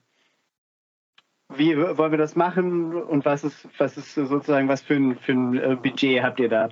wie 1.49 1.77
wollen 1.77 2.11
wir 2.11 2.17
das 2.17 2.35
machen 2.35 2.93
und 2.93 3.25
was 3.25 3.43
ist, 3.43 3.67
was 3.79 3.97
ist 3.97 4.13
sozusagen, 4.13 4.67
was 4.67 4.81
für 4.81 4.95
ein, 4.95 5.17
für 5.17 5.33
ein 5.33 5.57
äh, 5.57 5.75
Budget 5.75 6.21
habt 6.21 6.39
ihr 6.39 6.49
da? 6.49 6.69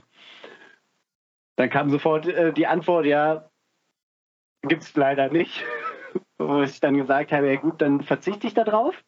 Dann 1.55 1.69
kam 1.69 1.89
sofort 1.89 2.27
äh, 2.27 2.53
die 2.53 2.67
Antwort, 2.67 3.05
ja, 3.05 3.49
gibt 4.61 4.83
es 4.83 4.95
leider 4.95 5.29
nicht. 5.29 5.65
Wo 6.37 6.61
ich 6.61 6.79
dann 6.79 6.95
gesagt 6.95 7.31
habe, 7.31 7.47
ja 7.51 7.59
gut, 7.59 7.81
dann 7.81 8.01
verzichte 8.01 8.45
ich 8.45 8.53
da 8.53 8.63
drauf. 8.63 9.03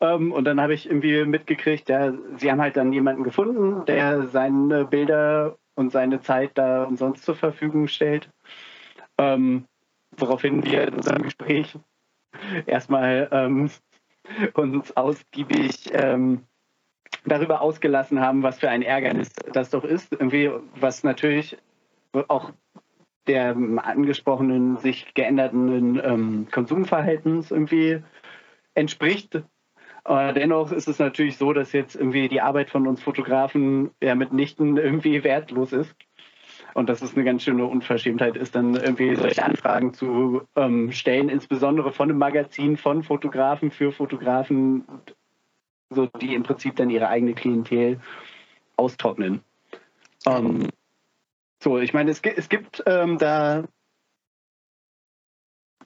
Ähm, 0.00 0.32
und 0.32 0.44
dann 0.44 0.60
habe 0.60 0.74
ich 0.74 0.86
irgendwie 0.86 1.24
mitgekriegt, 1.24 1.88
ja, 1.88 2.12
sie 2.36 2.50
haben 2.50 2.60
halt 2.60 2.76
dann 2.76 2.92
jemanden 2.92 3.24
gefunden, 3.24 3.84
der 3.86 4.28
seine 4.28 4.84
Bilder 4.84 5.58
und 5.74 5.90
seine 5.90 6.20
Zeit 6.20 6.52
da 6.54 6.84
umsonst 6.84 7.24
zur 7.24 7.34
Verfügung 7.34 7.88
stellt. 7.88 8.30
Ähm, 9.18 9.66
woraufhin 10.16 10.64
wir 10.64 10.86
in 10.88 10.94
unserem 10.94 11.22
Gespräch 11.22 11.76
erstmal 12.66 13.28
ähm, 13.32 13.68
uns 14.54 14.96
ausgiebig 14.96 15.90
ähm, 15.92 16.44
darüber 17.24 17.60
ausgelassen 17.60 18.20
haben, 18.20 18.42
was 18.42 18.58
für 18.58 18.70
ein 18.70 18.82
Ärgernis 18.82 19.30
das 19.52 19.70
doch 19.70 19.84
ist. 19.84 20.12
Irgendwie, 20.12 20.50
was 20.74 21.04
natürlich 21.04 21.58
auch 22.28 22.52
der 23.26 23.50
angesprochenen, 23.50 24.78
sich 24.78 25.14
geänderten 25.14 26.00
ähm, 26.02 26.48
Konsumverhältnis 26.50 27.50
irgendwie 27.50 28.02
entspricht. 28.74 29.42
Aber 30.02 30.32
dennoch 30.32 30.72
ist 30.72 30.88
es 30.88 30.98
natürlich 30.98 31.36
so, 31.36 31.52
dass 31.52 31.72
jetzt 31.72 31.94
irgendwie 31.94 32.28
die 32.28 32.40
Arbeit 32.40 32.70
von 32.70 32.86
uns 32.86 33.02
Fotografen 33.02 33.90
ja 34.02 34.14
mitnichten 34.14 34.76
irgendwie 34.78 35.22
wertlos 35.22 35.72
ist. 35.72 35.94
Und 36.74 36.88
dass 36.88 37.02
es 37.02 37.14
eine 37.14 37.24
ganz 37.24 37.42
schöne 37.42 37.64
Unverschämtheit 37.66 38.36
ist, 38.36 38.54
dann 38.54 38.74
irgendwie 38.74 39.16
solche 39.16 39.44
Anfragen 39.44 39.92
zu 39.94 40.42
ähm, 40.56 40.92
stellen, 40.92 41.28
insbesondere 41.28 41.92
von 41.92 42.10
einem 42.10 42.18
Magazin, 42.18 42.76
von 42.76 43.02
Fotografen 43.02 43.70
für 43.70 43.92
Fotografen, 43.92 44.84
so 45.90 46.06
die 46.20 46.34
im 46.34 46.42
Prinzip 46.42 46.76
dann 46.76 46.90
ihre 46.90 47.08
eigene 47.08 47.34
Klientel 47.34 48.00
austrocknen. 48.76 49.40
Ähm, 50.26 50.68
so, 51.62 51.78
ich 51.78 51.92
meine, 51.92 52.10
es, 52.10 52.20
es 52.20 52.48
gibt 52.48 52.82
ähm, 52.86 53.18
da 53.18 53.64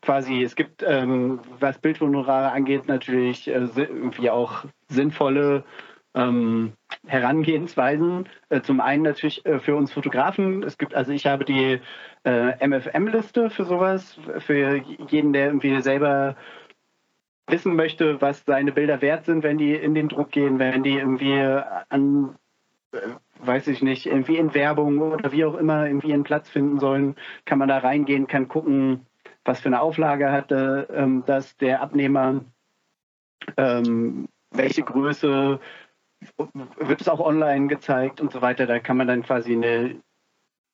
quasi, 0.04 0.42
es 0.42 0.54
gibt, 0.54 0.84
ähm, 0.86 1.40
was 1.58 1.78
Bildhonorare 1.78 2.52
angeht, 2.52 2.86
natürlich 2.86 3.48
äh, 3.48 3.66
irgendwie 3.76 4.30
auch 4.30 4.64
sinnvolle 4.88 5.64
ähm, 6.14 6.72
Herangehensweisen. 7.06 8.28
Äh, 8.48 8.62
zum 8.62 8.80
einen 8.80 9.02
natürlich 9.02 9.44
äh, 9.46 9.58
für 9.58 9.76
uns 9.76 9.92
Fotografen. 9.92 10.62
Es 10.62 10.78
gibt, 10.78 10.94
also 10.94 11.12
ich 11.12 11.26
habe 11.26 11.44
die 11.44 11.80
äh, 12.24 12.66
MFM-Liste 12.66 13.50
für 13.50 13.64
sowas, 13.64 14.18
für 14.38 14.76
jeden, 15.08 15.32
der 15.32 15.46
irgendwie 15.46 15.80
selber 15.80 16.36
wissen 17.46 17.76
möchte, 17.76 18.20
was 18.22 18.44
seine 18.46 18.72
Bilder 18.72 19.02
wert 19.02 19.26
sind, 19.26 19.42
wenn 19.42 19.58
die 19.58 19.74
in 19.74 19.94
den 19.94 20.08
Druck 20.08 20.30
gehen, 20.30 20.58
wenn 20.58 20.82
die 20.82 20.94
irgendwie 20.94 21.38
an, 21.88 22.36
äh, 22.92 22.98
weiß 23.40 23.68
ich 23.68 23.82
nicht, 23.82 24.06
irgendwie 24.06 24.38
in 24.38 24.54
Werbung 24.54 25.00
oder 25.00 25.32
wie 25.32 25.44
auch 25.44 25.56
immer 25.56 25.86
irgendwie 25.86 26.14
einen 26.14 26.24
Platz 26.24 26.48
finden 26.48 26.78
sollen, 26.78 27.16
kann 27.44 27.58
man 27.58 27.68
da 27.68 27.78
reingehen, 27.78 28.26
kann 28.26 28.48
gucken, 28.48 29.06
was 29.44 29.60
für 29.60 29.68
eine 29.68 29.82
Auflage 29.82 30.32
hatte 30.32 30.88
ähm, 30.90 31.22
das 31.26 31.56
der 31.58 31.82
Abnehmer, 31.82 32.44
ähm, 33.58 34.28
welche 34.50 34.82
Größe, 34.82 35.60
wird 36.36 37.00
es 37.00 37.08
auch 37.08 37.20
online 37.20 37.68
gezeigt 37.68 38.20
und 38.20 38.32
so 38.32 38.42
weiter. 38.42 38.66
Da 38.66 38.78
kann 38.78 38.96
man 38.96 39.06
dann 39.06 39.22
quasi 39.22 39.52
eine 39.52 40.00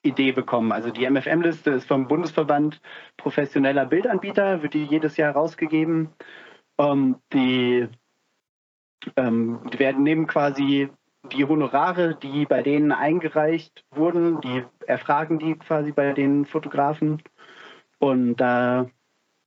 Idee 0.03 0.33
bekommen. 0.33 0.73
Also 0.73 0.91
die 0.91 1.09
MFM-Liste 1.09 1.71
ist 1.71 1.87
vom 1.87 2.09
Bundesverband 2.09 2.81
professioneller 3.17 3.87
Bildanbieter, 3.87 4.63
wird 4.63 4.75
die 4.75 4.85
jedes 4.85 5.17
Jahr 5.17 5.35
rausgegeben. 5.35 6.11
Ähm, 6.79 7.17
die, 7.33 7.89
ähm, 9.17 9.61
werden 9.77 10.03
nehmen 10.03 10.27
quasi 10.27 10.89
die 11.33 11.45
Honorare, 11.45 12.15
die 12.15 12.47
bei 12.47 12.63
denen 12.63 12.93
eingereicht 12.93 13.85
wurden, 13.91 14.41
die 14.41 14.65
erfragen 14.87 15.39
die 15.39 15.55
quasi 15.57 15.93
bei 15.93 16.13
den 16.13 16.47
Fotografen. 16.47 17.23
Und 17.99 18.37
da 18.37 18.87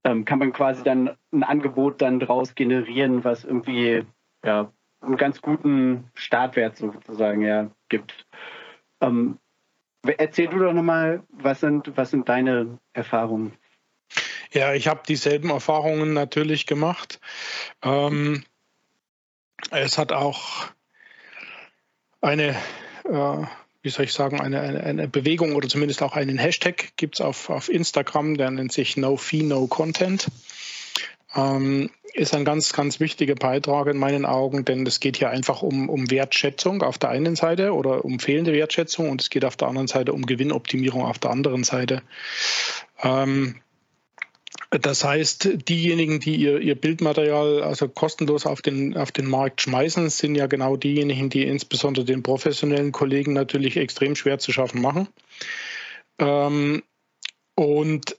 ähm, 0.04 0.26
kann 0.26 0.40
man 0.40 0.54
quasi 0.54 0.84
dann 0.84 1.18
ein 1.32 1.44
Angebot 1.44 2.02
dann 2.02 2.20
draus 2.20 2.54
generieren, 2.54 3.24
was 3.24 3.44
irgendwie 3.44 4.06
ja, 4.46 4.72
einen 5.04 5.18
ganz 5.18 5.42
guten 5.42 6.10
Startwert 6.14 6.78
sozusagen 6.78 7.42
ja, 7.42 7.70
gibt. 7.90 8.26
Ähm, 9.02 9.38
erzähl 10.18 10.48
du 10.48 10.60
doch 10.60 10.74
nochmal, 10.74 11.24
was 11.30 11.60
sind, 11.60 11.92
was 11.96 12.12
sind 12.12 12.30
deine 12.30 12.80
Erfahrungen? 12.94 13.54
Ja, 14.52 14.74
ich 14.74 14.88
habe 14.88 15.02
dieselben 15.08 15.50
Erfahrungen 15.50 16.14
natürlich 16.14 16.68
gemacht. 16.68 17.20
Ähm, 17.82 18.44
es 19.72 19.98
hat 19.98 20.12
auch 20.12 20.68
eine, 22.22 22.50
äh, 23.06 23.46
wie 23.82 23.90
soll 23.90 24.06
ich 24.06 24.14
sagen, 24.14 24.40
eine, 24.40 24.62
eine, 24.62 24.84
eine, 24.84 25.08
Bewegung 25.08 25.56
oder 25.56 25.68
zumindest 25.68 26.04
auch 26.04 26.16
einen 26.16 26.38
Hashtag 26.38 26.96
gibt 26.98 27.16
es 27.16 27.22
auf, 27.22 27.50
auf 27.50 27.70
Instagram, 27.70 28.38
der 28.38 28.52
nennt 28.52 28.72
sich 28.72 28.96
No 28.96 29.18
Fee, 29.18 29.44
No 29.44 29.68
Content. 29.68 30.28
Ähm, 31.36 31.90
ist 32.14 32.34
ein 32.36 32.46
ganz, 32.46 32.74
ganz 32.74 33.00
wichtiger 33.00 33.36
Beitrag 33.36 33.88
in 33.88 33.98
meinen 33.98 34.26
Augen, 34.26 34.66
denn 34.66 34.86
es 34.86 35.00
geht 35.00 35.18
hier 35.18 35.30
einfach 35.30 35.64
um, 35.64 35.90
um 35.90 36.12
Wertschätzung 36.12 36.84
auf 36.84 36.98
der 36.98 37.10
einen 37.10 37.36
Seite 37.36 37.74
oder 37.74 38.06
um 38.06 38.20
fehlende 38.20 38.54
Wertschätzung 38.54 39.10
und 39.10 39.22
es 39.22 39.30
geht 39.30 39.46
auf 39.46 39.58
der 39.58 39.68
anderen 39.68 39.88
Seite 39.88 40.14
um 40.14 40.26
Gewinnoptimierung 40.26 41.04
auf 41.04 41.20
der 41.20 41.32
anderen 41.32 41.64
Seite. 41.64 42.04
Ähm, 43.02 43.56
Das 44.70 45.04
heißt, 45.04 45.70
diejenigen, 45.70 46.20
die 46.20 46.36
ihr, 46.36 46.60
ihr 46.60 46.76
Bildmaterial 46.76 47.62
also 47.62 47.88
kostenlos 47.88 48.46
auf 48.48 48.62
den, 48.64 48.98
auf 48.98 49.12
den 49.12 49.28
Markt 49.28 49.62
schmeißen, 49.62 50.10
sind 50.10 50.36
ja 50.36 50.48
genau 50.48 50.78
diejenigen, 50.78 51.30
die 51.30 51.46
insbesondere 51.46 52.06
den 52.06 52.24
professionellen 52.24 52.92
Kollegen 52.92 53.34
natürlich 53.34 53.78
extrem 53.78 54.16
schwer 54.16 54.40
zu 54.40 54.52
schaffen 54.52 54.82
machen. 54.82 55.08
Ähm, 56.18 56.82
und 57.56 58.18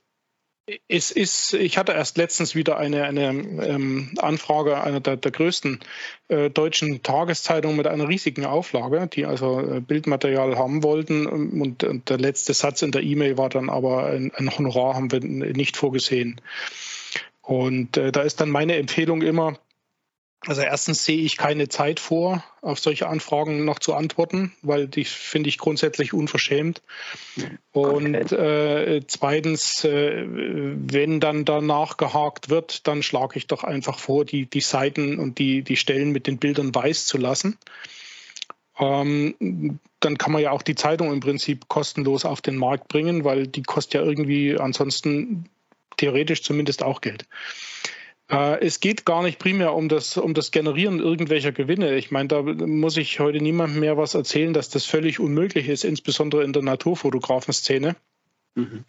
es 0.87 1.11
ist, 1.11 1.53
ich 1.53 1.77
hatte 1.77 1.91
erst 1.91 2.17
letztens 2.17 2.55
wieder 2.55 2.77
eine, 2.77 3.03
eine 3.03 3.29
ähm, 3.29 4.11
Anfrage 4.17 4.81
einer 4.81 4.99
der, 4.99 5.15
der 5.15 5.31
größten 5.31 5.79
äh, 6.27 6.49
deutschen 6.49 7.03
Tageszeitungen 7.03 7.77
mit 7.77 7.85
einer 7.85 8.07
riesigen 8.09 8.45
Auflage, 8.45 9.07
die 9.07 9.25
also 9.25 9.59
äh, 9.59 9.79
Bildmaterial 9.79 10.57
haben 10.57 10.81
wollten. 10.81 11.27
Und, 11.27 11.83
und, 11.83 12.09
der 12.09 12.17
letzte 12.17 12.55
Satz 12.55 12.81
in 12.81 12.91
der 12.91 13.03
E-Mail 13.03 13.37
war 13.37 13.49
dann 13.49 13.69
aber, 13.69 14.07
ein, 14.07 14.31
ein, 14.33 14.57
Honorar 14.57 14.95
haben 14.95 15.11
wir 15.11 15.19
nicht 15.19 15.77
vorgesehen. 15.77 16.41
Und 17.43 17.97
äh, 17.97 18.11
da 18.11 18.21
ist 18.21 18.41
dann 18.41 18.49
meine 18.49 18.77
Empfehlung 18.77 19.21
immer, 19.21 19.59
also 20.47 20.61
erstens 20.61 21.05
sehe 21.05 21.21
ich 21.21 21.37
keine 21.37 21.69
Zeit 21.69 21.99
vor, 21.99 22.43
auf 22.61 22.79
solche 22.79 23.07
Anfragen 23.07 23.65
noch 23.65 23.79
zu 23.79 23.93
antworten, 23.93 24.53
weil 24.61 24.87
die 24.87 25.05
finde 25.05 25.49
ich 25.49 25.57
grundsätzlich 25.57 26.13
unverschämt. 26.13 26.81
Und 27.71 28.31
äh, 28.31 29.01
zweitens, 29.07 29.83
äh, 29.83 30.25
wenn 30.27 31.19
dann 31.19 31.45
danach 31.45 31.97
gehakt 31.97 32.49
wird, 32.49 32.87
dann 32.87 33.03
schlage 33.03 33.37
ich 33.37 33.47
doch 33.47 33.63
einfach 33.63 33.99
vor, 33.99 34.25
die, 34.25 34.45
die 34.45 34.61
Seiten 34.61 35.19
und 35.19 35.39
die, 35.39 35.63
die 35.63 35.77
Stellen 35.77 36.11
mit 36.11 36.27
den 36.27 36.37
Bildern 36.37 36.73
weiß 36.73 37.05
zu 37.05 37.17
lassen. 37.17 37.57
Ähm, 38.77 39.79
dann 39.99 40.17
kann 40.17 40.31
man 40.31 40.41
ja 40.41 40.51
auch 40.51 40.61
die 40.61 40.75
Zeitung 40.75 41.11
im 41.11 41.21
Prinzip 41.21 41.67
kostenlos 41.67 42.25
auf 42.25 42.41
den 42.41 42.57
Markt 42.57 42.87
bringen, 42.87 43.23
weil 43.23 43.47
die 43.47 43.63
kostet 43.63 43.95
ja 43.95 44.01
irgendwie 44.03 44.57
ansonsten 44.57 45.49
theoretisch 45.97 46.43
zumindest 46.43 46.83
auch 46.83 47.01
Geld. 47.01 47.25
Äh, 48.29 48.65
es 48.65 48.79
geht 48.79 49.05
gar 49.05 49.23
nicht 49.23 49.39
primär 49.39 49.73
um 49.73 49.89
das, 49.89 50.17
um 50.17 50.33
das 50.33 50.51
Generieren 50.51 50.99
irgendwelcher 50.99 51.51
Gewinne. 51.51 51.95
Ich 51.95 52.11
meine, 52.11 52.27
da 52.27 52.41
muss 52.41 52.97
ich 52.97 53.19
heute 53.19 53.39
niemandem 53.39 53.79
mehr 53.79 53.97
was 53.97 54.15
erzählen, 54.15 54.53
dass 54.53 54.69
das 54.69 54.85
völlig 54.85 55.19
unmöglich 55.19 55.69
ist, 55.69 55.83
insbesondere 55.83 56.43
in 56.43 56.53
der 56.53 56.63
Naturfotografenszene. 56.63 57.95
Mhm. 58.57 58.85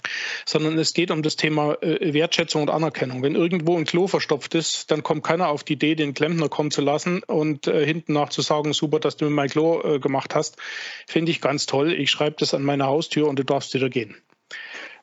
Sondern 0.46 0.78
es 0.78 0.94
geht 0.94 1.10
um 1.10 1.22
das 1.22 1.34
Thema 1.34 1.74
äh, 1.82 2.14
Wertschätzung 2.14 2.62
und 2.62 2.70
Anerkennung. 2.70 3.22
Wenn 3.22 3.34
irgendwo 3.34 3.76
ein 3.76 3.84
Klo 3.84 4.06
verstopft 4.06 4.54
ist, 4.54 4.92
dann 4.92 5.02
kommt 5.02 5.24
keiner 5.24 5.48
auf 5.48 5.64
die 5.64 5.72
Idee, 5.72 5.96
den 5.96 6.14
Klempner 6.14 6.48
kommen 6.48 6.70
zu 6.70 6.82
lassen 6.82 7.24
und 7.24 7.66
äh, 7.66 7.84
hinten 7.84 8.12
nach 8.12 8.28
zu 8.28 8.42
sagen, 8.42 8.72
super, 8.72 9.00
dass 9.00 9.16
du 9.16 9.24
mir 9.24 9.32
mein 9.32 9.48
Klo 9.48 9.82
äh, 9.82 9.98
gemacht 9.98 10.36
hast. 10.36 10.56
Finde 11.08 11.32
ich 11.32 11.40
ganz 11.40 11.66
toll. 11.66 11.92
Ich 11.92 12.12
schreibe 12.12 12.36
das 12.38 12.54
an 12.54 12.62
meine 12.62 12.86
Haustür 12.86 13.26
und 13.26 13.40
du 13.40 13.42
darfst 13.42 13.74
wieder 13.74 13.90
gehen. 13.90 14.14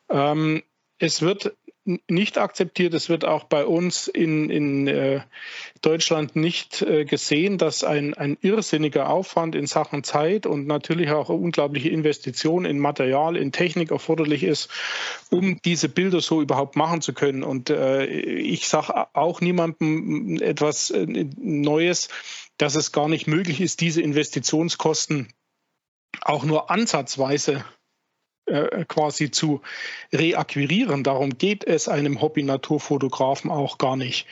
Ähm, 0.08 0.62
es 0.98 1.20
wird 1.20 1.54
nicht 1.84 2.38
akzeptiert. 2.38 2.94
Es 2.94 3.08
wird 3.08 3.24
auch 3.24 3.44
bei 3.44 3.66
uns 3.66 4.08
in, 4.08 4.48
in 4.48 4.86
äh, 4.86 5.20
Deutschland 5.82 6.34
nicht 6.34 6.80
äh, 6.82 7.04
gesehen, 7.04 7.58
dass 7.58 7.84
ein, 7.84 8.14
ein 8.14 8.38
irrsinniger 8.40 9.10
Aufwand 9.10 9.54
in 9.54 9.66
Sachen 9.66 10.02
Zeit 10.02 10.46
und 10.46 10.66
natürlich 10.66 11.10
auch 11.10 11.28
unglaubliche 11.28 11.90
Investition 11.90 12.64
in 12.64 12.78
Material, 12.78 13.36
in 13.36 13.52
Technik 13.52 13.90
erforderlich 13.90 14.44
ist, 14.44 14.70
um 15.30 15.60
diese 15.64 15.88
Bilder 15.88 16.20
so 16.20 16.40
überhaupt 16.40 16.76
machen 16.76 17.02
zu 17.02 17.12
können. 17.12 17.42
Und 17.42 17.68
äh, 17.68 18.06
ich 18.06 18.66
sage 18.68 19.06
auch 19.12 19.40
niemandem 19.40 20.40
etwas 20.40 20.90
äh, 20.90 21.26
Neues, 21.36 22.08
dass 22.56 22.76
es 22.76 22.92
gar 22.92 23.08
nicht 23.08 23.26
möglich 23.26 23.60
ist, 23.60 23.80
diese 23.80 24.00
Investitionskosten 24.00 25.28
auch 26.22 26.44
nur 26.44 26.70
ansatzweise 26.70 27.64
äh, 28.46 28.84
quasi 28.86 29.30
zu 29.30 29.62
reakquirieren. 30.12 31.02
Darum 31.04 31.38
geht 31.38 31.64
es 31.64 31.88
einem 31.88 32.20
Hobby-Naturfotografen 32.20 33.50
auch 33.50 33.78
gar 33.78 33.96
nicht, 33.96 34.26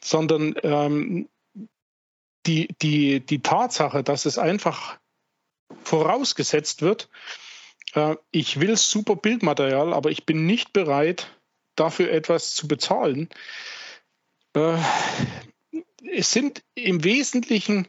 sondern 0.00 0.54
ähm, 0.62 1.28
die, 2.46 2.68
die, 2.82 3.20
die 3.20 3.42
Tatsache, 3.42 4.02
dass 4.02 4.26
es 4.26 4.38
einfach 4.38 4.98
vorausgesetzt 5.84 6.82
wird, 6.82 7.08
äh, 7.94 8.16
ich 8.30 8.60
will 8.60 8.76
super 8.76 9.16
Bildmaterial, 9.16 9.92
aber 9.92 10.10
ich 10.10 10.26
bin 10.26 10.46
nicht 10.46 10.72
bereit, 10.72 11.30
dafür 11.76 12.10
etwas 12.10 12.54
zu 12.54 12.68
bezahlen. 12.68 13.28
Äh, 14.54 14.78
es 16.10 16.30
sind 16.30 16.62
im 16.74 17.04
Wesentlichen 17.04 17.88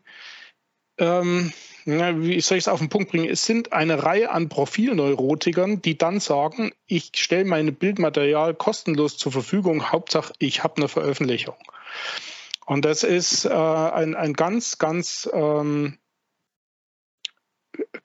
ähm, 0.98 1.52
na, 1.86 2.20
wie 2.22 2.40
soll 2.42 2.58
ich 2.58 2.64
es 2.64 2.68
auf 2.68 2.80
den 2.80 2.90
Punkt 2.90 3.12
bringen? 3.12 3.30
Es 3.30 3.46
sind 3.46 3.74
eine 3.74 4.04
Reihe 4.04 4.32
an 4.32 4.50
Profilneurotikern, 4.50 5.82
die 5.82 5.98
dann 5.98 6.20
sagen, 6.20 6.72
ich 6.88 7.12
stelle 7.16 7.46
mein 7.46 7.76
Bildmaterial 7.76 8.54
kostenlos 8.54 9.18
zur 9.18 9.32
Verfügung, 9.32 9.92
Hauptsache 9.92 10.34
ich 10.40 10.64
habe 10.64 10.78
eine 10.78 10.88
Veröffentlichung. 10.88 11.56
Und 12.66 12.86
das 12.86 13.04
ist 13.04 13.46
äh, 13.46 13.50
ein, 13.50 14.16
ein 14.16 14.34
ganz, 14.34 14.78
ganz 14.78 15.30
ähm, 15.34 15.98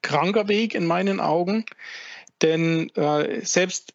kranker 0.02 0.48
Weg 0.48 0.74
in 0.74 0.86
meinen 0.86 1.20
Augen, 1.20 1.64
denn 2.42 2.90
äh, 2.96 3.44
selbst 3.44 3.94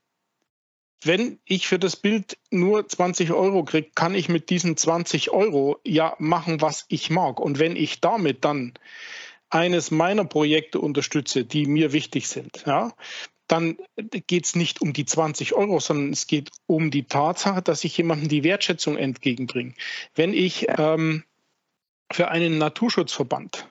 wenn 1.06 1.40
ich 1.44 1.68
für 1.68 1.80
das 1.80 1.98
Bild 1.98 2.38
nur 2.50 2.88
20 2.88 3.32
Euro 3.32 3.64
kriege, 3.64 3.90
kann 3.94 4.16
ich 4.16 4.30
mit 4.30 4.50
diesen 4.50 4.78
20 4.78 5.32
Euro 5.32 5.80
ja 5.84 6.16
machen, 6.18 6.62
was 6.62 6.86
ich 6.88 7.10
mag. 7.10 7.42
Und 7.42 7.60
wenn 7.60 7.76
ich 7.76 8.00
damit 8.00 8.46
dann 8.46 8.74
eines 9.54 9.92
meiner 9.92 10.26
Projekte 10.26 10.80
unterstütze, 10.80 11.46
die 11.46 11.66
mir 11.66 11.94
wichtig 11.94 12.28
sind, 12.28 12.64
ja, 12.66 12.94
dann 13.48 13.78
geht 14.28 14.46
es 14.46 14.56
nicht 14.56 14.82
um 14.82 14.94
die 14.94 15.06
20 15.06 15.54
Euro, 15.54 15.80
sondern 15.80 16.12
es 16.12 16.28
geht 16.28 16.50
um 16.66 16.92
die 16.92 17.04
Tatsache, 17.04 17.62
dass 17.62 17.84
ich 17.84 17.98
jemandem 17.98 18.30
die 18.30 18.44
Wertschätzung 18.44 18.98
entgegenbringe. 18.98 19.74
Wenn 20.16 20.34
ich 20.34 20.68
ähm, 20.70 21.24
für 22.12 22.30
einen 22.30 22.58
Naturschutzverband 22.58 23.68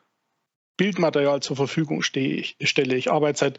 Bildmaterial 0.77 1.43
zur 1.43 1.57
Verfügung 1.57 2.03
stehe, 2.03 2.45
stelle, 2.63 2.97
ich 2.97 3.11
arbeite 3.11 3.39
seit 3.39 3.59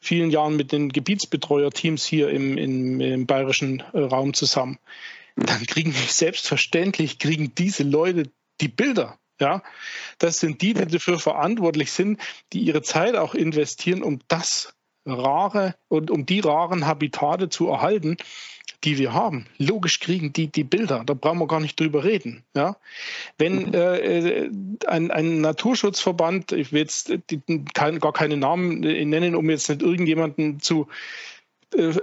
vielen 0.00 0.30
Jahren 0.30 0.56
mit 0.56 0.72
den 0.72 0.90
Gebietsbetreuerteams 0.90 2.04
hier 2.04 2.30
im, 2.30 2.58
im, 2.58 3.00
im 3.00 3.26
bayerischen 3.26 3.80
äh, 3.92 4.00
Raum 4.00 4.34
zusammen, 4.34 4.78
dann 5.36 5.66
kriegen 5.66 5.92
selbstverständlich 5.92 7.18
kriegen 7.18 7.54
diese 7.54 7.82
Leute 7.82 8.30
die 8.60 8.68
Bilder 8.68 9.18
ja, 9.40 9.62
das 10.18 10.38
sind 10.38 10.62
die, 10.62 10.74
die 10.74 10.86
dafür 10.86 11.18
verantwortlich 11.18 11.92
sind, 11.92 12.20
die 12.52 12.60
ihre 12.60 12.82
Zeit 12.82 13.16
auch 13.16 13.34
investieren, 13.34 14.02
um 14.02 14.20
das 14.28 14.74
rare 15.06 15.74
und 15.88 16.10
um 16.10 16.26
die 16.26 16.40
raren 16.40 16.86
Habitate 16.86 17.48
zu 17.48 17.68
erhalten, 17.68 18.16
die 18.84 18.98
wir 18.98 19.12
haben. 19.12 19.46
Logisch 19.58 20.00
kriegen 20.00 20.32
die 20.32 20.48
die 20.48 20.64
Bilder, 20.64 21.02
da 21.04 21.14
brauchen 21.14 21.38
wir 21.38 21.46
gar 21.46 21.60
nicht 21.60 21.78
drüber 21.78 22.04
reden. 22.04 22.44
Ja? 22.54 22.76
Wenn 23.38 23.68
mhm. 23.68 23.74
äh, 23.74 24.50
ein, 24.86 25.10
ein, 25.10 25.40
Naturschutzverband, 25.40 26.52
ich 26.52 26.72
will 26.72 26.80
jetzt 26.80 27.12
die, 27.30 27.40
kein, 27.72 27.98
gar 27.98 28.12
keine 28.12 28.36
Namen 28.36 28.80
nennen, 28.80 29.34
um 29.34 29.48
jetzt 29.50 29.68
nicht 29.68 29.82
irgendjemanden 29.82 30.60
zu 30.60 30.88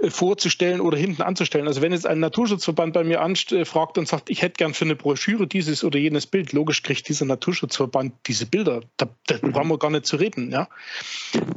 vorzustellen 0.08 0.80
oder 0.80 0.98
hinten 0.98 1.22
anzustellen. 1.22 1.66
Also 1.66 1.80
wenn 1.82 1.92
jetzt 1.92 2.06
ein 2.06 2.20
Naturschutzverband 2.20 2.92
bei 2.92 3.04
mir 3.04 3.22
anfragt 3.22 3.98
und 3.98 4.06
sagt, 4.06 4.28
ich 4.28 4.42
hätte 4.42 4.58
gern 4.58 4.74
für 4.74 4.84
eine 4.84 4.96
Broschüre 4.96 5.46
dieses 5.46 5.84
oder 5.84 5.98
jenes 5.98 6.26
Bild, 6.26 6.52
logisch 6.52 6.82
kriegt 6.82 7.08
dieser 7.08 7.24
Naturschutzverband 7.24 8.14
diese 8.26 8.46
Bilder. 8.46 8.82
Da, 8.96 9.08
da 9.26 9.38
mhm. 9.40 9.52
brauchen 9.52 9.68
wir 9.68 9.78
gar 9.78 9.90
nicht 9.90 10.06
zu 10.06 10.16
reden. 10.16 10.50
Ja? 10.50 10.68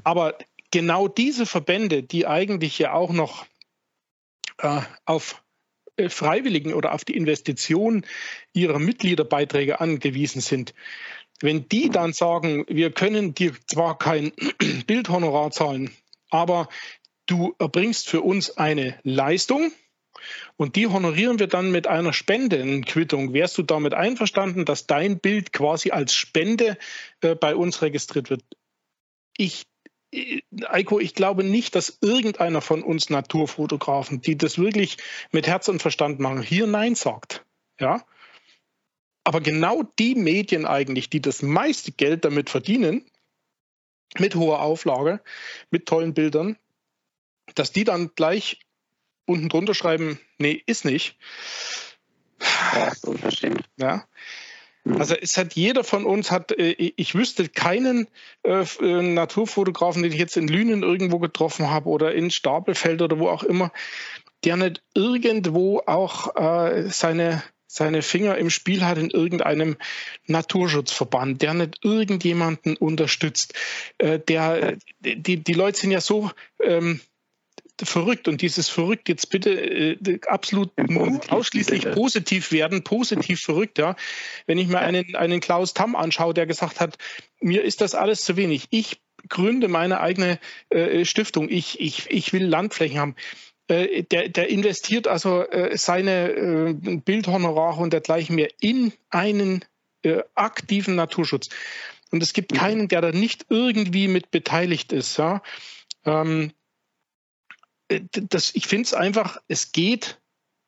Aber 0.03 0.37
genau 0.71 1.07
diese 1.07 1.45
Verbände, 1.45 2.03
die 2.03 2.25
eigentlich 2.25 2.79
ja 2.79 2.93
auch 2.93 3.11
noch 3.11 3.45
äh, 4.59 4.81
auf 5.05 5.43
äh, 5.97 6.09
Freiwilligen 6.09 6.73
oder 6.73 6.93
auf 6.93 7.05
die 7.05 7.15
Investition 7.17 8.05
ihrer 8.53 8.79
Mitgliederbeiträge 8.79 9.79
angewiesen 9.79 10.41
sind, 10.41 10.73
wenn 11.41 11.67
die 11.67 11.89
dann 11.89 12.13
sagen, 12.13 12.65
wir 12.69 12.91
können 12.91 13.33
dir 13.33 13.53
zwar 13.67 13.97
kein 13.97 14.31
Bildhonorar 14.87 15.51
zahlen, 15.51 15.91
aber 16.29 16.69
du 17.26 17.56
erbringst 17.60 18.10
für 18.10 18.22
uns 18.22 18.57
eine 18.57 18.99
Leistung 19.03 19.72
und 20.57 20.76
die 20.76 20.88
honorieren 20.88 21.39
wir 21.39 21.47
dann 21.47 21.72
mit 21.72 21.88
einer 21.88 22.14
Spendenquittung. 22.14 23.34
Wärst 23.34 23.57
du 23.57 23.64
damit 23.64 23.93
einverstanden, 23.93 24.65
dass 24.65 24.88
dein 24.88 25.19
Bild 25.19 25.53
quasi 25.53 25.91
als 25.91 26.14
Spende 26.14 26.77
äh, 27.22 27.35
bei 27.35 27.56
uns 27.56 27.81
registriert 27.81 28.30
wird? 28.30 28.43
Ich 29.38 29.68
äh, 30.11 30.41
Eiko, 30.68 30.99
ich 30.99 31.14
glaube 31.14 31.43
nicht, 31.43 31.76
dass 31.76 31.97
irgendeiner 32.02 32.61
von 32.61 32.84
uns 32.84 33.10
Naturfotografen, 33.10 34.22
die 34.22 34.38
das 34.38 34.57
wirklich 34.57 34.97
mit 35.31 35.47
Herz 35.47 35.68
und 35.68 35.81
Verstand 35.81 36.19
machen, 36.19 36.41
hier 36.41 36.68
Nein 36.68 36.95
sagt. 36.95 37.45
Ja? 37.80 38.06
Aber 39.23 39.41
genau 39.41 39.84
die 39.99 40.15
Medien 40.15 40.65
eigentlich, 40.65 41.10
die 41.10 41.22
das 41.22 41.41
meiste 41.41 41.91
Geld 41.91 42.26
damit 42.26 42.49
verdienen, 42.49 43.06
mit 44.18 44.35
hoher 44.35 44.61
Auflage, 44.61 45.22
mit 45.72 45.88
tollen 45.88 46.14
Bildern, 46.14 46.57
dass 47.53 47.72
die 47.72 47.84
dann 47.84 48.11
gleich 48.15 48.59
unten 49.26 49.49
drunter 49.49 49.73
schreiben, 49.73 50.19
nee, 50.38 50.61
ist 50.65 50.85
nicht. 50.85 51.17
Ja, 52.73 52.93
so 52.95 53.13
verstehen. 53.13 53.61
Ja. 53.77 54.05
Mhm. 54.85 54.97
Also 54.97 55.15
es 55.15 55.38
hat 55.38 55.53
jeder 55.53 55.84
von 55.84 56.05
uns 56.05 56.31
hat, 56.31 56.51
äh, 56.51 56.72
ich 56.72 57.15
wüsste 57.15 57.49
keinen 57.49 58.07
äh, 58.43 58.63
äh, 58.81 59.01
Naturfotografen, 59.01 60.03
den 60.03 60.11
ich 60.11 60.19
jetzt 60.19 60.38
in 60.38 60.47
Lünen 60.47 60.84
irgendwo 60.84 61.19
getroffen 61.19 61.69
habe 61.69 61.89
oder 61.89 62.13
in 62.13 62.31
Stapelfeld 62.31 63.01
oder 63.01 63.19
wo 63.19 63.27
auch 63.30 63.43
immer, 63.43 63.72
der 64.43 64.57
nicht 64.57 64.84
irgendwo 64.93 65.81
auch 65.85 66.35
äh, 66.35 66.89
seine, 66.89 67.43
seine 67.67 68.03
Finger 68.03 68.38
im 68.38 68.51
Spiel 68.51 68.85
hat 68.85 68.99
in 68.99 69.09
irgendeinem 69.09 69.76
Naturschutzverband, 70.27 71.41
der 71.41 71.55
nicht 71.55 71.84
irgendjemanden 71.84 72.77
unterstützt. 72.77 73.55
Äh, 73.97 74.19
der, 74.19 74.77
die, 74.99 75.43
die 75.43 75.53
Leute 75.53 75.80
sind 75.80 75.91
ja 75.91 76.01
so 76.01 76.30
ähm, 76.61 77.01
verrückt 77.84 78.27
und 78.27 78.41
dieses 78.41 78.69
verrückt 78.69 79.10
jetzt 79.10 79.30
bitte 79.30 79.52
äh, 79.52 80.19
absolut 80.27 80.76
positiv, 80.76 81.31
ausschließlich 81.31 81.84
bitte. 81.84 81.95
positiv 81.95 82.52
werden, 82.52 82.84
positiv 82.84 83.41
verrückt, 83.41 83.77
ja. 83.77 83.95
Wenn 84.45 84.57
ich 84.57 84.68
mir 84.68 84.80
einen, 84.80 85.15
einen 85.15 85.39
Klaus 85.39 85.73
Tamm 85.73 85.95
anschaue, 85.95 86.34
der 86.34 86.45
gesagt 86.45 86.80
hat, 86.80 86.97
mir 87.41 87.64
ist 87.64 87.81
das 87.81 87.95
alles 87.95 88.23
zu 88.23 88.38
wenig. 88.38 88.68
Ich 88.69 89.02
gründe 89.27 89.68
meine 89.68 89.99
eigene 89.99 90.39
äh, 90.69 91.06
Stiftung. 91.06 91.49
Ich, 91.49 91.80
ich, 91.80 92.10
ich 92.10 92.34
will 92.34 92.45
Landflächen 92.45 92.99
haben. 92.99 93.15
Äh, 93.68 94.03
der, 94.03 94.30
der 94.30 94.49
investiert 94.49 95.07
also 95.07 95.41
äh, 95.41 95.76
seine 95.77 96.30
äh, 96.30 96.73
Bildhonorare 96.73 97.81
und 97.81 97.93
dergleichen 97.93 98.35
mehr 98.35 98.49
in 98.61 98.93
einen 99.10 99.65
äh, 100.03 100.22
aktiven 100.35 100.95
Naturschutz. 100.95 101.49
Und 102.11 102.22
es 102.22 102.34
gibt 102.34 102.53
keinen, 102.53 102.88
der 102.88 103.02
da 103.02 103.11
nicht 103.11 103.47
irgendwie 103.49 104.07
mit 104.07 104.31
beteiligt 104.31 104.93
ist. 104.93 105.18
Ja. 105.18 105.41
Ähm, 106.06 106.52
äh, 106.52 106.64
das, 107.89 108.55
ich 108.55 108.67
finde 108.67 108.83
es 108.83 108.93
einfach, 108.93 109.37
es 109.47 109.71
geht 109.71 110.19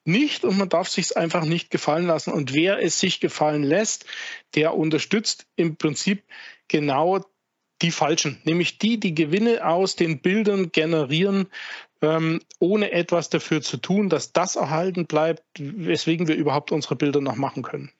nicht 0.05 0.45
und 0.45 0.57
man 0.57 0.69
darf 0.69 0.87
sich 0.87 1.07
es 1.07 1.11
einfach 1.11 1.43
nicht 1.43 1.69
gefallen 1.69 2.07
lassen. 2.07 2.31
Und 2.31 2.53
wer 2.53 2.81
es 2.81 2.99
sich 2.99 3.19
gefallen 3.19 3.63
lässt, 3.63 4.05
der 4.55 4.75
unterstützt 4.75 5.45
im 5.55 5.75
Prinzip 5.75 6.23
genau 6.67 7.23
die 7.81 7.91
Falschen, 7.91 8.41
nämlich 8.43 8.79
die, 8.79 8.99
die 8.99 9.13
Gewinne 9.13 9.67
aus 9.67 9.95
den 9.95 10.21
Bildern 10.21 10.71
generieren, 10.71 11.47
ähm, 12.01 12.41
ohne 12.59 12.91
etwas 12.91 13.29
dafür 13.29 13.61
zu 13.61 13.77
tun, 13.77 14.09
dass 14.09 14.33
das 14.33 14.55
erhalten 14.55 15.05
bleibt, 15.05 15.43
weswegen 15.59 16.27
wir 16.27 16.35
überhaupt 16.35 16.71
unsere 16.71 16.95
Bilder 16.95 17.21
noch 17.21 17.35
machen 17.35 17.61
können. 17.63 17.91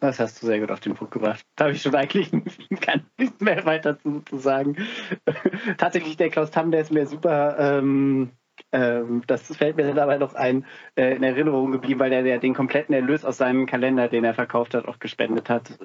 Das 0.00 0.20
hast 0.20 0.40
du 0.40 0.46
sehr 0.46 0.60
gut 0.60 0.70
auf 0.70 0.80
den 0.80 0.94
Punkt 0.94 1.12
gebracht. 1.12 1.44
Da 1.56 1.64
habe 1.64 1.74
ich 1.74 1.82
schon 1.82 1.94
eigentlich 1.94 2.30
gar 2.80 3.00
nichts 3.16 3.40
mehr 3.40 3.64
weiter 3.64 3.98
zu, 3.98 4.20
zu 4.20 4.38
sagen. 4.38 4.76
Tatsächlich, 5.78 6.16
der 6.16 6.30
Klaus 6.30 6.50
Tamm, 6.50 6.70
der 6.70 6.82
ist 6.82 6.92
mir 6.92 7.06
super. 7.06 7.56
Ähm, 7.58 8.30
ähm, 8.72 9.22
das 9.26 9.56
fällt 9.56 9.76
mir 9.76 9.92
dabei 9.94 10.18
noch 10.18 10.34
ein, 10.34 10.66
äh, 10.96 11.14
in 11.14 11.22
Erinnerung 11.22 11.72
geblieben, 11.72 12.00
weil 12.00 12.12
er 12.12 12.22
der 12.22 12.38
den 12.38 12.54
kompletten 12.54 12.94
Erlös 12.94 13.24
aus 13.24 13.38
seinem 13.38 13.66
Kalender, 13.66 14.08
den 14.08 14.24
er 14.24 14.34
verkauft 14.34 14.74
hat, 14.74 14.86
auch 14.86 14.98
gespendet 14.98 15.48
hat. 15.48 15.78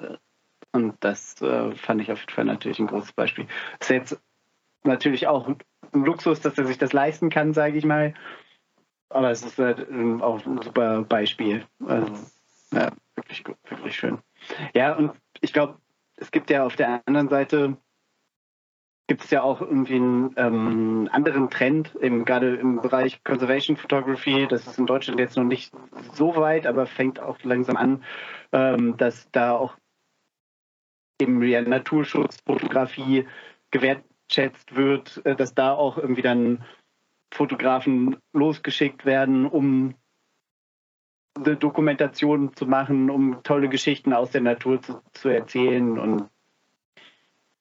Und 0.72 0.96
das 1.00 1.40
äh, 1.40 1.74
fand 1.76 2.02
ich 2.02 2.10
auf 2.10 2.20
jeden 2.20 2.32
Fall 2.32 2.44
natürlich 2.44 2.78
ein 2.78 2.86
großes 2.86 3.12
Beispiel. 3.12 3.46
Das 3.78 3.90
ist 3.90 3.94
jetzt 3.94 4.20
natürlich 4.82 5.26
auch 5.26 5.48
ein 5.48 6.04
Luxus, 6.04 6.40
dass 6.40 6.58
er 6.58 6.66
sich 6.66 6.78
das 6.78 6.92
leisten 6.92 7.30
kann, 7.30 7.54
sage 7.54 7.78
ich 7.78 7.84
mal. 7.84 8.14
Aber 9.08 9.30
es 9.30 9.44
ist 9.44 9.58
halt 9.58 9.86
auch 10.20 10.44
ein 10.44 10.60
super 10.62 11.02
Beispiel. 11.02 11.64
Also, 11.86 12.12
ja, 12.72 12.90
wirklich, 13.16 13.44
wirklich 13.68 13.96
schön. 13.96 14.18
Ja, 14.74 14.94
und 14.94 15.12
ich 15.40 15.52
glaube, 15.52 15.78
es 16.16 16.30
gibt 16.30 16.50
ja 16.50 16.64
auf 16.64 16.76
der 16.76 17.02
anderen 17.06 17.28
Seite 17.28 17.76
gibt 19.06 19.24
es 19.24 19.30
ja 19.30 19.42
auch 19.42 19.60
irgendwie 19.60 19.96
einen 19.96 20.32
ähm, 20.36 21.08
anderen 21.12 21.50
Trend, 21.50 21.94
gerade 22.00 22.56
im 22.56 22.80
Bereich 22.80 23.22
Conservation 23.22 23.76
Photography. 23.76 24.46
Das 24.48 24.66
ist 24.66 24.78
in 24.78 24.86
Deutschland 24.86 25.20
jetzt 25.20 25.36
noch 25.36 25.44
nicht 25.44 25.74
so 26.14 26.36
weit, 26.36 26.66
aber 26.66 26.86
fängt 26.86 27.20
auch 27.20 27.38
langsam 27.42 27.76
an, 27.76 28.02
ähm, 28.52 28.96
dass 28.96 29.30
da 29.30 29.52
auch 29.52 29.76
eben 31.20 31.42
ja, 31.42 31.60
Naturschutzfotografie 31.60 33.26
gewertschätzt 33.70 34.74
wird, 34.74 35.24
äh, 35.26 35.36
dass 35.36 35.54
da 35.54 35.72
auch 35.72 35.98
irgendwie 35.98 36.22
dann 36.22 36.64
Fotografen 37.32 38.16
losgeschickt 38.32 39.04
werden, 39.04 39.46
um 39.46 39.94
Dokumentation 41.34 42.54
zu 42.54 42.66
machen, 42.66 43.10
um 43.10 43.42
tolle 43.42 43.68
Geschichten 43.68 44.12
aus 44.12 44.30
der 44.30 44.40
Natur 44.40 44.80
zu, 44.80 45.00
zu 45.12 45.28
erzählen 45.28 45.98
und 45.98 46.28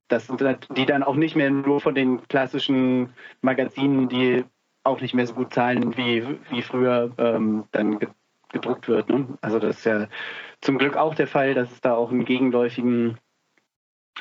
das 0.08 0.28
sind 0.28 0.42
halt, 0.42 0.68
die 0.78 0.86
dann 0.86 1.02
auch 1.02 1.16
nicht 1.16 1.36
mehr 1.36 1.50
nur 1.50 1.82
von 1.82 1.96
den 1.96 2.28
klassischen 2.28 3.14
Magazinen, 3.42 4.10
die 4.10 4.46
auch 4.84 5.02
nicht 5.02 5.14
mehr 5.14 5.26
so 5.26 5.34
gut 5.34 5.54
zahlen 5.54 5.98
wie, 5.98 6.24
wie 6.50 6.62
früher, 6.62 7.12
ähm, 7.18 7.66
dann 7.72 8.00
gedruckt 8.52 8.88
wird. 8.88 9.10
Ne? 9.10 9.28
Also 9.42 9.60
das 9.60 9.78
ist 9.78 9.86
ja 9.86 10.08
zum 10.62 10.78
Glück 10.78 10.96
auch 10.96 11.16
der 11.16 11.28
Fall, 11.28 11.54
dass 11.54 11.72
es 11.72 11.82
da 11.82 11.96
auch 11.96 12.12
einen 12.12 12.26
gegenläufigen 12.26 13.18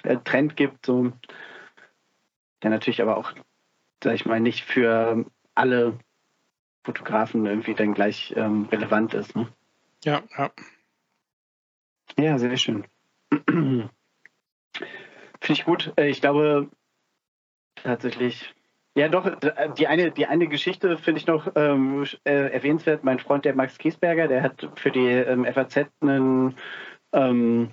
äh, 0.03 0.17
Trend 0.25 0.57
gibt, 0.57 0.87
so, 0.87 1.13
der 2.63 2.71
natürlich 2.71 3.03
aber 3.03 3.17
auch, 3.17 3.33
sag 4.03 4.15
ich 4.15 4.25
mal, 4.25 4.41
nicht 4.41 4.65
für 4.65 5.27
alle 5.55 5.99
Fotografen 6.85 7.47
irgendwie 7.47 7.75
dann 7.75 7.95
gleich 7.95 8.35
ähm, 8.37 8.69
relevant 8.71 9.15
ist. 9.15 9.37
Ne? 9.37 9.49
Ja, 10.05 10.23
ja. 10.37 10.51
Ja, 12.19 12.39
sehr 12.39 12.57
schön. 12.57 12.85
Finde 13.47 13.91
ich 15.49 15.65
gut. 15.65 15.93
Äh, 15.97 16.09
ich 16.09 16.21
glaube 16.21 16.69
tatsächlich, 17.77 18.55
ja 18.95 19.09
doch, 19.09 19.31
die 19.77 19.87
eine, 19.87 20.11
die 20.11 20.27
eine 20.27 20.49
Geschichte 20.49 20.99
finde 20.99 21.21
ich 21.21 21.27
noch 21.27 21.51
ähm, 21.55 22.05
äh, 22.25 22.53
erwähnenswert. 22.53 23.05
Mein 23.05 23.19
Freund, 23.19 23.45
der 23.45 23.55
Max 23.55 23.79
Kiesberger, 23.79 24.29
der 24.29 24.43
hat 24.43 24.69
für 24.77 24.91
die 24.91 25.09
ähm, 25.09 25.47
FAZ 25.47 25.87
einen 26.01 26.57
ähm, 27.13 27.73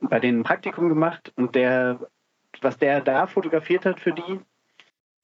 bei 0.00 0.20
denen 0.20 0.40
ein 0.40 0.44
Praktikum 0.44 0.88
gemacht 0.88 1.32
und 1.36 1.54
der, 1.54 2.00
was 2.60 2.78
der 2.78 3.00
da 3.00 3.26
fotografiert 3.26 3.84
hat 3.84 4.00
für 4.00 4.12
die, 4.12 4.40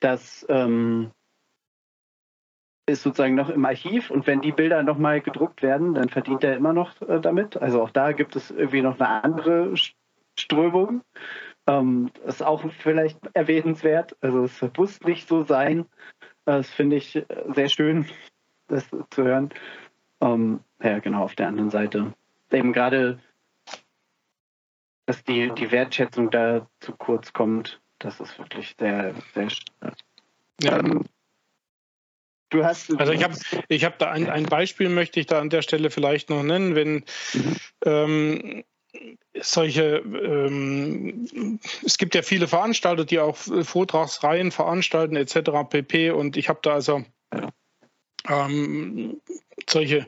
das 0.00 0.44
ähm, 0.48 1.10
ist 2.86 3.02
sozusagen 3.02 3.34
noch 3.34 3.48
im 3.48 3.64
Archiv 3.64 4.10
und 4.10 4.26
wenn 4.26 4.40
die 4.40 4.52
Bilder 4.52 4.82
nochmal 4.82 5.20
gedruckt 5.20 5.62
werden, 5.62 5.94
dann 5.94 6.08
verdient 6.08 6.44
er 6.44 6.56
immer 6.56 6.72
noch 6.72 7.00
äh, 7.02 7.20
damit. 7.20 7.56
Also 7.56 7.82
auch 7.82 7.90
da 7.90 8.12
gibt 8.12 8.36
es 8.36 8.50
irgendwie 8.50 8.82
noch 8.82 8.98
eine 9.00 9.24
andere 9.24 9.74
Strömung. 10.38 11.02
Ähm, 11.66 12.10
ist 12.26 12.42
auch 12.42 12.62
vielleicht 12.78 13.18
erwähnenswert. 13.32 14.16
Also 14.20 14.44
es 14.44 14.60
muss 14.76 15.00
nicht 15.00 15.28
so 15.28 15.44
sein. 15.44 15.86
Das 16.44 16.68
finde 16.68 16.96
ich 16.96 17.16
äh, 17.16 17.24
sehr 17.54 17.68
schön, 17.68 18.06
das 18.68 18.86
zu 19.10 19.24
hören. 19.24 19.50
Ähm, 20.20 20.60
ja, 20.82 20.98
genau, 20.98 21.22
auf 21.22 21.34
der 21.34 21.48
anderen 21.48 21.70
Seite. 21.70 22.12
Eben 22.50 22.74
gerade 22.74 23.18
dass 25.06 25.22
die, 25.24 25.52
die 25.54 25.70
Wertschätzung 25.70 26.30
da 26.30 26.66
zu 26.80 26.92
kurz 26.92 27.32
kommt. 27.32 27.80
Das 27.98 28.20
ist 28.20 28.38
wirklich 28.38 28.74
sehr, 28.78 29.14
sehr 29.34 29.48
ja. 30.60 30.78
Ähm, 30.78 31.04
du 32.54 32.64
hast. 32.64 32.98
Also 32.98 33.12
ich 33.12 33.22
habe 33.22 33.34
ich 33.68 33.84
hab 33.84 33.98
da 33.98 34.10
ein, 34.10 34.28
ein 34.30 34.44
Beispiel, 34.44 34.88
möchte 34.88 35.20
ich 35.20 35.26
da 35.26 35.40
an 35.40 35.50
der 35.50 35.62
Stelle 35.62 35.90
vielleicht 35.90 36.30
noch 36.30 36.42
nennen, 36.42 36.74
wenn 36.74 37.04
mhm. 37.32 37.56
ähm, 37.84 38.64
solche, 39.40 39.96
ähm, 39.96 41.58
es 41.84 41.98
gibt 41.98 42.14
ja 42.14 42.22
viele 42.22 42.48
Veranstalter, 42.48 43.04
die 43.04 43.18
auch 43.18 43.36
Vortragsreihen 43.36 44.50
veranstalten 44.52 45.16
etc. 45.16 45.50
pp. 45.68 46.10
Und 46.10 46.36
ich 46.36 46.48
habe 46.48 46.60
da 46.62 46.74
also 46.74 47.04
ähm, 48.28 49.20
solche 49.68 50.06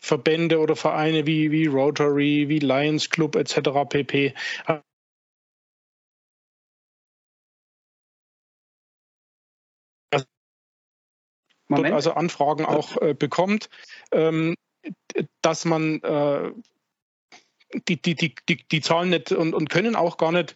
Verbände 0.00 0.58
oder 0.60 0.76
Vereine 0.76 1.26
wie, 1.26 1.50
wie 1.50 1.66
Rotary, 1.66 2.48
wie 2.48 2.58
Lions 2.58 3.10
Club 3.10 3.36
etc. 3.36 3.70
pp. 3.88 4.34
Dort 11.76 11.92
also 11.92 12.12
Anfragen 12.12 12.64
auch 12.64 13.00
äh, 13.00 13.14
bekommt, 13.14 13.70
ähm, 14.12 14.54
dass 15.42 15.64
man 15.64 16.02
äh, 16.02 16.52
die, 17.88 18.00
die, 18.00 18.14
die, 18.14 18.34
die, 18.48 18.66
die 18.66 18.80
zahlen 18.80 19.10
nicht 19.10 19.32
und, 19.32 19.54
und 19.54 19.70
können 19.70 19.94
auch 19.94 20.16
gar 20.16 20.32
nicht 20.32 20.54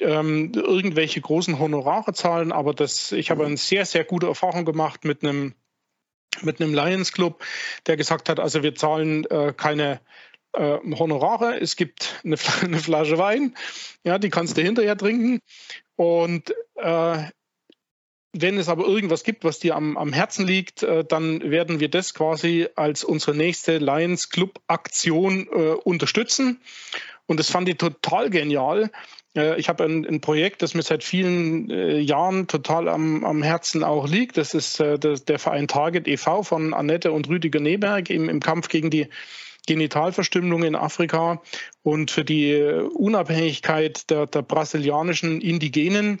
ähm, 0.00 0.52
irgendwelche 0.54 1.20
großen 1.20 1.58
Honorare 1.58 2.14
zahlen, 2.14 2.52
aber 2.52 2.74
das, 2.74 3.12
ich 3.12 3.30
habe 3.30 3.44
eine 3.44 3.56
sehr, 3.56 3.84
sehr 3.84 4.04
gute 4.04 4.26
Erfahrung 4.26 4.64
gemacht 4.64 5.04
mit 5.04 5.22
einem 5.22 5.54
mit 6.42 6.60
einem 6.60 6.74
Lions 6.74 7.12
Club, 7.12 7.44
der 7.86 7.96
gesagt 7.96 8.28
hat, 8.28 8.40
also 8.40 8.64
wir 8.64 8.74
zahlen 8.74 9.24
äh, 9.26 9.52
keine 9.56 10.00
äh, 10.52 10.78
Honorare, 10.98 11.60
es 11.60 11.76
gibt 11.76 12.20
eine, 12.24 12.36
eine, 12.62 12.78
Flasche 12.78 13.18
Wein, 13.18 13.54
ja, 14.02 14.18
die 14.18 14.30
kannst 14.30 14.56
du 14.56 14.62
hinterher 14.62 14.96
trinken. 14.96 15.40
Und 15.96 16.52
äh, 16.74 17.24
wenn 18.34 18.58
es 18.58 18.68
aber 18.68 18.86
irgendwas 18.86 19.24
gibt, 19.24 19.44
was 19.44 19.58
dir 19.58 19.76
am, 19.76 19.96
am 19.96 20.12
Herzen 20.12 20.46
liegt, 20.46 20.82
äh, 20.82 21.04
dann 21.04 21.50
werden 21.50 21.80
wir 21.80 21.88
das 21.88 22.14
quasi 22.14 22.68
als 22.76 23.04
unsere 23.04 23.36
nächste 23.36 23.78
Lions 23.78 24.28
Club 24.28 24.60
Aktion 24.66 25.48
äh, 25.50 25.72
unterstützen. 25.72 26.60
Und 27.26 27.40
das 27.40 27.50
fand 27.50 27.68
ich 27.68 27.78
total 27.78 28.28
genial, 28.28 28.90
äh, 29.36 29.58
ich 29.58 29.68
habe 29.68 29.84
ein, 29.84 30.06
ein, 30.06 30.20
Projekt, 30.20 30.62
das 30.62 30.74
mir 30.74 30.82
seit 30.82 31.04
vielen 31.04 31.70
äh, 31.70 31.98
Jahren 31.98 32.46
total 32.46 32.88
am, 32.88 33.24
am, 33.24 33.42
Herzen 33.42 33.84
auch 33.84 34.08
liegt. 34.08 34.36
Das 34.36 34.54
ist 34.54 34.80
äh, 34.80 34.98
das, 34.98 35.24
der 35.24 35.38
Verein 35.38 35.68
Target 35.68 36.08
e.V. 36.08 36.42
von 36.42 36.74
Annette 36.74 37.12
und 37.12 37.28
Rüdiger 37.28 37.60
Neberg 37.60 38.10
im, 38.10 38.28
im 38.28 38.40
Kampf 38.40 38.68
gegen 38.68 38.90
die 38.90 39.08
Genitalverstümmelung 39.66 40.62
in 40.62 40.76
Afrika 40.76 41.40
und 41.82 42.10
für 42.10 42.24
die 42.24 42.54
Unabhängigkeit 42.54 44.10
der, 44.10 44.26
der 44.26 44.42
brasilianischen 44.42 45.40
Indigenen. 45.40 46.20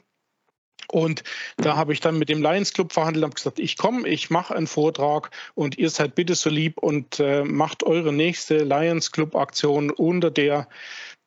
Und 0.88 1.24
da 1.56 1.76
habe 1.76 1.92
ich 1.92 2.00
dann 2.00 2.18
mit 2.18 2.28
dem 2.28 2.42
Lions 2.42 2.72
Club 2.72 2.92
verhandelt 2.92 3.24
und 3.24 3.34
gesagt, 3.34 3.58
ich 3.58 3.76
komme, 3.76 4.08
ich 4.08 4.30
mache 4.30 4.54
einen 4.54 4.66
Vortrag 4.66 5.30
und 5.54 5.78
ihr 5.78 5.90
seid 5.90 6.14
bitte 6.14 6.34
so 6.34 6.50
lieb 6.50 6.78
und 6.78 7.20
äh, 7.20 7.44
macht 7.44 7.82
eure 7.82 8.12
nächste 8.12 8.58
Lions 8.58 9.12
Club 9.12 9.36
Aktion 9.36 9.90
unter 9.90 10.30
der 10.30 10.68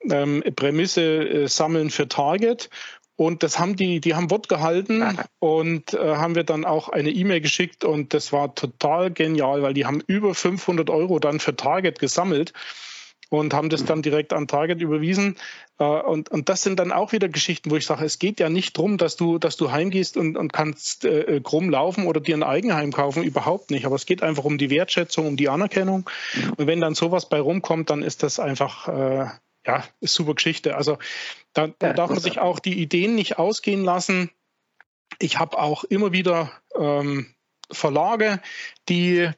ähm, 0.09 0.43
Prämisse 0.55 1.27
äh, 1.27 1.47
Sammeln 1.47 1.89
für 1.89 2.07
Target. 2.07 2.69
Und 3.15 3.41
das 3.41 3.57
haben 3.57 3.75
die, 3.75 3.99
die 3.99 4.13
haben 4.13 4.29
Wort 4.29 4.47
gehalten 4.47 5.03
und 5.39 5.95
äh, 5.95 6.15
haben 6.17 6.35
wir 6.35 6.43
dann 6.43 6.65
auch 6.65 6.89
eine 6.89 7.09
E-Mail 7.09 7.41
geschickt 7.41 7.83
und 7.83 8.13
das 8.13 8.31
war 8.31 8.53
total 8.53 9.09
genial, 9.09 9.63
weil 9.63 9.73
die 9.73 9.87
haben 9.87 10.03
über 10.05 10.35
500 10.35 10.91
Euro 10.91 11.17
dann 11.17 11.39
für 11.39 11.55
Target 11.55 11.97
gesammelt 11.97 12.53
und 13.29 13.53
haben 13.53 13.69
das 13.69 13.85
dann 13.85 14.01
direkt 14.01 14.33
an 14.33 14.47
Target 14.47 14.81
überwiesen. 14.81 15.35
Äh, 15.79 15.83
und, 15.83 16.29
und 16.29 16.49
das 16.49 16.63
sind 16.63 16.79
dann 16.79 16.91
auch 16.91 17.11
wieder 17.11 17.29
Geschichten, 17.29 17.71
wo 17.71 17.75
ich 17.75 17.85
sage, 17.85 18.05
es 18.05 18.19
geht 18.19 18.39
ja 18.39 18.49
nicht 18.49 18.77
darum, 18.77 18.97
dass 18.97 19.15
du, 19.15 19.37
dass 19.37 19.57
du 19.57 19.71
heimgehst 19.71 20.17
und, 20.17 20.37
und 20.37 20.53
kannst 20.53 21.05
äh, 21.05 21.41
krumm 21.43 21.69
laufen 21.69 22.07
oder 22.07 22.19
dir 22.19 22.35
ein 22.35 22.43
Eigenheim 22.43 22.91
kaufen, 22.91 23.23
überhaupt 23.23 23.71
nicht. 23.71 23.85
Aber 23.85 23.95
es 23.95 24.05
geht 24.05 24.23
einfach 24.23 24.45
um 24.45 24.57
die 24.57 24.69
Wertschätzung, 24.69 25.27
um 25.27 25.37
die 25.37 25.49
Anerkennung. 25.49 26.09
Und 26.57 26.67
wenn 26.67 26.81
dann 26.81 26.95
sowas 26.95 27.29
bei 27.29 27.39
rumkommt, 27.39 27.89
dann 27.89 28.03
ist 28.03 28.23
das 28.23 28.39
einfach 28.39 28.87
äh, 28.87 29.27
ja, 29.67 29.83
ist 29.99 30.13
super 30.13 30.33
Geschichte. 30.33 30.75
Also 30.75 30.97
da, 31.53 31.67
da 31.67 31.93
darf 31.93 32.09
man 32.09 32.19
sich 32.19 32.39
auch 32.39 32.59
die 32.59 32.81
Ideen 32.81 33.15
nicht 33.15 33.37
ausgehen 33.37 33.83
lassen. 33.83 34.31
Ich 35.19 35.39
habe 35.39 35.59
auch 35.59 35.83
immer 35.83 36.13
wieder 36.13 36.51
ähm, 36.75 37.35
Verlage, 37.69 38.41
die 38.87 39.29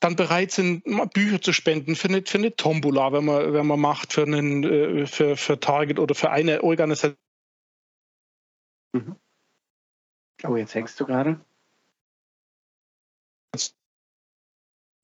dann 0.00 0.16
bereit 0.16 0.52
sind, 0.52 0.84
Bücher 1.12 1.40
zu 1.40 1.52
spenden 1.52 1.96
für 1.96 2.08
eine, 2.08 2.22
für 2.22 2.38
eine 2.38 2.54
Tombola, 2.54 3.12
wenn 3.12 3.24
man, 3.24 3.52
wenn 3.52 3.66
man 3.66 3.80
macht, 3.80 4.12
für, 4.12 4.22
einen, 4.22 4.64
äh, 4.64 5.06
für, 5.06 5.36
für 5.36 5.58
Target 5.58 5.98
oder 5.98 6.14
für 6.14 6.30
eine 6.30 6.62
Organisation. 6.62 7.16
Mhm. 8.94 9.16
Oh, 10.44 10.56
jetzt 10.56 10.74
hängst 10.74 10.98
du 11.00 11.06
gerade 11.06 11.40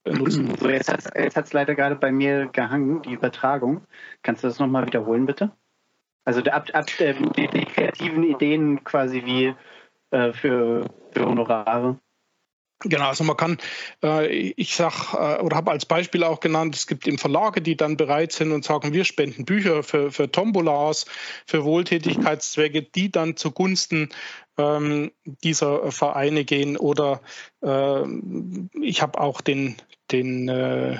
nutzen. 0.05 0.55
So, 0.59 0.69
jetzt 0.69 0.89
hat 0.89 1.45
es 1.45 1.53
leider 1.53 1.75
gerade 1.75 1.95
bei 1.95 2.11
mir 2.11 2.47
gehangen, 2.47 3.01
die 3.01 3.13
Übertragung. 3.13 3.85
Kannst 4.21 4.43
du 4.43 4.47
das 4.47 4.59
nochmal 4.59 4.85
wiederholen, 4.85 5.25
bitte? 5.25 5.51
Also 6.25 6.41
ab, 6.43 6.67
ab 6.73 6.99
äh, 6.99 7.13
die, 7.13 7.47
die, 7.47 7.65
kreativen 7.65 8.23
Ideen 8.23 8.83
quasi 8.83 9.25
wie 9.25 9.55
äh, 10.11 10.33
für, 10.33 10.89
für 11.11 11.25
Honorare. 11.25 11.99
Genau, 12.81 13.07
also 13.07 13.23
man 13.23 13.37
kann, 13.37 13.57
äh, 14.03 14.27
ich 14.27 14.75
sag 14.75 15.13
äh, 15.13 15.41
oder 15.41 15.55
habe 15.55 15.71
als 15.71 15.85
Beispiel 15.85 16.23
auch 16.23 16.41
genannt, 16.41 16.75
es 16.75 16.87
gibt 16.87 17.07
eben 17.07 17.17
Verlage, 17.17 17.61
die 17.61 17.77
dann 17.77 17.95
bereit 17.95 18.33
sind 18.33 18.51
und 18.51 18.65
sagen, 18.65 18.91
wir 18.91 19.05
spenden 19.05 19.45
Bücher 19.45 19.81
für, 19.81 20.11
für 20.11 20.29
Tombolas, 20.29 21.05
für 21.47 21.63
Wohltätigkeitszwecke, 21.63 22.81
die 22.83 23.09
dann 23.11 23.37
zugunsten 23.37 24.09
ähm, 24.57 25.11
dieser 25.23 25.91
Vereine 25.91 26.43
gehen. 26.43 26.75
Oder 26.75 27.21
äh, 27.61 28.03
ich 28.81 29.01
habe 29.01 29.19
auch 29.21 29.39
den, 29.39 29.77
den 30.11 30.49
äh, 30.49 30.99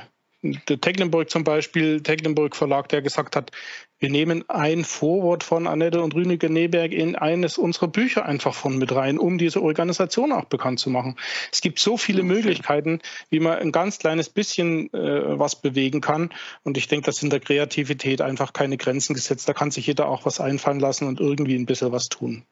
der 0.67 0.79
Tecklenburg 0.79 1.29
zum 1.29 1.43
Beispiel, 1.43 2.01
Tecklenburg 2.01 2.55
Verlag, 2.55 2.89
der 2.89 3.01
gesagt 3.01 3.35
hat, 3.35 3.51
wir 3.99 4.09
nehmen 4.09 4.43
ein 4.49 4.83
Vorwort 4.83 5.43
von 5.43 5.67
Annette 5.67 6.01
und 6.01 6.13
Rüniger 6.13 6.49
Neberg 6.49 6.91
in 6.91 7.15
eines 7.15 7.57
unserer 7.57 7.87
Bücher 7.87 8.25
einfach 8.25 8.53
von 8.53 8.77
mit 8.77 8.93
rein, 8.93 9.17
um 9.17 9.37
diese 9.37 9.61
Organisation 9.61 10.33
auch 10.33 10.45
bekannt 10.45 10.79
zu 10.79 10.89
machen. 10.89 11.15
Es 11.51 11.61
gibt 11.61 11.79
so 11.79 11.95
viele 11.95 12.21
Möglichkeiten, 12.21 12.99
wie 13.29 13.39
man 13.39 13.57
ein 13.57 13.71
ganz 13.71 13.97
kleines 13.97 14.29
bisschen 14.29 14.93
äh, 14.93 15.39
was 15.39 15.61
bewegen 15.61 16.01
kann. 16.01 16.31
Und 16.63 16.77
ich 16.77 16.87
denke, 16.87 17.05
dass 17.05 17.23
in 17.23 17.29
der 17.29 17.39
Kreativität 17.39 18.21
einfach 18.21 18.51
keine 18.51 18.77
Grenzen 18.77 19.13
gesetzt. 19.13 19.47
Da 19.47 19.53
kann 19.53 19.71
sich 19.71 19.87
jeder 19.87 20.09
auch 20.09 20.25
was 20.25 20.41
einfallen 20.41 20.79
lassen 20.79 21.07
und 21.07 21.21
irgendwie 21.21 21.55
ein 21.55 21.65
bisschen 21.65 21.93
was 21.93 22.09
tun. 22.09 22.43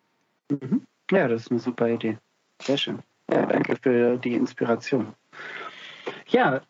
Mhm. 0.49 0.86
Ja, 1.11 1.28
das 1.28 1.44
ist 1.44 1.52
eine 1.52 1.60
super 1.60 1.90
Idee. 1.90 2.18
Sehr 2.61 2.78
schön. 2.78 2.99
Ja, 3.30 3.45
danke 3.45 3.76
für 3.82 4.18
die 4.18 4.34
Inspiration. 4.34 5.14
Ja, 6.28 6.61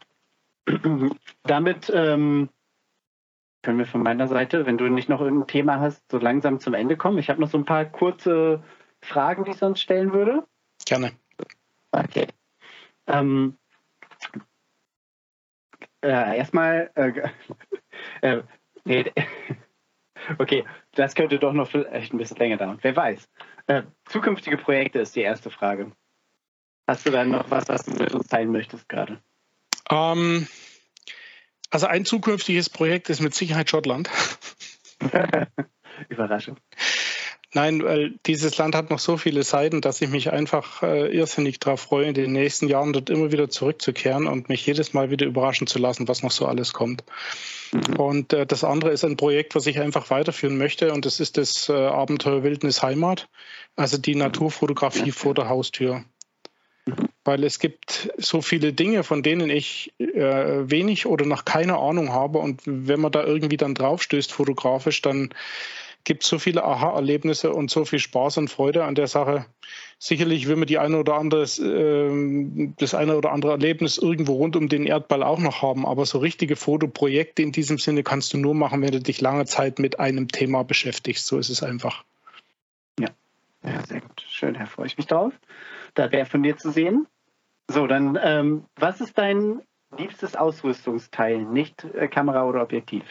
damit 1.43 1.91
ähm, 1.93 2.49
können 3.63 3.79
wir 3.79 3.85
von 3.85 4.03
meiner 4.03 4.27
Seite, 4.27 4.65
wenn 4.65 4.77
du 4.77 4.89
nicht 4.89 5.09
noch 5.09 5.21
irgendein 5.21 5.47
Thema 5.47 5.79
hast, 5.79 6.03
so 6.11 6.17
langsam 6.17 6.59
zum 6.59 6.73
Ende 6.73 6.97
kommen. 6.97 7.17
Ich 7.17 7.29
habe 7.29 7.41
noch 7.41 7.49
so 7.49 7.57
ein 7.57 7.65
paar 7.65 7.85
kurze 7.85 8.63
Fragen, 9.01 9.45
die 9.45 9.51
ich 9.51 9.57
sonst 9.57 9.81
stellen 9.81 10.13
würde. 10.13 10.45
Gerne. 10.85 11.11
Okay. 11.91 12.27
Ähm, 13.07 13.57
äh, 16.01 16.37
erstmal, 16.37 16.91
äh, 16.95 17.29
äh, 18.21 18.43
nee, 18.83 19.11
okay, 20.37 20.65
das 20.91 21.15
könnte 21.15 21.39
doch 21.39 21.53
noch 21.53 21.69
vielleicht 21.69 22.13
ein 22.13 22.17
bisschen 22.17 22.37
länger 22.37 22.57
dauern. 22.57 22.79
Wer 22.81 22.95
weiß. 22.95 23.29
Äh, 23.67 23.83
zukünftige 24.05 24.57
Projekte 24.57 24.99
ist 24.99 25.15
die 25.15 25.21
erste 25.21 25.49
Frage. 25.49 25.91
Hast 26.87 27.05
du 27.05 27.11
da 27.11 27.23
noch 27.23 27.49
was, 27.49 27.69
was 27.69 27.85
du 27.85 27.91
mit 27.91 28.13
uns 28.13 28.27
teilen 28.27 28.51
möchtest 28.51 28.89
gerade? 28.89 29.21
Ähm, 29.89 30.47
also 31.69 31.87
ein 31.87 32.05
zukünftiges 32.05 32.69
Projekt 32.69 33.09
ist 33.09 33.21
mit 33.21 33.33
Sicherheit 33.33 33.69
Schottland. 33.69 34.09
Überraschung. 36.09 36.57
Nein, 37.55 37.83
weil 37.83 38.15
dieses 38.25 38.57
Land 38.57 38.73
hat 38.73 38.89
noch 38.89 38.97
so 38.97 39.15
viele 39.15 39.43
Seiten, 39.43 39.81
dass 39.81 40.01
ich 40.01 40.09
mich 40.09 40.31
einfach 40.31 40.81
äh, 40.81 41.15
irrsinnig 41.15 41.59
darauf 41.59 41.81
freue, 41.81 42.07
in 42.07 42.15
den 42.15 42.31
nächsten 42.31 42.67
Jahren 42.67 42.93
dort 42.93 43.11
immer 43.11 43.31
wieder 43.31 43.47
zurückzukehren 43.47 44.25
und 44.25 44.49
mich 44.49 44.65
jedes 44.65 44.93
Mal 44.93 45.11
wieder 45.11 45.27
überraschen 45.27 45.67
zu 45.67 45.77
lassen, 45.77 46.07
was 46.07 46.23
noch 46.23 46.31
so 46.31 46.47
alles 46.47 46.73
kommt. 46.73 47.03
Mhm. 47.71 47.95
Und 47.97 48.33
äh, 48.33 48.47
das 48.47 48.63
andere 48.63 48.91
ist 48.91 49.05
ein 49.05 49.17
Projekt, 49.17 49.53
was 49.53 49.67
ich 49.67 49.79
einfach 49.79 50.09
weiterführen 50.09 50.57
möchte 50.57 50.91
und 50.91 51.05
das 51.05 51.19
ist 51.19 51.37
das 51.37 51.69
äh, 51.69 51.73
Abenteuer 51.73 52.41
Wildnis 52.43 52.81
Heimat, 52.81 53.29
also 53.75 53.99
die 53.99 54.15
Naturfotografie 54.15 55.11
vor 55.11 55.35
der 55.35 55.47
Haustür. 55.47 56.05
Weil 57.25 57.43
es 57.45 57.59
gibt 57.59 58.11
so 58.17 58.41
viele 58.41 58.73
Dinge, 58.73 59.03
von 59.03 59.23
denen 59.23 59.49
ich 59.49 59.93
äh, 59.97 60.69
wenig 60.69 61.05
oder 61.05 61.25
noch 61.25 61.45
keine 61.45 61.77
Ahnung 61.77 62.11
habe. 62.11 62.39
Und 62.39 62.61
wenn 62.65 62.99
man 62.99 63.13
da 63.13 63.23
irgendwie 63.23 63.57
dann 63.57 63.75
draufstößt, 63.75 64.31
fotografisch, 64.31 65.01
dann 65.01 65.29
gibt 66.03 66.23
es 66.23 66.29
so 66.29 66.37
viele 66.37 66.65
Aha-Erlebnisse 66.65 67.53
und 67.53 67.71
so 67.71 67.85
viel 67.85 67.99
Spaß 67.99 68.37
und 68.37 68.49
Freude 68.49 68.83
an 68.83 68.95
der 68.95 69.07
Sache. 69.07 69.45
Sicherlich 69.99 70.49
will 70.49 70.57
man 70.57 70.67
die 70.67 70.79
eine 70.79 70.97
oder 70.97 71.15
andere, 71.15 71.43
äh, 71.43 72.71
das 72.77 72.93
eine 72.93 73.15
oder 73.15 73.31
andere 73.31 73.53
Erlebnis 73.53 73.97
irgendwo 73.97 74.33
rund 74.33 74.57
um 74.57 74.67
den 74.67 74.85
Erdball 74.85 75.23
auch 75.23 75.39
noch 75.39 75.61
haben. 75.61 75.85
Aber 75.85 76.05
so 76.05 76.17
richtige 76.17 76.57
Fotoprojekte 76.57 77.41
in 77.41 77.53
diesem 77.53 77.77
Sinne 77.77 78.03
kannst 78.03 78.33
du 78.33 78.37
nur 78.37 78.53
machen, 78.53 78.81
wenn 78.81 78.91
du 78.91 78.99
dich 78.99 79.21
lange 79.21 79.45
Zeit 79.45 79.79
mit 79.79 79.97
einem 79.97 80.27
Thema 80.27 80.63
beschäftigst. 80.63 81.25
So 81.25 81.37
ist 81.37 81.49
es 81.49 81.63
einfach. 81.63 82.03
Ja, 82.99 83.07
ja 83.63 83.81
sehr 83.87 84.01
gut. 84.01 84.25
Schön, 84.27 84.55
Herr, 84.55 84.67
freue 84.67 84.87
ich 84.87 84.97
mich 84.97 85.07
drauf 85.07 85.31
da 85.93 86.11
wäre 86.11 86.25
von 86.25 86.43
dir 86.43 86.57
zu 86.57 86.71
sehen. 86.71 87.07
So, 87.69 87.87
dann, 87.87 88.17
ähm, 88.21 88.65
was 88.75 89.01
ist 89.01 89.17
dein 89.17 89.61
liebstes 89.97 90.35
Ausrüstungsteil, 90.35 91.43
nicht 91.43 91.83
äh, 91.83 92.07
Kamera 92.07 92.45
oder 92.45 92.61
Objektiv? 92.61 93.03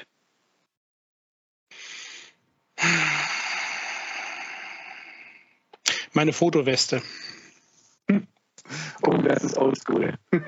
Meine 6.12 6.32
Fotoweste. 6.32 7.02
Oh, 9.04 9.16
das 9.18 9.42
ist 9.42 9.58
oldschool. 9.58 10.16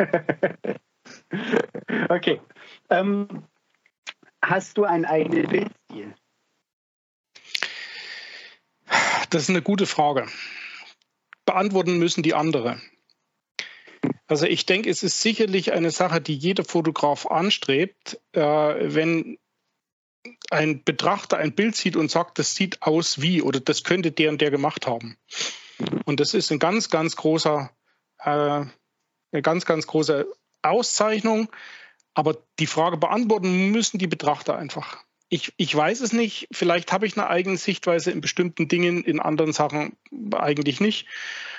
okay. 2.09 2.41
Ähm, 2.89 3.45
hast 4.41 4.79
du 4.79 4.85
einen 4.85 5.05
eigenen 5.05 5.49
Bildstil? 5.49 6.15
Das 9.31 9.43
ist 9.43 9.51
eine 9.51 9.63
gute 9.63 9.87
Frage 9.87 10.29
beantworten 11.45 11.99
müssen 11.99 12.23
die 12.23 12.35
andere. 12.35 12.81
Also 14.35 14.47
ich 14.47 14.67
denke, 14.67 14.91
es 14.91 15.05
ist 15.05 15.23
sicherlich 15.23 15.73
eine 15.73 15.93
Sache, 15.93 16.21
die 16.21 16.35
jeder 16.35 16.65
Fotograf 16.65 17.25
anstrebt, 17.27 18.21
äh, 18.33 18.41
wenn 18.41 19.39
ein 20.51 20.83
Betrachter 20.83 21.37
ein 21.37 21.55
Bild 21.55 21.77
sieht 21.77 21.95
und 21.95 22.11
sagt, 22.11 22.41
das 22.41 22.57
sieht 22.57 22.83
aus 22.83 23.23
wie 23.23 23.43
oder 23.43 23.61
das 23.61 23.85
könnte 23.85 24.11
der 24.11 24.31
und 24.31 24.41
der 24.41 24.51
gemacht 24.51 24.89
haben. 24.89 25.17
Und 26.05 26.19
das 26.19 26.35
ist 26.35 26.51
ein 26.51 26.59
ganz, 26.59 26.91
ganz 26.91 27.15
großer, 27.15 27.71
äh, 28.19 28.29
eine 28.29 29.43
ganz, 29.43 29.67
ganz 29.67 29.87
große 29.87 30.27
Auszeichnung. 30.63 31.49
Aber 32.15 32.37
die 32.59 32.67
Frage 32.67 32.97
beantworten 32.97 33.71
müssen 33.71 33.99
die 33.99 34.09
Betrachter 34.09 34.59
einfach. 34.59 35.05
Ich, 35.29 35.53
ich 35.57 35.75
weiß 35.75 36.01
es 36.01 36.13
nicht. 36.13 36.49
Vielleicht 36.53 36.93
habe 36.93 37.07
ich 37.07 37.17
eine 37.17 37.29
eigene 37.29 37.57
Sichtweise 37.57 38.11
in 38.11 38.21
bestimmten 38.21 38.69
Dingen, 38.69 39.05
in 39.05 39.21
anderen 39.21 39.53
Sachen 39.53 39.97
eigentlich 40.33 40.81
nicht. 40.81 41.07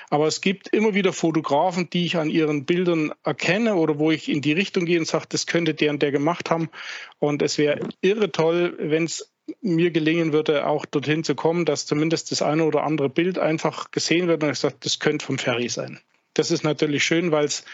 Aber 0.08 0.26
es 0.26 0.40
gibt 0.40 0.68
immer 0.68 0.94
wieder 0.94 1.12
Fotografen, 1.12 1.90
die 1.90 2.06
ich 2.06 2.16
an 2.16 2.30
ihren 2.30 2.64
Bildern 2.64 3.12
erkenne 3.24 3.74
oder 3.74 3.98
wo 3.98 4.10
ich 4.10 4.28
in 4.28 4.40
die 4.40 4.52
Richtung 4.52 4.84
gehe 4.84 4.98
und 4.98 5.06
sage, 5.06 5.26
das 5.28 5.46
könnte 5.46 5.74
der 5.74 5.90
und 5.90 6.00
der 6.00 6.12
gemacht 6.12 6.50
haben. 6.50 6.70
Und 7.18 7.42
es 7.42 7.58
wäre 7.58 7.88
irre 8.02 8.30
toll, 8.30 8.76
wenn 8.78 9.04
es 9.04 9.32
mir 9.60 9.90
gelingen 9.90 10.32
würde, 10.32 10.66
auch 10.66 10.86
dorthin 10.86 11.24
zu 11.24 11.34
kommen, 11.34 11.64
dass 11.64 11.86
zumindest 11.86 12.30
das 12.30 12.42
eine 12.42 12.64
oder 12.64 12.82
andere 12.84 13.08
Bild 13.08 13.38
einfach 13.38 13.90
gesehen 13.90 14.28
wird 14.28 14.42
und 14.42 14.50
ich 14.50 14.58
sage, 14.58 14.76
das 14.80 14.98
könnte 14.98 15.24
vom 15.24 15.38
Ferry 15.38 15.68
sein. 15.68 16.00
Das 16.34 16.50
ist 16.50 16.64
natürlich 16.64 17.04
schön, 17.04 17.30
weil 17.30 17.44
es 17.44 17.64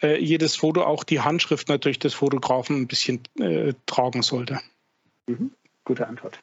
äh, 0.00 0.22
jedes 0.22 0.56
Foto 0.56 0.82
auch 0.84 1.04
die 1.04 1.20
Handschrift 1.20 1.68
natürlich 1.68 1.98
des 1.98 2.14
Fotografen 2.14 2.82
ein 2.82 2.86
bisschen 2.86 3.22
äh, 3.38 3.74
tragen 3.86 4.22
sollte. 4.22 4.60
Mhm. 5.28 5.52
Gute 5.84 6.08
Antwort. 6.08 6.40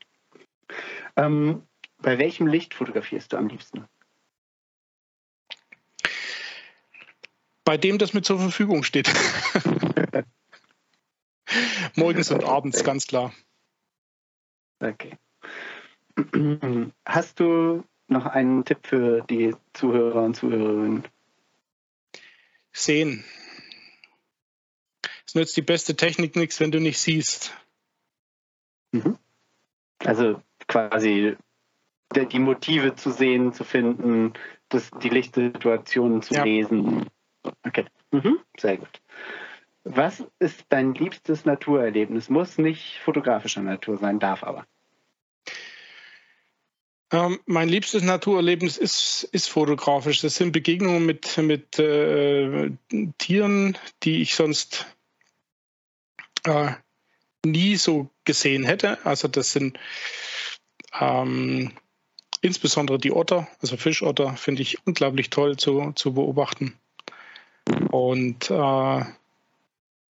Ähm, 1.15 1.63
Bei 1.97 2.17
welchem 2.19 2.47
Licht 2.47 2.73
fotografierst 2.73 3.33
du 3.33 3.37
am 3.37 3.47
liebsten? 3.47 3.87
Bei 7.63 7.77
dem, 7.77 7.97
das 7.97 8.13
mir 8.13 8.21
zur 8.21 8.39
Verfügung 8.39 8.83
steht. 8.83 9.11
Morgens 11.95 12.29
und 12.29 12.43
abends, 12.43 12.83
ganz 12.83 13.07
klar. 13.07 13.33
Okay. 14.79 15.17
Hast 17.05 17.39
du 17.39 17.83
noch 18.07 18.27
einen 18.27 18.65
Tipp 18.65 18.85
für 18.85 19.21
die 19.21 19.55
Zuhörer 19.73 20.23
und 20.23 20.35
Zuhörerinnen? 20.35 21.07
Sehen. 22.71 23.25
Es 25.25 25.33
nützt 25.33 25.57
die 25.57 25.61
beste 25.63 25.95
Technik 25.95 26.35
nichts, 26.35 26.59
wenn 26.59 26.71
du 26.71 26.79
nicht 26.79 26.99
siehst. 26.99 27.55
Mhm. 28.91 29.17
Also 29.99 30.41
quasi 30.67 31.35
die 32.13 32.39
Motive 32.39 32.95
zu 32.95 33.11
sehen, 33.11 33.53
zu 33.53 33.63
finden, 33.63 34.33
das, 34.69 34.89
die 35.01 35.09
Lichtsituationen 35.09 36.21
zu 36.21 36.33
ja. 36.33 36.43
lesen. 36.43 37.07
Okay, 37.63 37.85
mhm. 38.11 38.39
sehr 38.57 38.77
gut. 38.77 39.01
Was 39.83 40.23
ist 40.39 40.65
dein 40.69 40.95
liebstes 40.95 41.45
Naturerlebnis? 41.45 42.29
Muss 42.29 42.57
nicht 42.57 42.99
fotografischer 43.03 43.61
Natur 43.61 43.97
sein, 43.97 44.19
darf 44.19 44.43
aber. 44.43 44.65
Ähm, 47.11 47.39
mein 47.45 47.69
liebstes 47.69 48.01
Naturerlebnis 48.01 48.77
ist, 48.77 49.29
ist 49.31 49.47
fotografisch. 49.47 50.21
Das 50.21 50.35
sind 50.35 50.51
Begegnungen 50.51 51.05
mit, 51.05 51.37
mit 51.37 51.77
äh, 51.77 52.71
Tieren, 53.19 53.77
die 54.01 54.21
ich 54.23 54.35
sonst 54.35 54.87
äh, 56.45 56.71
nie 57.45 57.75
so 57.75 58.09
gesehen 58.23 58.63
hätte. 58.63 59.03
Also 59.05 59.27
das 59.27 59.51
sind 59.51 59.79
ähm, 60.99 61.71
insbesondere 62.41 62.99
die 62.99 63.11
Otter, 63.11 63.47
also 63.61 63.77
Fischotter, 63.77 64.35
finde 64.35 64.61
ich 64.61 64.85
unglaublich 64.85 65.29
toll 65.29 65.57
zu, 65.57 65.91
zu 65.95 66.13
beobachten. 66.13 66.73
Und 67.89 68.51
äh, 68.51 69.05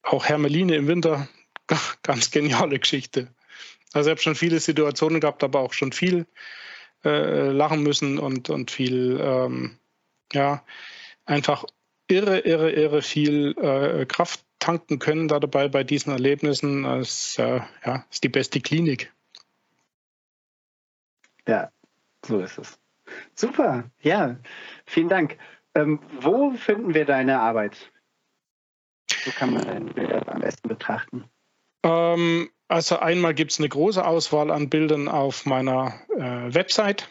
auch 0.03 0.25
Hermeline 0.25 0.75
im 0.75 0.87
Winter, 0.87 1.27
ganz 2.03 2.31
geniale 2.31 2.79
Geschichte. 2.79 3.27
Also 3.93 4.09
ich 4.09 4.11
habe 4.11 4.21
schon 4.21 4.35
viele 4.35 4.59
Situationen 4.59 5.19
gehabt, 5.19 5.43
aber 5.43 5.59
auch 5.59 5.73
schon 5.73 5.91
viel 5.91 6.25
äh, 7.03 7.49
lachen 7.49 7.83
müssen 7.83 8.19
und, 8.19 8.49
und 8.49 8.71
viel, 8.71 9.19
ähm, 9.21 9.77
ja, 10.31 10.63
einfach 11.25 11.65
irre, 12.07 12.39
irre, 12.39 12.71
irre 12.71 13.01
viel 13.01 13.55
äh, 13.57 14.05
Kraft 14.05 14.45
tanken 14.61 14.99
können 14.99 15.27
da 15.27 15.41
dabei 15.41 15.67
bei 15.67 15.83
diesen 15.83 16.13
Erlebnissen. 16.13 16.83
Das 16.83 17.37
äh, 17.37 17.59
ja, 17.85 18.05
ist 18.09 18.23
die 18.23 18.29
beste 18.29 18.61
Klinik. 18.61 19.11
Ja, 21.45 21.69
so 22.25 22.39
ist 22.39 22.57
es. 22.57 22.79
Super, 23.35 23.91
ja, 24.01 24.37
vielen 24.85 25.09
Dank. 25.09 25.37
Ähm, 25.75 25.99
wo 26.21 26.51
finden 26.51 26.93
wir 26.93 27.03
deine 27.03 27.41
Arbeit? 27.41 27.91
Wo 29.25 29.31
kann 29.31 29.53
man 29.53 29.65
deine 29.65 29.91
Bilder 29.91 30.25
am 30.31 30.39
besten 30.39 30.69
betrachten? 30.69 31.25
Ähm, 31.83 32.49
also 32.67 32.99
einmal 32.99 33.33
gibt 33.33 33.51
es 33.51 33.59
eine 33.59 33.69
große 33.69 34.05
Auswahl 34.05 34.51
an 34.51 34.69
Bildern 34.69 35.07
auf 35.09 35.45
meiner 35.45 35.99
äh, 36.15 36.53
Website 36.53 37.09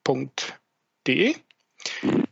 mhm. 2.03 2.25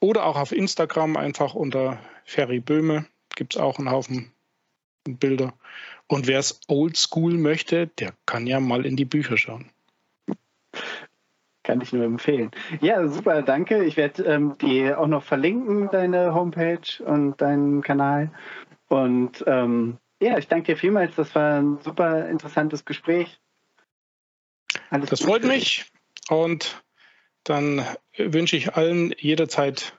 oder 0.00 0.26
auch 0.26 0.36
auf 0.36 0.52
Instagram 0.52 1.16
einfach 1.16 1.54
unter 1.54 1.98
Ferry 2.24 2.60
Böhme 2.60 3.06
gibt 3.36 3.54
es 3.54 3.60
auch 3.60 3.78
einen 3.78 3.90
Haufen 3.90 4.30
Bilder. 5.04 5.54
Und 6.06 6.26
wer 6.26 6.38
es 6.38 6.60
oldschool 6.68 7.34
möchte, 7.34 7.86
der 7.86 8.14
kann 8.26 8.46
ja 8.46 8.60
mal 8.60 8.86
in 8.86 8.96
die 8.96 9.04
Bücher 9.04 9.36
schauen. 9.36 9.70
Kann 11.62 11.80
ich 11.80 11.92
nur 11.92 12.04
empfehlen. 12.04 12.50
Ja, 12.80 13.06
super, 13.08 13.42
danke. 13.42 13.84
Ich 13.84 13.96
werde 13.96 14.22
ähm, 14.24 14.56
die 14.60 14.92
auch 14.92 15.06
noch 15.06 15.24
verlinken, 15.24 15.88
deine 15.90 16.34
Homepage 16.34 17.02
und 17.04 17.40
deinen 17.40 17.82
Kanal. 17.82 18.30
Und 18.88 19.42
ähm, 19.46 19.96
ja, 20.20 20.36
ich 20.36 20.48
danke 20.48 20.72
dir 20.72 20.76
vielmals. 20.76 21.14
Das 21.16 21.34
war 21.34 21.58
ein 21.58 21.78
super 21.80 22.28
interessantes 22.28 22.84
Gespräch. 22.84 23.40
Alles 24.90 25.08
das 25.08 25.22
freut 25.22 25.44
mich. 25.44 25.90
Und 26.28 26.84
dann 27.44 27.86
wünsche 28.16 28.56
ich 28.56 28.74
allen 28.74 29.14
jederzeit 29.18 29.96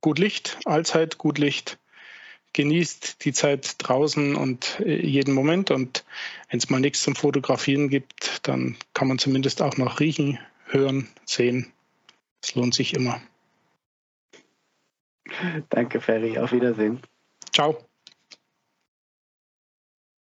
gut 0.00 0.18
Licht, 0.18 0.58
allzeit 0.64 1.18
gut 1.18 1.38
Licht 1.38 1.78
genießt 2.52 3.24
die 3.24 3.32
Zeit 3.32 3.76
draußen 3.78 4.34
und 4.34 4.80
äh, 4.80 5.06
jeden 5.06 5.34
Moment. 5.34 5.70
Und 5.70 6.04
wenn 6.50 6.58
es 6.58 6.70
mal 6.70 6.80
nichts 6.80 7.02
zum 7.02 7.14
Fotografieren 7.14 7.88
gibt, 7.88 8.46
dann 8.46 8.76
kann 8.94 9.08
man 9.08 9.18
zumindest 9.18 9.62
auch 9.62 9.76
noch 9.76 10.00
riechen, 10.00 10.38
hören, 10.66 11.08
sehen. 11.24 11.72
Es 12.42 12.54
lohnt 12.54 12.74
sich 12.74 12.94
immer. 12.94 13.20
Danke, 15.68 16.00
Ferry. 16.00 16.38
Auf 16.38 16.52
Wiedersehen. 16.52 17.00
Ciao. 17.52 17.84